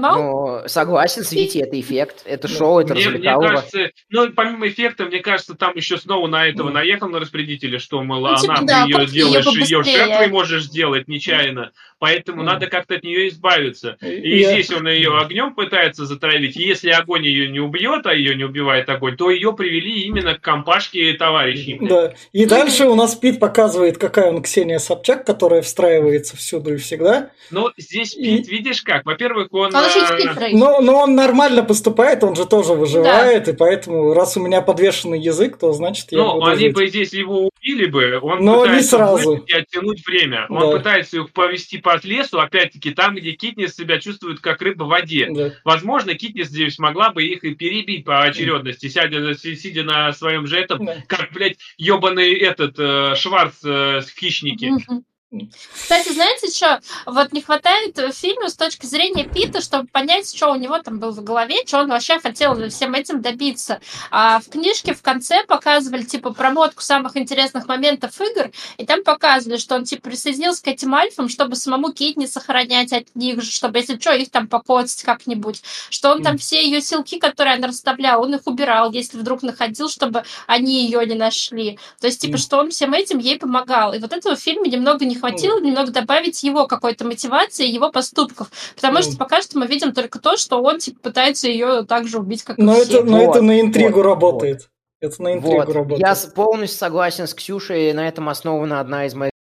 Ну, 0.10 0.62
согласен 0.68 1.24
с 1.24 1.32
Вити, 1.32 1.60
это 1.60 1.80
эффект, 1.80 2.24
это 2.26 2.48
ну, 2.48 2.56
шоу, 2.56 2.80
это 2.80 2.94
мне, 2.94 3.06
развлекалово. 3.06 3.42
Мне 3.42 3.56
кажется, 3.56 3.92
ну, 4.10 4.32
помимо 4.34 4.68
эффекта, 4.68 5.06
мне 5.06 5.20
кажется, 5.20 5.56
там 5.56 5.76
еще 5.76 5.98
снова 5.98 6.28
на 6.28 6.48
этого 6.48 6.70
mm. 6.70 6.74
наехал 6.74 7.10
на 7.10 7.20
распределителя, 7.20 7.80
что, 7.80 8.04
мол, 8.04 8.22
ну, 8.22 8.36
типа, 8.36 8.56
она, 8.58 8.64
да, 8.66 8.86
ты 8.86 8.92
ее 8.92 9.06
делаешь, 9.08 9.46
ее 9.48 9.84
жертвой 9.84 10.28
можешь 10.28 10.64
сделать 10.64 11.08
нечаянно. 11.08 11.72
Поэтому 12.02 12.42
mm. 12.42 12.46
надо 12.46 12.66
как-то 12.66 12.96
от 12.96 13.04
нее 13.04 13.28
избавиться. 13.28 13.96
И 14.02 14.42
yeah. 14.42 14.54
здесь 14.54 14.72
он 14.72 14.88
ее 14.88 15.16
огнем 15.20 15.54
пытается 15.54 16.08
затравить. 16.08 16.56
Если 16.56 16.90
огонь 16.90 17.24
ее 17.24 17.48
не 17.48 17.60
убьет, 17.60 18.08
а 18.08 18.16
ее 18.16 18.34
не 18.34 18.44
убивает 18.44 18.90
огонь, 18.90 19.16
то 19.16 19.30
ее 19.30 19.54
привели 19.54 20.02
именно 20.02 20.34
к 20.34 20.42
компашке 20.42 21.14
товарищей. 21.14 21.78
Да. 21.80 22.16
И 22.32 22.48
дальше 22.48 22.86
у 22.86 22.96
нас 22.96 23.14
Пит 23.14 23.40
показывает, 23.40 24.00
какая 24.00 24.32
он 24.32 24.42
Ксения 24.42 24.80
Собчак, 24.80 25.28
которая 25.28 25.62
встраивается 25.62 26.36
всюду 26.36 26.74
и 26.74 26.78
всегда. 26.78 27.30
Ну, 27.52 27.70
здесь 27.78 28.16
Пит, 28.16 28.48
и... 28.48 28.52
видишь 28.52 28.82
как? 28.82 29.06
Во-первых, 29.06 29.50
он... 29.52 29.68
Он 29.68 29.76
очень 29.76 30.28
хитрый. 30.28 30.54
Но, 30.54 30.82
но 30.82 31.02
он 31.02 31.14
нормально 31.14 31.64
поступает, 31.64 32.24
он 32.24 32.36
же 32.36 32.48
тоже 32.48 32.74
выживает, 32.74 33.44
да. 33.44 33.52
и 33.52 33.56
поэтому, 33.56 34.16
раз 34.16 34.36
у 34.38 34.40
меня 34.40 34.64
подвешенный 34.64 35.20
язык, 35.20 35.60
то 35.60 35.72
значит 35.72 36.08
я 36.12 36.18
Ну, 36.18 36.44
они 36.46 36.66
жить. 36.66 36.74
бы 36.74 36.88
здесь 36.88 37.14
его 37.14 37.52
убили 37.56 37.86
бы, 37.86 38.18
он 38.24 38.44
Но 38.44 38.56
не 38.56 38.62
пытается 38.62 38.90
сразу. 38.90 39.30
выжить 39.30 39.50
и 39.50 39.54
оттянуть 39.54 40.04
время. 40.04 40.48
Да. 40.50 40.56
Он 40.56 40.78
пытается 40.78 41.18
их 41.18 41.32
повести 41.32 41.78
по 41.78 41.91
лесу, 42.04 42.40
опять-таки, 42.40 42.92
там, 42.92 43.16
где 43.16 43.32
Китнис 43.34 43.76
себя 43.76 44.00
чувствует 44.00 44.40
как 44.40 44.62
рыба 44.62 44.84
в 44.84 44.88
воде. 44.88 45.28
Да. 45.32 45.54
Возможно, 45.64 46.14
Китнис 46.14 46.48
здесь 46.48 46.80
могла 46.80 47.12
бы 47.12 47.24
их 47.26 47.44
и 47.44 47.56
перебить 47.56 48.06
по 48.06 48.24
очередности, 48.24 48.88
сядя, 48.88 49.34
си- 49.36 49.56
сидя 49.56 49.84
на 49.84 50.12
своем 50.14 50.48
же 50.48 50.58
этом, 50.58 50.86
Да. 50.86 50.98
как, 51.08 51.32
блядь, 51.34 51.58
ебаный 51.78 52.34
этот 52.34 52.76
э, 52.80 53.16
Шварц 53.16 53.64
э, 53.64 54.02
в 54.02 54.10
«Хищнике». 54.20 54.70
Мгм. 54.72 55.04
Кстати, 55.74 56.12
знаете 56.12 56.52
что? 56.52 56.82
Вот 57.06 57.32
не 57.32 57.42
хватает 57.42 57.98
э, 57.98 58.12
фильма 58.12 58.50
с 58.50 58.56
точки 58.56 58.86
зрения 58.86 59.24
Пита, 59.24 59.62
чтобы 59.62 59.88
понять, 59.88 60.36
что 60.36 60.52
у 60.52 60.56
него 60.56 60.78
там 60.80 61.00
было 61.00 61.12
в 61.12 61.24
голове, 61.24 61.56
что 61.66 61.80
он 61.80 61.90
вообще 61.90 62.20
хотел 62.20 62.70
всем 62.70 62.94
этим 62.96 63.22
добиться. 63.22 63.80
А 64.10 64.42
в 64.42 64.50
книжке 64.50 64.94
в 64.94 65.02
конце 65.02 65.46
показывали, 65.46 66.04
типа, 66.04 66.34
промотку 66.34 66.82
самых 66.82 67.16
интересных 67.16 67.68
моментов 67.68 68.20
игр, 68.20 68.52
и 68.78 68.86
там 68.86 69.06
показывали, 69.06 69.58
что 69.58 69.76
он, 69.76 69.86
типа, 69.86 70.10
присоединился 70.10 70.64
к 70.64 70.68
этим 70.68 70.94
альфам, 70.94 71.30
чтобы 71.30 71.56
самому 71.56 71.94
Китни 71.94 72.26
сохранять 72.26 72.92
от 72.92 73.16
них 73.16 73.42
же, 73.42 73.52
чтобы, 73.52 73.80
если 73.80 73.98
что, 73.98 74.14
их 74.14 74.32
там 74.32 74.50
покоцать 74.50 75.04
как-нибудь. 75.04 75.62
Что 75.90 76.12
он 76.12 76.24
там 76.24 76.38
все 76.38 76.62
ее 76.62 76.82
силки, 76.82 77.20
которые 77.20 77.56
она 77.56 77.70
расставляла, 77.70 78.22
он 78.22 78.36
их 78.36 78.42
убирал, 78.48 78.92
если 78.92 79.18
вдруг 79.18 79.44
находил, 79.44 79.88
чтобы 79.88 80.26
они 80.46 80.84
ее 80.84 81.06
не 81.06 81.16
нашли. 81.16 81.80
То 82.02 82.08
есть, 82.08 82.20
типа, 82.20 82.38
что 82.38 82.58
он 82.58 82.72
всем 82.72 82.94
этим 82.94 83.20
ей 83.20 83.40
помогал. 83.40 83.94
И 83.94 84.00
вот 84.00 84.12
этого 84.12 84.36
в 84.36 84.40
фильме 84.40 84.70
немного 84.70 85.06
не 85.06 85.21
хватило, 85.22 85.60
немного 85.60 85.92
добавить 85.92 86.44
его 86.44 86.68
какой-то 86.68 87.06
мотивации, 87.06 87.66
его 87.66 87.92
поступков. 87.92 88.52
Потому 88.76 89.02
что 89.02 89.16
пока 89.18 89.42
что 89.42 89.58
мы 89.58 89.68
видим 89.68 89.94
только 89.94 90.20
то, 90.20 90.36
что 90.38 90.62
он, 90.62 90.80
типа, 90.80 91.00
пытается 91.00 91.48
ее 91.48 91.86
так 91.86 92.08
же 92.08 92.20
убить, 92.20 92.44
как 92.44 92.58
Но 92.58 92.78
и 92.78 92.84
все. 92.84 93.00
это, 93.00 93.06
но 93.10 93.26
Вот, 93.26 93.36
это 93.36 93.42
на 93.46 93.62
интригу 93.62 93.96
вот, 93.98 94.04
работает. 94.04 94.70
Это 95.00 95.22
на 95.24 95.34
интригу 95.34 95.56
Вот. 95.56 95.74
работает. 95.74 96.02
Я 96.02 96.16
полностью 96.36 96.78
согласен 96.78 97.28
с 97.28 97.34
Ксюшей, 97.34 97.94
на 97.94 98.08
этом 98.08 98.28
основана 98.30 98.80
одна 98.80 99.06
из 99.06 99.14
моих 99.16 99.32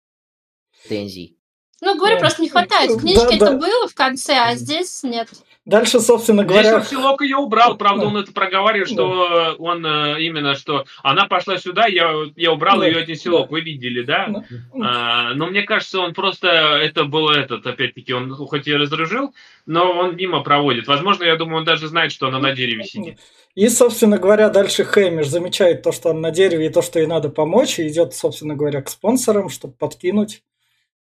претензий. 0.82 1.36
Ну, 1.82 1.96
говорю, 1.96 2.16
Да. 2.16 2.20
просто 2.20 2.42
не 2.42 2.48
хватает. 2.48 2.90
В 2.90 2.94
Да, 2.96 3.00
книжке 3.00 3.38
да. 3.38 3.46
это 3.46 3.56
было 3.56 3.88
в 3.88 3.94
конце, 3.94 4.34
а 4.34 4.54
здесь 4.54 5.02
нет. 5.02 5.28
Дальше, 5.70 6.00
собственно 6.00 6.42
Здесь 6.42 6.52
говоря, 6.52 6.76
он 6.78 6.82
селок 6.82 7.22
ее 7.22 7.36
убрал, 7.36 7.76
правда, 7.76 8.06
он 8.06 8.16
это 8.16 8.32
проговаривает, 8.32 8.88
что 8.88 9.54
он 9.60 9.86
э, 9.86 10.20
именно, 10.20 10.56
что 10.56 10.84
она 11.04 11.26
пошла 11.26 11.58
сюда, 11.58 11.86
я, 11.86 12.12
я 12.34 12.50
убрал 12.50 12.82
ее 12.82 12.96
один 12.96 13.14
селок, 13.14 13.52
вы 13.52 13.60
видели, 13.60 14.02
да? 14.02 14.26
Да. 14.26 14.44
А, 14.82 15.34
но 15.34 15.46
мне 15.46 15.62
кажется, 15.62 16.00
он 16.00 16.12
просто, 16.12 16.48
это 16.48 17.04
было 17.04 17.38
этот, 17.38 17.64
опять-таки, 17.64 18.12
он 18.12 18.34
хоть 18.34 18.66
и 18.66 18.74
разоружил, 18.74 19.32
но 19.64 19.92
он 19.92 20.16
мимо 20.16 20.42
проводит. 20.42 20.88
Возможно, 20.88 21.22
я 21.22 21.36
думаю, 21.36 21.58
он 21.58 21.64
даже 21.64 21.86
знает, 21.86 22.10
что 22.10 22.26
она 22.26 22.40
на 22.40 22.52
дереве 22.52 22.82
сидит. 22.82 23.20
И, 23.54 23.68
собственно 23.68 24.18
говоря, 24.18 24.48
дальше 24.48 24.82
Хэмиш 24.82 25.28
замечает 25.28 25.82
то, 25.82 25.92
что 25.92 26.08
он 26.08 26.20
на 26.20 26.32
дереве, 26.32 26.66
и 26.66 26.70
то, 26.70 26.82
что 26.82 26.98
ей 26.98 27.06
надо 27.06 27.28
помочь, 27.28 27.78
и 27.78 27.86
идет, 27.86 28.12
собственно 28.12 28.56
говоря, 28.56 28.82
к 28.82 28.88
спонсорам, 28.88 29.48
чтобы 29.48 29.74
подкинуть 29.74 30.42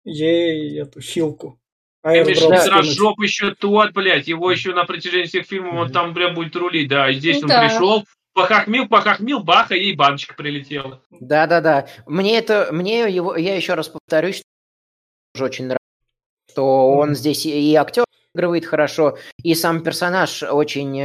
ей 0.03 0.77
эту 0.77 0.99
хилку. 0.99 1.57
Скинуть. 2.11 2.67
Разжоп 2.69 3.21
еще 3.21 3.53
тот, 3.55 3.91
блядь, 3.93 4.27
его 4.27 4.51
еще 4.51 4.73
на 4.73 4.85
протяжении 4.85 5.25
всех 5.25 5.45
фильмов 5.45 5.73
он 5.75 5.91
там, 5.91 6.13
бля, 6.13 6.29
будет 6.29 6.55
рулить, 6.55 6.87
да, 6.87 7.09
и 7.09 7.15
здесь 7.15 7.41
он 7.41 7.49
Да. 7.49 7.61
пришел, 7.67 8.05
похохмил, 8.33 8.87
похохмил, 8.87 9.39
баха, 9.41 9.75
ей 9.75 9.95
баночка 9.95 10.33
прилетела. 10.35 11.01
Да-да-да. 11.11 11.87
Мне 12.05 12.37
это, 12.37 12.69
мне 12.71 13.09
его, 13.09 13.35
я 13.35 13.55
еще 13.55 13.73
раз 13.73 13.89
повторюсь, 13.89 14.41
что 15.35 15.45
очень 15.45 15.65
нравится, 15.65 15.83
что 16.51 16.89
он 16.91 17.15
здесь 17.15 17.45
и 17.45 17.75
актер 17.75 18.05
игрывает 18.35 18.65
хорошо, 18.65 19.17
и 19.41 19.55
сам 19.55 19.81
персонаж 19.81 20.43
очень 20.43 21.01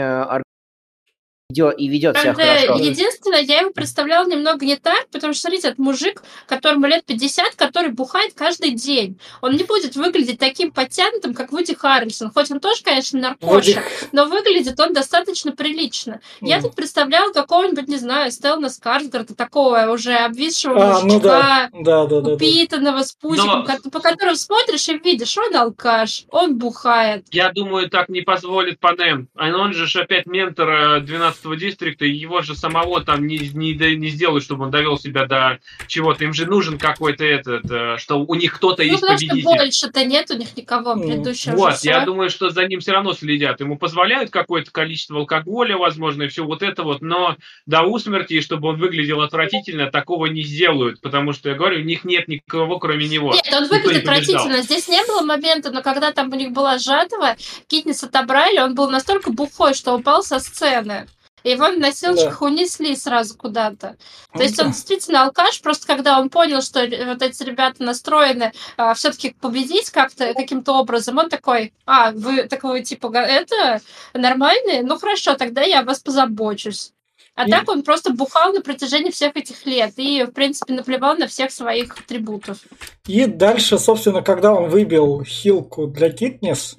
и 1.52 1.88
ведет 1.88 2.18
себя 2.18 2.34
хорошо. 2.34 2.74
Единственное, 2.74 3.40
я 3.40 3.60
его 3.60 3.70
представляла 3.70 4.26
немного 4.28 4.64
не 4.64 4.76
так, 4.76 5.06
потому 5.10 5.32
что, 5.32 5.42
смотрите, 5.42 5.68
это 5.68 5.80
мужик, 5.80 6.22
которому 6.46 6.86
лет 6.86 7.04
50, 7.04 7.54
который 7.56 7.90
бухает 7.90 8.32
каждый 8.34 8.70
день. 8.70 9.18
Он 9.40 9.54
не 9.54 9.64
будет 9.64 9.96
выглядеть 9.96 10.38
таким 10.38 10.72
подтянутым, 10.72 11.34
как 11.34 11.52
Вуди 11.52 11.74
Харрельсон. 11.74 12.30
Хоть 12.32 12.50
он 12.50 12.60
тоже, 12.60 12.82
конечно, 12.82 13.20
наркоша, 13.20 13.82
но 14.12 14.26
выглядит 14.26 14.78
он 14.80 14.92
достаточно 14.92 15.52
прилично. 15.52 16.20
Я 16.40 16.60
тут 16.60 16.74
представляла 16.74 17.32
какого-нибудь, 17.32 17.88
не 17.88 17.96
знаю, 17.96 18.30
Стеллана 18.30 18.70
Скарсгарда, 18.70 19.34
такого 19.34 19.90
уже 19.92 20.14
обвисшего 20.14 20.96
а, 20.96 21.00
ну 21.00 21.14
мужика, 21.14 21.70
упитанного, 21.72 23.02
да. 23.22 23.90
по 23.90 24.00
которому 24.00 24.36
смотришь 24.36 24.88
и 24.88 24.98
видишь, 24.98 25.36
он 25.38 25.54
алкаш, 25.54 26.24
он 26.30 26.58
бухает. 26.58 27.26
Я 27.30 27.50
думаю, 27.52 27.90
так 27.90 28.08
не 28.08 28.22
позволит 28.22 28.80
Панем. 28.80 29.28
А 29.36 29.48
он 29.48 29.72
же 29.72 29.86
опять 30.00 30.26
ментор 30.26 30.68
э, 30.68 31.00
12 31.00 31.41
руководство 31.42 31.56
дистрикта, 31.56 32.04
его 32.04 32.42
же 32.42 32.54
самого 32.54 33.02
там 33.02 33.26
не, 33.26 33.38
не, 33.38 33.74
не 33.74 34.08
сделают, 34.08 34.44
чтобы 34.44 34.64
он 34.64 34.70
довел 34.70 34.98
себя 34.98 35.26
до 35.26 35.58
чего-то. 35.86 36.24
Им 36.24 36.32
же 36.32 36.46
нужен 36.46 36.78
какой-то 36.78 37.24
этот, 37.24 37.70
э, 37.70 37.96
что 37.98 38.20
у 38.20 38.34
них 38.34 38.54
кто-то 38.54 38.82
ну, 38.82 38.88
есть 38.88 39.00
потому 39.00 39.18
победитель. 39.18 39.40
что 39.40 39.56
больше-то 39.56 40.04
нет 40.04 40.30
у 40.30 40.36
них 40.36 40.56
никого. 40.56 40.94
Ну, 40.94 41.02
предыдущего 41.02 41.56
вот, 41.56 41.78
я 41.82 42.04
думаю, 42.04 42.30
что 42.30 42.50
за 42.50 42.66
ним 42.66 42.80
все 42.80 42.92
равно 42.92 43.12
следят. 43.12 43.60
Ему 43.60 43.76
позволяют 43.76 44.30
какое-то 44.30 44.70
количество 44.70 45.18
алкоголя, 45.18 45.76
возможно, 45.76 46.24
и 46.24 46.28
все 46.28 46.44
вот 46.44 46.62
это 46.62 46.82
вот, 46.82 47.02
но 47.02 47.36
до 47.66 47.82
усмерти, 47.82 48.40
чтобы 48.40 48.68
он 48.68 48.78
выглядел 48.78 49.20
отвратительно, 49.20 49.90
такого 49.90 50.26
не 50.26 50.42
сделают, 50.42 51.00
потому 51.00 51.32
что, 51.32 51.50
я 51.50 51.54
говорю, 51.54 51.80
у 51.80 51.84
них 51.84 52.04
нет 52.04 52.28
никого, 52.28 52.78
кроме 52.78 53.08
него. 53.08 53.32
Нет, 53.32 53.48
он 53.52 53.68
выглядит 53.68 54.02
отвратительно. 54.02 54.62
Здесь 54.62 54.88
не 54.88 55.04
было 55.06 55.22
момента, 55.22 55.70
но 55.70 55.82
когда 55.82 56.12
там 56.12 56.30
у 56.32 56.36
них 56.36 56.52
была 56.52 56.78
жатва, 56.78 57.36
Китнис 57.66 58.02
отобрали, 58.02 58.58
он 58.58 58.74
был 58.74 58.90
настолько 58.90 59.32
бухой, 59.32 59.74
что 59.74 59.94
упал 59.94 60.22
со 60.22 60.38
сцены. 60.38 61.06
Его 61.44 61.68
на 61.68 61.78
носилочках 61.78 62.42
унесли 62.42 62.94
сразу 62.96 63.36
куда-то. 63.36 63.96
То 64.32 64.42
есть 64.42 64.60
он 64.60 64.68
действительно 64.68 65.24
алкаш, 65.24 65.60
просто 65.60 65.86
когда 65.86 66.20
он 66.20 66.30
понял, 66.30 66.62
что 66.62 66.80
вот 66.80 67.22
эти 67.22 67.42
ребята 67.42 67.82
настроены 67.82 68.52
все-таки 68.94 69.34
победить 69.40 69.90
как-то, 69.90 70.34
каким-то 70.34 70.74
образом, 70.74 71.18
он 71.18 71.28
такой, 71.28 71.72
а, 71.86 72.12
вы 72.12 72.44
такой, 72.44 72.82
типа, 72.82 73.12
это 73.16 73.80
нормальные? 74.14 74.82
Ну 74.82 74.98
хорошо, 74.98 75.34
тогда 75.34 75.62
я 75.62 75.80
о 75.80 75.84
вас 75.84 76.00
позабочусь. 76.00 76.92
А 77.34 77.46
И- 77.46 77.50
так 77.50 77.68
он 77.68 77.82
просто 77.82 78.12
бухал 78.12 78.52
на 78.52 78.60
протяжении 78.60 79.10
всех 79.10 79.36
этих 79.36 79.64
лет 79.64 79.94
и, 79.96 80.24
в 80.24 80.32
принципе, 80.32 80.74
наплевал 80.74 81.16
на 81.16 81.26
всех 81.26 81.50
своих 81.50 81.98
атрибутов. 81.98 82.58
И 83.06 83.24
дальше, 83.26 83.78
собственно, 83.78 84.22
когда 84.22 84.52
он 84.52 84.68
выбил 84.68 85.24
хилку 85.24 85.86
для 85.86 86.10
Китнес, 86.10 86.76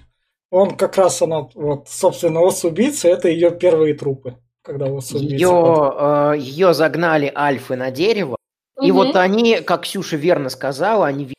он 0.52 0.77
как 0.77 0.98
раз 0.98 1.22
она, 1.23 1.48
вот, 1.56 1.90
собственно, 1.90 2.41
ос-убийца, 2.41 3.07
это 3.07 3.27
ее 3.30 3.49
первые 3.49 3.95
трупы. 3.95 4.38
Когда 4.64 4.85
ос-убийца. 4.85 5.34
Ее, 5.35 6.34
ее 6.40 6.73
загнали 6.73 7.31
альфы 7.35 7.76
на 7.76 7.91
дерево, 7.91 8.38
и 8.81 8.91
Мгм. 8.91 8.98
вот 8.98 9.15
они, 9.18 9.57
как 9.60 9.84
Ксюша 9.84 10.15
верно 10.15 10.49
сказала, 10.49 11.06
они 11.06 11.34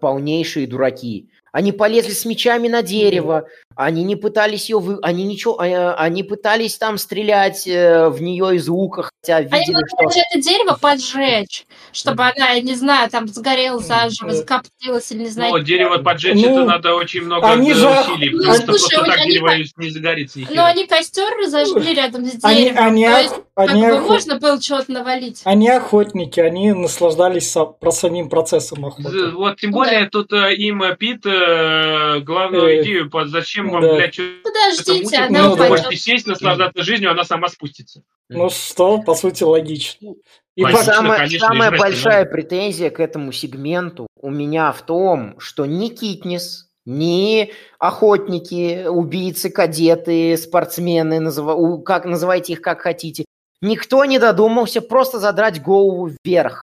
полнейшие 0.00 0.66
дураки. 0.66 1.30
Они 1.52 1.72
полезли 1.72 2.10
с 2.12 2.24
мечами 2.26 2.68
на 2.68 2.82
дерево, 2.82 3.46
они 3.76 4.04
не 4.04 4.16
пытались 4.16 4.68
ее 4.68 4.78
вы... 4.78 4.98
они 5.02 5.24
ничего, 5.24 5.62
э, 5.62 5.92
они 5.94 6.22
пытались 6.22 6.76
там 6.76 6.98
стрелять 6.98 7.66
э, 7.66 8.08
в 8.08 8.20
нее 8.20 8.56
из 8.56 8.68
лука, 8.68 9.08
хотя 9.22 9.36
Они 9.36 9.46
видели, 9.48 9.72
могли 9.74 9.88
что 9.88 9.96
даже 10.04 10.18
это 10.30 10.40
дерево 10.42 10.78
поджечь, 10.80 11.66
чтобы 11.92 12.24
она, 12.24 12.50
я 12.52 12.60
не 12.62 12.74
знаю, 12.74 13.08
там 13.10 13.28
сгорела 13.28 13.78
заживо, 13.78 14.30
Да. 14.30 14.36
закоптилась 14.36 15.10
или 15.12 15.20
не 15.20 15.28
знаю. 15.28 15.52
Но 15.52 15.58
дерево 15.60 15.98
поджечь, 15.98 16.34
Ну, 16.34 16.50
это 16.52 16.64
надо 16.64 16.94
очень 16.94 17.22
много 17.22 17.48
они 17.50 17.70
э, 17.70 17.74
же- 17.74 17.86
усилий, 17.88 18.30
Ну, 18.30 18.38
потому 18.38 18.54
что 18.56 18.66
слушай, 18.66 18.90
просто 18.96 19.04
так 19.10 19.20
они 19.20 19.30
дерево 19.32 19.50
не 19.78 19.90
загорится 19.90 20.38
ни 20.38 20.44
Но 20.44 20.50
хера. 20.50 20.66
они 20.66 20.86
костер 20.86 21.36
разожгли 21.38 21.94
рядом 21.94 22.26
с 22.26 22.38
Они, 22.44 22.64
деревом. 22.64 22.84
они, 22.86 23.04
то 23.06 23.12
ох- 23.12 23.22
есть, 23.22 23.34
как 23.54 23.70
они, 23.70 23.82
бы 23.82 24.00
можно 24.00 24.38
было 24.38 24.60
чего-то 24.60 24.92
навалить. 24.92 25.40
они 25.44 25.68
охотники, 25.70 26.40
они 26.40 26.72
наслаждались 26.72 27.50
со- 27.50 27.74
самим 27.90 28.28
процессом 28.28 28.84
охоты. 28.84 29.30
Вот 29.30 29.58
тем 29.58 29.70
Ну 29.70 29.76
более 29.78 30.08
тут 30.10 30.32
э, 30.32 30.54
им 30.54 30.82
Пит 30.98 31.24
э, 31.46 32.20
главную 32.20 32.78
Э, 32.78 32.82
идею, 32.82 33.10
под 33.10 33.28
зачем 33.28 33.70
вам, 33.70 33.82
да. 33.82 33.94
блядь, 33.96 34.18
Подождите, 34.42 35.16
она 35.18 35.42
да. 35.42 35.48
Вы 35.48 35.54
упадет. 35.54 35.70
можете 35.70 35.96
сесть, 35.96 36.26
наслаждаться 36.26 36.82
жизнью, 36.82 37.10
она 37.10 37.24
сама 37.24 37.48
спустится. 37.48 38.02
Ну 38.28 38.50
что, 38.50 38.98
по 39.02 39.14
сути, 39.14 39.42
логично. 39.44 40.14
И 40.56 40.62
по- 40.62 40.72
самая, 40.78 41.18
конечно, 41.18 41.46
самая 41.48 41.70
большая 41.70 42.24
претензия 42.24 42.90
к 42.90 42.98
этому 43.00 43.30
сегменту 43.32 44.06
у 44.20 44.30
меня 44.30 44.72
в 44.72 44.82
том, 44.82 45.38
что 45.38 45.66
ни 45.66 45.88
Китнис, 45.88 46.68
ни 46.86 47.52
охотники, 47.78 48.86
убийцы, 48.86 49.50
кадеты, 49.50 50.36
спортсмены, 50.36 51.30
у- 51.30 51.80
как 51.82 52.04
называйте 52.04 52.52
их 52.54 52.62
как 52.62 52.80
хотите, 52.80 53.24
никто 53.60 54.04
не 54.04 54.18
додумался 54.18 54.80
просто 54.80 55.18
задрать 55.18 55.62
голову 55.62 56.10
вверх. 56.24 56.62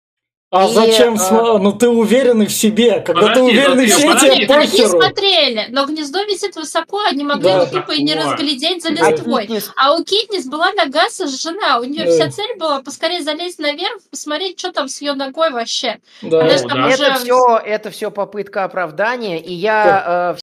А 0.56 0.66
И, 0.68 0.72
зачем? 0.72 1.14
а, 1.14 1.16
сма- 1.16 1.58
Ну 1.58 1.72
ты 1.72 1.88
уверенный 1.88 2.46
в 2.46 2.52
себе. 2.52 3.00
Когда 3.00 3.22
ты 3.22 3.40
Подожди, 3.40 3.40
уверенный 3.42 3.86
в 3.86 3.90
себе, 3.92 4.08
подожди, 4.08 4.26
тебе 4.44 4.54
Они 4.54 4.66
похеру. 4.68 4.88
смотрели, 4.88 5.66
но 5.70 5.86
гнездо 5.86 6.22
висит 6.24 6.54
высоко, 6.56 7.00
они 7.10 7.24
могли 7.24 7.42
Да. 7.50 7.66
тупо 7.66 7.92
и 7.92 8.02
не 8.02 8.14
разглядеть 8.14 8.82
за 8.82 8.94
Да. 8.94 9.10
листвой. 9.10 9.48
А 9.76 9.94
у 9.94 10.04
Китнис 10.04 10.46
была 10.46 10.70
нога 10.72 11.08
сожжена, 11.10 11.80
у 11.80 11.84
нее 11.84 12.04
Да. 12.04 12.10
вся 12.12 12.30
цель 12.30 12.56
была 12.56 12.80
поскорее 12.82 13.22
залезть 13.22 13.58
наверх, 13.58 13.98
посмотреть, 14.10 14.58
что 14.58 14.72
там 14.72 14.88
с 14.88 15.00
ее 15.00 15.14
ногой 15.14 15.50
вообще. 15.50 15.98
Да. 16.22 16.40
Она 16.42 16.52
Ну, 16.62 16.68
да. 16.68 16.86
уже- 16.86 17.04
это 17.04 17.14
все, 17.18 17.58
это 17.64 17.90
все 17.90 18.10
попытка 18.10 18.64
оправдания, 18.64 19.40
и 19.40 19.52
я 19.52 20.36
э, 20.36 20.40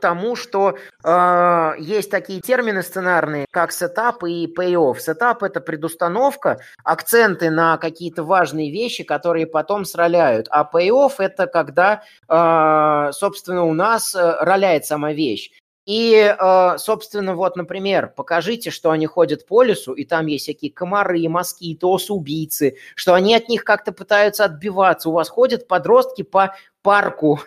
тому, 0.00 0.36
что 0.36 0.76
э, 1.04 1.72
есть 1.78 2.10
такие 2.10 2.40
термины 2.40 2.82
сценарные, 2.82 3.46
как 3.50 3.72
setup 3.72 4.24
и 4.24 4.46
pay-off. 4.46 4.98
Setup – 4.98 5.44
это 5.44 5.60
предустановка, 5.60 6.60
акценты 6.84 7.50
на 7.50 7.78
какие-то 7.78 8.22
важные 8.22 8.70
вещи, 8.70 9.04
которые 9.04 9.46
потом 9.46 9.84
срабатывают. 9.84 10.48
А 10.50 10.68
pay-off– 10.70 11.14
это 11.18 11.46
когда, 11.46 12.02
э, 12.28 13.12
собственно, 13.12 13.64
у 13.64 13.72
нас 13.72 14.14
э, 14.14 14.36
роляет 14.40 14.84
сама 14.84 15.12
вещь. 15.12 15.50
И, 15.86 16.14
э, 16.36 16.78
собственно, 16.78 17.36
вот, 17.36 17.56
например, 17.56 18.12
покажите, 18.14 18.70
что 18.70 18.90
они 18.90 19.06
ходят 19.06 19.46
по 19.46 19.62
лесу, 19.62 19.92
и 19.92 20.04
там 20.04 20.26
есть 20.26 20.44
всякие 20.44 20.72
комары, 20.72 21.28
москиты, 21.28 21.86
осы-убийцы, 21.86 22.76
что 22.96 23.14
они 23.14 23.36
от 23.36 23.48
них 23.48 23.62
как-то 23.62 23.92
пытаются 23.92 24.44
отбиваться. 24.44 25.08
У 25.08 25.12
вас 25.12 25.28
ходят 25.28 25.68
подростки 25.68 26.22
по 26.22 26.56
парку, 26.82 27.40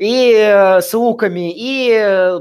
и 0.00 0.32
э, 0.32 0.80
с 0.80 0.94
луками, 0.94 1.52
и 1.54 1.90
э, 1.92 2.40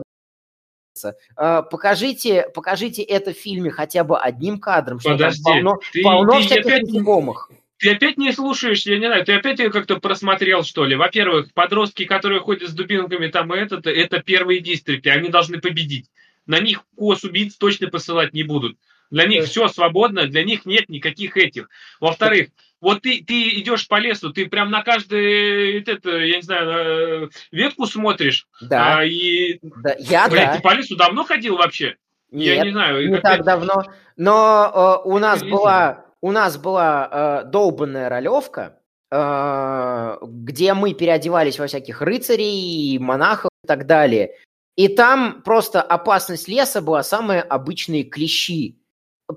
покажите, 1.35 2.47
покажите 2.55 3.03
это 3.03 3.33
в 3.33 3.37
фильме 3.37 3.69
хотя 3.69 4.05
бы 4.05 4.17
одним 4.17 4.59
кадром, 4.59 5.01
что 5.01 5.11
Подожди, 5.11 5.43
там 5.43 5.53
полно, 5.53 5.79
ты, 5.91 6.01
полно 6.01 6.33
ты 6.33 6.45
всяких 6.45 6.65
опять, 6.65 6.83
насекомых. 6.83 7.51
Ты 7.77 7.91
опять 7.91 8.17
не 8.17 8.31
слушаешь, 8.31 8.85
я 8.85 8.97
не 8.97 9.07
знаю, 9.07 9.25
ты 9.25 9.33
опять 9.33 9.59
ее 9.59 9.71
как-то 9.71 9.97
просмотрел, 9.97 10.63
что 10.63 10.85
ли? 10.85 10.95
Во-первых, 10.95 11.53
подростки, 11.53 12.05
которые 12.05 12.39
ходят 12.39 12.69
с 12.69 12.73
дубинками, 12.73 13.27
там 13.27 13.53
и 13.53 13.57
это, 13.57 13.89
это 13.89 14.21
первые 14.21 14.61
дистрикты, 14.61 15.09
они 15.09 15.27
должны 15.27 15.59
победить. 15.59 16.09
На 16.45 16.59
них 16.61 16.83
кос 16.95 17.25
убийц 17.25 17.57
точно 17.57 17.89
посылать 17.89 18.33
не 18.33 18.43
будут. 18.43 18.77
Для 19.11 19.25
них 19.25 19.45
все 19.45 19.67
свободно, 19.67 20.27
для 20.27 20.45
них 20.45 20.65
нет 20.65 20.87
никаких 20.87 21.35
этих. 21.35 21.69
Во-вторых, 21.99 22.49
вот 22.81 23.01
ты, 23.01 23.23
ты 23.23 23.59
идешь 23.59 23.87
по 23.87 23.99
лесу, 23.99 24.31
ты 24.31 24.47
прям 24.47 24.71
на 24.71 24.83
каждый, 24.83 25.81
это, 25.81 26.17
я 26.17 26.37
не 26.37 26.41
знаю, 26.41 27.25
э, 27.25 27.29
ветку 27.51 27.85
смотришь. 27.85 28.47
Да. 28.61 28.99
А, 28.99 29.05
и, 29.05 29.59
да. 29.61 29.95
Я 29.99 30.29
блядь, 30.29 30.47
да. 30.47 30.55
ты 30.57 30.61
по 30.61 30.73
лесу 30.73 30.95
давно 30.95 31.23
ходил 31.23 31.57
вообще? 31.57 31.97
Нет, 32.31 32.57
я 32.57 32.63
не 32.63 32.71
знаю. 32.71 33.09
Не 33.09 33.17
так 33.19 33.43
давно. 33.43 33.83
Но 34.15 35.01
э, 35.03 35.07
у 35.07 35.17
нас 35.17 35.43
была, 35.43 36.05
у 36.21 36.31
нас 36.31 36.57
была 36.57 37.09
э, 37.43 37.49
долбанная 37.49 38.07
ролевка, 38.07 38.79
э, 39.11 40.17
где 40.21 40.73
мы 40.73 40.93
переодевались 40.93 41.59
во 41.59 41.67
всяких 41.67 42.01
рыцарей, 42.01 42.97
монахов 42.99 43.51
и 43.63 43.67
так 43.67 43.85
далее. 43.87 44.35
И 44.75 44.87
там 44.87 45.41
просто 45.41 45.81
опасность 45.81 46.47
леса 46.47 46.81
была 46.81 47.03
самые 47.03 47.41
обычные 47.41 48.03
клещи. 48.03 48.77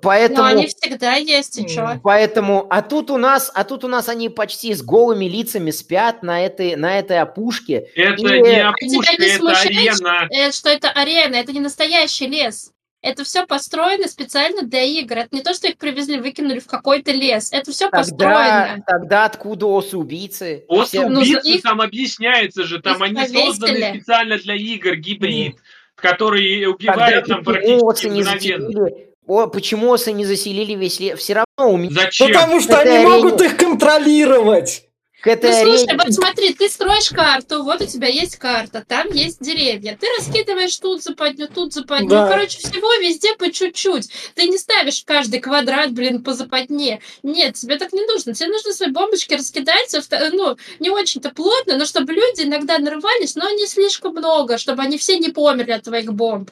Поэтому, 0.00 0.38
Но 0.38 0.44
они 0.46 0.66
всегда 0.68 1.16
есть, 1.16 1.58
и 1.58 1.68
что? 1.68 2.00
Поэтому, 2.02 2.66
а 2.70 2.80
тут 2.80 3.10
у 3.10 3.18
нас, 3.18 3.50
а 3.54 3.62
тут 3.64 3.84
у 3.84 3.88
нас 3.88 4.08
они 4.08 4.30
почти 4.30 4.72
с 4.72 4.82
голыми 4.82 5.26
лицами 5.26 5.70
спят 5.70 6.22
на 6.22 6.40
этой, 6.40 6.76
на 6.76 6.98
этой 6.98 7.20
опушке. 7.20 7.90
Это 7.94 8.34
и... 8.34 8.40
не 8.40 8.62
опушка, 8.62 9.16
не 9.18 9.28
это 9.28 9.50
арена. 9.50 10.28
Э, 10.30 10.50
что 10.50 10.70
это 10.70 10.88
арена, 10.90 11.36
это 11.36 11.52
не 11.52 11.60
настоящий 11.60 12.26
лес. 12.26 12.72
Это 13.02 13.24
все 13.24 13.46
построено 13.46 14.08
специально 14.08 14.62
для 14.62 14.82
игр. 14.82 15.18
Это 15.18 15.28
не 15.32 15.42
то, 15.42 15.52
что 15.52 15.68
их 15.68 15.76
привезли, 15.76 16.18
выкинули 16.18 16.60
в 16.60 16.66
какой-то 16.66 17.10
лес. 17.10 17.52
Это 17.52 17.72
все 17.72 17.90
построено. 17.90 18.82
Тогда 18.86 19.26
откуда 19.26 19.66
осы-убийцы? 19.66 20.64
Осы-убийцы 20.68 21.40
ну, 21.44 21.54
их... 21.54 21.62
там 21.62 21.80
объясняется 21.80 22.62
же. 22.62 22.80
Там 22.80 23.02
они 23.02 23.16
повесили. 23.16 23.46
созданы 23.46 23.90
специально 23.90 24.38
для 24.38 24.54
игр, 24.54 24.94
гибрид, 24.94 25.56
mm. 25.56 25.60
который 25.96 26.64
убивает 26.66 27.26
там 27.26 27.44
практически 27.44 28.06
мгновенно. 28.06 29.11
О, 29.26 29.46
почему 29.46 29.90
осы 29.92 30.12
не 30.12 30.24
заселили 30.24 30.74
весь 30.74 30.98
лес? 30.98 31.18
Все 31.18 31.34
равно 31.34 31.72
у 31.72 31.76
меня... 31.76 32.04
Зачем? 32.04 32.28
Потому 32.28 32.60
что 32.60 32.78
они 32.80 32.90
арене... 32.90 33.08
могут 33.08 33.40
их 33.40 33.56
контролировать. 33.56 34.84
К 35.22 35.28
этой 35.28 35.50
ну, 35.50 35.56
арене... 35.56 35.78
слушай, 35.78 35.96
вот 35.96 36.12
смотри, 36.12 36.52
ты 36.52 36.68
строишь 36.68 37.10
карту, 37.10 37.62
вот 37.62 37.80
у 37.80 37.86
тебя 37.86 38.08
есть 38.08 38.34
карта, 38.36 38.84
там 38.86 39.06
есть 39.12 39.40
деревья. 39.40 39.96
Ты 39.98 40.08
раскидываешь 40.18 40.76
тут 40.78 41.04
западню, 41.04 41.46
тут 41.46 41.72
западню. 41.72 42.08
Да. 42.08 42.24
Ну, 42.24 42.30
короче, 42.32 42.58
всего 42.58 42.92
везде 42.94 43.36
по 43.36 43.48
чуть-чуть. 43.48 44.10
Ты 44.34 44.48
не 44.48 44.58
ставишь 44.58 45.04
каждый 45.06 45.38
квадрат, 45.38 45.92
блин, 45.92 46.24
по 46.24 46.34
западне. 46.34 47.00
Нет, 47.22 47.54
тебе 47.54 47.78
так 47.78 47.92
не 47.92 48.04
нужно. 48.04 48.34
Тебе 48.34 48.48
нужно 48.48 48.72
свои 48.72 48.90
бомбочки 48.90 49.34
раскидать, 49.34 49.94
ну, 50.32 50.56
не 50.80 50.90
очень-то 50.90 51.30
плотно, 51.30 51.78
но 51.78 51.84
чтобы 51.84 52.12
люди 52.12 52.42
иногда 52.42 52.78
нарывались, 52.78 53.36
но 53.36 53.48
не 53.50 53.68
слишком 53.68 54.14
много, 54.14 54.58
чтобы 54.58 54.82
они 54.82 54.98
все 54.98 55.18
не 55.18 55.28
померли 55.28 55.70
от 55.70 55.84
твоих 55.84 56.12
бомб. 56.12 56.50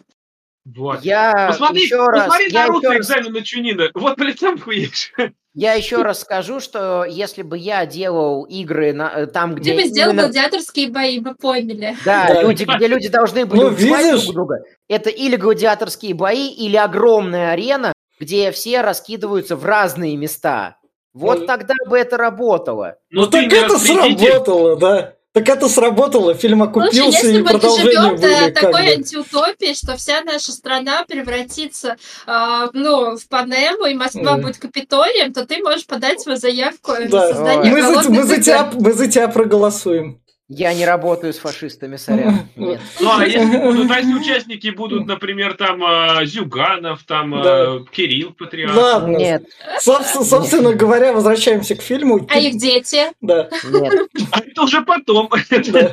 Вот. 0.77 1.03
Я 1.03 1.49
посмотри, 1.49 1.83
еще 1.83 2.05
посмотри 2.07 2.47
раз, 2.47 2.53
Наруто 2.53 2.93
я 2.93 2.99
экзамен 2.99 3.33
на 3.33 3.43
Чунина. 3.43 3.91
Вот, 3.95 4.17
блин, 4.19 4.37
там 4.37 4.59
хуешь. 4.59 5.13
Я 5.53 5.75
еще 5.75 6.03
раз 6.03 6.21
скажу, 6.21 6.61
что 6.61 7.05
если 7.05 7.43
бы 7.43 7.59
я 7.59 7.85
делал 7.85 8.45
игры 8.45 8.93
на, 8.93 9.11
э, 9.11 9.27
там, 9.27 9.57
где... 9.57 9.73
Ты 9.73 9.83
бы 9.83 9.89
сделал 9.89 10.13
именно... 10.13 10.23
гладиаторские 10.25 10.91
бои, 10.91 11.19
мы 11.19 11.35
поняли. 11.35 11.97
Да, 12.05 12.29
да. 12.29 12.43
Люди, 12.43 12.65
где 12.65 12.87
люди 12.87 13.09
должны 13.09 13.47
были 13.47 13.61
ну, 13.61 13.67
убивать 13.67 14.23
друг 14.23 14.35
друга. 14.35 14.57
Это 14.89 15.11
или 15.11 15.35
гладиаторские 15.35 16.15
бои, 16.15 16.51
или 16.51 16.77
огромная 16.77 17.51
арена, 17.51 17.93
где 18.21 18.53
все 18.53 18.81
раскидываются 18.83 19.57
в 19.57 19.65
разные 19.65 20.17
места. 20.17 20.77
Вот 21.13 21.41
ну, 21.41 21.47
тогда 21.47 21.75
бы 21.89 21.99
это 21.99 22.17
работало. 22.17 22.97
Ну, 23.11 23.27
так 23.27 23.53
это 23.53 23.77
сработало, 23.77 24.77
да. 24.77 25.15
Так 25.33 25.49
это 25.49 25.69
сработало, 25.69 26.35
фильм 26.35 26.61
окупился 26.63 27.21
Слушай, 27.21 27.41
и 27.41 27.43
продолжение 27.45 28.17
были. 28.17 28.51
До 28.51 28.53
такой 28.53 28.83
бы. 28.83 28.93
антиутопии, 28.95 29.75
что 29.75 29.97
вся 29.97 30.23
наша 30.23 30.51
страна 30.51 31.05
превратится 31.05 31.97
э, 32.27 32.69
ну, 32.73 33.17
в 33.17 33.29
Панему, 33.29 33.87
и 33.87 33.95
Москва 33.95 34.37
mm. 34.37 34.43
будет 34.43 34.59
Капитолием, 34.59 35.33
то 35.33 35.47
ты 35.47 35.63
можешь 35.63 35.87
подать 35.87 36.21
свою 36.21 36.37
заявку 36.37 36.95
да. 37.09 37.29
на 37.29 37.29
создание 37.29 37.73
мы 37.73 37.81
за, 37.81 38.11
мы, 38.11 38.23
за 38.25 38.43
тебя, 38.43 38.71
мы 38.73 38.93
за 38.93 39.07
тебя 39.07 39.29
проголосуем. 39.29 40.21
Я 40.53 40.75
не 40.75 40.85
работаю 40.85 41.33
с 41.33 41.39
фашистами, 41.39 41.95
сорян. 41.95 42.49
Нет. 42.57 42.81
Ну, 42.99 43.09
а 43.17 43.25
если 43.25 43.57
будут, 43.57 43.89
а 43.89 43.99
если 44.01 44.15
участники 44.15 44.71
будут, 44.71 45.07
например, 45.07 45.55
там 45.55 45.81
а, 45.85 46.25
Зюганов, 46.25 47.05
там 47.05 47.37
а, 47.37 47.43
да. 47.45 47.79
Кирилл 47.93 48.33
Патриарх? 48.33 48.77
Ладно. 48.77 49.17
Нет. 49.17 49.45
Собственно, 49.79 50.25
собственно 50.25 50.69
Нет. 50.71 50.77
говоря, 50.77 51.13
возвращаемся 51.13 51.77
к 51.77 51.83
фильму. 51.83 52.27
А 52.29 52.41
их 52.41 52.59
дети? 52.59 53.13
Да. 53.21 53.49
Нет. 53.63 54.09
А 54.33 54.41
это 54.41 54.63
уже 54.63 54.83
потом. 54.83 55.29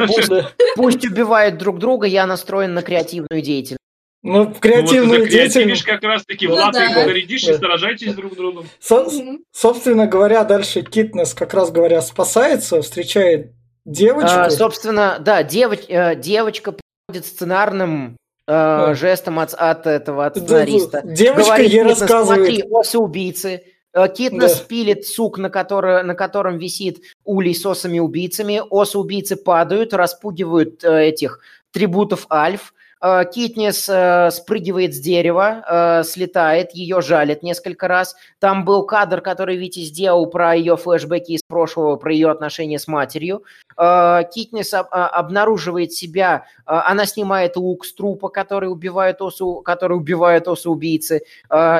Пусть, 0.07 0.31
пусть 0.75 1.05
убивают 1.05 1.59
друг 1.59 1.77
друга, 1.77 2.07
я 2.07 2.25
настроен 2.25 2.73
на 2.73 2.81
креативную 2.81 3.43
деятельность. 3.43 3.77
Ну, 4.23 4.51
креативную 4.51 5.19
ну, 5.19 5.25
вот 5.25 5.29
деятельность. 5.29 5.83
как 5.83 6.01
раз 6.01 6.25
таки 6.25 6.47
в 6.47 6.49
ну, 6.49 6.55
лапы 6.55 6.79
да. 6.79 7.05
нарядишь 7.05 7.45
да. 7.45 7.53
и 7.53 7.57
сражайтесь 7.57 8.15
друг 8.15 8.33
с 8.33 8.35
другом. 8.35 8.65
Со- 8.79 9.07
собственно 9.51 10.07
говоря, 10.07 10.43
дальше 10.43 10.81
Китнес, 10.81 11.35
как 11.35 11.53
раз 11.53 11.71
говоря, 11.71 12.01
спасается, 12.01 12.81
встречает 12.81 13.51
Девочку? 13.87 14.29
А, 14.29 14.49
собственно, 14.49 15.17
да, 15.19 15.43
девоч, 15.43 15.79
э, 15.87 16.15
девочка 16.17 16.73
подходит 16.73 17.25
сценарным 17.25 18.17
э, 18.45 18.93
жестом 18.95 19.39
от, 19.39 19.53
от 19.53 19.87
этого, 19.87 20.25
от 20.25 20.35
сценариста. 20.35 21.01
Девочка 21.05 21.51
Говорит, 21.51 21.71
ей 21.71 21.83
рассказывает. 21.83 22.45
Смотри, 22.47 22.63
осы 22.69 22.97
убийцы. 22.99 23.63
Э, 23.93 24.09
Китнес 24.09 24.59
да. 24.59 24.65
пилит 24.65 25.07
сук, 25.07 25.37
на, 25.37 25.49
который, 25.49 26.03
на 26.03 26.15
котором 26.15 26.57
висит 26.57 27.01
улей 27.23 27.55
с 27.55 27.65
осами-убийцами. 27.65 28.61
Осы-убийцы 28.69 29.37
падают, 29.37 29.93
распугивают 29.93 30.83
этих 30.83 31.39
трибутов 31.71 32.27
Альф. 32.29 32.73
Э, 33.01 33.23
Китнес 33.31 33.87
э, 33.89 34.31
спрыгивает 34.31 34.95
с 34.95 34.99
дерева, 34.99 35.63
э, 35.67 36.03
слетает, 36.03 36.71
ее 36.71 37.01
жалит 37.01 37.43
несколько 37.43 37.87
раз. 37.87 38.15
Там 38.39 38.65
был 38.65 38.85
кадр, 38.85 39.21
который 39.21 39.57
Витя 39.57 39.81
сделал 39.81 40.27
про 40.27 40.55
ее 40.55 40.77
флешбеки 40.77 41.33
из 41.33 41.43
прошлого, 41.43 41.95
про 41.95 42.11
ее 42.11 42.29
отношения 42.29 42.79
с 42.79 42.87
матерью. 42.87 43.43
Китнес 43.75 44.73
обнаруживает 44.73 45.93
себя, 45.93 46.45
она 46.65 47.05
снимает 47.05 47.57
лук 47.57 47.85
с 47.85 47.93
трупа, 47.93 48.29
который 48.29 48.71
убивает 48.71 49.21
осу, 49.21 49.61
который 49.63 49.97
убивает 49.97 50.47
осу 50.47 50.71
убийцы, 50.71 51.21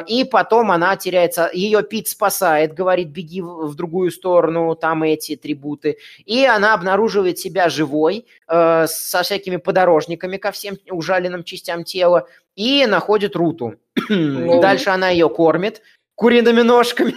и 0.08 0.24
потом 0.32 0.70
она 0.70 0.96
теряется. 0.96 1.50
Ее 1.52 1.82
Пит 1.82 2.08
спасает, 2.08 2.76
говорит, 2.76 3.08
беги 3.08 3.42
в 3.42 3.74
другую 3.74 4.12
сторону, 4.12 4.76
там 4.76 5.02
эти 5.02 5.36
трибуты. 5.36 5.98
И 6.26 6.46
она 6.46 6.76
обнаруживает 6.76 7.40
себя 7.40 7.68
живой, 7.70 8.28
со 8.48 9.22
всякими 9.24 9.56
подорожниками 9.56 10.38
ко 10.38 10.52
всем 10.52 10.78
уже 10.92 11.07
ужаленным 11.08 11.44
частям 11.44 11.84
тела 11.84 12.28
и 12.56 12.86
находит 12.86 13.36
Руту. 13.36 13.76
Ну. 14.10 14.62
Дальше 14.62 14.90
она 14.90 15.10
ее 15.10 15.30
кормит 15.30 15.82
куриными 16.16 16.62
ножками. 16.62 17.16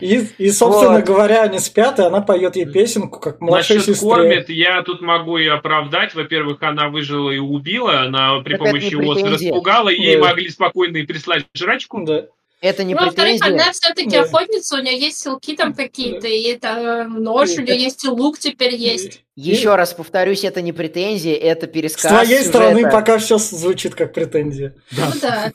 И, 0.00 0.26
и 0.38 0.50
собственно 0.50 0.96
вот. 0.96 1.04
говоря, 1.04 1.42
они 1.42 1.60
спят, 1.60 2.00
и 2.00 2.02
она 2.02 2.20
поет 2.20 2.56
ей 2.56 2.66
песенку, 2.66 3.20
как 3.20 3.40
младшая 3.40 3.78
Насчет 3.78 3.94
сестре. 3.94 4.10
кормит, 4.10 4.48
я 4.48 4.82
тут 4.82 5.00
могу 5.00 5.36
ее 5.36 5.52
оправдать. 5.52 6.14
Во-первых, 6.14 6.60
она 6.62 6.88
выжила 6.88 7.30
и 7.30 7.38
убила, 7.38 8.00
она 8.00 8.40
при 8.40 8.56
так 8.56 8.66
помощи 8.66 8.94
ОС 8.96 9.22
распугала, 9.22 9.90
и 9.90 10.00
ей 10.00 10.16
могли 10.16 10.48
спокойно 10.48 10.96
и 10.96 11.06
прислать 11.06 11.46
жрачку. 11.54 12.04
Да. 12.04 12.26
Это 12.64 12.82
не 12.82 12.94
ну, 12.94 13.04
во-вторых, 13.04 13.42
она 13.42 13.72
все-таки 13.72 14.16
охотница, 14.16 14.76
у 14.76 14.78
нее 14.78 14.98
есть 14.98 15.18
силки 15.18 15.54
там 15.54 15.74
какие-то, 15.74 16.26
и 16.26 16.44
это 16.44 16.68
э, 16.68 17.04
нож, 17.04 17.50
у 17.58 17.60
нее 17.60 17.78
есть 17.78 18.02
и 18.04 18.08
лук 18.08 18.38
теперь 18.38 18.74
есть. 18.74 19.22
Еще 19.36 19.74
раз 19.74 19.92
повторюсь, 19.92 20.44
это 20.44 20.62
не 20.62 20.72
претензия, 20.72 21.36
это 21.36 21.66
пересказ. 21.66 22.04
С 22.04 22.08
твоей 22.08 22.38
сюжета. 22.38 22.48
стороны 22.48 22.90
пока 22.90 23.18
все 23.18 23.36
звучит 23.36 23.94
как 23.94 24.14
претензия. 24.14 24.74
Да. 24.92 25.10
Ну 25.12 25.20
да. 25.20 25.52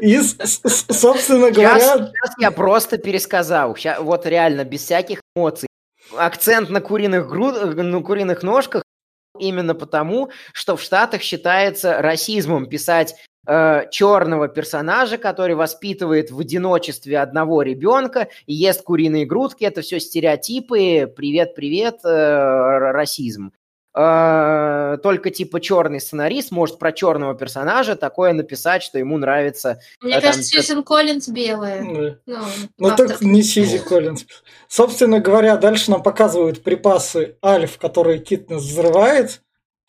И, 0.00 0.18
собственно 0.18 1.52
говоря... 1.52 1.78
Сейчас, 1.78 1.98
сейчас 1.98 2.34
я 2.40 2.50
просто 2.50 2.98
пересказал. 2.98 3.76
Сейчас, 3.76 4.00
вот 4.00 4.26
реально, 4.26 4.64
без 4.64 4.82
всяких 4.82 5.20
эмоций. 5.36 5.68
Акцент 6.16 6.70
на 6.70 6.80
куриных, 6.80 7.28
груд... 7.28 7.76
на 7.76 8.02
куриных 8.02 8.42
ножках 8.42 8.82
именно 9.38 9.76
потому, 9.76 10.30
что 10.52 10.76
в 10.76 10.82
Штатах 10.82 11.22
считается 11.22 12.02
расизмом 12.02 12.66
писать 12.66 13.14
э, 13.48 13.88
черного 13.90 14.46
персонажа, 14.48 15.18
который 15.18 15.54
воспитывает 15.54 16.30
в 16.30 16.38
одиночестве 16.38 17.18
одного 17.18 17.62
ребенка 17.62 18.28
и 18.46 18.54
ест 18.54 18.82
куриные 18.82 19.26
грудки. 19.26 19.64
Это 19.64 19.80
все 19.80 19.98
стереотипы. 19.98 21.12
Привет, 21.16 21.54
привет, 21.54 22.00
э, 22.04 22.90
расизм. 22.92 23.52
Э, 24.00 24.98
только 25.02 25.30
типа 25.30 25.60
черный 25.60 26.00
сценарист 26.00 26.52
может 26.52 26.78
про 26.78 26.92
черного 26.92 27.34
персонажа 27.34 27.96
такое 27.96 28.32
написать, 28.32 28.82
что 28.82 28.98
ему 28.98 29.16
нравится. 29.16 29.80
Мне 30.00 30.12
э, 30.12 30.20
там, 30.20 30.30
кажется, 30.30 30.48
Сьюзен 30.48 30.84
Коллинз 30.84 31.28
белая. 31.28 31.82
Да. 32.26 32.44
Ну, 32.78 32.90
Ну 32.90 32.96
так 32.96 33.20
не 33.22 33.42
Сизи 33.42 33.78
Коллинз. 33.78 34.26
Собственно 34.68 35.20
говоря, 35.20 35.56
дальше 35.56 35.90
нам 35.90 36.02
показывают 36.02 36.62
припасы 36.62 37.36
Альф, 37.44 37.78
которые 37.78 38.18
Китнес 38.18 38.62
взрывает, 38.62 39.40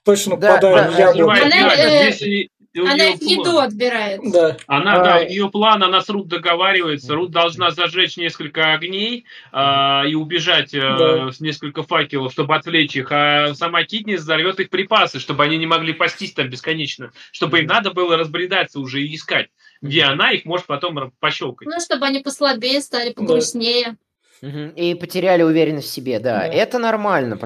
точно 0.06 0.38
Да, 0.38 0.56
попадая 0.56 0.86
да, 0.86 0.92
в 0.92 0.98
яблоко. 0.98 1.42
Она, 1.46 1.76
э, 1.76 2.48
Она 2.78 3.04
еду 3.04 3.44
план. 3.44 3.66
отбирает. 3.68 4.22
Да. 4.32 4.58
Она, 4.68 5.00
да, 5.04 5.16
А, 5.18 5.20
у 5.22 5.28
нее 5.28 5.50
план, 5.50 5.82
она 5.84 6.02
с 6.02 6.10
Рут 6.10 6.28
договаривается. 6.28 7.16
Рут 7.16 7.32
должна 7.32 7.72
зажечь 7.72 8.16
несколько 8.18 8.74
огней 8.74 9.26
а, 9.52 10.04
и 10.08 10.14
убежать 10.14 10.74
а, 10.76 10.98
Да. 10.98 11.32
с 11.32 11.40
несколько 11.40 11.84
факелов, 11.84 12.32
чтобы 12.32 12.56
отвлечь 12.56 12.96
их. 12.96 13.08
А 13.12 13.54
сама 13.56 13.84
Китнис 13.84 14.22
взорвет 14.22 14.60
их 14.60 14.70
припасы, 14.70 15.20
чтобы 15.20 15.44
они 15.44 15.58
не 15.58 15.66
могли 15.66 15.94
пастись 15.94 16.34
там 16.34 16.50
бесконечно. 16.50 17.12
Чтобы 17.32 17.60
им 17.60 17.66
надо 17.66 17.92
было 17.92 18.18
разбредаться 18.18 18.80
уже 18.80 19.02
и 19.02 19.16
искать, 19.16 19.48
где 19.82 20.04
она 20.04 20.32
их 20.32 20.46
может 20.46 20.68
потом 20.68 21.12
пощелкать. 21.20 21.68
Ну, 21.68 21.80
чтобы 21.80 22.06
они 22.06 22.20
послабее 22.20 22.82
стали, 22.82 23.14
погрустнее. 23.14 23.98
Мгм. 24.42 24.70
И 24.70 24.94
потеряли 24.94 25.42
уверенность 25.44 25.90
в 25.90 25.92
себе, 25.92 26.20
да. 26.20 26.40
Да. 26.40 26.46
Это 26.48 26.80
нормально. 26.80 27.38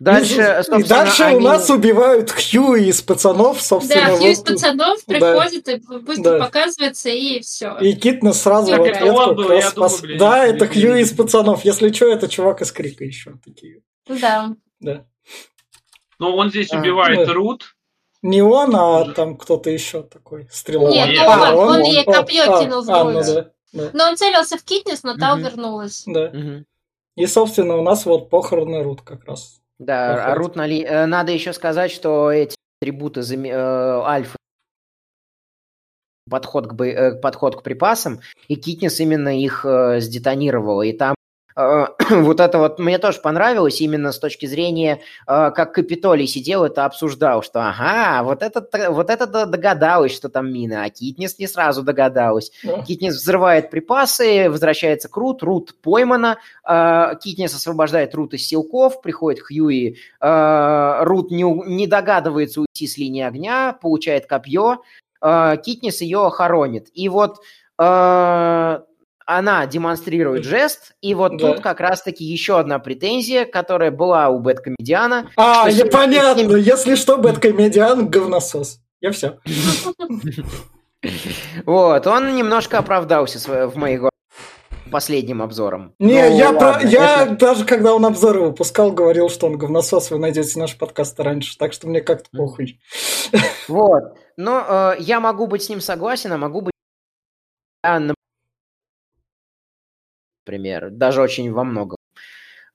И, 0.00 0.02
Дальше, 0.04 0.34
и 0.40 0.62
собственно, 0.64 0.86
дальше 0.86 1.22
у 1.24 1.26
они- 1.26 1.44
нас 1.44 1.68
убивают 1.68 2.30
Хью 2.30 2.74
из 2.74 3.02
пацанов, 3.02 3.60
собственно. 3.60 4.06
Да, 4.06 4.16
Хью 4.16 4.30
из 4.30 4.40
пацанов 4.40 4.98
да. 5.06 5.14
приходит 5.14 5.68
и 5.68 5.76
быстро 5.98 6.38
Да. 6.38 6.44
показывается, 6.46 7.10
и 7.10 7.40
все. 7.40 7.76
И 7.82 7.92
Китнес 7.94 8.40
сразу 8.40 8.70
Так 8.70 8.78
в 8.78 8.82
ответку 8.82 9.08
он 9.10 9.36
был, 9.36 9.48
раз 9.48 9.64
я 9.64 9.70
думаю, 9.72 9.90
блин, 10.00 10.18
Да, 10.18 10.46
не- 10.48 10.54
это 10.54 10.66
не- 10.66 10.72
Хью 10.72 10.94
из 10.96 11.12
пацанов. 11.12 11.64
Если 11.66 11.92
что, 11.92 12.06
это 12.06 12.28
чувак 12.28 12.62
из 12.62 12.72
Крика 12.72 13.04
еще. 13.04 13.34
Такие. 13.44 13.82
Да. 14.08 14.54
Да. 14.80 15.04
Но 16.18 16.34
он 16.34 16.48
здесь 16.48 16.72
А, 16.72 16.78
убивает 16.78 17.26
да. 17.26 17.32
Рут. 17.34 17.74
Не 18.22 18.40
он, 18.42 18.74
а 18.76 19.04
там 19.12 19.36
кто-то 19.36 19.68
еще 19.68 20.02
такой 20.02 20.48
стрелок. 20.50 20.92
Нет, 20.92 21.08
Нет, 21.10 21.20
А, 21.26 21.54
он, 21.54 21.68
он 21.76 21.82
ей 21.82 22.04
копье 22.04 22.42
а, 22.44 22.62
кинул 22.64 22.82
в 22.82 22.90
а, 22.90 23.04
ну 23.04 23.12
грудь. 23.12 23.26
да, 23.26 23.50
да, 23.74 23.90
Но 23.92 24.04
он 24.08 24.16
целился 24.16 24.56
в 24.56 24.62
Китнес, 24.64 25.02
но 25.02 25.14
та 25.18 25.34
Мгм. 25.34 25.44
увернулась. 25.44 26.04
да. 26.06 26.30
Мгм. 26.30 26.64
И, 27.16 27.26
собственно, 27.26 27.76
у 27.76 27.82
нас 27.82 28.06
вот 28.06 28.30
похороны 28.30 28.82
Рут 28.82 29.02
как 29.02 29.24
раз. 29.26 29.59
Да, 29.80 30.12
Проходит. 30.14 30.36
орут 30.36 30.56
на 30.56 30.66
ли- 30.66 30.84
э, 30.84 31.06
Надо 31.06 31.32
еще 31.32 31.52
сказать, 31.54 31.90
что 31.90 32.30
эти 32.30 32.54
атрибуты 32.80 33.20
заме- 33.20 33.50
э, 33.50 34.00
альфа 34.04 34.36
подход 36.28 36.68
к, 36.68 36.74
бо- 36.74 36.86
э, 36.86 37.14
подход 37.20 37.56
к 37.56 37.62
припасам, 37.62 38.20
и 38.46 38.54
Китнес 38.56 39.00
именно 39.00 39.36
их 39.36 39.64
э, 39.64 40.00
сдетонировала. 40.00 40.82
И 40.82 40.92
там 40.92 41.14
вот 42.10 42.40
это 42.40 42.58
вот 42.58 42.78
мне 42.78 42.98
тоже 42.98 43.20
понравилось 43.20 43.80
именно 43.80 44.12
с 44.12 44.18
точки 44.18 44.46
зрения, 44.46 45.00
э, 45.26 45.50
как 45.50 45.74
Капитолий 45.74 46.26
сидел, 46.26 46.64
это 46.64 46.84
обсуждал, 46.84 47.42
что 47.42 47.68
ага, 47.68 48.22
вот 48.22 48.42
это, 48.42 48.66
вот 48.90 49.10
это 49.10 49.26
д- 49.26 49.46
догадалась, 49.46 50.14
что 50.14 50.28
там 50.28 50.52
мина, 50.52 50.84
а 50.84 50.90
Китнес 50.90 51.38
не 51.38 51.46
сразу 51.46 51.82
догадалась. 51.82 52.52
Да. 52.62 52.82
Китнес 52.82 53.16
взрывает 53.16 53.70
припасы, 53.70 54.48
возвращается 54.50 55.08
к 55.08 55.16
Рут, 55.16 55.42
Рут 55.42 55.74
поймана, 55.80 56.38
э, 56.68 57.12
Китнес 57.22 57.54
освобождает 57.54 58.14
Рут 58.14 58.34
из 58.34 58.46
силков, 58.46 59.00
приходит 59.02 59.42
Хьюи, 59.42 59.96
э, 60.20 61.04
Рут 61.04 61.30
не, 61.30 61.42
не 61.42 61.86
догадывается 61.86 62.60
уйти 62.60 62.86
с 62.86 62.96
линии 62.98 63.22
огня, 63.22 63.76
получает 63.80 64.26
копье, 64.26 64.82
э, 65.22 65.56
Китнес 65.64 66.00
ее 66.00 66.30
хоронит. 66.30 66.88
И 66.94 67.08
вот 67.08 67.40
э, 67.78 68.80
она 69.38 69.66
демонстрирует 69.66 70.44
жест, 70.44 70.92
и 71.00 71.14
вот 71.14 71.36
Да. 71.36 71.52
тут 71.54 71.60
как 71.62 71.80
раз-таки 71.80 72.24
еще 72.24 72.58
одна 72.58 72.78
претензия, 72.78 73.44
которая 73.44 73.90
была 73.90 74.28
у 74.28 74.40
Бэткомедиана. 74.40 75.30
А, 75.36 75.68
я, 75.70 75.86
понятно. 75.86 76.42
семь- 76.42 76.58
Если 76.60 76.94
что, 76.96 77.16
Бэткомедиан 77.18 78.08
говносос. 78.08 78.80
Я 79.00 79.12
все. 79.12 79.38
Вот, 81.64 82.06
он 82.06 82.34
немножко 82.34 82.76
оправдался 82.78 83.38
в 83.68 83.76
моих 83.76 84.02
последним 84.90 85.40
обзором. 85.40 85.94
Не, 85.98 86.28
Ну, 86.28 86.36
я, 86.36 86.50
ладно, 86.50 86.58
про- 86.80 86.88
я 86.88 87.22
это- 87.22 87.36
даже 87.36 87.64
когда 87.64 87.94
он 87.94 88.04
обзоры 88.04 88.40
выпускал, 88.40 88.92
говорил, 88.92 89.30
что 89.30 89.46
он 89.46 89.56
говносос, 89.56 90.10
вы 90.10 90.18
найдете 90.18 90.58
наш 90.58 90.76
подкаст 90.76 91.18
раньше, 91.20 91.56
так 91.56 91.72
что 91.72 91.86
мне 91.88 92.00
как-то 92.00 92.28
похуй. 92.36 92.80
Вот. 93.68 94.02
Но 94.36 94.64
э, 94.68 94.96
я 94.98 95.20
могу 95.20 95.46
быть 95.46 95.62
с 95.62 95.68
ним 95.68 95.80
согласен, 95.80 96.32
а 96.32 96.38
могу 96.38 96.60
быть... 96.62 96.72
Например, 100.50 100.90
даже 100.90 101.20
очень 101.20 101.52
во 101.52 101.64
многом. 101.64 101.96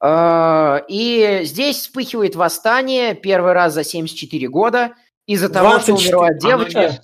Э, 0.01 0.79
И 0.87 1.41
здесь 1.43 1.77
вспыхивает 1.77 2.35
восстание 2.35 3.15
первый 3.15 3.53
раз 3.53 3.73
за 3.73 3.83
74 3.83 4.47
года 4.47 4.93
из-за 5.25 5.49
того, 5.49 5.79
что 5.79 5.87
24. 5.93 6.15
умерла 6.17 6.27
Она 6.27 6.39
девочка. 6.39 6.81
не- 6.89 6.99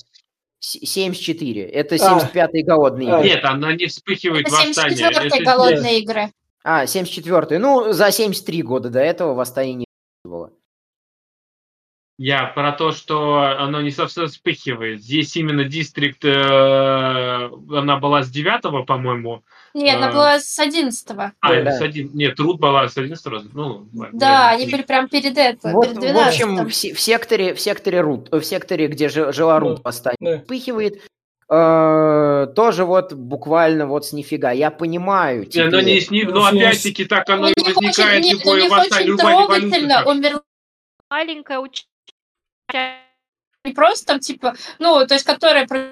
С- 0.60 0.88
74. 0.92 1.64
Это 1.64 1.96
А. 1.96 1.98
75-й 1.98 2.62
голодные 2.64 3.12
А. 3.12 3.18
игры. 3.20 3.30
Нет, 3.30 3.44
она 3.46 3.74
не 3.74 3.88
вспыхивает 3.88 4.46
Это 4.48 4.56
восстание. 4.56 4.96
74-й 4.98 5.28
Это 5.28 5.44
голодные 5.44 6.00
игры. 6.02 6.32
А, 6.64 6.86
74-й. 6.86 7.58
Ну, 7.58 7.92
за 7.94 8.12
73 8.12 8.62
года 8.62 8.90
до 8.92 9.00
этого 9.00 9.34
восстание 9.34 9.74
не 9.74 9.86
было. 10.24 10.52
Я 12.20 12.46
про 12.46 12.72
то, 12.74 12.92
что 12.92 13.40
оно 13.58 13.82
не 13.82 13.90
совсем 13.90 14.28
вспыхивает. 14.28 15.02
Здесь 15.02 15.36
именно 15.36 15.64
дистрикт, 15.64 16.24
э, 16.24 16.30
она 16.30 17.98
была 17.98 18.22
с 18.22 18.30
9 18.30 18.86
по-моему. 18.86 19.44
Нет, 19.74 19.96
она 19.98 20.10
А. 20.10 20.12
была 20.12 20.40
с 20.40 20.60
11 20.60 21.10
А, 21.40 21.64
Да. 21.64 21.72
с 21.72 21.82
один, 21.82 22.10
нет, 22.14 22.36
Труд 22.36 22.60
была 22.60 22.88
с 22.90 22.98
11 22.98 23.26
раза. 23.28 23.50
Ну, 23.54 23.88
ладно, 23.94 24.20
Да, 24.20 24.50
они 24.50 24.66
были 24.68 24.82
прям 24.84 25.08
перед 25.08 25.38
это, 25.38 25.70
Вот, 25.70 25.86
перед 25.88 25.98
в 25.98 26.02
12 26.02 26.28
общем, 26.42 26.56
в, 26.66 26.70
в 26.70 27.00
секторе, 27.00 27.54
в 27.54 27.60
секторе 27.62 28.02
Рут, 28.02 28.30
в 28.32 28.42
секторе, 28.44 28.88
где 28.88 29.08
жи- 29.10 29.32
жила 29.32 29.60
Рут, 29.60 29.78
Да. 29.78 29.82
восстание 29.86 30.18
Да. 30.38 30.42
вспыхивает. 30.42 31.02
Э, 31.54 32.48
тоже 32.56 32.86
вот 32.86 33.12
буквально 33.14 33.86
вот 33.86 34.06
с 34.06 34.14
нифига. 34.14 34.52
Я 34.52 34.72
понимаю. 34.72 35.48
Не, 35.54 35.62
оно 35.62 35.82
теперь. 35.82 35.94
не 35.96 36.00
с 36.00 36.10
ним, 36.12 36.30
но 36.30 36.50
Ну, 36.50 36.58
опять-таки 36.58 37.04
так 37.06 37.30
оно 37.30 37.48
и 37.50 37.54
них 37.58 37.76
возникает 37.76 38.24
очень, 38.24 38.40
любое 38.40 38.62
них 38.62 38.72
восстание, 38.72 39.08
любая 39.08 39.36
трогательно 39.48 40.06
умерла 40.06 40.42
маленькая 41.10 41.60
ученица. 41.60 41.88
Не 43.66 43.74
просто 43.74 44.06
там, 44.08 44.20
типа, 44.22 44.56
ну, 44.80 45.06
то 45.06 45.14
есть, 45.14 45.26
которая 45.26 45.68
про- 45.68 45.90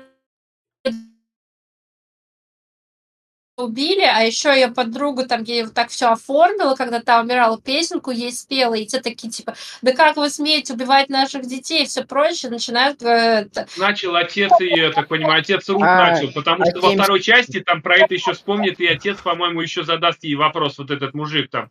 убили, 3.64 4.02
а 4.02 4.22
еще 4.22 4.50
ее 4.50 4.70
подругу 4.70 5.26
там 5.26 5.44
ей 5.44 5.64
вот 5.64 5.74
так 5.74 5.90
все 5.90 6.12
оформила, 6.12 6.76
когда 6.76 7.00
та 7.00 7.22
умирала, 7.22 7.60
песенку 7.60 8.12
ей 8.12 8.32
спела, 8.32 8.74
и 8.74 8.86
те 8.86 9.00
такие, 9.00 9.30
типа, 9.30 9.56
да 9.82 9.94
как 9.94 10.18
вы 10.18 10.30
смеете 10.30 10.74
убивать 10.74 11.10
наших 11.10 11.46
детей 11.46 11.84
и 11.84 11.88
все 11.88 12.04
прочее, 12.04 12.52
начинают 12.52 13.02
э, 13.04 13.48
Начал 13.78 14.16
отец 14.16 14.52
ее, 14.60 14.84
я 14.84 14.92
так 14.92 15.08
понимаю, 15.08 15.42
отец 15.42 15.68
Рут 15.70 15.84
А, 15.84 16.12
начал, 16.12 16.32
потому 16.32 16.66
что 16.66 16.82
во 16.82 16.92
второй 16.92 17.22
части 17.22 17.60
там 17.60 17.82
про 17.82 17.98
это 17.98 18.14
еще 18.14 18.34
вспомнит, 18.34 18.80
и 18.80 18.88
отец, 18.88 19.18
по-моему, 19.22 19.62
еще 19.62 19.84
задаст 19.84 20.24
ей 20.24 20.36
вопрос, 20.36 20.78
вот 20.78 20.92
этот 20.92 21.14
мужик 21.14 21.50
там. 21.50 21.70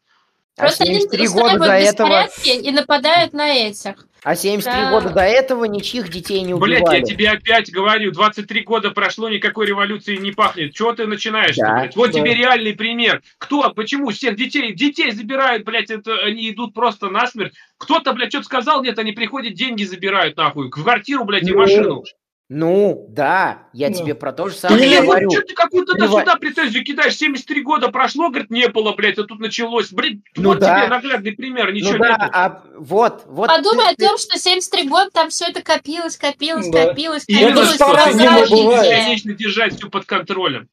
А 0.59 0.63
Просто 0.63 0.85
они 0.85 0.95
73 1.01 1.29
года 1.29 1.55
устраивают 1.55 1.97
до 1.97 2.05
этого... 2.05 2.29
и 2.45 2.71
нападают 2.73 3.33
на 3.33 3.49
этих. 3.49 3.95
А 4.25 4.35
73 4.35 4.73
Да. 4.73 4.91
года 4.91 5.11
до 5.11 5.21
этого 5.21 5.65
ничьих 5.67 6.09
детей 6.11 6.41
не 6.43 6.53
Блять, 6.55 6.81
убивали. 6.83 6.97
я 6.99 7.03
тебе 7.05 7.31
опять 7.31 7.71
говорю, 7.71 8.11
23 8.11 8.63
года 8.65 8.91
прошло, 8.91 9.29
никакой 9.29 9.67
революции 9.67 10.17
не 10.17 10.33
пахнет. 10.33 10.75
Чего 10.75 10.93
ты 10.93 11.07
начинаешь? 11.07 11.55
Да, 11.55 11.79
блядь? 11.79 11.95
Вот 11.97 12.11
да. 12.11 12.19
тебе 12.19 12.35
реальный 12.35 12.75
пример. 12.75 13.23
Кто, 13.39 13.71
почему 13.71 14.11
всех 14.11 14.35
детей, 14.35 14.75
детей 14.75 15.13
забирают, 15.13 15.65
блядь, 15.65 15.91
это 15.91 16.19
они 16.25 16.51
идут 16.51 16.75
просто 16.75 17.09
насмерть. 17.09 17.55
Кто-то, 17.79 18.13
блядь, 18.13 18.31
что-то 18.31 18.47
сказал, 18.47 18.83
нет, 18.83 18.99
они 18.99 19.13
приходят, 19.13 19.55
деньги 19.55 19.85
забирают 19.85 20.37
нахуй, 20.37 20.67
в 20.67 20.71
квартиру, 20.71 21.25
блядь, 21.25 21.47
и 21.47 21.53
Ну, 21.53 21.59
машину. 21.59 22.05
Ну, 22.51 23.07
да, 23.11 23.65
я 23.75 23.91
Ну. 23.91 23.95
тебе 23.95 24.15
про 24.15 24.33
то 24.33 24.49
же 24.49 24.55
самое 24.55 24.83
Или- 24.87 25.01
говорю. 25.05 25.31
что 25.31 25.43
ты 25.43 25.53
какую-то 25.53 25.95
Рево- 25.99 26.21
сюда 26.21 26.37
претензию 26.37 26.83
кидаешь? 26.83 27.15
73 27.15 27.61
года 27.63 27.89
прошло, 27.89 28.31
говорит, 28.31 28.51
не 28.51 28.69
было, 28.69 28.93
блядь, 28.95 29.19
а 29.19 29.25
тут 29.25 29.39
началось. 29.39 29.91
Блин, 29.93 30.23
Ну 30.35 30.51
вот 30.51 30.59
да. 30.61 30.79
тебе 30.81 30.89
наглядный 30.89 31.33
пример, 31.33 31.71
ничего 31.75 31.93
ну 31.93 31.99
да, 31.99 32.09
нету. 32.17 32.31
а 32.33 32.63
вот, 32.79 33.23
вот. 33.27 33.49
Подумай 33.49 33.95
ты- 33.97 34.07
о 34.07 34.09
том, 34.09 34.19
что 34.19 34.39
73 34.39 34.89
года 34.89 35.11
там 35.13 35.29
все 35.29 35.47
это 35.49 35.61
копилось, 35.61 36.17
копилось, 36.17 36.69
Да. 36.71 36.87
копилось, 36.87 37.25
И 37.27 37.37
это 37.39 37.67
копилось. 37.67 38.49
жизнь. 38.49 38.67
Конечно, 38.81 39.35
держать 39.35 39.75
все 39.77 39.91
под 39.91 40.07
контролем. 40.07 40.69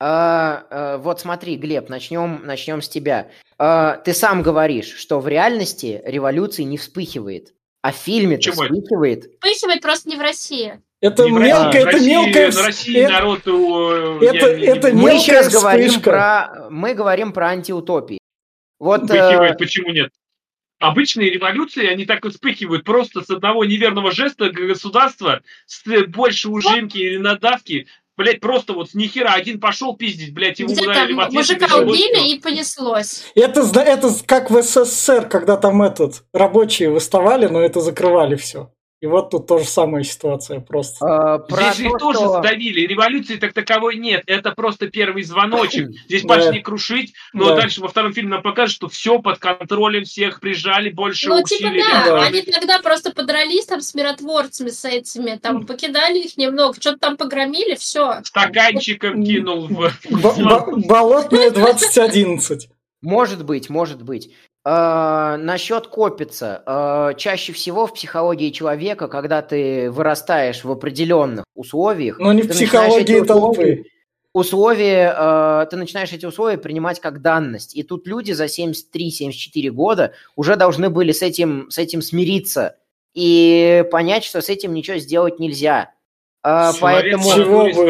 А, 0.00 0.66
а, 0.70 0.98
вот 0.98 1.20
смотри, 1.20 1.56
Глеб, 1.56 1.88
начнем, 1.88 2.42
начнем 2.44 2.82
с 2.82 2.88
тебя. 2.88 3.30
А, 3.58 3.96
ты 3.96 4.12
сам 4.12 4.42
говоришь, 4.42 4.94
что 4.94 5.20
в 5.20 5.26
реальности 5.26 6.02
революции 6.04 6.62
не 6.64 6.76
вспыхивает, 6.76 7.54
а 7.82 7.92
в 7.92 7.96
фильме-то 7.96 8.50
Почему 8.50 8.62
это? 8.64 8.74
вспыхивает. 8.74 9.24
Вспыхивает 9.40 9.80
просто 9.80 10.08
не 10.10 10.16
в 10.16 10.20
России. 10.20 10.80
Это 11.00 11.24
Не 11.24 11.30
в 11.30 11.36
это 11.40 11.86
России- 11.92 12.08
мелкая... 12.10 12.50
России 12.50 12.98
это- 12.98 13.12
народ... 13.12 13.40
э, 13.46 14.18
это- 14.64 14.88
Мы 14.88 14.94
Мелкая 14.94 15.18
сейчас 15.20 15.52
говорим 15.52 15.88
вспышка. 15.90 16.10
про, 16.10 16.66
мы 16.70 16.94
говорим 16.94 17.32
про 17.32 17.48
антиутопии. 17.50 18.18
Вот, 18.80 19.02
э, 19.02 19.04
Вспыхивает, 19.06 19.58
почему 19.58 19.90
нет? 19.92 20.10
Обычные 20.80 21.30
революции, 21.30 21.86
они 21.86 22.04
так 22.04 22.24
и 22.24 22.30
вспыхивают 22.30 22.84
просто 22.84 23.22
с 23.22 23.30
одного 23.30 23.64
неверного 23.64 24.12
жеста 24.12 24.50
государства, 24.50 25.42
с 25.66 25.82
большей 26.06 26.52
ужимки 26.52 26.98
или 26.98 27.16
надавки, 27.16 27.86
блядь, 28.16 28.40
просто 28.40 28.72
вот 28.74 28.90
с 28.90 28.94
нихера 28.94 29.30
один 29.30 29.58
пошел 29.58 29.96
пиздить, 29.96 30.32
блядь, 30.32 30.60
ему 30.60 30.72
ударили 30.72 31.14
в 31.14 31.20
ответ. 31.20 31.34
Мужика 31.34 31.76
убили 31.76 32.28
и 32.32 32.40
понеслось. 32.40 33.30
Это, 33.34 33.62
это 33.80 34.10
как 34.26 34.50
в 34.50 34.62
СССР, 34.62 35.28
когда 35.28 35.56
там 35.56 35.82
этот, 35.82 36.24
рабочие 36.32 36.90
выставали, 36.90 37.46
но 37.46 37.60
это 37.60 37.80
закрывали 37.80 38.36
все. 38.36 38.72
И 39.00 39.06
вот 39.06 39.30
тут 39.30 39.46
тоже 39.46 39.64
самая 39.64 40.02
ситуация 40.02 40.58
просто. 40.58 41.06
А, 41.06 41.46
Здесь 41.48 41.76
же 41.76 41.84
их 41.86 41.98
тоже 41.98 42.18
задавили. 42.18 42.80
Революции 42.80 43.36
так 43.36 43.52
таковой 43.52 43.96
нет. 43.96 44.24
Это 44.26 44.50
просто 44.50 44.88
первый 44.88 45.22
звоночек. 45.22 45.90
Здесь 46.08 46.22
пошли 46.22 46.60
крушить, 46.60 47.14
но 47.32 47.50
да. 47.50 47.56
дальше 47.56 47.80
во 47.80 47.86
втором 47.86 48.12
фильме 48.12 48.30
нам 48.30 48.42
покажут, 48.42 48.74
что 48.74 48.88
все 48.88 49.20
под 49.20 49.38
контролем, 49.38 50.04
всех 50.04 50.40
прижали, 50.40 50.90
больше 50.90 51.28
Ну, 51.28 51.42
типа 51.44 51.70
да. 51.70 52.04
да. 52.06 52.22
Они 52.22 52.42
тогда 52.42 52.80
просто 52.80 53.12
подрались 53.12 53.66
там 53.66 53.80
с 53.80 53.94
миротворцами, 53.94 54.70
с 54.70 54.84
этими, 54.84 55.36
там 55.36 55.64
покидали 55.64 56.18
их 56.18 56.36
немного, 56.36 56.74
что-то 56.80 56.98
там 56.98 57.16
погромили, 57.16 57.76
все. 57.76 58.20
Стаканчиком 58.24 59.22
кинул 59.22 59.68
в... 59.68 59.92
Болотная 60.10 61.50
2011. 61.50 62.68
Может 63.00 63.44
быть, 63.44 63.70
может 63.70 64.02
быть. 64.02 64.32
Э, 64.64 65.36
насчет 65.38 65.86
копится. 65.86 66.62
Э, 66.66 67.16
чаще 67.16 67.52
всего 67.52 67.86
в 67.86 67.94
психологии 67.94 68.50
человека, 68.50 69.08
когда 69.08 69.42
ты 69.42 69.90
вырастаешь 69.90 70.64
в 70.64 70.70
определенных 70.70 71.44
условиях... 71.54 72.18
Но 72.18 72.32
не 72.32 72.42
в 72.42 72.48
психологии 72.48 73.20
толпы. 73.22 73.84
Условия, 74.34 75.14
э, 75.16 75.66
ты 75.70 75.76
начинаешь 75.76 76.12
эти 76.12 76.26
условия 76.26 76.58
принимать 76.58 77.00
как 77.00 77.22
данность. 77.22 77.74
И 77.76 77.82
тут 77.82 78.06
люди 78.06 78.32
за 78.32 78.44
73-74 78.44 79.70
года 79.70 80.12
уже 80.36 80.56
должны 80.56 80.90
были 80.90 81.12
с 81.12 81.22
этим, 81.22 81.70
с 81.70 81.78
этим 81.78 82.02
смириться 82.02 82.76
и 83.14 83.84
понять, 83.90 84.24
что 84.24 84.42
с 84.42 84.48
этим 84.48 84.74
ничего 84.74 84.98
сделать 84.98 85.38
нельзя. 85.38 85.92
Э, 86.44 86.72
поэтому, 86.80 87.30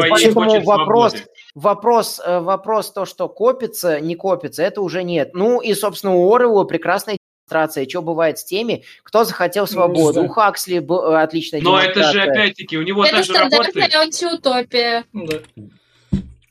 поэтому 0.09 0.61
вопрос... 0.63 1.13
Свободы 1.13 1.38
Вопрос, 1.59 2.21
э, 2.23 2.39
вопрос 2.39 2.91
то, 2.91 3.05
что 3.05 3.27
копится, 3.27 3.99
не 3.99 4.15
копится, 4.15 4.63
это 4.63 4.81
уже 4.81 5.03
нет. 5.03 5.31
Ну 5.33 5.59
и, 5.59 5.73
собственно, 5.73 6.15
у 6.15 6.33
Орелла 6.33 6.63
прекрасная 6.63 7.17
демонстрация, 7.17 7.87
что 7.87 8.01
бывает 8.01 8.39
с 8.39 8.45
теми, 8.45 8.85
кто 9.03 9.25
захотел 9.25 9.67
свободу. 9.67 10.23
У 10.23 10.29
Хаксли 10.29 10.79
был 10.79 11.11
э, 11.11 11.21
отличная 11.21 11.61
Но 11.61 11.77
это 11.77 12.11
же, 12.13 12.21
опять-таки, 12.21 12.77
у 12.77 12.81
него 12.83 13.03
это 13.03 13.17
также 13.17 13.33
работает... 13.33 13.93
антиутопия. 13.93 15.03
Да. 15.11 15.39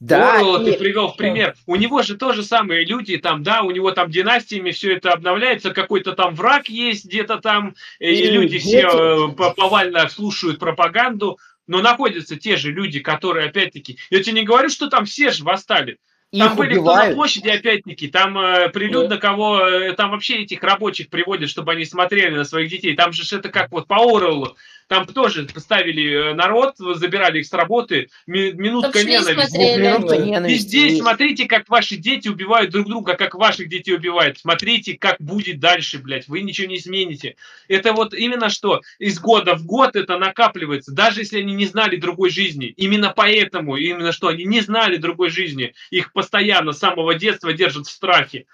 Да, 0.00 0.38
Орла 0.38 0.62
и... 0.62 0.64
ты 0.66 0.78
привел 0.78 1.08
в 1.08 1.16
пример. 1.16 1.56
У 1.66 1.74
него 1.74 2.02
же 2.02 2.16
тоже 2.16 2.44
самые 2.44 2.84
люди, 2.84 3.16
там, 3.16 3.42
да, 3.42 3.62
у 3.62 3.70
него 3.70 3.90
там 3.90 4.10
династиями 4.10 4.70
все 4.70 4.94
это 4.94 5.12
обновляется, 5.12 5.70
какой-то 5.70 6.12
там 6.12 6.34
враг 6.34 6.68
есть 6.68 7.06
где-то 7.06 7.38
там, 7.38 7.74
и, 7.98 8.12
и 8.12 8.30
люди 8.30 8.58
все 8.58 8.86
э, 8.86 9.52
повально 9.56 10.08
слушают 10.08 10.60
пропаганду 10.60 11.38
но 11.68 11.80
находятся 11.80 12.36
те 12.36 12.56
же 12.56 12.72
люди, 12.72 12.98
которые, 12.98 13.48
опять-таки, 13.48 13.98
я 14.10 14.22
тебе 14.22 14.40
не 14.40 14.46
говорю, 14.46 14.68
что 14.68 14.88
там 14.88 15.04
все 15.04 15.30
же 15.30 15.44
восстали. 15.44 15.98
Там 16.30 16.50
Их 16.50 16.56
были 16.56 16.72
убивают. 16.72 17.00
кто 17.00 17.08
на 17.08 17.14
площади, 17.14 17.48
опять-таки, 17.48 18.08
там 18.08 18.36
э, 18.38 18.68
прилюдно 18.70 19.16
да. 19.16 19.16
кого, 19.16 19.60
э, 19.60 19.92
там 19.94 20.10
вообще 20.10 20.42
этих 20.42 20.62
рабочих 20.62 21.08
приводят, 21.08 21.48
чтобы 21.48 21.72
они 21.72 21.86
смотрели 21.86 22.36
на 22.36 22.44
своих 22.44 22.70
детей. 22.70 22.94
Там 22.96 23.12
же 23.12 23.24
это 23.34 23.48
как 23.48 23.70
вот 23.70 23.86
по 23.86 23.96
Ореллу. 23.96 24.56
Там 24.88 25.06
тоже 25.06 25.44
поставили 25.44 26.30
э, 26.30 26.34
народ, 26.34 26.76
забирали 26.78 27.40
их 27.40 27.46
с 27.46 27.52
работы, 27.52 28.08
минутка 28.26 29.04
ненависти. 29.04 29.78
Минутка 29.78 30.16
ненависти. 30.16 30.56
И 30.56 30.58
здесь 30.58 30.98
смотрите, 30.98 31.46
как 31.46 31.68
ваши 31.68 31.96
дети 31.96 32.28
убивают 32.28 32.70
друг 32.70 32.88
друга, 32.88 33.14
как 33.14 33.34
ваших 33.34 33.68
детей 33.68 33.94
убивают. 33.94 34.38
Смотрите, 34.38 34.96
как 34.96 35.16
будет 35.20 35.60
дальше, 35.60 35.98
блядь. 35.98 36.26
Вы 36.26 36.40
ничего 36.40 36.68
не 36.68 36.78
измените. 36.78 37.36
Это 37.68 37.92
вот 37.92 38.14
именно 38.14 38.48
что 38.48 38.80
из 38.98 39.20
года 39.20 39.56
в 39.56 39.66
год 39.66 39.94
это 39.94 40.16
накапливается, 40.18 40.92
даже 40.92 41.20
если 41.20 41.40
они 41.40 41.52
не 41.52 41.66
знали 41.66 41.96
другой 41.96 42.30
жизни. 42.30 42.72
Именно 42.78 43.12
поэтому, 43.14 43.76
именно 43.76 44.12
что 44.12 44.28
они 44.28 44.44
не 44.44 44.62
знали 44.62 44.96
другой 44.96 45.28
жизни. 45.28 45.74
Их 45.90 46.14
постоянно 46.14 46.72
с 46.72 46.78
самого 46.78 47.14
детства 47.14 47.52
держат 47.52 47.86
в 47.86 47.90
страхе 47.90 48.46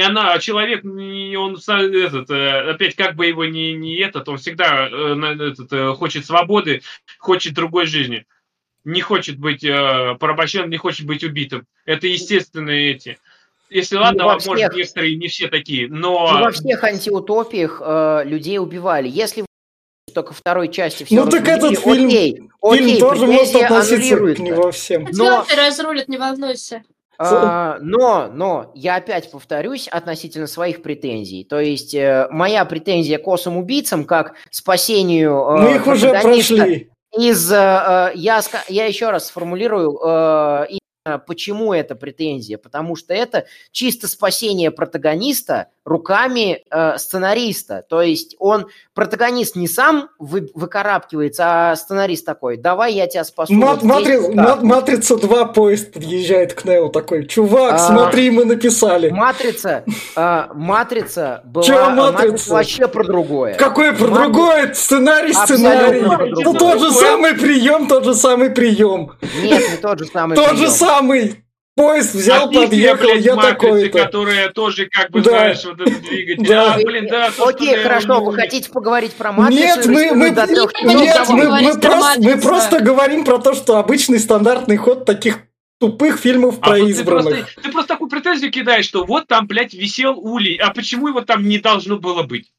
и 0.00 0.02
она, 0.02 0.38
человек, 0.38 0.82
он 0.82 1.56
этот, 1.56 2.30
э, 2.30 2.70
опять 2.70 2.94
как 2.94 3.16
бы 3.16 3.26
его 3.26 3.44
не, 3.44 3.74
не 3.74 3.98
этот, 3.98 4.30
он 4.30 4.38
всегда 4.38 4.88
э, 4.88 5.14
этот, 5.50 5.70
э, 5.74 5.92
хочет 5.92 6.24
свободы, 6.24 6.80
хочет 7.18 7.52
другой 7.52 7.84
жизни. 7.84 8.24
Не 8.84 9.02
хочет 9.02 9.38
быть 9.38 9.60
порабощенным, 9.60 10.70
не 10.70 10.78
хочет 10.78 11.06
быть 11.06 11.22
убитым. 11.22 11.66
Это 11.84 12.06
естественные 12.06 12.92
эти. 12.92 13.18
Если 13.68 13.96
ну, 13.96 14.00
ладно, 14.00 14.24
может, 14.24 14.42
всех, 14.42 14.74
некоторые 14.74 15.16
не 15.16 15.28
все 15.28 15.48
такие, 15.48 15.86
но... 15.86 16.32
Ну, 16.32 16.40
во 16.44 16.50
всех 16.50 16.82
антиутопиях 16.82 17.82
э, 17.84 18.22
людей 18.24 18.58
убивали. 18.58 19.06
Если 19.06 19.44
только 20.14 20.32
второй 20.32 20.68
части 20.68 21.04
все 21.04 21.14
Ну 21.14 21.30
так 21.30 21.46
этот 21.46 21.78
фильм, 21.78 22.06
окей, 22.06 22.50
окей, 22.62 22.86
фильм 22.86 23.00
тоже 23.00 23.26
может 23.26 23.54
относиться 23.54 24.16
к 24.16 24.38
не 24.38 24.52
во 24.52 24.72
всем. 24.72 25.06
Но... 25.12 25.44
разрулят, 25.54 26.08
не 26.08 26.16
волнуйся. 26.16 26.84
А, 27.20 27.76
но, 27.82 28.28
но, 28.32 28.72
я 28.74 28.96
опять 28.96 29.30
повторюсь 29.30 29.88
относительно 29.88 30.46
своих 30.46 30.82
претензий. 30.82 31.44
То 31.44 31.60
есть, 31.60 31.94
э, 31.94 32.26
моя 32.30 32.64
претензия 32.64 33.18
к 33.18 33.28
осам 33.28 33.58
убийцам 33.58 34.04
как 34.04 34.34
спасению... 34.50 35.34
Э, 35.34 35.60
Мы 35.60 35.74
их 35.76 35.86
уже 35.86 36.10
прошли. 36.10 36.90
Из, 37.18 37.52
э, 37.52 38.12
я, 38.14 38.40
я 38.68 38.86
еще 38.86 39.10
раз 39.10 39.26
сформулирую, 39.26 39.98
э, 39.98 40.66
почему 41.26 41.72
это 41.72 41.94
претензия. 41.94 42.58
Потому 42.58 42.96
что 42.96 43.14
это 43.14 43.46
чисто 43.72 44.08
спасение 44.08 44.70
протагониста 44.70 45.68
руками 45.84 46.62
э, 46.70 46.98
сценариста. 46.98 47.84
То 47.88 48.02
есть 48.02 48.36
он, 48.38 48.66
протагонист 48.94 49.56
не 49.56 49.66
сам 49.66 50.10
вы, 50.18 50.48
выкарабкивается, 50.54 51.70
а 51.70 51.76
сценарист 51.76 52.26
такой, 52.26 52.58
давай 52.58 52.94
я 52.94 53.06
тебя 53.06 53.24
спасу. 53.24 53.52
Мат, 53.54 53.82
вот 53.82 53.84
матри, 53.84 54.18
мат, 54.34 54.62
матрица 54.62 55.16
2 55.16 55.46
поезд 55.46 55.92
подъезжает 55.92 56.54
к 56.54 56.64
Нео 56.64 56.88
такой, 56.90 57.26
чувак, 57.26 57.74
а, 57.74 57.78
смотри, 57.78 58.30
мы 58.30 58.44
написали. 58.44 59.08
Матрица, 59.10 59.84
э, 60.16 60.44
матрица 60.54 61.40
была 61.44 61.64
Че 61.64 61.90
матрица? 61.90 62.52
вообще 62.52 62.86
про 62.86 63.04
другое. 63.04 63.54
Какой 63.54 63.92
про 63.92 64.08
Матри... 64.08 64.22
другое? 64.22 64.74
Сценарий, 64.74 65.32
сценарий. 65.32 66.40
Это 66.40 66.58
тот 66.58 66.78
же 66.78 66.90
самый 66.92 67.34
прием, 67.34 67.88
тот 67.88 68.04
же 68.04 68.14
самый 68.14 68.50
прием. 68.50 69.12
Нет, 69.42 69.70
не 69.70 69.76
тот 69.78 69.98
же 69.98 70.04
самый 70.04 70.36
прием. 70.36 70.50
Тот 70.50 70.58
же 70.58 70.70
самый. 70.90 71.44
Поезд 71.76 72.14
взял, 72.14 72.50
а 72.50 72.52
подъехал, 72.52 73.14
я 73.14 73.36
такой-то. 73.36 73.98
Которая 73.98 74.50
тоже, 74.50 74.86
как 74.86 75.10
бы, 75.10 75.22
да. 75.22 75.30
знаешь, 75.30 75.64
вот 75.64 75.80
этот 75.80 76.02
двигатель. 76.02 76.46
Да. 76.46 76.74
А, 76.74 76.76
блин, 76.76 77.06
да, 77.08 77.30
то, 77.30 77.48
Окей, 77.48 77.76
хорошо, 77.76 78.20
вы 78.20 78.34
хотите 78.34 78.70
поговорить 78.70 79.14
про 79.14 79.32
матрицу? 79.32 79.60
Нет, 79.60 79.86
мы, 79.86 80.12
мы, 80.14 80.30
нет, 80.30 81.28
мы, 81.30 81.48
мы, 81.62 81.80
просто, 81.80 82.20
мы 82.20 82.36
просто 82.38 82.80
говорим 82.80 83.24
про 83.24 83.38
то, 83.38 83.54
что 83.54 83.78
обычный 83.78 84.18
стандартный 84.18 84.76
ход 84.76 85.06
таких 85.06 85.38
тупых 85.78 86.18
фильмов 86.18 86.58
а 86.60 86.70
про 86.70 86.78
вот 86.78 86.88
избранных. 86.90 87.34
Ты 87.34 87.42
просто, 87.42 87.62
ты 87.62 87.72
просто 87.72 87.88
такую 87.88 88.10
претензию 88.10 88.52
кидаешь, 88.52 88.84
что 88.84 89.04
вот 89.04 89.26
там, 89.26 89.46
блядь, 89.46 89.72
висел 89.72 90.18
улей, 90.18 90.56
а 90.56 90.74
почему 90.74 91.08
его 91.08 91.22
там 91.22 91.48
не 91.48 91.58
должно 91.58 91.98
было 91.98 92.24
быть? 92.24 92.52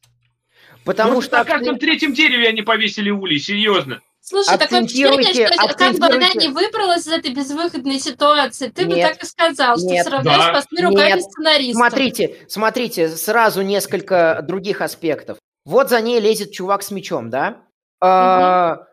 Потому 0.83 1.15
ну, 1.15 1.21
что... 1.21 1.37
На 1.37 1.43
каждом 1.43 1.77
третьем 1.77 2.13
дереве 2.13 2.47
они 2.47 2.63
повесили 2.63 3.11
улей, 3.11 3.37
серьезно. 3.37 4.01
Слушай, 4.23 4.57
такое 4.59 4.83
впечатление, 4.83 5.47
что 5.47 5.67
как 5.75 5.95
бы 5.97 6.05
она 6.05 6.29
не 6.35 6.47
выбралась 6.49 7.07
из 7.07 7.11
этой 7.11 7.33
безвыходной 7.33 7.99
ситуации, 7.99 8.69
ты 8.69 8.85
нет, 8.85 8.89
бы 8.89 9.01
так 9.01 9.23
и 9.23 9.25
сказал, 9.25 9.77
что 9.77 9.87
нет, 9.87 10.07
равно 10.07 10.37
да. 10.37 10.53
спасли 10.53 10.85
руками 10.85 11.13
нет. 11.13 11.23
сценариста. 11.23 11.79
Смотрите, 11.79 12.37
смотрите, 12.47 13.09
сразу 13.09 13.63
несколько 13.63 14.39
других 14.47 14.81
аспектов. 14.81 15.39
Вот 15.65 15.89
за 15.89 16.01
ней 16.01 16.19
лезет 16.19 16.51
чувак 16.51 16.83
с 16.83 16.91
мечом, 16.91 17.31
да? 17.31 17.61
Угу. 17.99 18.85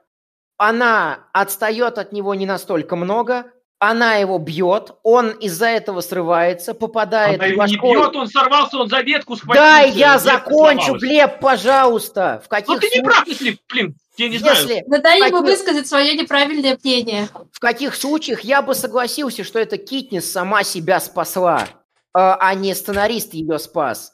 Она 0.57 1.19
отстает 1.33 1.99
от 1.99 2.13
него 2.13 2.35
не 2.35 2.47
настолько 2.47 2.97
много, 2.97 3.53
она 3.79 4.17
его 4.17 4.39
бьет, 4.39 4.97
он 5.03 5.31
из-за 5.31 5.67
этого 5.67 6.01
срывается, 6.01 6.75
попадает 6.75 7.41
она 7.41 7.53
в 7.53 7.57
башку. 7.57 7.87
не 7.87 7.95
бьет, 7.95 8.17
он 8.17 8.27
сорвался, 8.29 8.79
он 8.79 8.89
за 8.89 9.03
ветку 9.03 9.37
схватился. 9.37 9.71
Да, 9.71 9.81
я 9.83 10.19
закончу, 10.19 10.95
Глеб, 10.95 11.39
пожалуйста. 11.39 12.43
В 12.45 12.49
каких 12.49 12.69
ну 12.69 12.81
ты 12.81 12.89
не 12.93 13.03
прав, 13.03 13.27
если, 13.29 13.59
блин, 13.69 13.95
я 14.19 14.29
не 14.29 14.37
Если... 14.37 14.83
знаю. 14.87 15.03
Дай 15.03 15.21
ему 15.21 15.43
высказать 15.43 15.87
свое 15.87 16.15
неправильное 16.15 16.79
мнение. 16.83 17.29
В 17.53 17.61
каких 17.61 17.95
случаях 17.95 18.41
я 18.41 18.63
бы 18.63 18.75
согласился, 18.75 19.45
что 19.45 19.59
эта 19.59 19.77
Китнис 19.77 20.31
сама 20.31 20.65
себя 20.65 21.01
спасла, 21.01 21.69
а, 22.13 22.37
а 22.41 22.55
не 22.55 22.75
сценарист 22.75 23.35
ее 23.35 23.59
спас. 23.59 24.13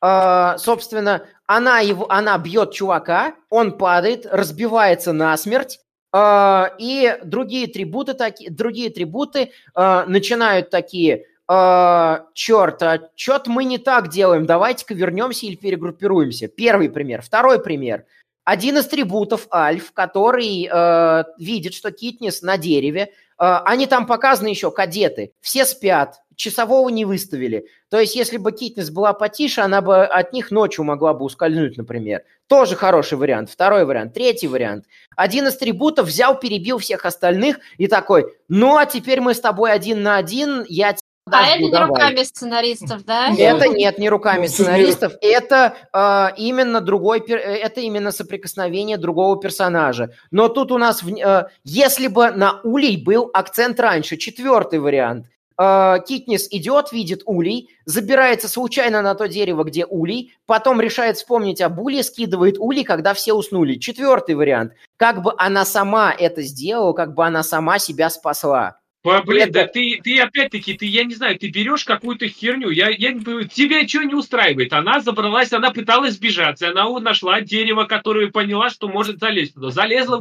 А, 0.00 0.58
собственно, 0.58 1.26
она, 1.46 1.80
его, 1.80 2.10
она 2.10 2.36
бьет 2.38 2.72
чувака, 2.72 3.34
он 3.48 3.78
падает, 3.78 4.26
разбивается 4.26 5.12
насмерть, 5.12 5.80
а, 6.12 6.72
и 6.78 7.18
другие 7.22 7.68
трибуты, 7.68 8.14
таки, 8.14 8.50
другие 8.50 8.90
трибуты 8.90 9.52
начинают 9.74 10.70
такие, 10.70 11.24
черт, 11.48 12.82
а 12.82 13.10
что-то 13.14 13.50
мы 13.50 13.62
не 13.64 13.78
так 13.78 14.08
делаем, 14.08 14.46
давайте-ка 14.46 14.94
вернемся 14.94 15.46
или 15.46 15.54
перегруппируемся. 15.54 16.48
Первый 16.48 16.90
пример. 16.90 17.22
Второй 17.22 17.62
пример– 17.62 18.04
один 18.46 18.78
из 18.78 18.86
трибутов 18.86 19.48
Альф, 19.52 19.90
который 19.92 20.70
э, 20.72 21.24
видит, 21.36 21.74
что 21.74 21.90
Китнис 21.90 22.42
на 22.42 22.56
дереве, 22.56 23.02
э, 23.02 23.08
они 23.38 23.88
там 23.88 24.06
показаны 24.06 24.46
еще, 24.46 24.70
кадеты, 24.70 25.32
все 25.40 25.64
спят, 25.64 26.20
часового 26.36 26.88
не 26.90 27.04
выставили. 27.04 27.66
То 27.90 27.98
есть, 27.98 28.14
если 28.14 28.36
бы 28.36 28.52
Китнес 28.52 28.90
была 28.90 29.14
потише, 29.14 29.62
она 29.62 29.80
бы 29.80 30.04
от 30.04 30.32
них 30.32 30.52
ночью 30.52 30.84
могла 30.84 31.12
бы 31.12 31.24
ускользнуть, 31.24 31.76
например. 31.76 32.22
Тоже 32.46 32.76
хороший 32.76 33.18
вариант. 33.18 33.50
Второй 33.50 33.84
вариант. 33.84 34.14
Третий 34.14 34.46
вариант. 34.46 34.84
Один 35.16 35.48
из 35.48 35.56
трибутов 35.56 36.06
взял, 36.06 36.38
перебил 36.38 36.78
всех 36.78 37.04
остальных 37.04 37.58
и 37.78 37.88
такой, 37.88 38.32
ну, 38.46 38.76
а 38.76 38.86
теперь 38.86 39.20
мы 39.20 39.34
с 39.34 39.40
тобой 39.40 39.72
один 39.72 40.04
на 40.04 40.18
один, 40.18 40.64
я 40.68 40.94
а 41.30 41.46
это 41.48 41.62
не 41.62 41.70
давай. 41.70 41.88
руками 41.88 42.22
сценаристов, 42.22 43.04
да? 43.04 43.34
Это 43.36 43.68
нет, 43.68 43.98
не 43.98 44.08
руками 44.08 44.46
сценаристов. 44.46 45.14
Это 45.20 45.74
э, 45.92 46.28
именно 46.36 46.80
другой, 46.80 47.18
это 47.18 47.80
именно 47.80 48.12
соприкосновение 48.12 48.96
другого 48.96 49.40
персонажа. 49.40 50.12
Но 50.30 50.48
тут 50.48 50.70
у 50.70 50.78
нас, 50.78 51.02
э, 51.02 51.44
если 51.64 52.06
бы 52.06 52.30
на 52.30 52.60
Улей 52.62 53.02
был 53.02 53.28
акцент 53.34 53.80
раньше, 53.80 54.16
четвертый 54.16 54.78
вариант. 54.78 55.26
Э, 55.58 55.96
Китнис 56.06 56.46
идет, 56.52 56.92
видит 56.92 57.22
Улей, 57.24 57.70
забирается 57.86 58.48
случайно 58.48 59.02
на 59.02 59.16
то 59.16 59.26
дерево, 59.26 59.64
где 59.64 59.84
Улей, 59.84 60.32
потом 60.46 60.80
решает 60.80 61.16
вспомнить 61.16 61.60
об 61.60 61.80
Улей, 61.80 62.04
скидывает 62.04 62.56
Улей, 62.58 62.84
когда 62.84 63.14
все 63.14 63.32
уснули. 63.32 63.74
Четвертый 63.78 64.36
вариант. 64.36 64.74
Как 64.96 65.22
бы 65.22 65.32
она 65.38 65.64
сама 65.64 66.14
это 66.16 66.42
сделала, 66.42 66.92
как 66.92 67.14
бы 67.14 67.26
она 67.26 67.42
сама 67.42 67.80
себя 67.80 68.10
спасла. 68.10 68.78
Блин, 69.24 69.52
да 69.52 69.66
ты, 69.66 70.00
ты 70.02 70.18
опять-таки, 70.20 70.74
ты, 70.74 70.86
я 70.86 71.04
не 71.04 71.14
знаю, 71.14 71.38
ты 71.38 71.48
берешь 71.48 71.84
какую-то 71.84 72.28
херню, 72.28 72.70
я, 72.70 72.88
я 72.88 73.12
не 73.12 73.20
понимаю, 73.20 73.48
тебя 73.48 73.86
что 73.86 74.02
не 74.02 74.14
устраивает? 74.14 74.72
Она 74.72 75.00
забралась, 75.00 75.52
она 75.52 75.70
пыталась 75.70 76.14
сбежать, 76.14 76.62
она 76.62 76.88
нашла 76.98 77.40
дерево, 77.40 77.84
которое 77.84 78.28
поняла, 78.28 78.70
что 78.70 78.88
может 78.88 79.20
залезть 79.20 79.54
туда. 79.54 79.70
Залезла 79.70 80.18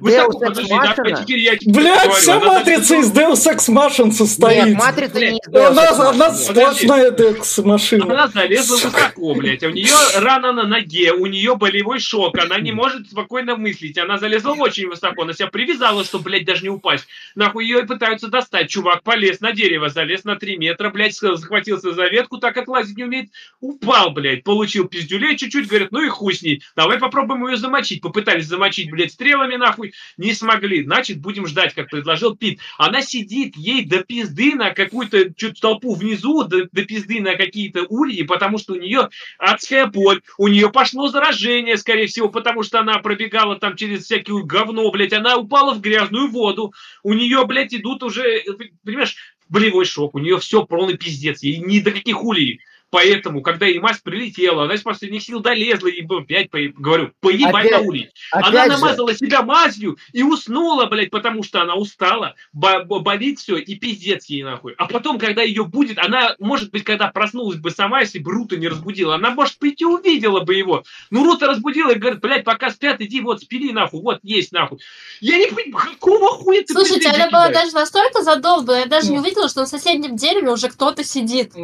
Deus, 0.00 0.04
высоко. 0.04 0.38
Высоко, 0.38 0.38
подожди, 0.38 0.68
да, 0.70 1.22
теперь 1.22 1.38
я 1.38 1.52
Блядь, 1.52 2.02
говорю, 2.02 2.12
вся 2.12 2.40
матрица 2.40 2.94
из 2.96 3.12
Deus 3.12 3.52
Ex 3.52 3.68
Machina 3.68 4.10
состоит. 4.12 4.66
Нет, 4.66 4.78
матрица 4.78 5.20
не 5.20 5.38
из 5.38 5.48
Deus 5.48 5.66
Она, 5.66 6.10
она 6.10 6.30
сплошная 6.32 7.10
Deus 7.10 7.64
машина. 7.64 8.04
Она 8.04 8.28
залезла 8.28 8.76
высоко, 8.76 9.34
блядь, 9.34 9.62
а 9.64 9.68
у 9.68 9.70
нее 9.70 9.94
рана 10.16 10.52
на 10.52 10.64
ноге, 10.64 11.12
у 11.12 11.26
нее 11.26 11.56
болевой 11.56 12.00
шок, 12.00 12.38
она 12.38 12.58
не 12.60 12.72
может 12.72 13.10
спокойно 13.10 13.56
мыслить, 13.56 13.98
она 13.98 14.18
залезла 14.18 14.52
очень 14.52 14.88
высоко, 14.88 15.22
она 15.22 15.32
себя 15.32 15.48
привязала, 15.48 16.04
чтобы, 16.04 16.24
блядь, 16.24 16.44
даже 16.44 16.62
не 16.62 16.70
упасть. 16.70 17.06
Нахуй 17.34 17.64
ее 17.64 17.82
пытаются 17.84 18.28
достать, 18.28 18.70
чувак 18.70 19.02
полез 19.02 19.40
на 19.40 19.52
дерево, 19.52 19.88
залез 19.88 20.24
на 20.24 20.36
3 20.36 20.56
метра, 20.58 20.90
блядь, 20.90 21.14
захватился 21.14 21.92
за 21.92 22.06
ветку, 22.06 22.38
так 22.38 22.54
как 22.54 22.68
лазить 22.68 22.96
не 22.96 23.04
умеет, 23.04 23.30
упал, 23.60 24.10
блядь, 24.10 24.44
получил 24.44 24.86
пиздюлей 24.86 25.36
чуть-чуть, 25.36 25.68
говорит, 25.68 25.92
ну 25.92 26.02
и 26.02 26.08
хуй 26.08 26.34
с 26.34 26.42
ней, 26.42 26.62
давай 26.76 26.98
попробуем 26.98 27.46
ее 27.48 27.56
замочить. 27.56 28.00
Попытались 28.00 28.46
замочить, 28.46 28.90
блядь, 28.90 29.12
стрелами, 29.12 29.56
нахуй, 29.56 29.71
нахуй 29.72 29.94
не 30.16 30.34
смогли. 30.34 30.84
Значит, 30.84 31.20
будем 31.20 31.46
ждать, 31.46 31.74
как 31.74 31.90
предложил 31.90 32.36
Пит. 32.36 32.60
Она 32.78 33.02
сидит, 33.02 33.56
ей 33.56 33.84
до 33.84 34.04
пизды 34.04 34.54
на 34.54 34.70
какую-то 34.70 35.32
чуть 35.34 35.60
толпу 35.60 35.94
внизу, 35.94 36.44
до, 36.44 36.68
до 36.70 36.84
пизды 36.84 37.20
на 37.20 37.36
какие-то 37.36 37.84
ульи, 37.88 38.22
потому 38.22 38.58
что 38.58 38.74
у 38.74 38.76
нее 38.76 39.08
адская 39.38 39.86
боль, 39.86 40.22
у 40.38 40.48
нее 40.48 40.70
пошло 40.70 41.08
заражение, 41.08 41.76
скорее 41.76 42.06
всего, 42.06 42.28
потому 42.28 42.62
что 42.62 42.80
она 42.80 42.98
пробегала 42.98 43.56
там 43.56 43.76
через 43.76 44.04
всякую 44.04 44.44
говно, 44.44 44.90
блядь, 44.90 45.12
она 45.12 45.36
упала 45.36 45.74
в 45.74 45.80
грязную 45.80 46.28
воду, 46.28 46.72
у 47.02 47.12
нее, 47.14 47.44
блядь, 47.46 47.74
идут 47.74 48.02
уже, 48.02 48.42
понимаешь, 48.84 49.16
болевой 49.48 49.84
шок, 49.84 50.14
у 50.14 50.18
нее 50.18 50.38
все 50.38 50.64
полный 50.64 50.96
пиздец, 50.96 51.42
ей 51.42 51.58
ни 51.58 51.80
до 51.80 51.90
каких 51.90 52.22
улей 52.22 52.60
Поэтому, 52.92 53.40
когда 53.40 53.66
и 53.66 53.78
мазь 53.78 54.00
прилетела, 54.00 54.64
она 54.64 54.74
из 54.74 54.82
последних 54.82 55.22
сил 55.22 55.40
долезла, 55.40 55.86
и 55.86 56.04
опять, 56.06 56.50
по, 56.50 56.58
говорю, 56.58 57.12
поебать 57.20 57.64
опять, 57.64 57.70
на 57.70 57.78
улице. 57.78 58.12
Она 58.30 58.66
намазала 58.66 59.12
же. 59.12 59.16
себя 59.16 59.40
мазью 59.40 59.96
и 60.12 60.22
уснула, 60.22 60.84
блядь, 60.84 61.08
потому 61.08 61.42
что 61.42 61.62
она 61.62 61.74
устала, 61.74 62.34
болит 62.52 63.38
все, 63.38 63.56
и 63.56 63.76
пиздец 63.76 64.26
ей 64.26 64.42
нахуй. 64.42 64.74
А 64.76 64.86
потом, 64.88 65.18
когда 65.18 65.40
ее 65.40 65.64
будет, 65.64 65.96
она, 65.96 66.36
может 66.38 66.70
быть, 66.70 66.84
когда 66.84 67.08
проснулась 67.08 67.56
бы 67.56 67.70
сама, 67.70 68.00
если 68.00 68.18
бы 68.18 68.30
Рута 68.30 68.58
не 68.58 68.68
разбудила, 68.68 69.14
она, 69.14 69.30
может 69.30 69.58
быть, 69.58 69.80
и 69.80 69.86
увидела 69.86 70.40
бы 70.40 70.54
его. 70.54 70.84
Ну, 71.08 71.24
Рута 71.24 71.46
разбудила 71.46 71.92
и 71.92 71.98
говорит, 71.98 72.20
блядь, 72.20 72.44
пока 72.44 72.70
спят, 72.70 73.00
иди 73.00 73.22
вот 73.22 73.40
спили 73.40 73.72
нахуй, 73.72 74.02
вот 74.02 74.18
есть 74.22 74.52
нахуй. 74.52 74.80
Я 75.22 75.38
не 75.38 75.46
понимаю, 75.46 75.92
какого 75.92 76.28
хуя 76.32 76.60
ты 76.60 76.74
Слушайте, 76.74 77.08
она 77.08 77.30
была 77.30 77.48
даже 77.48 77.72
настолько 77.72 78.22
задолбана, 78.22 78.80
я 78.80 78.86
даже 78.86 79.10
не 79.10 79.18
увидела, 79.18 79.48
что 79.48 79.60
на 79.60 79.66
соседнем 79.66 80.14
дереве 80.14 80.50
уже 80.50 80.68
кто-то 80.68 81.02
сидит. 81.04 81.54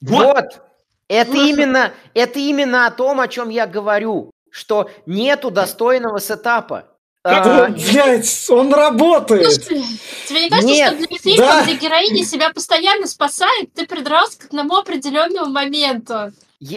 Вот. 0.00 0.36
вот. 0.36 0.62
Это 1.08 1.36
именно, 1.36 1.92
это 2.14 2.38
именно 2.38 2.86
о 2.86 2.90
том, 2.90 3.20
о 3.20 3.28
чем 3.28 3.50
я 3.50 3.66
говорю, 3.66 4.30
что 4.50 4.90
нету 5.06 5.50
достойного 5.50 6.20
сетапа. 6.20 6.88
А, 7.26 7.68
блять, 7.68 8.50
он 8.50 8.72
работает. 8.74 9.50
Слушай, 9.50 9.82
тебе 10.28 10.42
не 10.42 10.50
кажется, 10.50 10.74
Нет, 10.74 10.94
что 10.94 11.08
для 11.08 11.18
фильма, 11.18 11.46
да. 11.46 11.62
где 11.62 11.74
героиня 11.76 12.24
себя 12.24 12.50
постоянно 12.50 13.06
спасает, 13.06 13.72
ты 13.72 13.86
придрался 13.86 14.38
к 14.38 14.44
одному 14.44 14.76
определенному 14.76 15.50
моменту? 15.50 16.32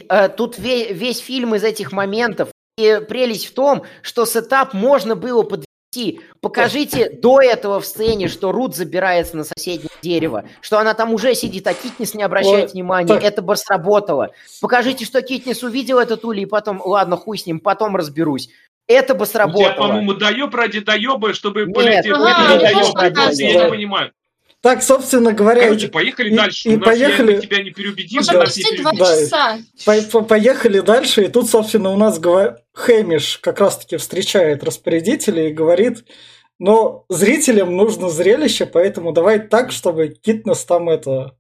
Э, 0.10 0.30
тут 0.30 0.58
весь, 0.58 0.92
весь 0.92 1.20
фильм 1.20 1.56
из 1.56 1.64
этих 1.66 1.92
моментов. 1.92 2.50
И 2.78 3.02
прелесть 3.10 3.48
в 3.48 3.54
том, 3.54 3.84
что 4.02 4.26
сетап 4.26 4.74
можно 4.74 5.16
было 5.16 5.44
под 5.44 5.66
идти. 5.98 6.22
Покажите 6.42 7.10
до 7.10 7.42
этого 7.42 7.80
в 7.80 7.86
сцене, 7.86 8.28
что 8.28 8.52
Рут 8.52 8.76
забирается 8.76 9.38
на 9.38 9.44
соседнее 9.44 9.90
дерево, 10.02 10.46
что 10.62 10.80
она 10.80 10.94
там 10.94 11.14
уже 11.14 11.34
сидит, 11.36 11.68
а 11.68 11.74
Китнис 11.74 12.14
не 12.14 12.24
обращает 12.24 12.74
внимания. 12.74 13.16
Это 13.16 13.42
бы 13.42 13.56
сработало. 13.56 14.30
Покажите, 14.62 15.06
что 15.06 15.22
Китнис 15.22 15.64
увидел 15.64 16.00
этот 16.00 16.24
улей, 16.26 16.44
и 16.44 16.46
потом, 16.46 16.82
ладно, 16.84 17.18
хуй 17.18 17.38
с 17.38 17.46
ним, 17.46 17.60
потом 17.60 17.96
разберусь. 17.96 18.50
Это 18.88 19.16
бы 19.16 19.26
сработало. 19.26 19.66
Тебя, 19.66 19.76
по-моему, 19.76 20.14
доеб 20.14 20.56
ради 20.56 20.80
доеба, 20.80 21.34
чтобы 21.34 21.66
Нет, 21.66 21.76
полететь. 21.76 22.12
Ага, 22.12 22.56
это 23.04 23.16
доеб, 23.16 23.40
я 23.40 23.64
не 23.66 23.70
понимаю. 23.70 24.12
Так, 24.62 24.82
собственно 24.82 25.34
говоря... 25.34 25.64
Короче, 25.64 25.88
поехали 25.88 26.30
и, 26.30 26.36
дальше. 26.36 26.70
И 26.70 26.78
У 26.78 26.80
поехали... 26.80 27.34
я 27.34 27.42
тебя 27.42 27.64
не 27.64 27.72
переубедил. 27.72 28.22
Уже 28.22 28.34
почти 28.34 28.78
два 28.78 28.94
часа. 28.96 29.60
По 29.86 30.22
поехали 30.22 30.80
дальше, 30.80 31.26
и 31.26 31.28
тут, 31.28 31.50
собственно, 31.50 31.92
у 31.92 31.98
нас 31.98 32.18
говор... 32.18 32.58
Хэмиш 32.78 33.40
как 33.40 33.60
раз-таки 33.60 33.98
встречает 33.98 34.64
распорядителя 34.64 35.50
и 35.50 35.54
говорит, 35.54 36.06
но 36.60 37.06
зрителям 37.10 37.76
нужно 37.76 38.10
зрелище, 38.10 38.68
поэтому 38.68 39.14
давай 39.14 39.40
так, 39.40 39.72
чтобы 39.72 40.10
Китнес 40.10 40.64
там 40.64 40.88
это 40.88 41.36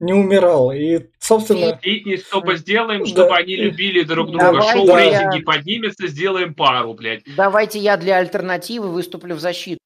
не 0.00 0.12
умирал. 0.12 0.70
И, 0.70 1.06
собственно... 1.18 1.78
И, 1.82 1.96
и 1.96 2.16
чтобы 2.18 2.56
сделаем, 2.56 3.06
чтобы 3.06 3.30
да. 3.30 3.36
они 3.36 3.56
любили 3.56 4.02
друг 4.02 4.28
друга. 4.28 4.52
Давай, 4.52 4.72
Шоу 4.76 4.86
да. 4.86 4.96
рейтинги 4.98 5.42
поднимется, 5.42 6.08
сделаем 6.08 6.54
пару, 6.54 6.92
блядь. 6.92 7.22
Давайте 7.36 7.78
я 7.78 7.96
для 7.96 8.16
альтернативы 8.16 8.88
выступлю 8.88 9.34
в 9.34 9.40
защиту. 9.40 9.78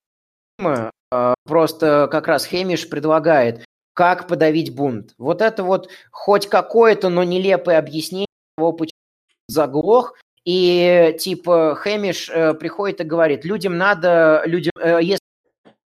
А, 0.59 1.35
просто 1.45 2.09
как 2.11 2.27
раз 2.27 2.47
Хемиш 2.47 2.89
предлагает, 2.89 3.65
как 3.95 4.27
подавить 4.27 4.75
бунт. 4.75 5.15
Вот 5.19 5.41
это 5.41 5.63
вот 5.63 5.89
хоть 6.11 6.49
какое-то, 6.49 7.11
но 7.11 7.23
нелепое 7.23 7.79
объяснение 7.79 8.27
того, 8.57 8.73
почему 8.73 8.99
заглох, 9.49 10.15
и 10.47 11.17
типа 11.19 11.75
Хэмиш 11.75 12.31
э, 12.31 12.55
приходит 12.55 13.01
и 13.01 13.05
говорит, 13.05 13.45
людям 13.45 13.77
надо, 13.77 14.43
людям, 14.47 14.73
э, 14.81 15.01
если 15.03 15.21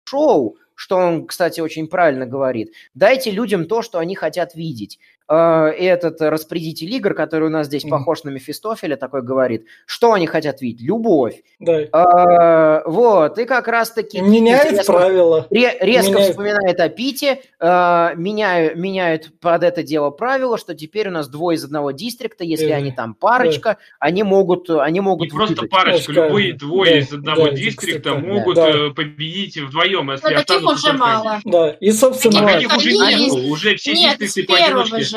шоу, 0.09 0.57
что 0.77 0.97
он, 0.97 1.27
кстати, 1.27 1.61
очень 1.61 1.89
правильно 1.89 2.25
говорит, 2.25 2.73
дайте 2.95 3.33
людям 3.33 3.67
то, 3.67 3.83
что 3.83 3.99
они 3.99 4.15
хотят 4.15 4.55
видеть. 4.55 5.01
Э, 5.27 5.69
этот 5.69 6.21
распорядитель 6.21 6.93
игр, 6.95 7.15
который 7.15 7.49
у 7.49 7.51
нас 7.51 7.67
здесь 7.67 7.85
mm. 7.85 7.89
похож 7.89 8.25
на 8.25 8.29
Мефистофеля, 8.29 8.97
такой 8.97 9.23
говорит, 9.23 9.67
что 9.87 10.13
они 10.13 10.27
хотят 10.27 10.61
видеть? 10.61 10.83
Любовь. 10.83 11.43
Да. 11.59 11.79
А, 11.93 12.83
вот, 12.85 13.39
и 13.39 13.47
как 13.47 13.67
раз-таки... 13.69 14.21
Меняет 14.21 14.73
резко, 14.73 14.93
правила. 14.93 15.47
резко 15.51 16.13
меняет. 16.13 16.31
вспоминает 16.31 16.81
о 16.81 16.91
Пите, 16.91 17.41
а, 17.59 18.13
меняют, 18.17 18.77
меняют 18.77 19.41
под 19.41 19.63
это 19.63 19.83
дело 19.83 20.11
правила, 20.11 20.59
что 20.59 20.75
теперь 20.75 21.09
у 21.09 21.13
нас 21.13 21.29
двое 21.29 21.57
из 21.57 21.65
одного 21.65 21.93
дистрикта, 21.93 22.45
если 22.45 22.69
mm. 22.69 22.75
они 22.75 22.93
там 22.93 23.15
парочка, 23.15 23.71
да. 23.71 23.79
они 24.01 24.25
могут... 24.25 24.69
Они 24.69 25.01
могут 25.01 25.33
Не 25.33 25.37
просто 25.39 25.67
парочка, 25.67 26.07
Пускай. 26.07 26.29
любые 26.29 26.53
двое 26.53 26.93
да, 26.93 26.99
из 26.99 27.13
одного 27.15 27.45
да, 27.45 27.51
дистрикта 27.53 28.11
да, 28.11 28.17
могут 28.17 28.57
да. 28.57 28.91
победить 28.95 29.57
вдвоем, 29.57 30.11
если 30.11 30.35
Но 30.35 30.43
таких 30.43 30.71
уже 30.71 30.93
мало. 30.93 31.41
Да, 31.45 31.71
и, 31.71 31.93
собственно... 31.93 32.47
Таких 32.47 32.77
уже 32.77 32.93
нет, 32.93 33.33
уже 33.33 33.77
все 33.77 33.95
дистрикты 33.95 34.45
поодиночке 34.53 35.14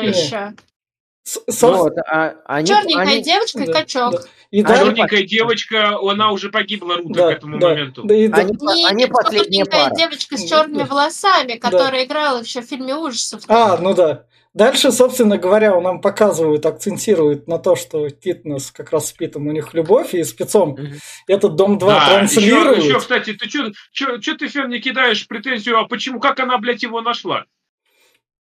Вот, 1.60 1.92
а, 2.06 2.36
они, 2.46 2.66
Черненькая 2.66 3.14
они... 3.14 3.22
девочка 3.22 3.62
и 3.62 3.66
качок. 3.66 4.12
Да. 4.12 4.18
И 4.50 4.62
а 4.62 4.78
черненькая 4.78 5.22
девочка, 5.24 5.98
она 5.98 6.30
уже 6.30 6.50
погибла 6.50 6.96
Рута 6.96 7.14
да, 7.14 7.28
к 7.28 7.36
этому 7.36 7.58
да, 7.58 7.68
моменту. 7.68 8.02
Да, 8.04 8.14
и, 8.14 8.28
да. 8.28 8.36
Они, 8.38 8.52
Нет, 8.52 8.90
они 8.90 9.06
последняя 9.06 9.64
пара. 9.66 9.94
девочка 9.94 10.38
с 10.38 10.48
черными 10.48 10.84
волосами, 10.84 11.58
которая 11.58 11.90
да. 11.90 12.04
играла 12.04 12.40
еще 12.40 12.62
в 12.62 12.64
фильме 12.64 12.94
ужасов. 12.94 13.42
А, 13.48 13.76
ну 13.76 13.94
да. 13.94 14.24
Дальше, 14.54 14.90
собственно 14.90 15.36
говоря, 15.36 15.76
он 15.76 15.84
нам 15.84 16.00
показывает, 16.00 16.64
акцентирует 16.64 17.46
на 17.46 17.58
то, 17.58 17.76
что 17.76 18.08
Китнес 18.08 18.70
как 18.70 18.90
раз 18.90 19.08
с 19.08 19.12
Питом 19.12 19.46
у 19.46 19.52
них 19.52 19.74
любовь, 19.74 20.14
и 20.14 20.24
спецом 20.24 20.74
mm-hmm. 20.74 20.98
этот 21.28 21.54
Дом 21.54 21.78
2 21.78 21.88
да, 21.92 22.08
транслирует. 22.08 22.78
Еще, 22.78 22.88
еще, 22.88 22.98
кстати, 22.98 23.34
ты 23.34 23.48
что 23.48 24.34
ты, 24.36 24.48
Фен, 24.48 24.70
не 24.70 24.80
кидаешь 24.80 25.28
претензию, 25.28 25.78
а 25.78 25.86
почему, 25.86 26.18
как 26.18 26.40
она, 26.40 26.56
блядь, 26.58 26.82
его 26.82 27.02
нашла? 27.02 27.44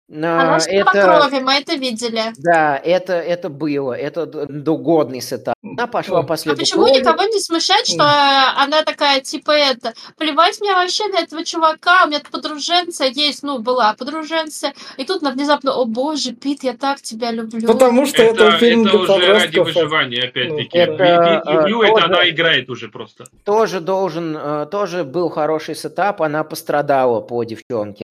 Она 0.07 0.59
же 0.59 0.69
это... 0.69 0.85
по 0.85 0.91
крови, 0.91 1.39
мы 1.41 1.53
это 1.53 1.75
видели. 1.75 2.21
Да, 2.37 2.77
это, 2.77 3.13
это 3.13 3.49
было, 3.49 3.93
это 3.93 4.25
годный 4.25 5.19
setup. 5.19 5.55
Она 5.63 5.87
пошла 5.87 6.21
по 6.21 6.37
следу 6.37 6.57
А 6.57 6.59
почему 6.59 6.85
крови. 6.85 6.99
никого 6.99 7.23
не 7.23 7.39
смущает, 7.39 7.87
что 7.87 8.03
она 8.03 8.83
такая, 8.83 9.21
типа, 9.21 9.51
это, 9.51 9.93
плевать 10.17 10.61
мне 10.61 10.73
вообще 10.73 11.07
на 11.07 11.21
этого 11.21 11.43
чувака, 11.43 12.03
у 12.05 12.07
меня 12.09 12.21
подруженция 12.31 13.05
есть, 13.05 13.41
ну, 13.41 13.59
была 13.59 13.95
подруженция, 13.97 14.73
и 14.97 15.05
тут 15.05 15.23
внезапно, 15.23 15.73
о 15.73 15.85
боже, 15.85 16.33
Пит, 16.33 16.63
я 16.63 16.73
так 16.73 17.01
тебя 17.01 17.31
люблю. 17.31 17.67
Потому 17.67 18.05
что 18.05 18.21
это, 18.21 18.45
это 18.45 18.57
фильм 18.59 18.85
Это 18.85 18.97
уже 18.97 19.33
ради 19.33 19.57
выживания, 19.57 20.23
опять-таки. 20.25 20.85
Ну, 20.85 20.93
это, 20.93 21.51
люблю, 21.51 21.81
это 21.81 21.93
тоже, 21.93 22.05
она 22.05 22.29
играет 22.29 22.69
уже 22.69 22.89
просто. 22.89 23.25
Тоже 23.43 23.79
должен, 23.79 24.37
э, 24.37 24.67
тоже 24.67 25.03
был 25.03 25.29
хороший 25.29 25.75
setup, 25.75 26.21
она 26.21 26.43
пострадала 26.43 27.21
по 27.21 27.43
девчонке. 27.43 28.04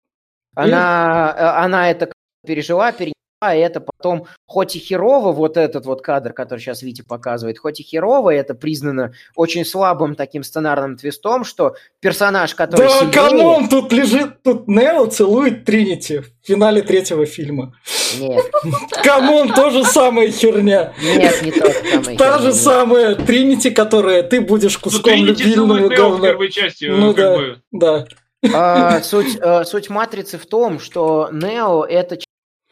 Она, 0.63 1.35
э, 1.38 1.43
она 1.63 1.89
это 1.91 2.11
пережила, 2.45 2.91
перенесла, 2.91 3.55
и 3.55 3.59
это 3.59 3.81
потом, 3.81 4.27
хоть 4.45 4.75
и 4.75 4.79
херово, 4.79 5.31
вот 5.31 5.57
этот 5.57 5.85
вот 5.85 6.01
кадр, 6.01 6.33
который 6.33 6.59
сейчас 6.59 6.83
Витя 6.83 7.01
показывает, 7.01 7.57
хоть 7.57 7.79
и 7.79 7.83
херово, 7.83 8.31
это 8.31 8.53
признано 8.53 9.13
очень 9.35 9.65
слабым 9.65 10.15
таким 10.15 10.43
сценарным 10.43 10.95
twist'ом, 10.95 11.43
что 11.43 11.75
персонаж, 11.99 12.53
который 12.53 12.88
Да, 12.88 12.99
сильнее... 12.99 13.13
come 13.14 13.45
on, 13.45 13.69
тут 13.69 13.91
лежит, 13.91 14.43
тут 14.43 14.67
Нео 14.67 15.07
целует 15.07 15.65
Тринити 15.65 16.19
в 16.19 16.25
финале 16.43 16.81
третьего 16.81 17.25
фильма. 17.25 17.73
Нет. 18.19 18.45
Come 19.03 19.32
on, 19.32 19.53
то 19.53 19.69
же 19.69 19.83
самая 19.85 20.31
херня. 20.31 20.93
Нет, 21.01 21.41
не 21.41 21.51
то 21.51 21.67
же 21.67 21.73
самое. 21.73 22.17
Та 22.17 22.39
же 22.39 22.53
самая 22.53 23.15
Тринити, 23.15 23.71
которая 23.71 24.23
ты 24.23 24.41
будешь 24.41 24.75
ну, 24.75 24.81
куском 24.81 25.15
любимого 25.15 25.88
говна. 25.89 26.33
Ну 26.81 27.13
да, 27.13 27.39
да. 27.71 28.05
А, 28.53 29.01
суть, 29.03 29.38
а, 29.41 29.63
суть 29.65 29.89
матрицы 29.89 30.38
в 30.38 30.45
том, 30.45 30.80
что 30.80 31.30
Нео 31.31 31.85
это 31.85 32.18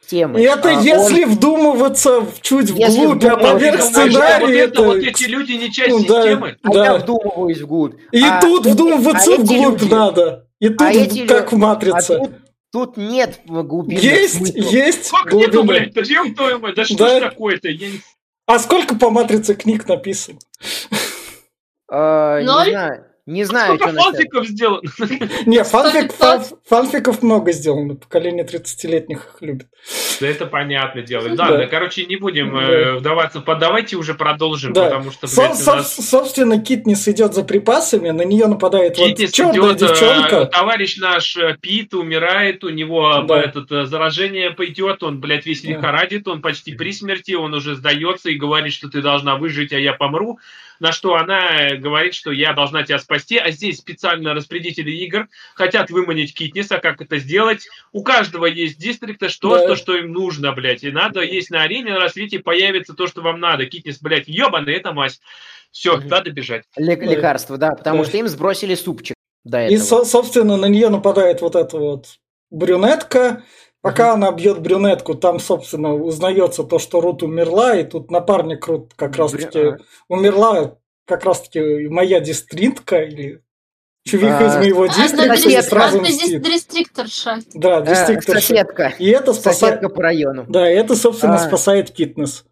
темы. 0.10 0.42
Это 0.42 0.70
а, 0.70 0.82
если 0.82 1.24
он... 1.24 1.32
вдумываться 1.32 2.26
чуть 2.42 2.72
вглубь, 2.72 3.24
а 3.26 3.38
поверх 3.38 3.82
сценария... 3.82 4.40
Вот, 4.40 4.50
это, 4.50 4.84
вот 4.84 4.98
эти 4.98 5.24
люди 5.26 5.54
не 5.54 5.72
часть 5.72 5.92
ну, 5.92 6.00
системы. 6.00 6.58
Да, 6.64 6.70
а 6.70 6.74
да. 6.74 6.86
я 6.86 6.98
вдумываюсь 6.98 7.62
вглубь. 7.62 7.96
И 8.12 8.24
а, 8.24 8.42
тут 8.42 8.66
вдумываться 8.66 9.36
а 9.36 9.38
вглубь 9.38 9.82
люди... 9.82 9.94
надо. 9.94 10.48
И 10.60 10.70
тут 10.70 10.82
а 10.82 10.92
эти 10.92 11.26
как 11.26 11.54
в 11.54 11.58
«Матрице». 11.58 12.16
А 12.16 12.20
тут, 12.20 12.32
тут 12.72 12.98
нет 12.98 13.40
глубины. 13.46 14.00
Есть, 14.00 14.38
смысла. 14.38 14.70
есть 14.70 15.10
Как 15.10 15.30
глубины. 15.30 15.52
нету, 15.52 15.64
блядь? 15.64 15.94
Да, 15.94 16.72
да 16.76 16.86
что 16.86 16.98
да. 16.98 17.18
ж 17.18 17.22
такое-то? 17.22 17.70
Я... 17.70 17.88
А 18.46 18.60
сколько 18.60 18.96
по 18.96 19.10
«Матрице» 19.10 19.56
книг 19.56 19.88
написано? 19.88 20.40
А, 21.90 22.42
не 22.42 22.72
знаю. 22.72 23.06
Не 23.30 23.44
знаю, 23.44 23.76
Сколько 23.76 23.92
что 23.92 24.02
фанфиков 24.02 24.48
сделано? 24.48 24.82
Не, 25.46 25.64
фанфик, 25.64 26.12
фанфиков 26.68 27.22
много 27.22 27.52
сделано. 27.52 27.94
Поколение 27.94 28.44
30-летних 28.44 29.18
их 29.18 29.36
любит. 29.42 29.68
Да 30.20 30.28
это 30.28 30.48
понятное 30.48 31.04
дело. 31.04 31.30
Да, 31.36 31.56
да, 31.56 31.68
короче, 31.68 32.08
не 32.08 32.16
будем 32.16 32.58
э, 32.58 32.96
вдаваться. 32.96 33.44
Давайте 33.46 33.98
уже 33.98 34.16
продолжим, 34.16 34.74
потому 34.74 35.12
что... 35.12 35.28
Собственно, 35.28 36.60
Китнис 36.60 37.08
идет 37.08 37.36
за 37.36 37.44
припасами, 37.44 38.10
на 38.10 38.24
нее 38.24 38.48
нападает 38.48 38.98
вот 38.98 39.16
черная 39.32 39.74
э, 39.74 39.76
девчонка. 39.76 40.46
Товарищ 40.48 40.98
наш 40.98 41.38
э, 41.38 41.56
Пит 41.62 41.94
умирает, 41.94 42.64
у 42.64 42.70
него 42.70 43.28
этот 43.30 43.88
заражение 43.88 44.50
пойдет, 44.50 45.04
он, 45.04 45.22
блядь, 45.22 45.46
весь 45.46 45.64
лихорадит, 45.64 46.28
он 46.28 46.42
почти 46.42 46.74
при 46.74 46.92
смерти, 46.92 47.34
он 47.34 47.54
уже 47.54 47.76
сдается 47.76 48.32
и 48.32 48.36
говорит, 48.36 48.74
что 48.74 48.90
ты 48.90 49.04
должна 49.04 49.36
выжить, 49.36 49.72
а 49.72 49.78
я 49.78 49.94
помру 49.94 50.40
на 50.80 50.92
что 50.92 51.16
она 51.16 51.76
говорит, 51.76 52.14
что 52.14 52.32
я 52.32 52.54
должна 52.54 52.84
тебя 52.84 53.00
спасти, 53.00 53.38
а 53.38 53.52
здесь 53.52 53.78
специально 53.78 54.34
распределители 54.34 54.92
игр 54.92 55.28
хотят 55.56 55.90
выманить 55.90 56.34
Китниса, 56.34 56.78
как 56.78 57.02
это 57.02 57.18
сделать. 57.18 57.68
У 57.92 58.04
каждого 58.04 58.46
есть 58.46 58.80
дистрикта 58.80 59.30
что, 59.30 59.58
да. 59.58 59.68
то, 59.68 59.76
что 59.76 59.96
им 59.96 60.12
нужно, 60.12 60.52
блядь, 60.54 60.84
и 60.84 60.92
надо 60.92 61.22
есть 61.22 61.50
на 61.50 61.64
арене 61.64 61.94
на 61.94 62.00
рассвете 62.00 62.40
появится 62.40 62.94
то, 62.94 63.08
что 63.08 63.22
вам 63.22 63.40
надо. 63.40 63.66
Китнис, 63.66 64.00
блядь, 64.00 64.28
ебаный, 64.28 64.74
это 64.74 64.94
мазь. 64.94 65.20
Все, 65.72 65.98
угу. 65.98 66.08
надо 66.08 66.32
бежать. 66.32 66.64
Лек- 66.78 67.04
лекарство, 67.04 67.58
да, 67.58 67.72
потому 67.72 68.04
да. 68.04 68.10
что 68.10 68.18
им 68.18 68.28
сбросили 68.28 68.76
супчик 68.76 69.16
до 69.44 69.60
этого. 69.60 69.76
И, 69.76 69.78
со- 69.78 70.06
собственно, 70.06 70.58
на 70.58 70.66
нее 70.66 70.90
нападает 70.90 71.42
вот 71.42 71.56
эта 71.56 71.78
вот 71.78 72.20
брюнетка, 72.50 73.44
Пока 73.82 74.14
она 74.14 74.32
бьет 74.32 74.60
брюнетку, 74.62 75.16
там, 75.16 75.40
собственно, 75.40 75.94
узнается 75.94 76.64
то, 76.64 76.80
что 76.80 77.00
Рут 77.00 77.24
умерла, 77.24 77.78
и 77.78 77.84
тут 77.84 78.12
напарник 78.12 78.68
Рут 78.68 78.94
как 78.96 79.16
раз-таки 79.16 79.60
а. 79.60 79.78
умерла, 80.10 80.76
как 81.06 81.24
раз-таки 81.24 81.88
моя 81.88 82.20
дистритка, 82.20 83.04
или 83.04 83.42
чувиха 84.06 84.48
из 84.48 84.56
моего 84.58 84.88
дистрикта 84.88 85.62
сразу 85.62 86.02
мстит. 86.02 86.42
Дистрикторша. 86.42 87.40
Да, 87.54 87.78
а, 87.78 87.82
дистрикторша. 87.82 88.42
Соседка. 88.42 88.94
И 89.00 89.10
это 89.10 89.34
спасает... 89.34 89.76
Соседка 89.76 89.90
по 89.90 90.02
району. 90.02 90.46
Да, 90.50 90.70
и 90.70 90.76
это, 90.76 90.96
собственно, 90.96 91.36
а. 91.36 91.40
спасает 91.40 91.92
Китнес. 91.92 92.46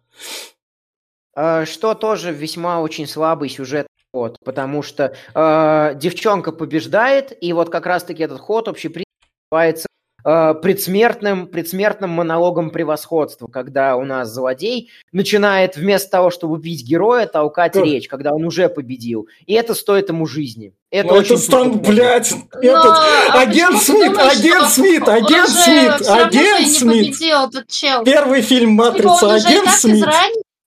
Что 1.34 1.94
тоже 1.94 2.32
весьма 2.32 2.80
очень 2.80 3.06
слабый 3.06 3.48
сюжет 3.48 3.86
ход, 4.12 4.38
потому 4.44 4.82
что 4.82 5.14
э, 5.34 5.94
девчонка 5.96 6.50
побеждает, 6.50 7.36
и 7.40 7.52
вот 7.52 7.70
как 7.70 7.86
раз-таки 7.86 8.22
этот 8.22 8.40
ход 8.40 8.66
Э, 9.52 9.72
предсмертным, 10.28 11.46
предсмертным 11.46 12.10
монологом 12.10 12.70
превосходства, 12.70 13.46
когда 13.46 13.96
у 13.96 14.04
нас 14.04 14.28
злодей 14.28 14.90
начинает 15.10 15.76
вместо 15.76 16.10
того, 16.10 16.30
чтобы 16.30 16.54
убить 16.54 16.84
героя, 16.84 17.26
толкать 17.26 17.72
как? 17.72 17.84
речь, 17.84 18.08
когда 18.08 18.34
он 18.34 18.44
уже 18.44 18.68
победил. 18.68 19.28
И 19.46 19.54
это 19.54 19.74
стоит 19.74 20.10
ему 20.10 20.26
жизни. 20.26 20.74
Это 20.90 21.08
ну, 21.08 21.20
очень 21.20 21.36
это 21.36 21.44
стан, 21.44 21.78
блядь, 21.78 22.32
Но, 22.32 22.60
этот, 22.60 22.84
а 22.84 23.40
агент 23.40 23.80
Смит, 23.82 24.12
думаешь, 24.12 24.38
агент 24.38 24.68
Смит, 24.68 25.08
агент 25.08 25.48
Смит, 25.48 26.08
агент 26.08 26.68
Смит. 26.68 28.04
Первый 28.04 28.42
фильм 28.42 28.72
«Матрица», 28.72 29.34
агент 29.34 29.70
Смит 29.70 30.06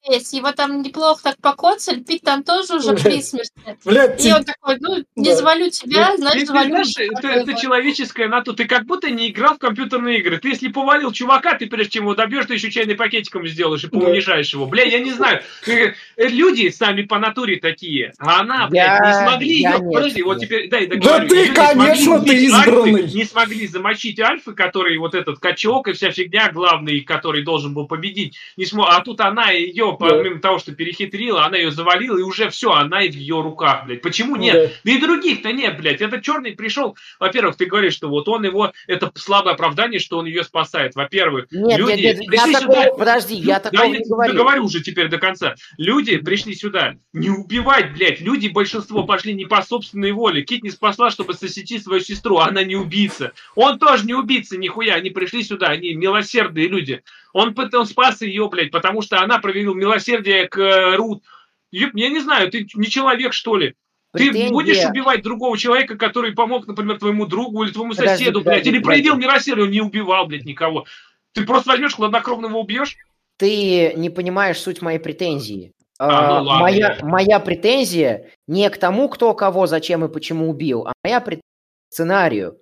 есть, 0.04 0.34
его 0.34 0.52
там 0.52 0.82
неплохо 0.82 1.24
так 1.24 1.38
покоцали, 1.42 2.00
Пит 2.00 2.22
там 2.24 2.44
тоже 2.44 2.76
уже 2.76 2.94
при 2.94 3.22
смерти. 3.22 3.52
Блядь, 3.86 4.26
и 4.26 4.34
он 4.34 4.44
такой, 4.44 4.78
ну, 4.80 5.04
не 5.16 5.30
да. 5.30 5.36
завалю 5.36 5.70
тебя, 5.70 6.12
ну, 6.12 6.18
значит, 6.18 6.48
завалю. 6.48 6.70
Знаешь, 6.70 6.94
это, 6.98 7.28
это 7.28 7.54
человеческая 7.54 8.28
натура. 8.28 8.56
Ты 8.56 8.66
как 8.66 8.86
будто 8.86 9.10
не 9.10 9.30
играл 9.30 9.56
в 9.56 9.60
компьютерные 9.60 10.20
игры. 10.20 10.38
Ты 10.38 10.50
если 10.50 10.70
повалил 10.70 11.12
чувака, 11.12 11.56
ты 11.56 11.68
прежде 11.68 11.94
чем 11.94 12.04
его 12.04 12.16
добьешь, 12.16 12.46
ты 12.46 12.56
еще 12.56 12.72
чайный 12.72 12.96
пакетиком 12.96 13.48
сделаешь 13.48 13.84
и 13.84 13.90
поунижаешь 13.90 14.54
его. 14.54 14.66
Бля, 14.66 14.84
я 14.84 15.00
не 15.00 15.12
знаю. 15.12 15.42
Э, 15.68 15.94
люди 16.18 16.70
сами 16.70 17.04
по 17.04 17.20
натуре 17.20 17.58
такие, 17.58 18.14
а 18.18 18.42
она, 18.42 18.68
блядь, 18.68 19.00
я, 19.02 19.08
не 19.08 19.28
смогли 19.28 19.54
ее... 19.54 19.92
Подожди, 19.94 20.24
вот 20.24 20.40
теперь, 20.40 20.70
дай 20.70 20.88
договорю. 20.88 21.28
Да 21.28 21.36
ты, 21.36 21.54
конечно, 21.54 22.20
ты 22.22 22.36
избранный. 22.46 23.04
Не 23.04 23.26
смогли 23.26 23.68
замочить 23.68 24.20
Альфы, 24.20 24.54
который 24.54 24.98
вот 24.98 25.16
этот 25.16 25.40
качок 25.40 25.88
и 25.88 25.94
вся 25.94 26.12
фигня 26.12 26.52
главный, 26.52 27.02
который 27.02 27.44
должен 27.44 27.74
был 27.74 27.88
победить. 27.88 28.38
Не 28.58 28.66
смог, 28.66 28.88
а 28.90 29.02
тут 29.02 29.22
она 29.22 29.52
ее 29.52 29.91
помимо 29.98 30.40
того, 30.40 30.60
что 30.60 30.72
перехитрила, 30.74 31.46
она 31.46 31.58
ее 31.58 31.72
завалила, 31.72 32.18
и 32.18 32.22
уже 32.22 32.50
все, 32.50 32.72
она 32.72 33.00
в 33.00 33.14
ее 33.14 33.42
руках, 33.42 33.86
блядь. 33.86 34.02
Почему 34.02 34.36
нет? 34.36 34.54
Да. 34.54 34.76
да 34.84 34.92
и 34.92 35.00
других-то 35.00 35.52
нет, 35.52 35.78
блядь. 35.78 36.02
Этот 36.02 36.22
черный 36.22 36.54
пришел. 36.54 36.96
Во-первых, 37.20 37.58
ты 37.58 37.66
говоришь, 37.66 37.94
что 37.94 38.10
вот 38.10 38.28
он 38.28 38.44
его, 38.44 38.72
это 38.88 39.12
слабое 39.16 39.54
оправдание, 39.54 40.00
что 40.00 40.18
он 40.18 40.26
ее 40.26 40.44
спасает. 40.44 40.96
Во-первых, 40.96 41.48
нет, 41.52 41.80
люди 41.80 42.02
нет, 42.02 42.20
нет, 42.20 42.34
я 42.34 42.46
сюда. 42.46 42.60
Такого, 42.60 42.98
подожди, 42.98 43.36
я 43.36 43.60
такого 43.60 43.84
да, 43.84 43.88
не 43.88 44.04
говорю. 44.04 44.34
Договорю 44.34 44.66
уже 44.66 44.82
теперь 44.82 45.08
до 45.10 45.18
конца. 45.18 45.56
Люди 45.78 46.18
пришли 46.18 46.56
сюда 46.56 46.96
не 47.14 47.30
убивать, 47.30 47.94
блядь. 47.94 48.22
Люди, 48.22 48.48
большинство 48.48 49.04
пошли 49.04 49.34
не 49.34 49.46
по 49.46 49.62
собственной 49.62 50.12
воле. 50.12 50.44
Кит 50.44 50.64
не 50.64 50.70
спасла, 50.70 51.10
чтобы 51.10 51.34
сосетить 51.34 51.84
свою 51.84 52.02
сестру, 52.02 52.38
она 52.38 52.64
не 52.64 52.76
убийца. 52.76 53.34
Он 53.56 53.80
тоже 53.80 54.06
не 54.06 54.14
убийца, 54.14 54.58
нихуя. 54.58 54.96
Они 54.96 55.10
пришли 55.10 55.44
сюда, 55.44 55.68
они 55.68 55.94
милосердные 55.94 56.68
люди. 56.68 57.04
Он, 57.34 57.56
он 57.74 57.86
спас 57.86 58.22
ее, 58.22 58.50
блядь, 58.50 58.72
потому 58.72 59.02
что 59.02 59.22
она 59.22 59.40
проявила 59.40 59.74
милосердие 59.74 60.48
к 60.48 60.58
э, 60.58 60.96
Рут. 60.96 61.24
Я 61.72 61.90
не 61.94 62.20
знаю, 62.20 62.52
ты 62.52 62.68
не 62.76 62.88
человек, 62.88 63.34
что 63.34 63.56
ли? 63.56 63.76
Претензия... 64.12 64.48
Ты 64.48 64.54
будешь 64.54 64.86
убивать 64.86 65.24
другого 65.24 65.58
человека, 65.58 65.98
который 65.98 66.34
помог, 66.34 66.68
например, 66.68 67.00
твоему 67.00 67.26
другу 67.26 67.64
или 67.64 67.72
твоему 67.72 67.92
подожди, 67.92 68.26
соседу, 68.26 68.40
подожди, 68.40 68.64
блядь, 68.64 68.68
или 68.68 68.84
проявил 68.84 69.16
милосердие, 69.16 69.66
он 69.66 69.72
не 69.72 69.82
убивал, 69.82 70.28
блядь, 70.28 70.44
никого. 70.44 70.86
Ты 71.34 71.46
просто 71.46 71.70
возьмешь, 71.70 71.96
хладнокровно 71.96 72.48
его 72.48 72.60
убьешь? 72.60 72.98
Ты 73.38 73.94
не 73.96 74.10
понимаешь 74.10 74.60
суть 74.60 74.82
моей 74.82 75.00
претензии. 75.00 75.74
А, 75.98 76.40
ну, 76.40 76.44
ладно, 76.44 76.60
моя, 76.62 76.98
моя 77.02 77.40
претензия 77.40 78.32
не 78.48 78.70
к 78.70 78.78
тому, 78.78 79.08
кто 79.08 79.34
кого, 79.34 79.68
зачем 79.68 80.04
и 80.04 80.12
почему 80.12 80.50
убил, 80.50 80.88
а 80.88 80.94
моя 81.04 81.22
претензия 81.22 81.42
к 81.90 81.94
сценарию. 81.94 82.58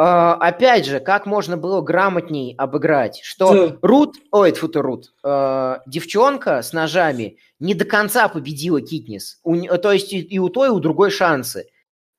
Uh, 0.00 0.32
опять 0.40 0.86
же, 0.86 1.00
как 1.00 1.26
можно 1.26 1.58
было 1.58 1.82
грамотней 1.82 2.54
обыграть, 2.56 3.20
что 3.22 3.68
да. 3.68 3.76
Рут, 3.82 4.16
ой, 4.30 4.52
фу 4.52 4.66
ты 4.66 4.80
Рут, 4.80 5.12
uh, 5.22 5.80
девчонка 5.86 6.62
с 6.62 6.72
ножами 6.72 7.36
не 7.60 7.74
до 7.74 7.84
конца 7.84 8.28
победила 8.28 8.80
Китнис. 8.80 9.38
У, 9.44 9.54
то 9.54 9.92
есть 9.92 10.12
и, 10.14 10.20
и 10.20 10.38
у 10.38 10.48
той, 10.48 10.68
и 10.68 10.70
у 10.70 10.80
другой 10.80 11.10
шансы. 11.10 11.68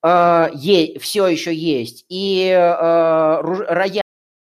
Uh, 0.06 0.52
е, 0.54 1.00
все 1.00 1.26
еще 1.28 1.54
есть. 1.54 2.06
И 2.10 2.48
uh, 2.50 3.42
рояль 3.42 4.04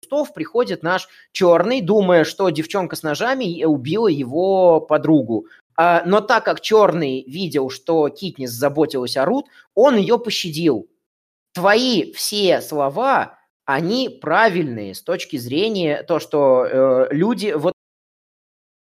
кустов 0.01 0.33
приходит 0.33 0.81
наш 0.81 1.09
черный, 1.33 1.81
думая, 1.81 2.23
что 2.23 2.49
девчонка 2.49 2.95
с 2.95 3.03
ножами 3.03 3.65
убила 3.65 4.07
его 4.07 4.79
подругу. 4.79 5.45
Uh, 5.77 6.03
но 6.05 6.21
так 6.21 6.45
как 6.45 6.61
черный 6.61 7.25
видел, 7.27 7.69
что 7.69 8.07
Китнис 8.07 8.51
заботилась 8.51 9.17
о 9.17 9.25
Рут, 9.25 9.47
он 9.75 9.97
ее 9.97 10.17
пощадил 10.17 10.87
твои 11.53 12.11
все 12.13 12.61
слова, 12.61 13.37
они 13.65 14.09
правильные 14.09 14.95
с 14.95 15.01
точки 15.01 15.37
зрения 15.37 16.03
то, 16.03 16.19
что 16.19 16.65
э, 16.65 17.07
люди, 17.11 17.53
вот 17.55 17.73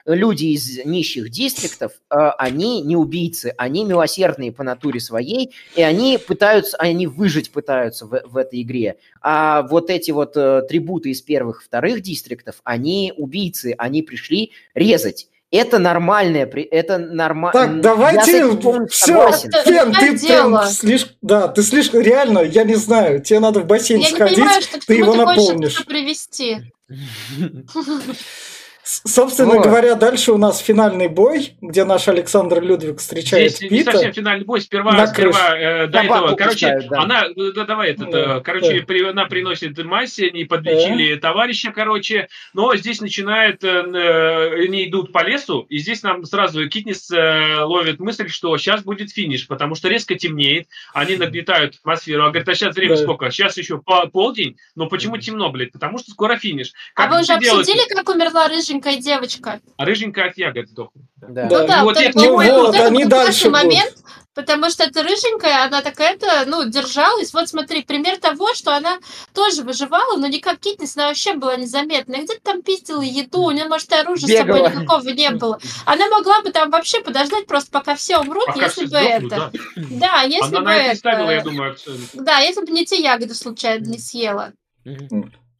люди 0.05 0.45
из 0.45 0.83
нищих 0.85 1.29
дистриктов, 1.29 1.93
э, 2.09 2.15
они 2.37 2.81
не 2.81 2.95
убийцы, 2.95 3.53
они 3.57 3.85
милосердные 3.85 4.51
по 4.51 4.63
натуре 4.63 4.99
своей, 4.99 5.53
и 5.75 5.81
они 5.81 6.17
пытаются, 6.17 6.77
они 6.77 7.07
выжить 7.07 7.51
пытаются 7.51 8.05
в, 8.05 8.21
в 8.25 8.37
этой 8.37 8.61
игре. 8.61 8.97
А 9.21 9.61
вот 9.63 9.89
эти 9.89 10.11
вот 10.11 10.35
э, 10.35 10.63
трибуты 10.67 11.11
из 11.11 11.21
первых, 11.21 11.63
вторых 11.63 12.01
дистриктов, 12.01 12.59
они 12.63 13.13
убийцы, 13.15 13.75
они 13.77 14.01
пришли 14.01 14.51
резать. 14.73 15.29
Это 15.53 15.77
нормальное, 15.77 16.49
это 16.71 16.97
нормально. 16.97 17.53
Так, 17.53 17.81
давайте, 17.81 18.57
все, 18.89 19.31
Фен, 19.65 19.93
ты 19.93 20.17
прям 20.17 20.63
слишком, 20.63 21.15
да, 21.21 21.47
ты 21.47 21.61
слишком, 21.61 22.01
реально, 22.01 22.39
я 22.39 22.63
не 22.63 22.73
знаю, 22.73 23.21
тебе 23.21 23.39
надо 23.39 23.59
в 23.59 23.67
бассейн 23.67 23.99
я 23.99 24.07
сходить, 24.07 24.37
не 24.37 24.43
понимаю, 24.43 24.61
что 24.63 24.79
ты 24.79 24.95
его 24.95 25.13
наполнишь. 25.13 25.85
привести. 25.85 26.57
Собственно 28.83 29.55
вот. 29.55 29.63
говоря, 29.63 29.95
дальше 29.95 30.33
у 30.33 30.37
нас 30.37 30.59
финальный 30.59 31.07
бой, 31.07 31.53
где 31.61 31.85
наш 31.85 32.09
Александр 32.09 32.61
Людвиг 32.61 32.99
встречает 32.99 33.51
Здесь 33.51 33.69
Пита. 33.69 33.75
не 33.75 33.83
совсем 33.83 34.13
финальный 34.13 34.45
бой, 34.45 34.59
сперва, 34.59 34.91
на 34.91 35.07
сперва 35.07 35.57
э, 35.57 35.87
до 35.87 35.99
этого, 35.99 36.35
короче, 36.35 36.67
пускают, 36.67 36.87
да. 36.89 37.01
она, 37.01 37.23
да, 37.33 37.63
давай, 37.63 37.91
это, 37.91 38.05
да, 38.07 38.39
короче, 38.41 38.81
да. 38.81 38.85
При, 38.85 39.05
она 39.05 39.25
приносит 39.25 39.81
массе, 39.85 40.27
они 40.27 40.43
подлечили 40.43 41.15
да. 41.15 41.21
товарища, 41.29 41.71
короче, 41.71 42.27
но 42.53 42.75
здесь 42.75 42.99
начинает, 42.99 43.63
э, 43.63 44.65
они 44.65 44.89
идут 44.89 45.13
по 45.13 45.23
лесу, 45.23 45.65
и 45.69 45.77
здесь 45.77 46.03
нам 46.03 46.25
сразу 46.25 46.67
Китнис 46.67 47.09
э, 47.09 47.61
ловит 47.63 48.01
мысль, 48.01 48.27
что 48.27 48.57
сейчас 48.57 48.83
будет 48.83 49.11
финиш, 49.11 49.47
потому 49.47 49.75
что 49.75 49.87
резко 49.87 50.15
темнеет, 50.15 50.67
они 50.93 51.15
нагнетают 51.15 51.75
атмосферу, 51.75 52.25
а 52.25 52.29
говорят, 52.31 52.49
а 52.49 52.53
сейчас 52.53 52.75
время 52.75 52.97
да. 52.97 53.03
сколько? 53.03 53.31
Сейчас 53.31 53.55
еще 53.55 53.81
полдень, 54.11 54.57
но 54.75 54.87
почему 54.87 55.15
темно, 55.17 55.49
блядь? 55.51 55.71
Потому 55.71 55.99
что 55.99 56.11
скоро 56.11 56.35
финиш. 56.35 56.73
Как 56.93 57.07
а 57.07 57.15
вы 57.15 57.21
уже 57.21 57.31
обсудили, 57.31 57.87
как 57.87 58.09
умерла 58.09 58.49
рыжая 58.49 58.72
рыженькая 58.73 58.97
девочка. 58.97 59.61
А 59.77 59.85
рыженькая 59.85 60.29
от 60.29 60.37
ягод 60.37 60.69
сдохла. 60.69 61.01
Да. 61.15 61.47
Ну 61.49 61.67
да, 61.67 61.83
вот, 61.83 61.97
это, 61.97 62.17
ну, 62.17 62.33
вот, 62.33 62.75
это 62.75 62.87
они 62.87 63.05
дальше 63.05 63.49
момент, 63.49 63.95
потому 64.33 64.69
что 64.69 64.83
эта 64.83 65.03
рыженькая, 65.03 65.65
она 65.65 65.81
такая-то, 65.81 66.43
ну, 66.47 66.65
держалась. 66.65 67.33
Вот 67.33 67.47
смотри, 67.47 67.83
пример 67.83 68.17
того, 68.17 68.53
что 68.53 68.75
она 68.75 68.97
тоже 69.33 69.61
выживала, 69.61 70.17
но 70.17 70.27
никак 70.27 70.59
Китнис, 70.59 70.97
она 70.97 71.07
вообще 71.07 71.33
была 71.33 71.55
незаметна. 71.55 72.15
Где-то 72.15 72.41
там 72.43 72.61
пиздила 72.61 73.01
еду, 73.01 73.43
у 73.43 73.51
нее, 73.51 73.65
может, 73.65 73.91
и 73.91 73.95
оружия 73.95 74.27
Бегала. 74.27 74.57
с 74.57 74.71
собой 74.71 74.83
никакого 74.83 75.09
не 75.09 75.29
было. 75.31 75.59
Она 75.85 76.09
могла 76.09 76.41
бы 76.41 76.51
там 76.51 76.69
вообще 76.71 77.01
подождать 77.01 77.47
просто, 77.47 77.71
пока 77.71 77.95
все 77.95 78.19
умрут, 78.19 78.47
пока 78.47 78.65
если 78.65 78.81
бы 78.81 78.87
сдохнут, 78.87 79.31
это... 79.33 79.51
Да, 79.75 79.83
да 79.99 80.21
если 80.23 80.55
она 80.55 80.61
бы 80.61 80.71
это... 80.71 80.97
Ставила, 80.97 81.31
я 81.31 81.41
думаю, 81.41 81.77
да, 82.13 82.39
если 82.39 82.65
бы 82.65 82.71
не 82.71 82.85
те 82.85 83.01
ягоды 83.01 83.33
случайно 83.33 83.85
не 83.85 83.99
съела. 83.99 84.51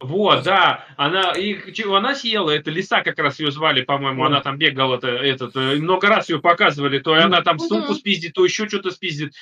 Вот, 0.04 0.42
да, 0.44 0.84
она, 0.96 1.32
и, 1.32 1.56
она 1.82 2.14
съела, 2.14 2.50
это 2.50 2.70
лиса 2.70 3.02
как 3.02 3.18
раз 3.18 3.40
ее 3.40 3.50
звали, 3.50 3.82
по-моему, 3.82 4.22
mm. 4.22 4.26
она 4.26 4.40
там 4.42 4.58
бегала, 4.58 4.96
это, 4.96 5.08
этот, 5.08 5.56
э, 5.56 5.76
много 5.76 6.08
раз 6.08 6.28
ее 6.28 6.40
показывали, 6.40 6.98
то 6.98 7.14
она 7.14 7.40
там 7.40 7.58
сумку 7.58 7.94
спиздит, 7.94 8.34
то 8.34 8.44
еще 8.44 8.68
что-то 8.68 8.90
спиздит. 8.90 9.32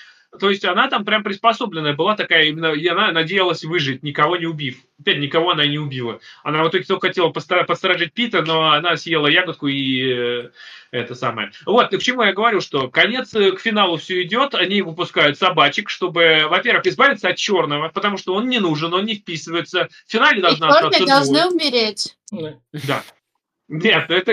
То 0.41 0.49
есть 0.49 0.65
она 0.65 0.89
там 0.89 1.05
прям 1.05 1.23
приспособленная 1.23 1.93
была 1.93 2.17
такая, 2.17 2.45
именно, 2.45 2.73
и 2.73 2.87
она 2.87 3.13
надеялась 3.13 3.65
выжить, 3.65 4.03
никого 4.03 4.37
не 4.37 4.47
убив. 4.47 4.79
Опять 4.99 5.19
никого 5.19 5.51
она 5.51 5.67
не 5.67 5.79
убила. 5.79 6.21
Она 6.43 6.65
в 6.65 6.69
итоге 6.69 6.85
только 6.85 7.09
хотела 7.09 7.29
посторожить 7.29 8.15
Пита, 8.15 8.41
но 8.43 8.73
она 8.73 8.97
съела 8.97 9.27
ягодку 9.27 9.67
и 9.67 10.11
э, 10.11 10.51
это 10.91 11.15
самое. 11.15 11.53
Вот, 11.67 11.93
и 11.93 11.99
к 11.99 12.03
чему 12.03 12.23
я 12.23 12.33
говорю, 12.33 12.63
что 12.63 12.89
конец 12.89 13.35
э, 13.35 13.53
к 13.53 13.61
финалу 13.61 13.99
все 13.99 14.23
идет, 14.23 14.55
они 14.55 14.81
выпускают 14.81 15.39
собачек, 15.39 15.91
чтобы, 15.91 16.47
во-первых, 16.49 16.87
избавиться 16.87 17.29
от 17.29 17.37
черного, 17.37 17.89
потому 17.89 18.17
что 18.17 18.35
он 18.35 18.49
не 18.49 18.59
нужен, 18.59 18.95
он 18.95 19.05
не 19.05 19.17
вписывается. 19.17 19.89
В 20.07 20.13
финале 20.13 20.41
должна 20.41 20.69
и 20.69 20.71
остаться 20.71 21.05
должны 21.05 21.47
умереть. 21.47 22.17
Да. 22.31 23.03
Нет, 23.69 24.11
это... 24.11 24.33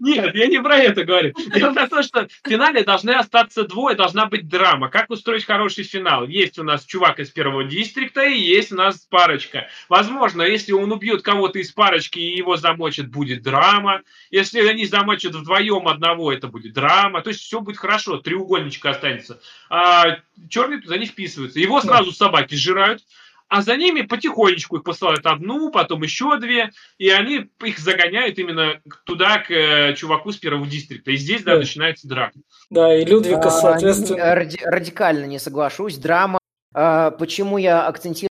Нет, 0.00 0.34
я 0.34 0.46
не 0.46 0.60
про 0.60 0.76
это 0.76 1.04
говорю. 1.04 1.32
Дело 1.54 1.70
в 1.72 1.88
том, 1.88 2.02
что 2.02 2.26
в 2.26 2.48
финале 2.48 2.82
должны 2.82 3.12
остаться 3.12 3.64
двое, 3.64 3.96
должна 3.96 4.26
быть 4.26 4.48
драма. 4.48 4.88
Как 4.90 5.08
устроить 5.10 5.44
хороший 5.44 5.84
финал? 5.84 6.26
Есть 6.26 6.58
у 6.58 6.62
нас 6.62 6.84
чувак 6.84 7.20
из 7.20 7.30
первого 7.30 7.64
дистрикта 7.64 8.24
и 8.24 8.38
есть 8.38 8.72
у 8.72 8.76
нас 8.76 8.98
парочка. 9.08 9.68
Возможно, 9.88 10.42
если 10.42 10.72
он 10.72 10.92
убьет 10.92 11.22
кого-то 11.22 11.58
из 11.58 11.70
парочки 11.70 12.18
и 12.18 12.36
его 12.36 12.56
замочат, 12.56 13.08
будет 13.08 13.42
драма. 13.42 14.02
Если 14.30 14.60
они 14.60 14.86
замочат 14.86 15.34
вдвоем 15.34 15.88
одного, 15.88 16.32
это 16.32 16.48
будет 16.48 16.74
драма. 16.74 17.22
То 17.22 17.30
есть 17.30 17.40
все 17.40 17.60
будет 17.60 17.78
хорошо, 17.78 18.18
треугольничка 18.18 18.90
останется. 18.90 19.40
А 19.70 20.18
черный 20.48 20.82
туда 20.82 20.98
не 20.98 21.06
вписывается. 21.06 21.58
Его 21.60 21.80
сразу 21.80 22.12
собаки 22.12 22.54
сжирают 22.54 23.02
а 23.50 23.62
за 23.62 23.76
ними 23.76 24.02
потихонечку 24.02 24.76
их 24.76 24.84
посылают 24.84 25.26
одну, 25.26 25.72
потом 25.72 26.02
еще 26.04 26.38
две, 26.38 26.70
и 26.98 27.10
они 27.10 27.50
их 27.64 27.78
загоняют 27.80 28.38
именно 28.38 28.80
туда, 29.04 29.38
к 29.38 29.50
э, 29.50 29.94
чуваку 29.96 30.30
с 30.30 30.36
первого 30.36 30.66
дистрикта. 30.68 31.10
И 31.10 31.16
здесь, 31.16 31.42
да, 31.42 31.54
да. 31.54 31.58
начинается 31.58 32.06
драка. 32.06 32.38
Да, 32.70 32.96
и 32.96 33.04
Людвика, 33.04 33.48
а, 33.48 33.50
соответственно... 33.50 34.36
Ради, 34.36 34.58
радикально 34.62 35.24
не 35.24 35.40
соглашусь. 35.40 35.98
Драма. 35.98 36.38
А, 36.72 37.10
почему 37.10 37.58
я 37.58 37.88
акцентирую 37.88 38.30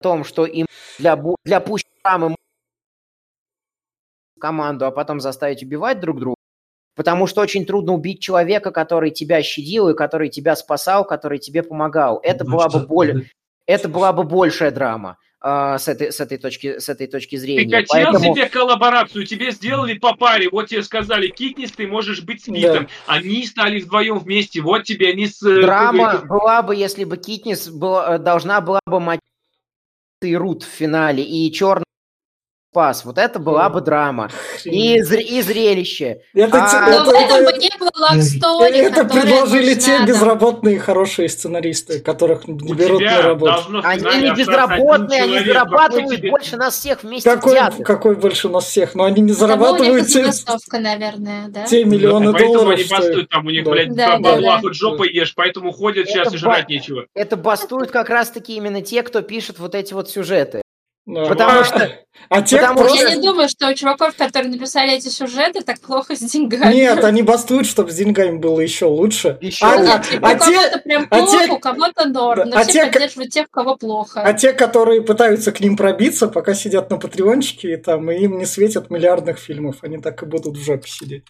на 0.00 0.02
том, 0.02 0.24
что 0.24 0.46
им 0.46 0.66
для, 0.98 1.22
для 1.44 1.60
пущей 1.60 1.86
драмы 2.02 2.34
команду, 4.40 4.86
а 4.86 4.90
потом 4.90 5.20
заставить 5.20 5.62
убивать 5.62 6.00
друг 6.00 6.18
друга, 6.18 6.36
Потому 6.96 7.26
что 7.26 7.40
очень 7.40 7.66
трудно 7.66 7.92
убить 7.92 8.20
человека, 8.20 8.72
который 8.72 9.10
тебя 9.10 9.42
щадил 9.42 9.90
и 9.90 9.94
который 9.94 10.28
тебя 10.28 10.56
спасал, 10.56 11.06
который 11.06 11.38
тебе 11.38 11.62
помогал. 11.62 12.20
Это 12.22 12.44
ну, 12.44 12.52
была 12.52 12.68
бы 12.68 12.86
боль, 12.86 13.28
это 13.66 13.88
была 13.88 14.12
бы 14.12 14.24
большая 14.24 14.70
драма 14.70 15.18
э, 15.42 15.76
с, 15.78 15.88
этой, 15.88 16.12
с, 16.12 16.20
этой 16.20 16.38
точки, 16.38 16.78
с 16.78 16.88
этой 16.88 17.06
точки 17.06 17.36
зрения. 17.36 17.64
Ты 17.64 17.76
хотел 17.86 18.12
Поэтому... 18.12 18.34
себе 18.34 18.48
коллаборацию, 18.48 19.26
тебе 19.26 19.50
сделали 19.50 19.94
по 19.94 20.14
паре, 20.14 20.48
вот 20.50 20.68
тебе 20.68 20.82
сказали, 20.82 21.28
кикнись, 21.28 21.72
ты 21.72 21.86
можешь 21.86 22.22
быть 22.22 22.42
с 22.42 22.44
Питом. 22.44 22.84
Да. 22.84 23.14
Они 23.14 23.46
стали 23.46 23.80
вдвоем 23.80 24.18
вместе, 24.18 24.60
вот 24.60 24.84
тебе 24.84 25.10
они 25.10 25.26
с... 25.26 25.42
Э, 25.42 25.62
драма 25.62 26.18
была 26.24 26.62
бы, 26.62 26.74
если 26.74 27.04
бы 27.04 27.16
Китнис 27.16 27.68
была, 27.68 28.18
должна 28.18 28.60
была 28.60 28.80
бы 28.86 29.00
мать 29.00 29.20
и 30.22 30.36
Рут 30.36 30.62
в 30.62 30.68
финале, 30.68 31.22
и 31.22 31.50
черный 31.52 31.84
спас. 32.70 33.04
Вот 33.04 33.18
это 33.18 33.38
была 33.38 33.68
бы 33.68 33.80
драма. 33.80 34.30
И, 34.64 34.96
и 34.96 35.42
зрелище. 35.42 36.20
Это, 36.34 36.58
а, 36.62 36.88
это, 36.88 37.10
это, 37.10 37.52
бы 37.52 37.58
не 37.58 37.70
было 37.78 37.90
лакстори, 37.98 38.78
Это 38.78 39.04
предложили 39.04 39.74
те 39.74 40.04
безработные 40.06 40.78
хорошие 40.78 41.28
сценаристы, 41.28 41.98
которых 41.98 42.46
не 42.46 42.74
берут 42.74 43.02
на 43.02 43.22
работу. 43.22 43.80
Они 43.82 44.04
не 44.22 44.34
безработные, 44.34 45.22
они 45.22 45.40
зарабатывают 45.40 46.20
больше 46.30 46.56
нас 46.56 46.78
всех 46.78 47.02
вместе 47.02 47.28
какой, 47.28 47.58
Какой 47.82 48.16
больше 48.16 48.48
нас 48.48 48.66
всех? 48.66 48.94
Но 48.94 49.04
они 49.04 49.20
не 49.22 49.32
зарабатывают 49.32 50.06
те, 50.06 50.30
наверное, 50.72 51.48
да? 51.48 51.64
те 51.64 51.84
миллионы 51.84 52.32
да, 52.32 52.38
долларов. 52.38 52.64
Поэтому 52.64 52.70
они 52.70 52.84
бастуют, 52.84 53.28
там 53.30 53.46
у 53.46 53.50
них, 53.50 53.64
да. 53.64 53.70
блядь, 53.70 53.94
да, 53.94 54.18
бабла 54.18 54.56
да, 54.56 54.60
хоть 54.60 54.74
жопой 54.74 55.12
ешь, 55.12 55.34
поэтому 55.34 55.72
ходят 55.72 56.08
сейчас 56.08 56.32
и 56.32 56.36
жрать 56.36 56.68
нечего. 56.68 57.06
Это 57.14 57.36
бастуют 57.36 57.90
как 57.90 58.08
раз-таки 58.08 58.56
именно 58.56 58.80
те, 58.80 59.02
кто 59.02 59.22
пишет 59.22 59.58
вот 59.58 59.74
эти 59.74 59.92
вот 59.92 60.08
сюжеты. 60.08 60.62
Да. 61.06 61.24
Потому 61.26 61.64
что... 61.64 61.90
А 62.28 62.42
те 62.42 62.58
потому 62.58 62.80
просто... 62.80 63.08
Я 63.08 63.16
не 63.16 63.22
думаю, 63.22 63.48
что 63.48 63.68
у 63.68 63.74
чуваков, 63.74 64.14
которые 64.14 64.52
написали 64.52 64.92
эти 64.92 65.08
сюжеты, 65.08 65.62
так 65.62 65.80
плохо 65.80 66.14
с 66.14 66.20
деньгами. 66.20 66.74
Нет, 66.74 67.02
они 67.02 67.22
бастуют, 67.22 67.66
чтобы 67.66 67.90
с 67.90 67.96
деньгами 67.96 68.36
было 68.36 68.60
еще 68.60 68.84
лучше. 68.84 69.38
Еще 69.40 69.64
а, 69.64 69.78
нет, 69.78 70.06
а, 70.22 70.30
а, 70.30 70.34
у 70.34 70.38
кого-то 70.38 70.78
прям 70.80 71.06
а 71.10 71.16
плохо, 71.16 71.46
те... 71.46 71.52
у 71.52 71.58
кого-то 71.58 72.08
норм. 72.08 72.48
Но 72.50 72.58
а 72.58 72.62
все 72.62 72.72
те... 72.72 72.86
поддерживают 72.86 73.32
тех, 73.32 73.50
кого 73.50 73.76
плохо. 73.76 74.22
А 74.22 74.32
те, 74.34 74.52
которые 74.52 75.02
пытаются 75.02 75.50
к 75.50 75.60
ним 75.60 75.76
пробиться, 75.76 76.28
пока 76.28 76.54
сидят 76.54 76.90
на 76.90 76.98
патреончике, 76.98 77.72
и 77.72 77.76
там, 77.76 78.10
и 78.10 78.18
им 78.18 78.38
не 78.38 78.46
светят 78.46 78.90
миллиардных 78.90 79.38
фильмов, 79.38 79.78
они 79.82 79.98
так 79.98 80.22
и 80.22 80.26
будут 80.26 80.56
в 80.56 80.64
жопе 80.64 80.88
сидеть. 80.88 81.24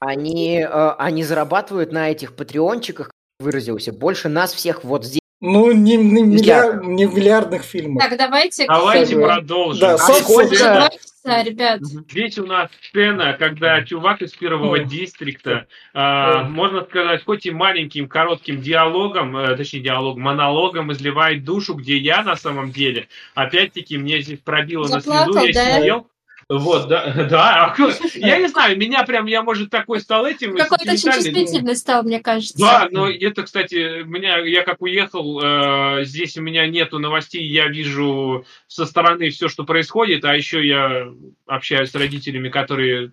Они, 0.00 0.60
э, 0.60 0.90
они 0.98 1.24
зарабатывают 1.24 1.92
на 1.92 2.10
этих 2.10 2.36
патреончиках, 2.36 3.10
выразился, 3.40 3.92
больше 3.92 4.28
нас 4.28 4.52
всех 4.52 4.84
вот 4.84 5.04
здесь 5.04 5.20
ну, 5.46 5.72
не, 5.72 5.98
не, 5.98 6.22
миллиар, 6.22 6.82
не 6.82 7.04
в 7.04 7.14
миллиардных 7.14 7.64
фильмах. 7.64 8.08
Так, 8.08 8.18
давайте... 8.18 8.66
Давайте 8.66 9.14
продолжим. 9.14 9.80
Да, 9.80 9.94
а 9.94 9.98
сколько... 9.98 10.90
ребят. 11.42 11.80
Здесь 11.82 12.38
у 12.38 12.46
нас 12.46 12.70
сцена, 12.88 13.36
когда 13.38 13.82
чувак 13.84 14.22
из 14.22 14.32
первого 14.32 14.70
Ой. 14.70 14.84
дистрикта, 14.86 15.66
э, 15.92 16.42
можно 16.44 16.84
сказать, 16.84 17.22
хоть 17.24 17.44
и 17.44 17.50
маленьким 17.50 18.08
коротким 18.08 18.62
диалогом, 18.62 19.36
э, 19.36 19.54
точнее 19.56 19.80
диалог, 19.80 20.16
монологом 20.16 20.90
изливает 20.92 21.44
душу, 21.44 21.74
где 21.74 21.98
я 21.98 22.22
на 22.22 22.36
самом 22.36 22.70
деле, 22.70 23.08
опять-таки, 23.34 23.98
мне 23.98 24.22
здесь 24.22 24.38
пробило 24.38 24.86
Заплакал, 24.86 25.34
на 25.34 25.40
слезу, 25.42 25.46
я 25.46 25.52
да? 25.52 25.78
сидел, 25.78 26.06
вот, 26.58 26.88
да, 26.88 27.12
да. 27.30 27.74
Я 28.14 28.38
не 28.38 28.48
знаю, 28.48 28.76
меня 28.76 29.02
прям, 29.04 29.26
я, 29.26 29.42
может, 29.42 29.70
такой 29.70 30.00
стал 30.00 30.26
этим. 30.26 30.56
Какой-то 30.56 30.92
очень 30.92 31.12
чувствительный 31.12 31.76
стал, 31.76 32.02
мне 32.02 32.20
кажется. 32.20 32.58
Да, 32.58 32.88
но 32.90 33.08
это, 33.08 33.42
кстати, 33.42 34.02
меня, 34.04 34.38
я 34.38 34.62
как 34.62 34.82
уехал, 34.82 35.40
э, 35.42 36.04
здесь 36.04 36.36
у 36.36 36.42
меня 36.42 36.66
нету 36.66 36.98
новостей, 36.98 37.46
я 37.46 37.68
вижу 37.68 38.44
со 38.66 38.86
стороны 38.86 39.30
все, 39.30 39.48
что 39.48 39.64
происходит, 39.64 40.24
а 40.24 40.34
еще 40.34 40.66
я 40.66 41.08
общаюсь 41.46 41.90
с 41.90 41.94
родителями, 41.94 42.48
которые 42.48 43.12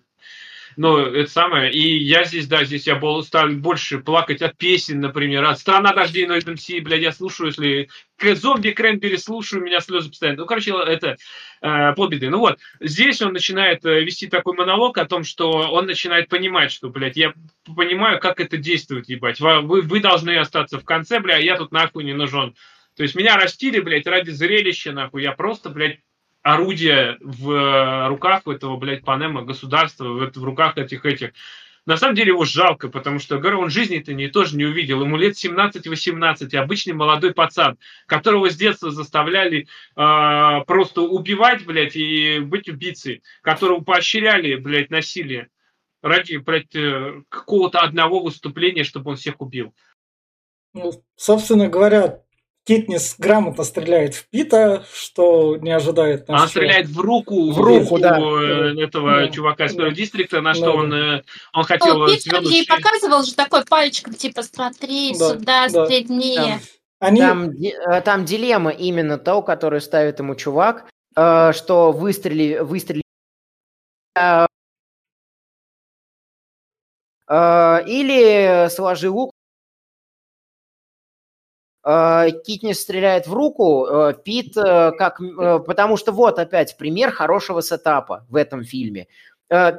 Ну, 0.76 0.98
это 0.98 1.30
самое. 1.30 1.72
И 1.72 1.98
я 1.98 2.24
здесь, 2.24 2.46
да, 2.46 2.64
здесь 2.64 2.86
я 2.86 2.96
был, 2.96 3.22
стал 3.22 3.48
больше 3.50 3.98
плакать 3.98 4.42
от 4.42 4.56
песен, 4.56 5.00
например, 5.00 5.44
от 5.44 5.58
«Страна 5.58 5.92
дождей» 5.92 6.26
но 6.26 6.36
NMC, 6.36 6.80
блядь, 6.82 7.02
я 7.02 7.12
слушаю, 7.12 7.48
если 7.48 7.88
зомби 8.34 8.70
Кренбери 8.70 9.16
слушаю, 9.16 9.62
у 9.62 9.66
меня 9.66 9.80
слезы 9.80 10.08
постоянно. 10.08 10.40
Ну, 10.40 10.46
короче, 10.46 10.72
это 10.86 11.16
э, 11.60 11.92
полбеды. 11.94 12.30
Ну 12.30 12.38
вот, 12.38 12.58
здесь 12.80 13.20
он 13.22 13.32
начинает 13.32 13.84
э, 13.84 14.04
вести 14.04 14.28
такой 14.28 14.54
монолог 14.54 14.96
о 14.98 15.06
том, 15.06 15.24
что 15.24 15.50
он 15.50 15.86
начинает 15.86 16.28
понимать, 16.28 16.70
что, 16.70 16.88
блядь, 16.88 17.16
я 17.16 17.34
понимаю, 17.64 18.20
как 18.20 18.40
это 18.40 18.56
действует, 18.56 19.08
ебать. 19.08 19.40
Вы, 19.40 19.82
вы 19.82 20.00
должны 20.00 20.36
остаться 20.38 20.78
в 20.78 20.84
конце, 20.84 21.20
бля, 21.20 21.36
я 21.36 21.56
тут 21.56 21.72
нахуй 21.72 22.04
не 22.04 22.14
нужен. 22.14 22.54
То 22.96 23.02
есть 23.02 23.14
меня 23.14 23.36
растили, 23.36 23.80
блядь, 23.80 24.06
ради 24.06 24.30
зрелища, 24.30 24.92
нахуй. 24.92 25.22
Я 25.22 25.32
просто, 25.32 25.70
блядь, 25.70 26.00
орудие 26.42 27.16
в 27.20 27.50
э, 27.50 28.08
руках 28.08 28.46
этого, 28.46 28.76
блядь, 28.76 29.04
Панема 29.04 29.42
государства, 29.42 30.04
в, 30.04 30.30
в 30.32 30.44
руках 30.44 30.76
этих 30.76 31.04
этих. 31.04 31.32
На 31.84 31.96
самом 31.96 32.14
деле 32.14 32.28
его 32.28 32.44
жалко, 32.44 32.88
потому 32.88 33.18
что, 33.18 33.38
говорю, 33.38 33.60
он 33.60 33.70
жизни-то 33.70 34.14
не, 34.14 34.28
тоже 34.28 34.56
не 34.56 34.64
увидел. 34.64 35.02
Ему 35.02 35.16
лет 35.16 35.34
17-18, 35.34 36.54
обычный 36.56 36.92
молодой 36.92 37.34
пацан, 37.34 37.76
которого 38.06 38.48
с 38.50 38.56
детства 38.56 38.92
заставляли 38.92 39.66
э, 39.96 40.64
просто 40.66 41.02
убивать, 41.02 41.64
блядь, 41.64 41.96
и 41.96 42.38
быть 42.38 42.68
убийцей, 42.68 43.22
которого 43.42 43.80
поощряли, 43.80 44.54
блядь, 44.54 44.90
насилие 44.90 45.48
ради, 46.02 46.36
блядь, 46.36 46.74
э, 46.74 47.22
какого-то 47.28 47.80
одного 47.80 48.20
выступления, 48.20 48.84
чтобы 48.84 49.10
он 49.10 49.16
всех 49.16 49.40
убил. 49.40 49.74
Ну, 50.74 50.92
собственно 51.16 51.68
говоря, 51.68 52.21
Китнис 52.64 53.16
грамотно 53.18 53.64
стреляет 53.64 54.14
в 54.14 54.28
Пита, 54.28 54.84
что 54.94 55.56
не 55.56 55.72
ожидает. 55.72 56.30
Она 56.30 56.46
стреляет 56.46 56.86
в 56.86 57.00
руку, 57.00 57.50
в 57.50 57.60
руку, 57.60 57.98
да. 57.98 58.16
Э, 58.20 58.80
этого 58.80 59.22
да. 59.22 59.28
чувака 59.28 59.66
из 59.66 59.72
первого 59.72 59.90
да. 59.90 59.96
дистрикта, 59.96 60.40
на 60.40 60.54
что 60.54 60.66
да. 60.66 60.72
он, 60.72 60.94
э, 60.94 61.22
он 61.52 61.64
хотел... 61.64 61.98
Ну, 61.98 62.06
Пит 62.06 62.22
там 62.24 62.44
ей 62.44 62.64
показывал 62.64 63.24
же 63.24 63.34
такой 63.34 63.64
пальчиком, 63.64 64.14
типа, 64.14 64.44
смотри, 64.44 65.12
да. 65.18 65.30
сюда, 65.30 65.68
да. 65.68 65.86
стрельни. 65.86 66.36
Там, 66.36 66.60
Они... 67.00 67.20
там, 67.20 67.50
э, 67.50 68.00
там 68.02 68.24
дилемма 68.24 68.70
именно 68.70 69.18
то, 69.18 69.42
которую 69.42 69.80
ставит 69.80 70.20
ему 70.20 70.36
чувак, 70.36 70.88
что 71.14 71.92
выстрели, 71.92 72.60
выстрели 72.60 73.02
или 77.28 78.68
сложи 78.68 79.10
лук, 79.10 79.32
Э, 81.84 82.30
Китнис 82.44 82.80
стреляет 82.80 83.26
в 83.26 83.32
руку, 83.32 83.86
э, 83.86 84.14
Пит 84.24 84.56
э, 84.56 84.92
как... 84.92 85.18
Потому 85.66 85.96
что 85.96 86.12
вот 86.12 86.38
опять 86.38 86.76
пример 86.76 87.10
хорошего 87.10 87.62
сетапа 87.62 88.24
в 88.28 88.36
этом 88.36 88.64
фильме. 88.64 89.08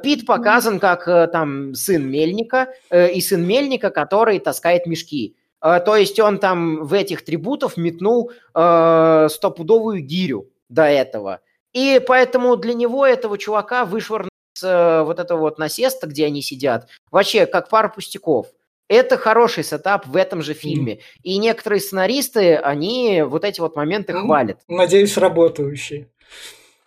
Пит 0.04 0.24
показан 0.24 0.78
как 0.78 1.06
там 1.32 1.74
сын 1.74 2.08
Мельника, 2.08 2.68
и 2.92 3.20
сын 3.20 3.44
Мельника, 3.44 3.90
который 3.90 4.38
таскает 4.38 4.86
мешки. 4.86 5.34
То 5.60 5.96
есть 5.96 6.20
он 6.20 6.38
там 6.38 6.84
в 6.84 6.94
этих 6.94 7.24
трибутов 7.24 7.76
метнул 7.76 8.30
стопудовую 8.52 9.98
гирю 9.98 10.48
до 10.68 10.84
этого. 10.84 11.40
И 11.72 12.00
поэтому 12.06 12.54
для 12.54 12.74
него 12.74 13.04
этого 13.04 13.36
чувака 13.36 13.84
вышвырнуть 13.84 14.30
вот 14.62 15.18
этого 15.18 15.40
вот 15.40 15.58
насеста, 15.58 16.06
где 16.06 16.26
они 16.26 16.40
сидят, 16.40 16.86
вообще 17.10 17.44
как 17.46 17.68
пара 17.68 17.88
пустяков– 17.88 18.46
это 18.88 19.16
хороший 19.16 19.64
сетап 19.64 20.06
в 20.06 20.16
этом 20.16 20.42
же 20.42 20.54
фильме. 20.54 20.94
Mm. 20.94 21.00
И 21.22 21.38
некоторые 21.38 21.80
сценаристы, 21.80 22.56
они 22.56 23.22
вот 23.22 23.44
эти 23.44 23.60
вот 23.60 23.76
моменты 23.76 24.12
mm. 24.12 24.20
хвалят. 24.22 24.60
Надеюсь, 24.68 25.16
работающие. 25.16 26.08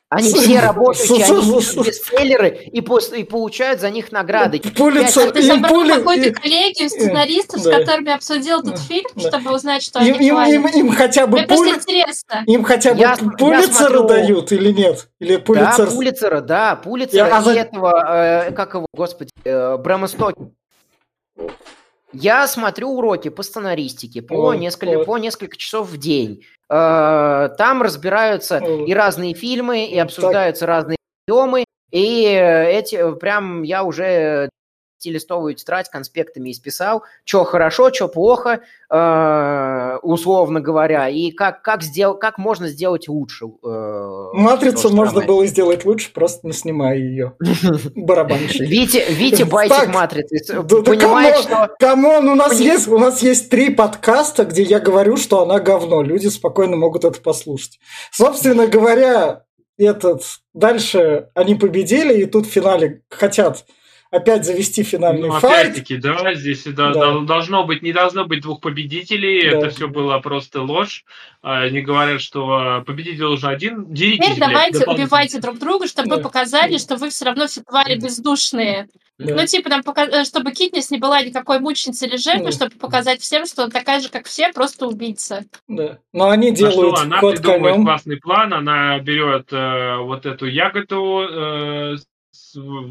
Они 0.09 0.31
все 0.31 0.61
работающие, 0.61 1.25
они 1.25 1.85
бестселлеры 1.85 2.57
и, 2.71 2.79
и 2.79 3.23
получают 3.25 3.81
за 3.81 3.89
них 3.89 4.13
награды. 4.13 4.59
Пулицер, 4.59 5.27
а 5.27 5.31
ты 5.33 5.43
собрал 5.43 5.85
какую-то 5.85 6.39
коллегию 6.39 6.89
сценаристов, 6.89 7.59
с 7.59 7.63
которыми 7.65 8.13
обсудил 8.13 8.61
этот 8.61 8.79
фильм, 8.79 9.09
чтобы 9.17 9.53
узнать, 9.53 9.83
что 9.83 9.99
они 9.99 10.11
им, 10.11 10.39
им, 10.39 10.67
им 10.67 10.95
хотя 10.95 11.27
бы 11.27 11.41
пули... 11.41 11.73
Им 12.49 12.63
хотя 12.63 12.93
бы 12.93 13.01
я, 13.01 13.17
Пулицера 13.17 14.01
я 14.01 14.07
дают 14.07 14.53
или 14.53 14.71
нет? 14.71 15.09
Или 15.19 15.35
Пулицер... 15.35 15.87
Да, 15.87 15.91
Пулицера, 15.91 16.41
да, 16.41 16.75
Пулицера 16.77 17.27
я, 17.27 17.53
и 17.53 17.57
а... 17.57 17.61
этого, 17.61 18.45
э, 18.47 18.51
как 18.53 18.75
его, 18.75 18.87
господи, 18.93 19.31
э, 19.43 19.75
Брэма 19.75 20.07
Стокера. 20.07 20.51
Я 22.13 22.47
смотрю 22.47 22.91
уроки 22.91 23.29
по 23.29 23.43
сценаристике 23.43 24.21
по, 24.21 24.49
О, 24.49 24.53
несколько, 24.55 25.03
по 25.03 25.17
несколько 25.17 25.57
часов 25.57 25.89
в 25.89 25.97
день. 25.97 26.45
Э, 26.69 27.49
там 27.57 27.81
разбираются 27.81 28.57
и 28.57 28.93
разные 28.93 29.33
фильмы, 29.33 29.85
и 29.85 29.97
обсуждаются 29.97 30.61
так. 30.61 30.69
разные 30.69 30.97
приемы. 31.25 31.65
И 31.91 32.23
эти 32.23 33.17
прям 33.17 33.63
я 33.63 33.83
уже 33.83 34.49
листовую 35.05 35.53
тетрадь 35.55 35.89
конспектами 35.89 36.51
исписал, 36.51 37.03
что 37.23 37.43
хорошо, 37.43 37.93
что 37.93 38.07
плохо, 38.07 38.61
э, 38.89 39.97
условно 40.01 40.61
говоря, 40.61 41.09
и 41.09 41.31
как, 41.31 41.61
как, 41.61 41.83
сдел, 41.83 42.15
как 42.15 42.37
можно 42.37 42.67
сделать 42.67 43.07
лучше. 43.07 43.45
Э, 43.63 44.29
Матрицу 44.33 44.89
можно 44.89 45.21
было 45.21 45.45
сделать 45.45 45.85
лучше, 45.85 46.11
просто 46.11 46.47
не 46.47 46.53
снимая 46.53 46.97
ее. 46.97 47.33
Барабанщик. 47.95 48.61
Витя, 48.61 49.03
Витя 49.09 49.43
bait'ит 49.43 49.93
матрицы. 49.93 50.63
Понимаешь, 50.63 51.43
что... 51.43 51.69
Come 51.79 52.07
on, 52.07 52.27
у 52.29 52.35
нас 52.35 52.59
есть 52.59 52.87
у 52.87 52.97
нас 52.97 53.21
есть 53.21 53.49
три 53.49 53.69
подкаста, 53.69 54.45
где 54.45 54.63
я 54.63 54.79
говорю, 54.79 55.17
что 55.17 55.43
она 55.43 55.59
говно. 55.59 56.01
Люди 56.01 56.27
спокойно 56.27 56.75
могут 56.75 57.05
это 57.05 57.19
послушать. 57.21 57.79
Собственно 58.11 58.67
говоря, 58.67 59.43
этот 59.77 60.23
дальше 60.53 61.29
они 61.35 61.55
победили, 61.55 62.21
и 62.21 62.25
тут 62.25 62.47
в 62.47 62.49
финале 62.49 63.03
хотят 63.09 63.65
опять 64.11 64.45
завести 64.45 64.83
финальный 64.83 65.29
ну, 65.29 65.39
fight. 65.39 65.69
Опять-таки, 65.69 65.97
да, 65.97 66.33
здесь 66.33 66.63
да, 66.63 66.93
да. 66.93 67.19
должно 67.19 67.65
быть, 67.65 67.81
не 67.81 67.93
должно 67.93 68.25
быть 68.25 68.41
двух 68.41 68.61
победителей, 68.61 69.49
да. 69.49 69.57
это 69.57 69.69
все 69.69 69.87
было 69.87 70.19
просто 70.19 70.61
ложь. 70.61 71.05
Они 71.41 71.81
говорят, 71.81 72.21
что 72.21 72.83
победитель 72.85 73.19
должен 73.19 73.49
один. 73.49 73.93
Деритесь, 73.93 74.25
Теперь 74.25 74.39
давайте 74.39 74.85
убивайте 74.85 75.39
друг 75.39 75.59
друга, 75.59 75.87
чтобы 75.87 76.09
да. 76.09 76.15
вы 76.17 76.21
показали, 76.21 76.77
что 76.77 76.95
вы 76.95 77.09
все 77.09 77.25
равно 77.25 77.47
все 77.47 77.61
твари 77.61 77.95
бездушные. 77.95 78.87
Да. 79.19 79.33
Ну, 79.33 79.45
типа, 79.47 79.69
там, 79.69 79.81
э, 79.81 80.25
чтобы 80.25 80.51
Китнес 80.51 80.91
не 80.91 80.99
была 80.99 81.23
никакой 81.23 81.59
мученицей 81.59 82.07
или 82.07 82.17
жертвой, 82.17 82.45
да. 82.45 82.51
чтобы 82.51 82.75
показать 82.75 83.19
всем, 83.19 83.47
что 83.47 83.63
она 83.63 83.71
такая 83.71 83.99
же, 83.99 84.09
как 84.09 84.27
все, 84.27 84.53
просто 84.53 84.85
убийца. 84.85 85.43
Да. 85.67 85.97
Но 86.13 86.29
они 86.29 86.51
делают 86.51 86.93
а 86.93 86.97
что, 86.97 87.05
Она 87.05 87.19
придумывает 87.19 87.73
конем. 87.73 87.85
классный 87.85 88.17
план, 88.17 88.53
она 88.53 88.99
берет 88.99 89.51
э, 89.51 89.97
вот 89.97 90.27
эту 90.27 90.45
ягоду 90.45 91.25
э, 91.27 91.95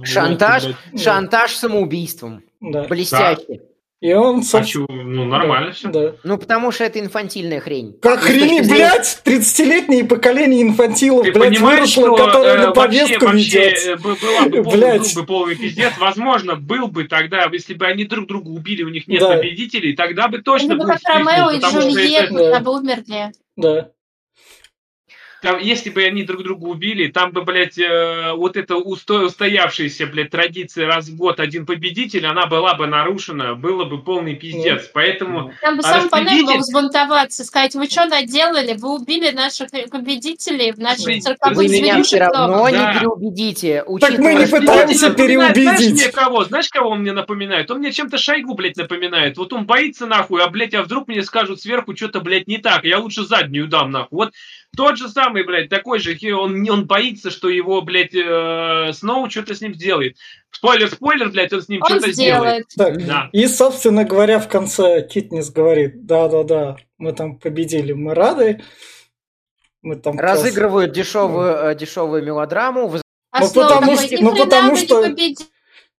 Шантаж, 0.04 0.64
шантаж 0.96 1.52
самоубийством. 1.54 2.42
Да. 2.60 2.84
Блестящий. 2.84 3.60
И 4.00 4.12
он... 4.12 4.44
Хочу, 4.44 4.86
ну, 4.88 5.24
нормально 5.24 5.68
да, 5.68 5.72
все. 5.72 5.88
Да. 5.88 6.12
Ну, 6.22 6.36
потому 6.36 6.70
что 6.70 6.84
это 6.84 7.00
инфантильная 7.00 7.60
хрень. 7.60 7.96
Как 8.02 8.20
хрень, 8.20 8.62
зрения... 8.62 8.92
блядь, 8.92 9.22
30-летнее 9.24 10.04
поколение 10.04 10.62
инфантилов, 10.62 11.24
Ты 11.24 11.32
блядь, 11.32 11.58
выросло, 11.58 12.14
что, 12.14 12.16
которое 12.16 12.58
на 12.58 12.72
повестку 12.72 13.24
вообще, 13.24 13.70
ведет. 13.70 14.02
Вообще, 14.02 14.18
была 14.18 14.48
бы 14.48 14.62
полный, 14.62 14.98
был 14.98 15.06
бы 15.14 15.26
полный 15.26 15.56
пиздец. 15.56 15.92
Возможно, 15.98 16.56
был 16.56 16.88
бы 16.88 17.04
тогда, 17.04 17.48
если 17.50 17.72
бы 17.72 17.86
они 17.86 18.04
друг 18.04 18.28
друга 18.28 18.48
убили, 18.48 18.82
у 18.82 18.90
них 18.90 19.08
нет 19.08 19.20
да. 19.20 19.38
победителей, 19.38 19.96
тогда 19.96 20.28
бы 20.28 20.42
точно 20.42 20.76
был 20.76 20.86
как 20.86 21.00
Ромео 21.02 21.50
и 21.52 21.60
Джульетта, 21.60 22.38
это... 22.38 22.60
бы 22.60 22.78
умерли. 22.78 23.32
Да. 23.56 23.90
Там, 25.42 25.58
если 25.58 25.90
бы 25.90 26.02
они 26.02 26.22
друг 26.24 26.42
друга 26.42 26.64
убили, 26.64 27.08
там 27.08 27.32
бы, 27.32 27.42
блядь, 27.42 27.78
э, 27.78 28.32
вот 28.34 28.56
эта 28.56 28.76
усто, 28.76 29.26
устоявшаяся, 29.26 30.06
блядь, 30.06 30.30
традиция 30.30 30.86
раз 30.86 31.08
в 31.08 31.16
год 31.16 31.40
один 31.40 31.66
победитель, 31.66 32.26
она 32.26 32.46
была 32.46 32.74
бы 32.74 32.86
нарушена, 32.86 33.54
было 33.54 33.84
бы 33.84 34.02
полный 34.02 34.34
пиздец. 34.34 34.84
Mm. 34.84 34.90
Поэтому... 34.94 35.52
Там 35.60 35.76
бы 35.76 35.82
сам 35.82 36.04
распределитель... 36.04 36.44
мог 36.44 36.58
взбунтоваться, 36.60 37.44
сказать, 37.44 37.74
вы 37.74 37.86
что 37.86 38.06
наделали? 38.06 38.74
Вы 38.78 38.94
убили 38.94 39.30
наших 39.30 39.70
победителей 39.70 40.72
в 40.72 40.78
наших 40.78 41.22
цирковых 41.22 41.56
Вы 41.56 41.68
меня 41.68 42.02
все 42.02 42.18
равно 42.18 42.68
да. 42.70 42.92
не 42.94 42.98
переубедите. 42.98 43.84
Так 44.00 44.18
мы 44.18 44.34
не 44.34 44.46
пытаемся 44.46 45.10
переубедить. 45.10 45.96
Знаешь, 45.96 46.12
кого? 46.12 46.44
Знаешь, 46.44 46.68
кого 46.68 46.90
он 46.90 47.00
мне 47.00 47.12
напоминает? 47.12 47.70
Он 47.70 47.78
мне 47.78 47.92
чем-то 47.92 48.18
Шойгу, 48.18 48.54
блядь, 48.54 48.76
напоминает. 48.76 49.36
Вот 49.36 49.52
он 49.52 49.66
боится, 49.66 50.06
нахуй, 50.06 50.42
а, 50.42 50.48
блядь, 50.48 50.74
а 50.74 50.82
вдруг 50.82 51.08
мне 51.08 51.22
скажут 51.22 51.60
сверху 51.60 51.94
что-то, 51.94 52.20
блядь, 52.20 52.48
не 52.48 52.58
так. 52.58 52.84
Я 52.84 52.98
лучше 52.98 53.24
заднюю 53.24 53.68
дам, 53.68 53.90
нахуй. 53.90 54.16
Вот 54.16 54.32
тот 54.76 54.98
же 54.98 55.08
самый, 55.08 55.25
блядь, 55.30 55.68
такой 55.68 55.98
же, 55.98 56.16
он, 56.34 56.68
он 56.68 56.86
боится, 56.86 57.30
что 57.30 57.48
его, 57.48 57.82
блядь, 57.82 58.14
э, 58.14 58.92
Сноу 58.92 59.30
что-то 59.30 59.54
с 59.54 59.60
ним 59.60 59.74
сделает. 59.74 60.16
Спойлер, 60.50 60.88
спойлер, 60.90 61.30
блядь, 61.30 61.52
он 61.52 61.62
с 61.62 61.68
ним 61.68 61.82
что-то 61.84 62.12
сделает. 62.12 62.66
Так, 62.76 63.04
да. 63.06 63.28
И, 63.32 63.46
собственно 63.46 64.04
говоря, 64.04 64.38
в 64.38 64.48
конце 64.48 65.06
Китнис 65.06 65.50
говорит, 65.50 66.06
да-да-да, 66.06 66.76
мы 66.98 67.12
там 67.12 67.38
победили, 67.38 67.92
мы 67.92 68.14
рады. 68.14 68.62
Мы 69.82 69.96
там 69.96 70.18
Разыгрывают 70.18 70.94
просто... 70.94 71.04
дешевую, 71.04 71.54
э, 71.70 71.74
дешевую 71.76 72.24
мелодраму. 72.24 72.92
А 73.30 73.40
ну, 73.40 73.50
потому, 73.52 73.96
что, 73.96 74.22
ну, 74.22 74.36
потому 74.36 74.76
что... 74.76 75.14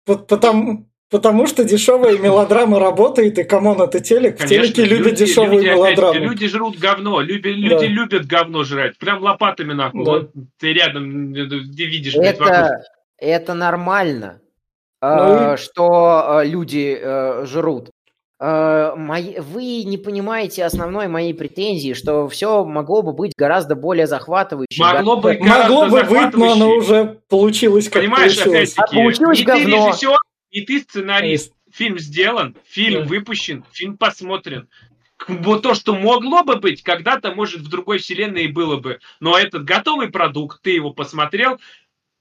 Потому, 0.03 0.87
Потому 1.09 1.47
что 1.47 1.63
дешевая 1.63 2.17
мелодрама 2.19 2.79
работает, 2.79 3.39
и 3.39 3.43
come 3.43 3.65
on, 3.65 3.81
это 3.81 3.99
телек. 3.99 4.37
Конечно, 4.37 4.57
в 4.57 4.73
телеке 4.73 4.85
любят 4.85 5.11
люди, 5.11 5.25
дешевую 5.25 5.59
люди, 5.59 5.67
мелодраму. 5.67 6.11
Опять, 6.11 6.23
люди 6.23 6.47
жрут 6.47 6.77
говно, 6.77 7.21
люди, 7.21 7.47
люди 7.47 7.79
да. 7.79 7.85
любят 7.85 8.25
говно 8.25 8.63
жрать. 8.63 8.97
Прям 8.97 9.23
лопатами 9.23 9.73
нахуй. 9.73 10.03
Да. 10.03 10.11
Вот 10.11 10.31
ты 10.59 10.73
рядом, 10.73 11.31
где 11.31 11.85
видишь, 11.85 12.15
это, 12.15 12.83
это 13.17 13.53
нормально. 13.53 14.41
ну, 15.01 15.53
и... 15.53 15.57
что 15.57 16.41
люди 16.43 17.01
жрут. 17.45 17.89
Вы 18.39 19.83
не 19.83 19.97
понимаете 19.97 20.63
основной 20.63 21.07
моей 21.07 21.33
претензии, 21.33 21.93
что 21.93 22.27
все 22.27 22.65
могло 22.65 23.01
бы 23.01 23.13
быть 23.13 23.31
гораздо 23.35 23.75
более 23.75 24.05
захватывающим. 24.05 24.83
Могло 24.85 25.17
бы 25.17 25.39
Могло 25.39 25.87
бы 25.87 26.03
быть, 26.03 26.33
но 26.35 26.51
оно 26.51 26.75
уже 26.75 27.19
получилось 27.29 27.89
как 27.89 28.03
Понимаешь, 28.03 28.37
опять-таки, 28.37 28.79
а 28.79 28.95
получилось 28.95 29.39
и 29.39 29.43
говно. 29.43 29.63
ты 29.63 29.71
режиссер, 29.71 30.17
и 30.57 30.65
ты 30.65 30.79
сценарист. 30.81 31.53
Фильм 31.69 31.99
сделан, 31.99 32.55
фильм 32.65 33.03
да. 33.03 33.09
выпущен, 33.09 33.65
фильм 33.73 33.97
посмотрен 33.97 34.69
вот 35.27 35.63
то, 35.63 35.73
что 35.73 35.95
могло 35.95 36.43
бы 36.43 36.57
быть, 36.57 36.83
когда-то, 36.83 37.33
может, 37.33 37.61
в 37.61 37.69
другой 37.69 37.97
вселенной 37.97 38.45
и 38.45 38.51
было 38.51 38.77
бы. 38.77 38.99
Но 39.19 39.37
этот 39.37 39.63
готовый 39.63 40.09
продукт, 40.09 40.61
ты 40.61 40.71
его 40.71 40.93
посмотрел, 40.93 41.59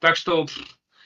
так 0.00 0.16
что 0.16 0.46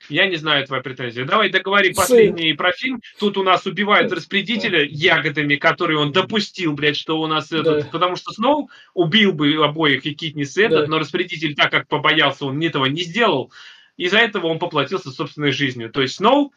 я 0.09 0.27
не 0.27 0.37
знаю 0.37 0.67
твои 0.67 0.81
претензии. 0.83 1.23
Давай 1.23 1.51
договори 1.51 1.93
последний 1.93 2.53
про 2.55 2.73
фильм. 2.73 3.01
Тут 3.19 3.37
у 3.37 3.43
нас 3.43 3.67
убивают 3.67 4.13
распределителя 4.13 4.85
ягодами, 4.85 5.57
который 5.57 5.97
он 5.97 6.13
допустил, 6.13 6.73
блядь, 6.73 6.97
что 6.97 7.21
у 7.21 7.27
нас 7.27 7.49
да. 7.49 7.59
этот... 7.59 7.91
Потому 7.91 8.17
что 8.17 8.33
Сноу 8.33 8.71
убил 8.95 9.33
бы 9.33 9.55
обоих 9.65 10.07
и 10.07 10.15
Китнис 10.15 10.57
этот, 10.57 10.87
да. 10.87 10.87
но 10.87 10.99
распределитель, 10.99 11.55
так 11.55 11.71
как 11.71 11.89
побоялся, 11.89 12.47
он 12.47 12.61
этого 12.61 12.87
не 12.87 13.03
сделал. 13.03 13.53
Из-за 14.01 14.17
этого 14.17 14.47
он 14.47 14.59
поплатился 14.59 15.11
собственной 15.11 15.53
жизнью. 15.53 15.91
То 15.91 16.01
есть 16.01 16.15
Сноу 16.15 16.55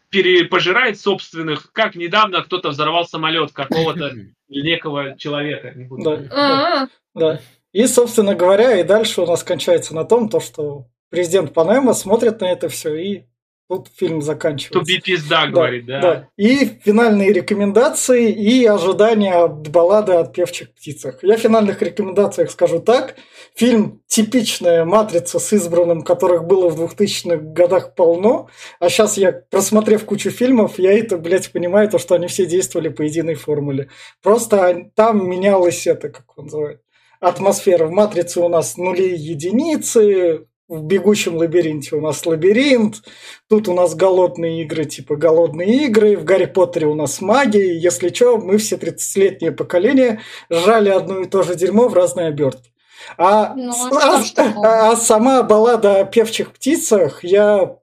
пожирает 0.50 0.98
собственных, 0.98 1.74
как 1.74 1.94
недавно 1.94 2.42
кто-то 2.42 2.70
взорвал 2.70 3.06
самолет 3.06 3.52
какого-то 3.52 4.14
некого 4.48 5.18
человека. 5.18 5.74
Да, 5.76 6.16
да, 6.16 6.90
да. 7.14 7.42
И, 7.74 7.86
собственно 7.88 8.34
говоря, 8.34 8.80
и 8.80 8.84
дальше 8.84 9.24
у 9.24 9.26
нас 9.26 9.44
кончается 9.44 9.94
на 9.94 10.06
том, 10.06 10.30
то, 10.30 10.40
что 10.40 10.86
президент 11.10 11.54
Панема 11.54 11.94
смотрит 11.94 12.40
на 12.40 12.46
это 12.50 12.70
все 12.70 12.96
и 12.96 13.24
Тут 13.70 13.88
фильм 13.96 14.22
заканчивается. 14.22 14.80
Туби 14.80 15.00
пизда, 15.00 15.48
говорит, 15.48 15.86
да. 15.86 16.02
да. 16.02 16.28
И 16.38 16.66
финальные 16.84 17.32
рекомендации, 17.32 18.30
и 18.30 18.66
ожидания 18.66 19.34
от 19.34 19.70
баллады 19.70 20.14
о 20.14 20.26
певчих 20.26 20.74
птицах. 20.74 21.24
Я 21.24 21.38
в 21.38 21.40
финальных 21.40 21.82
рекомендациях 21.82 22.52
скажу 22.52 22.80
так. 22.80 23.16
Фильм 23.56 24.02
типичная 24.08 24.84
матрица 24.84 25.40
с 25.40 25.54
избранным, 25.54 26.02
которых 26.02 26.44
было 26.46 26.70
в 26.70 26.80
2000-х 26.80 27.38
годах 27.38 27.96
полно. 27.96 28.50
А 28.80 28.90
сейчас 28.90 29.18
я, 29.18 29.32
просмотрев 29.32 30.04
кучу 30.04 30.30
фильмов, 30.30 30.78
я 30.78 30.92
это, 30.92 31.18
блядь, 31.18 31.52
понимаю, 31.52 31.90
то, 31.90 32.00
что 32.00 32.16
они 32.16 32.28
все 32.28 32.46
действовали 32.46 32.90
по 32.90 33.02
единой 33.04 33.36
формуле. 33.36 33.90
Просто 34.22 34.92
там 34.96 35.30
менялось 35.30 35.88
это, 35.88 36.10
как 36.10 36.38
он 36.38 36.46
называет, 36.46 36.82
атмосфера. 37.22 37.88
В 37.88 37.92
«Матрице» 37.92 38.42
у 38.42 38.50
нас 38.50 38.76
нули 38.76 39.16
единицы, 39.16 40.48
в 40.68 40.84
«Бегущем 40.84 41.36
лабиринте» 41.36 41.96
у 41.96 42.02
нас 42.02 42.26
лабиринт, 42.26 43.04
тут 43.50 43.68
у 43.68 43.74
нас 43.74 43.96
голодные 43.96 44.64
игры 44.64 44.86
типа 44.86 45.16
голодные 45.16 45.86
игры, 45.86 46.16
в 46.16 46.24
«Гарри 46.24 46.46
Поттере» 46.46 46.88
у 46.88 46.96
нас 46.96 47.22
магия, 47.22 47.78
если 47.78 48.10
что, 48.10 48.38
мы 48.38 48.58
все 48.58 48.78
30-летнее 48.78 49.52
поколение 49.52 50.22
жали 50.50 50.90
одно 50.90 51.20
и 51.20 51.28
то 51.28 51.44
же 51.44 51.56
дерьмо 51.56 51.88
в 51.90 51.94
разные 51.94 52.28
обертки. 52.28 52.72
А, 53.18 53.54
ну, 53.56 53.74
а, 53.92 54.24
а, 54.38 54.92
а 54.92 54.96
сама 54.96 55.44
баллада 55.44 56.00
о 56.00 56.06
певчих 56.06 56.54
птицах, 56.54 57.24
я 57.24 57.78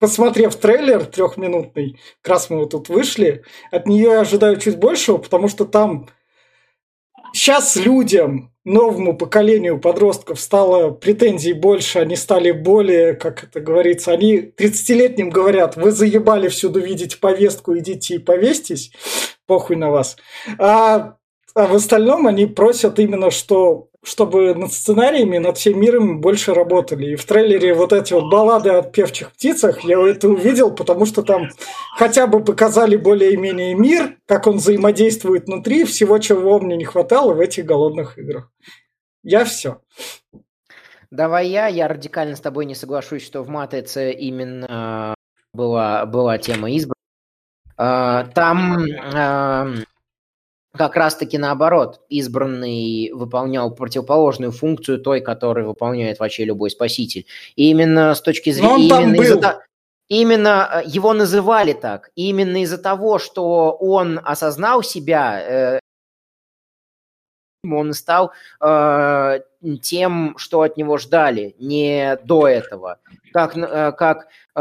посмотрев 0.00 0.56
трейлер 0.56 1.06
трехминутный, 1.06 2.00
как 2.20 2.32
раз 2.32 2.50
мы 2.50 2.58
вот 2.58 2.70
тут 2.70 2.88
вышли, 2.88 3.44
от 3.70 3.86
нее 3.86 4.18
ожидаю 4.18 4.56
чуть 4.58 4.78
большего, 4.78 5.18
потому 5.18 5.48
что 5.48 5.64
там 5.64 6.08
сейчас 7.34 7.76
людям 7.76 8.52
новому 8.64 9.16
поколению 9.16 9.78
подростков 9.78 10.40
стало 10.40 10.90
претензий 10.90 11.52
больше, 11.52 11.98
они 11.98 12.16
стали 12.16 12.50
более, 12.50 13.14
как 13.14 13.44
это 13.44 13.60
говорится, 13.60 14.12
они 14.12 14.52
30-летним 14.56 15.30
говорят, 15.30 15.76
вы 15.76 15.90
заебали 15.90 16.48
всюду 16.48 16.80
видеть 16.80 17.20
повестку, 17.20 17.76
идите 17.76 18.14
и 18.14 18.18
повестись, 18.18 18.92
похуй 19.46 19.76
на 19.76 19.90
вас. 19.90 20.16
А, 20.58 21.16
а 21.54 21.66
в 21.66 21.74
остальном 21.74 22.26
они 22.26 22.46
просят 22.46 22.98
именно, 22.98 23.30
что 23.30 23.88
чтобы 24.04 24.54
над 24.54 24.72
сценариями, 24.72 25.38
над 25.38 25.56
всем 25.58 25.80
миром 25.80 26.20
больше 26.20 26.54
работали. 26.54 27.12
И 27.12 27.16
в 27.16 27.24
трейлере 27.24 27.74
вот 27.74 27.92
эти 27.92 28.12
вот 28.12 28.30
баллады 28.30 28.70
о 28.70 28.82
певчих 28.82 29.32
птицах, 29.32 29.82
я 29.82 29.98
это 30.06 30.28
увидел, 30.28 30.70
потому 30.74 31.06
что 31.06 31.22
там 31.22 31.48
хотя 31.96 32.26
бы 32.26 32.44
показали 32.44 32.96
более-менее 32.96 33.74
мир, 33.74 34.18
как 34.26 34.46
он 34.46 34.58
взаимодействует 34.58 35.46
внутри, 35.46 35.84
всего, 35.84 36.18
чего 36.18 36.60
мне 36.60 36.76
не 36.76 36.84
хватало 36.84 37.32
в 37.32 37.40
этих 37.40 37.64
голодных 37.64 38.18
играх. 38.18 38.50
Я 39.22 39.44
все. 39.44 39.80
Давай 41.10 41.48
я, 41.48 41.66
я 41.68 41.88
радикально 41.88 42.36
с 42.36 42.40
тобой 42.40 42.66
не 42.66 42.74
соглашусь, 42.74 43.24
что 43.24 43.42
в 43.42 43.48
«Матрице» 43.48 44.12
именно 44.12 45.14
была, 45.52 46.04
была 46.06 46.38
тема 46.38 46.70
избрана. 46.70 46.94
Там 48.34 48.84
как 50.76 50.96
раз-таки 50.96 51.38
наоборот, 51.38 52.00
избранный 52.08 53.12
выполнял 53.12 53.70
противоположную 53.74 54.50
функцию 54.50 54.98
той, 54.98 55.20
которую 55.20 55.68
выполняет 55.68 56.18
вообще 56.18 56.44
любой 56.44 56.70
спаситель. 56.70 57.26
И 57.56 57.70
именно 57.70 58.14
с 58.14 58.20
точки 58.20 58.50
зрения... 58.50 58.88
Именно, 58.88 59.22
из-за, 59.22 59.64
именно 60.08 60.70
э, 60.72 60.82
его 60.86 61.12
называли 61.12 61.72
так. 61.72 62.10
именно 62.16 62.62
из-за 62.62 62.78
того, 62.78 63.18
что 63.18 63.70
он 63.72 64.20
осознал 64.24 64.82
себя, 64.82 65.40
э, 65.40 65.80
он 67.64 67.92
стал 67.92 68.32
э, 68.60 69.40
тем, 69.82 70.34
что 70.36 70.62
от 70.62 70.76
него 70.76 70.98
ждали, 70.98 71.54
не 71.58 72.18
до 72.24 72.48
этого. 72.48 72.98
Как, 73.32 73.56
э, 73.56 73.92
как 73.92 74.28
э, 74.54 74.60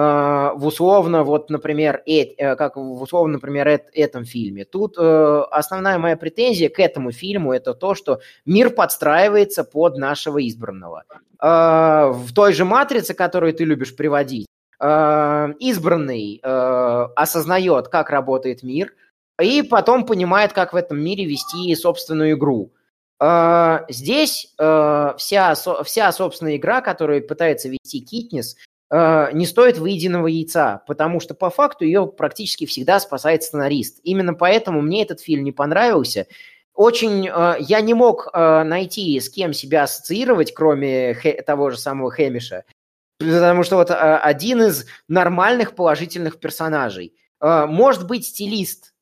в 0.55 0.65
условно, 0.65 1.23
вот, 1.23 1.49
например, 1.49 2.01
э, 2.05 2.55
как 2.55 2.75
в 2.75 3.01
условно, 3.01 3.33
например, 3.33 3.67
э, 3.67 3.79
этом 3.93 4.25
фильме. 4.25 4.65
Тут 4.65 4.95
э, 4.97 5.43
основная 5.51 5.97
моя 5.97 6.17
претензия 6.17 6.69
к 6.69 6.79
этому 6.79 7.11
фильму 7.11 7.53
это 7.53 7.73
то, 7.73 7.95
что 7.95 8.19
мир 8.45 8.69
подстраивается 8.69 9.63
под 9.63 9.97
нашего 9.97 10.45
избранного. 10.47 11.03
Э, 11.41 12.11
в 12.13 12.33
той 12.33 12.53
же 12.53 12.65
матрице, 12.65 13.13
которую 13.13 13.53
ты 13.53 13.65
любишь 13.65 13.95
приводить, 13.95 14.47
э, 14.79 15.53
избранный 15.59 16.39
э, 16.41 17.07
осознает, 17.15 17.89
как 17.89 18.09
работает 18.09 18.63
мир, 18.63 18.93
и 19.41 19.61
потом 19.61 20.05
понимает, 20.05 20.53
как 20.53 20.73
в 20.73 20.75
этом 20.75 20.99
мире 20.99 21.25
вести 21.25 21.75
собственную 21.75 22.33
игру. 22.33 22.71
А, 23.25 23.85
здесь 23.87 24.53
а, 24.59 25.15
вся, 25.17 25.55
вся, 25.55 26.11
собственная 26.11 26.57
игра, 26.57 26.81
которую 26.81 27.25
пытается 27.25 27.69
вести 27.69 28.01
Китнес, 28.01 28.57
а, 28.89 29.31
не 29.31 29.45
стоит 29.45 29.77
выеденного 29.77 30.27
яйца, 30.27 30.83
потому 30.87 31.21
что 31.21 31.33
по 31.33 31.49
факту 31.49 31.85
ее 31.85 32.05
практически 32.05 32.65
всегда 32.65 32.99
спасает 32.99 33.43
сценарист. 33.43 34.01
Именно 34.03 34.33
поэтому 34.33 34.81
мне 34.81 35.03
этот 35.03 35.21
фильм 35.21 35.45
не 35.45 35.53
понравился. 35.53 36.27
Очень 36.73 37.29
я 37.59 37.81
не 37.81 37.93
мог 37.93 38.33
найти, 38.33 39.17
с 39.19 39.29
кем 39.29 39.53
себя 39.53 39.83
ассоциировать, 39.83 40.53
кроме 40.53 41.13
того 41.45 41.69
же 41.69 41.77
самого 41.77 42.09
Хэмиша, 42.09 42.63
потому 43.19 43.63
что 43.63 43.75
вот 43.75 43.91
один 43.91 44.63
из 44.63 44.87
нормальных 45.07 45.75
положительных 45.75 46.39
персонажей. 46.39 47.13
Может 47.39 48.07
быть, 48.07 48.25
стилист 48.25 48.92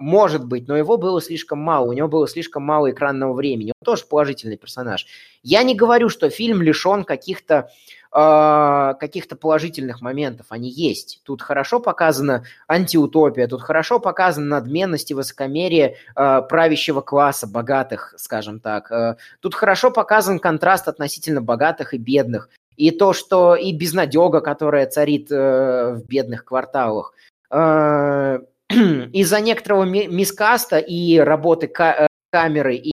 может 0.00 0.46
быть, 0.46 0.68
но 0.68 0.76
его 0.76 0.96
было 0.96 1.20
слишком 1.20 1.58
мало, 1.58 1.90
у 1.90 1.92
него 1.92 2.08
было 2.08 2.26
слишком 2.26 2.62
мало 2.62 2.90
экранного 2.90 3.32
времени. 3.34 3.72
Он 3.80 3.84
тоже 3.84 4.04
положительный 4.04 4.56
персонаж. 4.56 5.06
Я 5.42 5.62
не 5.62 5.74
говорю, 5.74 6.08
что 6.08 6.30
фильм 6.30 6.62
лишен 6.62 7.04
каких-то 7.04 7.70
э, 8.14 8.94
каких-то 8.98 9.36
положительных 9.36 10.00
моментов, 10.00 10.46
они 10.50 10.70
есть. 10.70 11.20
Тут 11.24 11.42
хорошо 11.42 11.80
показана 11.80 12.44
антиутопия, 12.68 13.48
тут 13.48 13.62
хорошо 13.62 13.98
показана 13.98 14.46
надменность 14.46 15.10
и 15.10 15.14
высокомерие 15.14 15.96
э, 16.16 16.42
правящего 16.48 17.00
класса, 17.00 17.46
богатых, 17.46 18.14
скажем 18.16 18.60
так. 18.60 18.90
Э, 18.90 19.16
тут 19.40 19.54
хорошо 19.54 19.90
показан 19.90 20.38
контраст 20.38 20.88
относительно 20.88 21.42
богатых 21.42 21.94
и 21.94 21.98
бедных. 21.98 22.48
И 22.76 22.90
то, 22.90 23.12
что 23.12 23.54
и 23.54 23.72
безнадега, 23.72 24.40
которая 24.40 24.86
царит 24.86 25.30
э, 25.30 25.94
в 25.94 26.06
бедных 26.06 26.44
кварталах. 26.44 27.12
Э, 27.50 28.38
из-за 28.70 29.40
некоторого 29.40 29.84
мискаста 29.84 30.78
и 30.78 31.18
работы 31.18 31.70
э, 31.78 32.06
камеры 32.30 32.76
и 32.76 32.92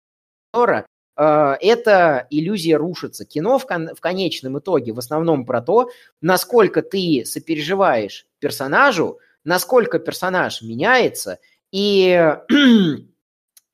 актера 0.52 0.86
э, 1.16 1.56
эта 1.60 2.26
иллюзия 2.30 2.76
рушится. 2.76 3.24
Кино 3.24 3.58
в, 3.58 3.66
кон- 3.66 3.94
в 3.94 4.00
конечном 4.00 4.58
итоге 4.58 4.92
в 4.92 4.98
основном 4.98 5.44
про 5.44 5.60
то, 5.60 5.90
насколько 6.20 6.82
ты 6.82 7.24
сопереживаешь 7.24 8.26
персонажу, 8.38 9.18
насколько 9.44 9.98
персонаж 9.98 10.62
меняется, 10.62 11.38
и 11.72 12.34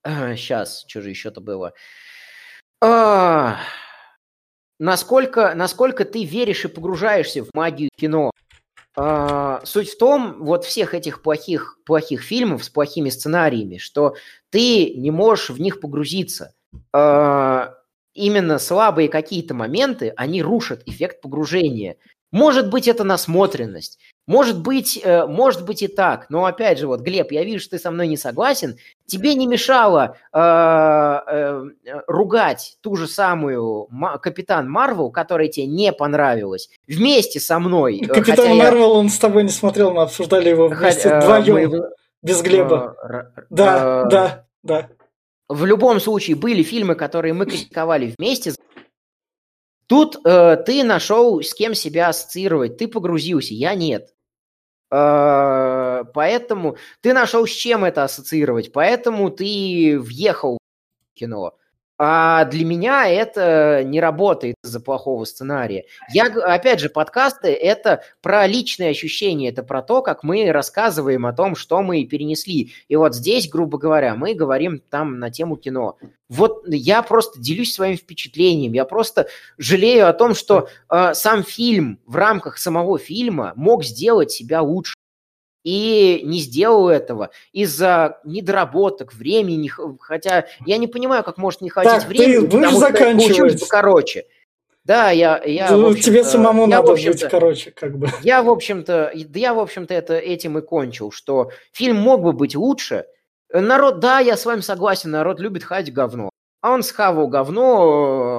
сейчас, 0.04 0.84
что 0.86 1.00
же 1.00 1.10
еще-то 1.10 1.40
было? 1.40 1.72
А, 2.82 3.58
насколько, 4.78 5.54
насколько 5.54 6.04
ты 6.04 6.24
веришь 6.24 6.64
и 6.64 6.68
погружаешься 6.68 7.42
в 7.42 7.48
магию 7.54 7.90
кино. 7.96 8.30
А, 8.98 9.60
суть 9.64 9.90
в 9.90 9.98
том, 9.98 10.42
вот 10.42 10.64
всех 10.64 10.94
этих 10.94 11.20
плохих, 11.22 11.78
плохих 11.84 12.22
фильмов 12.22 12.64
с 12.64 12.70
плохими 12.70 13.10
сценариями, 13.10 13.76
что 13.76 14.14
ты 14.50 14.94
не 14.94 15.10
можешь 15.10 15.50
в 15.50 15.60
них 15.60 15.80
погрузиться. 15.80 16.54
А, 16.94 17.74
именно 18.14 18.58
слабые 18.58 19.08
какие-то 19.10 19.52
моменты, 19.54 20.14
они 20.16 20.42
рушат 20.42 20.82
эффект 20.86 21.20
погружения. 21.20 21.96
Может 22.36 22.68
быть, 22.68 22.86
это 22.86 23.02
насмотренность. 23.02 23.98
Может 24.26 24.60
быть, 24.60 25.00
э, 25.02 25.24
может 25.24 25.64
быть 25.64 25.82
и 25.82 25.88
так, 25.88 26.26
но 26.28 26.44
опять 26.44 26.78
же, 26.78 26.86
вот, 26.86 27.00
Глеб, 27.00 27.32
я 27.32 27.44
вижу, 27.44 27.60
что 27.60 27.70
ты 27.70 27.78
со 27.78 27.90
мной 27.90 28.08
не 28.08 28.18
согласен. 28.18 28.76
Тебе 29.06 29.34
не 29.34 29.46
мешало 29.46 30.18
э, 30.34 30.38
э, 30.38 31.64
ругать 32.06 32.76
ту 32.82 32.96
же 32.96 33.06
самую 33.06 33.88
Капитан 34.20 34.68
Марвел, 34.68 35.10
которая 35.10 35.48
тебе 35.48 35.64
не 35.64 35.94
понравилась, 35.94 36.68
вместе 36.86 37.40
со 37.40 37.58
мной. 37.58 38.02
Э, 38.02 38.06
Капитан 38.06 38.54
Марвел, 38.58 38.92
я... 38.92 38.98
он 38.98 39.08
с 39.08 39.18
тобой 39.18 39.42
не 39.42 39.48
смотрел, 39.48 39.92
мы 39.92 40.02
обсуждали 40.02 40.50
его 40.50 40.68
вместе 40.68 41.08
Х- 41.08 41.20
вдвоем, 41.20 41.70
мы... 41.70 41.90
без 42.20 42.42
Глеба. 42.42 42.96
Э, 43.02 43.42
да, 43.48 44.02
э, 44.04 44.10
да, 44.10 44.44
да. 44.62 44.88
В 45.48 45.64
любом 45.64 46.00
случае, 46.00 46.36
были 46.36 46.62
фильмы, 46.62 46.96
которые 46.96 47.32
мы 47.32 47.46
критиковали 47.46 48.12
вместе, 48.18 48.52
Тут 49.86 50.16
э, 50.24 50.56
ты 50.66 50.82
нашел, 50.82 51.40
с 51.40 51.54
кем 51.54 51.74
себя 51.74 52.08
ассоциировать, 52.08 52.76
ты 52.76 52.88
погрузился, 52.88 53.54
я 53.54 53.74
нет. 53.74 54.14
Э, 54.90 56.04
поэтому 56.12 56.76
ты 57.00 57.12
нашел, 57.12 57.46
с 57.46 57.50
чем 57.50 57.84
это 57.84 58.04
ассоциировать, 58.04 58.72
поэтому 58.72 59.30
ты 59.30 59.98
въехал 60.00 60.58
в 60.58 61.18
кино. 61.18 61.56
А 61.98 62.44
для 62.44 62.64
меня 62.64 63.08
это 63.08 63.82
не 63.84 64.00
работает 64.00 64.56
из-за 64.62 64.80
плохого 64.80 65.24
сценария. 65.24 65.84
Я, 66.12 66.26
опять 66.26 66.80
же, 66.80 66.90
подкасты– 66.90 67.48
это 67.54 68.02
про 68.20 68.46
личные 68.46 68.90
ощущения, 68.90 69.48
это 69.48 69.62
про 69.62 69.80
то, 69.82 70.02
как 70.02 70.22
мы 70.22 70.50
рассказываем 70.52 71.24
о 71.24 71.32
том, 71.32 71.56
что 71.56 71.80
мы 71.82 72.04
перенесли. 72.04 72.72
И 72.88 72.96
вот 72.96 73.14
здесь, 73.14 73.48
грубо 73.48 73.78
говоря, 73.78 74.14
мы 74.14 74.34
говорим 74.34 74.82
там 74.90 75.18
на 75.18 75.30
тему 75.30 75.56
кино. 75.56 75.96
Вот 76.28 76.64
я 76.66 77.02
просто 77.02 77.40
делюсь 77.40 77.72
своим 77.72 77.96
впечатлением, 77.96 78.72
я 78.72 78.84
просто 78.84 79.28
жалею 79.56 80.08
о 80.08 80.12
том, 80.12 80.34
что 80.34 80.68
э, 80.90 81.14
сам 81.14 81.44
фильм 81.44 82.00
в 82.04 82.16
рамках 82.16 82.58
самого 82.58 82.98
фильма 82.98 83.52
мог 83.56 83.84
сделать 83.84 84.32
себя 84.32 84.60
лучше 84.60 84.94
и 85.66 86.20
не 86.22 86.38
сделал 86.38 86.88
этого 86.88 87.30
из-за 87.52 88.20
недоработок, 88.22 89.12
времени, 89.12 89.68
хотя 90.00 90.46
я 90.64 90.76
не 90.76 90.86
понимаю, 90.86 91.24
как 91.24 91.38
может 91.38 91.60
не 91.60 91.70
хватить 91.70 92.02
так, 92.02 92.06
времени, 92.06 92.46
ты 92.46 92.56
потому 92.56 92.80
что 92.80 92.92
получилось 92.92 93.60
бы 93.60 93.66
короче. 93.66 94.26
Да, 94.84 95.10
я, 95.10 95.42
я 95.44 95.72
ну, 95.72 95.92
тебе 95.92 96.22
самому 96.22 96.68
я, 96.68 96.76
надо 96.76 96.92
быть 96.92 97.24
короче, 97.24 97.72
как 97.72 97.98
бы. 97.98 98.08
Я, 98.22 98.44
в 98.44 98.48
общем-то, 98.48 99.10
я, 99.12 99.54
в 99.54 99.58
общем-то, 99.58 99.92
это 99.92 100.14
этим 100.14 100.56
и 100.56 100.62
кончил, 100.62 101.10
что 101.10 101.50
фильм 101.72 101.96
мог 101.96 102.22
бы 102.22 102.32
быть 102.32 102.54
лучше. 102.54 103.06
Народ, 103.52 103.98
да, 103.98 104.20
я 104.20 104.36
с 104.36 104.46
вами 104.46 104.60
согласен, 104.60 105.10
народ 105.10 105.40
любит 105.40 105.64
хать 105.64 105.92
говно. 105.92 106.30
А 106.60 106.70
он 106.70 106.84
схавал 106.84 107.26
говно, 107.26 108.35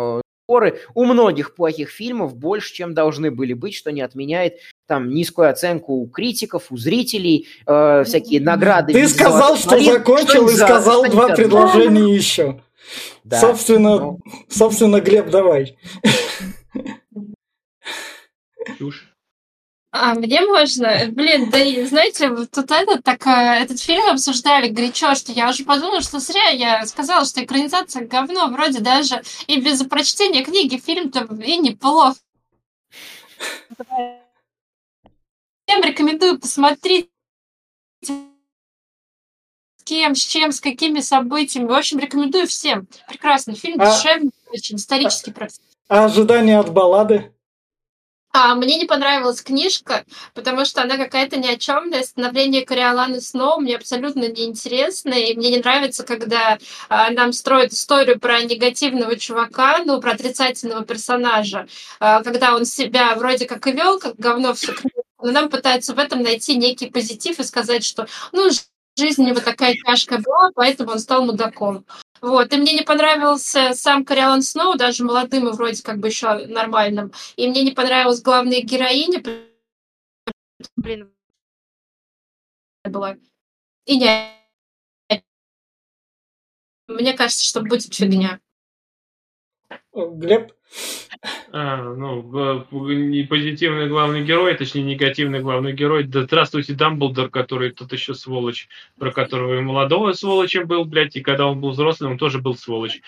споры 0.48 0.80
у 0.94 1.04
многих 1.04 1.56
плохих 1.56 1.90
фильмов 1.90 2.34
больше, 2.38 2.74
чем 2.74 2.94
должны 2.94 3.32
были 3.32 3.52
быть, 3.52 3.76
что 3.76 3.92
не 3.92 4.00
отменяет 4.00 4.60
там 4.88 5.10
низкую 5.10 5.50
оценку 5.50 5.96
у 5.96 6.08
критиков, 6.08 6.72
у 6.72 6.78
зрителей, 6.78 7.50
э, 7.66 8.04
всякие 8.06 8.40
награды. 8.40 8.94
Ты 8.94 9.10
сказал, 9.10 9.58
что 9.58 9.72
Блин, 9.72 9.92
закончил 9.92 10.48
что 10.48 10.50
и 10.50 10.56
сказал 10.56 11.04
два 11.10 11.36
предложения 11.36 12.16
еще. 12.16 12.62
Да. 13.26 13.42
Собственно, 13.42 14.00
ну... 14.00 14.20
собственно, 14.48 15.02
Глеб, 15.02 15.30
давай. 15.30 15.78
Чушь. 18.78 19.07
А, 19.92 20.14
мне 20.16 20.42
можно? 20.42 21.06
Блин, 21.08 21.50
да 21.50 21.60
знаете, 21.88 22.30
вот 22.30 22.52
тут 22.52 22.70
этот, 22.72 23.04
так, 23.04 23.26
э, 23.26 23.64
этот 23.64 23.80
фильм 23.80 24.06
обсуждали 24.08 24.68
горячо, 24.68 25.16
что 25.16 25.32
я 25.32 25.50
уже 25.50 25.64
подумала, 25.64 26.02
что 26.02 26.20
зря 26.20 26.50
я 26.50 26.86
сказала, 26.86 27.26
что 27.26 27.44
экранизация 27.44 28.06
говно, 28.06 28.48
вроде 28.50 28.80
даже 28.82 29.24
и 29.48 29.62
без 29.62 29.82
прочтения 29.84 30.44
книги 30.44 30.78
фильм-то 30.78 31.28
и 31.42 31.58
неплох. 31.58 32.16
Всем 35.66 35.84
рекомендую 35.84 36.40
посмотреть 36.40 37.10
с 38.02 38.12
кем, 39.86 40.16
с 40.16 40.20
чем, 40.26 40.52
с 40.52 40.60
какими 40.60 41.00
событиями. 41.00 41.68
В 41.68 41.74
общем, 41.74 42.00
рекомендую 42.00 42.46
всем. 42.48 42.88
Прекрасный 43.08 43.56
фильм, 43.56 43.80
а... 43.82 43.86
душевный, 43.86 44.32
очень 44.52 44.76
исторический 44.76 45.32
процесс. 45.32 45.62
А 45.88 46.06
ожидания 46.06 46.60
от 46.60 46.74
баллады? 46.74 47.32
А 48.40 48.54
мне 48.54 48.78
не 48.78 48.86
понравилась 48.86 49.42
книжка, 49.42 50.06
потому 50.36 50.64
что 50.64 50.84
она 50.84 50.98
какая-то 50.98 51.38
ни 51.38 51.48
о 51.48 51.58
чемная. 51.58 52.04
Становление 52.04 52.64
Кориоланы 52.64 53.20
Сноу 53.20 53.60
мне 53.60 53.76
абсолютно 53.76 54.30
неинтересно, 54.30 55.16
и 55.16 55.36
мне 55.36 55.50
не 55.50 55.58
нравится, 55.58 56.04
когда 56.04 56.60
а, 56.88 57.10
нам 57.10 57.34
строят 57.34 57.74
историю 57.74 58.20
про 58.20 58.44
негативного 58.44 59.16
чувака, 59.16 59.80
ну, 59.86 60.00
про 60.00 60.12
отрицательного 60.12 60.86
персонажа, 60.86 61.68
а, 62.00 62.22
когда 62.22 62.54
он 62.56 62.66
себя 62.66 63.16
вроде 63.16 63.48
как 63.48 63.66
и 63.66 63.72
вел, 63.72 63.98
как 64.00 64.18
говно 64.18 64.54
все 64.54 64.76
но 65.20 65.32
нам 65.32 65.50
пытаются 65.50 65.96
в 65.96 65.98
этом 65.98 66.22
найти 66.22 66.58
некий 66.58 66.92
позитив 66.92 67.40
и 67.40 67.44
сказать, 67.44 67.84
что, 67.84 68.06
ну, 68.34 68.52
жизнь 68.98 69.24
у 69.24 69.26
него 69.26 69.40
такая 69.40 69.74
тяжкая 69.84 70.20
была, 70.20 70.52
поэтому 70.54 70.92
он 70.92 71.00
стал 71.00 71.26
мудаком. 71.26 71.86
Вот, 72.22 72.52
и 72.54 72.58
мне 72.58 72.74
не 72.74 72.82
понравился 72.82 73.74
сам 73.74 74.04
Кориолан 74.06 74.42
Сноу, 74.42 74.76
даже 74.76 75.04
молодым 75.04 75.50
и 75.50 75.52
вроде 75.52 75.84
как 75.84 76.00
бы 76.00 76.08
еще 76.08 76.48
нормальным. 76.48 77.12
И 77.36 77.48
мне 77.48 77.64
не 77.64 77.72
понравилась 77.72 78.22
главная 78.22 78.62
героиня. 78.62 79.24
Блин, 80.76 81.14
была. 82.84 83.18
И 83.86 83.98
не... 83.98 84.34
Мне 86.88 87.14
кажется, 87.14 87.44
что 87.44 87.62
будет 87.62 87.94
фигня. 87.94 88.40
Глеб? 89.94 90.57
А, 91.52 91.78
ну, 91.78 92.66
не 92.72 93.24
позитивный 93.24 93.88
главный 93.88 94.24
герой, 94.24 94.56
точнее, 94.56 94.84
негативный 94.84 95.40
главный 95.40 95.72
герой. 95.72 96.04
Да 96.04 96.24
здравствуйте, 96.24 96.74
Дамблдор, 96.74 97.30
который 97.30 97.72
тут 97.72 97.94
еще 97.94 98.14
сволочь, 98.14 98.68
про 99.00 99.12
которого 99.12 99.58
и 99.58 99.62
молодого 99.62 100.14
сволочем 100.14 100.68
был, 100.68 100.86
блядь, 100.86 101.16
и 101.16 101.22
когда 101.22 101.48
он 101.48 101.62
был 101.62 101.72
взрослым, 101.72 102.12
он 102.12 102.18
тоже 102.18 102.40
был 102.40 102.56
сволочь. 102.56 103.02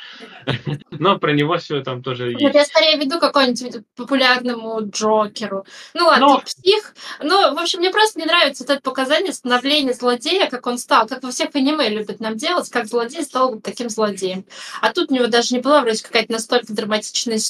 Но 0.92 1.20
про 1.20 1.34
него 1.34 1.58
все 1.58 1.82
там 1.84 2.02
тоже 2.02 2.32
есть. 2.32 2.42
Я 2.42 2.66
скорее 2.66 2.98
веду 2.98 3.20
какому-нибудь 3.20 3.84
популярному 3.96 4.90
Джокеру. 4.90 5.66
Ну 5.94 6.06
ладно, 6.06 6.28
Но... 6.28 6.40
псих. 6.40 6.94
Ну, 7.22 7.54
в 7.54 7.60
общем, 7.60 7.80
мне 7.80 7.92
просто 7.92 8.20
не 8.20 8.26
нравится 8.26 8.64
вот 8.64 8.72
это 8.72 8.82
показание 8.82 9.34
становления 9.34 9.94
злодея, 9.94 10.50
как 10.50 10.66
он 10.66 10.78
стал, 10.78 11.08
как 11.08 11.24
во 11.24 11.32
всех 11.32 11.50
аниме 11.54 11.90
любят 11.90 12.20
нам 12.20 12.38
делать, 12.38 12.70
как 12.70 12.88
злодей 12.88 13.24
стал 13.24 13.60
таким 13.60 13.90
злодеем. 13.90 14.46
А 14.82 14.94
тут 14.94 15.12
у 15.12 15.14
него 15.14 15.28
даже 15.28 15.54
не 15.54 15.62
была 15.62 15.82
вроде 15.82 16.02
какая-то 16.02 16.32
настолько 16.32 16.74
драматичная 16.74 17.36
история. 17.36 17.49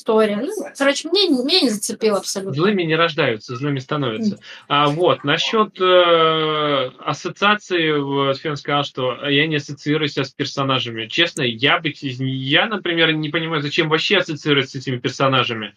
Ну, 0.57 0.65
короче, 0.77 1.09
мне, 1.09 1.29
меня 1.29 1.61
не 1.61 1.69
зацепило 1.69 2.17
абсолютно. 2.17 2.53
Злыми 2.53 2.83
не 2.83 2.95
рождаются, 2.95 3.55
злыми 3.55 3.79
становятся. 3.79 4.39
А, 4.67 4.87
вот, 4.89 5.23
насчет 5.23 5.79
э, 5.79 6.91
ассоциации, 6.99 8.33
Сфен 8.33 8.55
сказал, 8.55 8.83
что 8.83 9.27
я 9.27 9.47
не 9.47 9.57
ассоциирую 9.57 10.07
себя 10.07 10.23
с 10.23 10.31
персонажами. 10.31 11.07
Честно, 11.07 11.41
я 11.41 11.79
бы, 11.79 11.93
я, 11.93 12.65
например, 12.67 13.11
не 13.13 13.29
понимаю, 13.29 13.61
зачем 13.61 13.89
вообще 13.89 14.17
ассоциировать 14.17 14.69
с 14.69 14.75
этими 14.75 14.97
персонажами. 14.97 15.75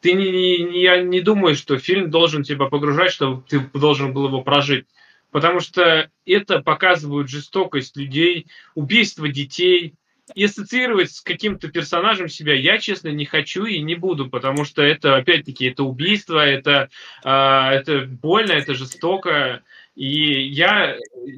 Ты 0.00 0.12
не, 0.12 0.30
не, 0.30 0.82
я 0.82 1.02
не 1.02 1.20
думаю, 1.20 1.54
что 1.54 1.78
фильм 1.78 2.10
должен 2.10 2.42
тебя 2.42 2.66
погружать, 2.66 3.12
чтобы 3.12 3.42
ты 3.48 3.60
должен 3.72 4.12
был 4.12 4.26
его 4.26 4.42
прожить. 4.42 4.86
Потому 5.30 5.58
что 5.58 6.08
это 6.26 6.60
показывает 6.60 7.28
жестокость 7.28 7.96
людей, 7.96 8.46
убийство 8.76 9.28
детей, 9.28 9.94
и 10.34 10.44
ассоциировать 10.44 11.12
с 11.12 11.20
каким-то 11.20 11.68
персонажем 11.68 12.28
себя 12.28 12.54
я, 12.54 12.78
честно, 12.78 13.08
не 13.08 13.26
хочу 13.26 13.64
и 13.66 13.80
не 13.80 13.94
буду, 13.94 14.30
потому 14.30 14.64
что 14.64 14.82
это, 14.82 15.16
опять-таки, 15.16 15.66
это 15.66 15.84
убийство, 15.84 16.38
это, 16.38 16.88
э, 17.24 17.28
это 17.28 18.06
больно, 18.06 18.52
это 18.52 18.74
жестоко. 18.74 19.62
И 19.94 20.48
я 20.48 20.96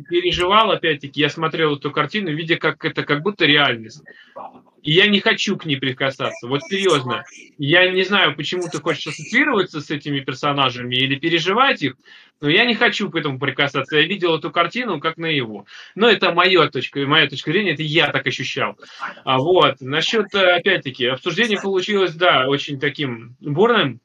переживал, 0.08 0.70
опять-таки, 0.70 1.20
я 1.20 1.28
смотрел 1.28 1.76
эту 1.76 1.90
картину, 1.90 2.30
видя, 2.32 2.56
как 2.56 2.84
это 2.84 3.04
как 3.04 3.22
будто 3.22 3.44
реальность. 3.44 4.02
И 4.82 4.92
я 4.92 5.08
не 5.08 5.20
хочу 5.20 5.56
к 5.56 5.66
ней 5.66 5.76
прикасаться. 5.76 6.46
Вот 6.46 6.62
серьезно. 6.62 7.24
Я 7.58 7.90
не 7.90 8.04
знаю, 8.04 8.36
почему 8.36 8.62
ты 8.70 8.80
хочешь 8.80 9.08
ассоциироваться 9.08 9.80
с 9.80 9.90
этими 9.90 10.20
персонажами 10.20 10.94
или 10.94 11.16
переживать 11.16 11.82
их, 11.82 11.96
но 12.40 12.48
я 12.48 12.64
не 12.64 12.74
хочу 12.74 13.10
к 13.10 13.16
этому 13.16 13.38
прикасаться. 13.38 13.96
Я 13.96 14.06
видел 14.06 14.36
эту 14.36 14.50
картину 14.50 15.00
как 15.00 15.16
на 15.16 15.26
его. 15.26 15.66
Но 15.96 16.08
это 16.08 16.32
моя 16.32 16.68
точка, 16.68 17.00
моя 17.00 17.28
точка 17.28 17.50
зрения, 17.50 17.72
это 17.72 17.82
я 17.82 18.12
так 18.12 18.26
ощущал. 18.26 18.78
А 19.24 19.38
вот, 19.38 19.80
насчет, 19.80 20.32
опять-таки, 20.32 21.06
обсуждение 21.06 21.60
получилось, 21.60 22.14
да, 22.14 22.46
очень 22.48 22.78
таким 22.78 23.36
бурным 23.40 24.00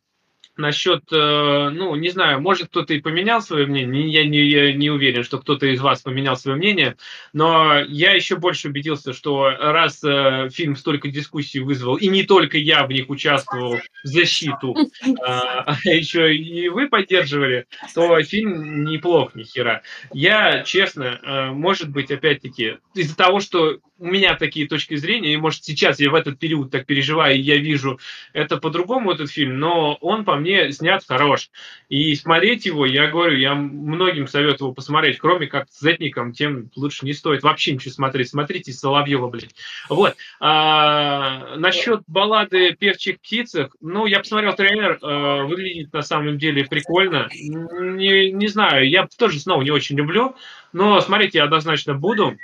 насчет, 0.61 1.03
э, 1.11 1.69
ну, 1.73 1.95
не 1.95 2.09
знаю, 2.09 2.39
может 2.41 2.67
кто-то 2.67 2.93
и 2.93 3.01
поменял 3.01 3.41
свое 3.41 3.65
мнение, 3.65 4.09
я 4.09 4.25
не, 4.25 4.39
я 4.43 4.73
не 4.73 4.89
уверен, 4.89 5.23
что 5.23 5.39
кто-то 5.39 5.65
из 5.65 5.81
вас 5.81 6.01
поменял 6.01 6.37
свое 6.37 6.57
мнение, 6.57 6.95
но 7.33 7.79
я 7.79 8.13
еще 8.13 8.37
больше 8.37 8.69
убедился, 8.69 9.13
что 9.13 9.49
раз 9.49 10.03
э, 10.03 10.49
фильм 10.53 10.75
столько 10.75 11.09
дискуссий 11.09 11.59
вызвал, 11.59 11.97
и 11.97 12.07
не 12.07 12.23
только 12.23 12.57
я 12.57 12.85
в 12.85 12.91
них 12.91 13.09
участвовал 13.09 13.77
в 13.77 14.07
защиту, 14.07 14.75
а, 15.25 15.63
а 15.65 15.77
еще 15.89 16.35
и 16.35 16.69
вы 16.69 16.87
поддерживали, 16.87 17.65
то 17.93 18.21
фильм 18.23 18.85
неплох, 18.85 19.35
ни 19.35 19.43
хера. 19.43 19.81
Я, 20.13 20.63
честно, 20.63 21.19
э, 21.21 21.45
может 21.51 21.89
быть, 21.89 22.11
опять-таки, 22.11 22.77
из-за 22.93 23.17
того, 23.17 23.39
что 23.39 23.79
у 24.01 24.07
меня 24.07 24.35
такие 24.35 24.67
точки 24.67 24.95
зрения, 24.95 25.31
и 25.31 25.37
может 25.37 25.63
сейчас 25.63 25.99
я 25.99 26.09
в 26.09 26.15
этот 26.15 26.39
период 26.39 26.71
так 26.71 26.87
переживаю, 26.87 27.35
и 27.35 27.41
я 27.41 27.57
вижу 27.57 27.99
это 28.33 28.57
по-другому, 28.57 29.11
этот 29.11 29.29
фильм, 29.29 29.59
но 29.59 29.93
он 30.01 30.25
по 30.25 30.37
мне 30.37 30.71
снят 30.71 31.03
хорош. 31.07 31.51
И 31.87 32.15
смотреть 32.15 32.65
его, 32.65 32.87
я 32.87 33.07
говорю, 33.07 33.37
я 33.37 33.53
многим 33.53 34.27
советую 34.27 34.67
его 34.67 34.73
посмотреть, 34.73 35.19
кроме 35.19 35.45
как 35.45 35.67
с 35.69 35.81
Зетником, 35.81 36.33
тем 36.33 36.71
лучше 36.75 37.05
не 37.05 37.13
стоит 37.13 37.43
вообще 37.43 37.73
ничего 37.73 37.93
смотреть. 37.93 38.29
Смотрите 38.29 38.73
Соловьева, 38.73 39.29
блядь. 39.29 39.53
Вот. 39.87 40.15
А, 40.39 41.55
насчет 41.57 42.01
баллады 42.07 42.73
«Певчих 42.73 43.19
птицах», 43.19 43.75
ну, 43.81 44.07
я 44.07 44.17
посмотрел 44.17 44.55
трейлер, 44.55 44.97
а, 45.03 45.43
выглядит 45.43 45.93
на 45.93 46.01
самом 46.01 46.39
деле 46.39 46.65
прикольно. 46.65 47.29
Не, 47.31 48.31
не 48.31 48.47
знаю, 48.47 48.89
я 48.89 49.07
тоже 49.15 49.39
снова 49.39 49.61
не 49.61 49.69
очень 49.69 49.95
люблю, 49.95 50.35
но 50.73 50.99
смотреть 51.01 51.35
я 51.35 51.43
однозначно 51.43 51.93
буду. 51.93 52.35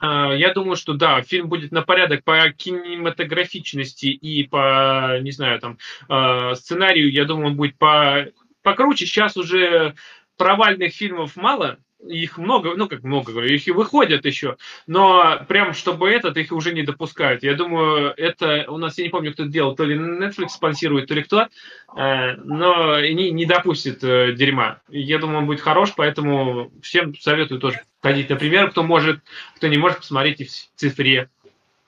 А, 0.00 0.32
я 0.34 0.52
думаю, 0.52 0.76
что 0.76 0.94
да, 0.94 1.22
фильм 1.22 1.48
будет 1.48 1.72
на 1.72 1.82
порядок 1.82 2.24
по 2.24 2.50
кинематографичности 2.50 4.06
и 4.06 4.44
по, 4.44 5.20
не 5.20 5.30
знаю, 5.30 5.60
там, 5.60 5.78
а, 6.08 6.54
сценарию, 6.54 7.12
я 7.12 7.26
думаю, 7.26 7.48
он 7.48 7.56
будет 7.56 7.76
по 7.76 8.26
покруче. 8.62 9.06
Сейчас 9.06 9.36
уже 9.36 9.94
провальных 10.36 10.94
фильмов 10.94 11.36
мало, 11.36 11.78
их 12.06 12.38
много, 12.38 12.74
ну 12.76 12.88
как 12.88 13.02
много, 13.02 13.32
говорю, 13.32 13.54
их 13.54 13.66
и 13.66 13.72
выходят 13.72 14.24
еще, 14.24 14.56
но 14.86 15.40
прям 15.48 15.74
чтобы 15.74 16.10
этот, 16.10 16.36
их 16.36 16.52
уже 16.52 16.72
не 16.72 16.82
допускают. 16.82 17.42
Я 17.42 17.54
думаю, 17.54 18.14
это 18.16 18.64
у 18.68 18.78
нас, 18.78 18.98
я 18.98 19.04
не 19.04 19.10
помню, 19.10 19.32
кто 19.32 19.44
это 19.44 19.52
делал, 19.52 19.74
то 19.74 19.84
ли 19.84 19.96
Netflix 19.96 20.50
спонсирует, 20.50 21.08
то 21.08 21.14
ли 21.14 21.22
кто, 21.22 21.48
э, 21.96 22.36
но 22.36 23.00
не, 23.00 23.30
не 23.30 23.46
допустит 23.46 24.02
э, 24.02 24.32
дерьма. 24.32 24.80
Я 24.88 25.18
думаю, 25.18 25.38
он 25.38 25.46
будет 25.46 25.60
хорош, 25.60 25.92
поэтому 25.96 26.72
всем 26.82 27.14
советую 27.16 27.60
тоже 27.60 27.80
ходить. 28.02 28.30
Например, 28.30 28.70
кто 28.70 28.82
может, 28.82 29.20
кто 29.56 29.66
не 29.66 29.76
может, 29.76 29.98
посмотрите 29.98 30.46
в 30.46 30.50
цифре. 30.76 31.28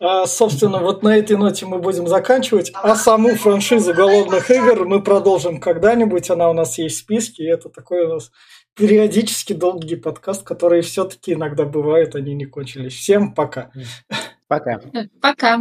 А, 0.04 0.26
собственно, 0.26 0.80
вот 0.80 1.04
на 1.04 1.16
этой 1.16 1.36
ноте 1.36 1.64
мы 1.64 1.78
будем 1.78 2.08
заканчивать. 2.08 2.72
А 2.74 2.96
саму 2.96 3.36
франшизу 3.36 3.94
голодных 3.94 4.50
игр 4.50 4.84
мы 4.84 5.00
продолжим 5.00 5.60
когда-нибудь. 5.60 6.28
Она 6.28 6.50
у 6.50 6.52
нас 6.52 6.76
есть 6.78 6.96
в 6.96 6.98
списке. 6.98 7.44
И 7.44 7.46
это 7.46 7.68
такой 7.68 8.06
у 8.06 8.14
нас 8.14 8.32
периодически 8.74 9.52
долгий 9.52 9.94
подкаст, 9.94 10.42
которые 10.42 10.82
все-таки 10.82 11.34
иногда 11.34 11.64
бывают, 11.64 12.16
они 12.16 12.34
не 12.34 12.46
кончились. 12.46 12.94
Всем 12.94 13.32
пока. 13.32 13.70
Пока. 14.48 14.80
Пока. 15.20 15.60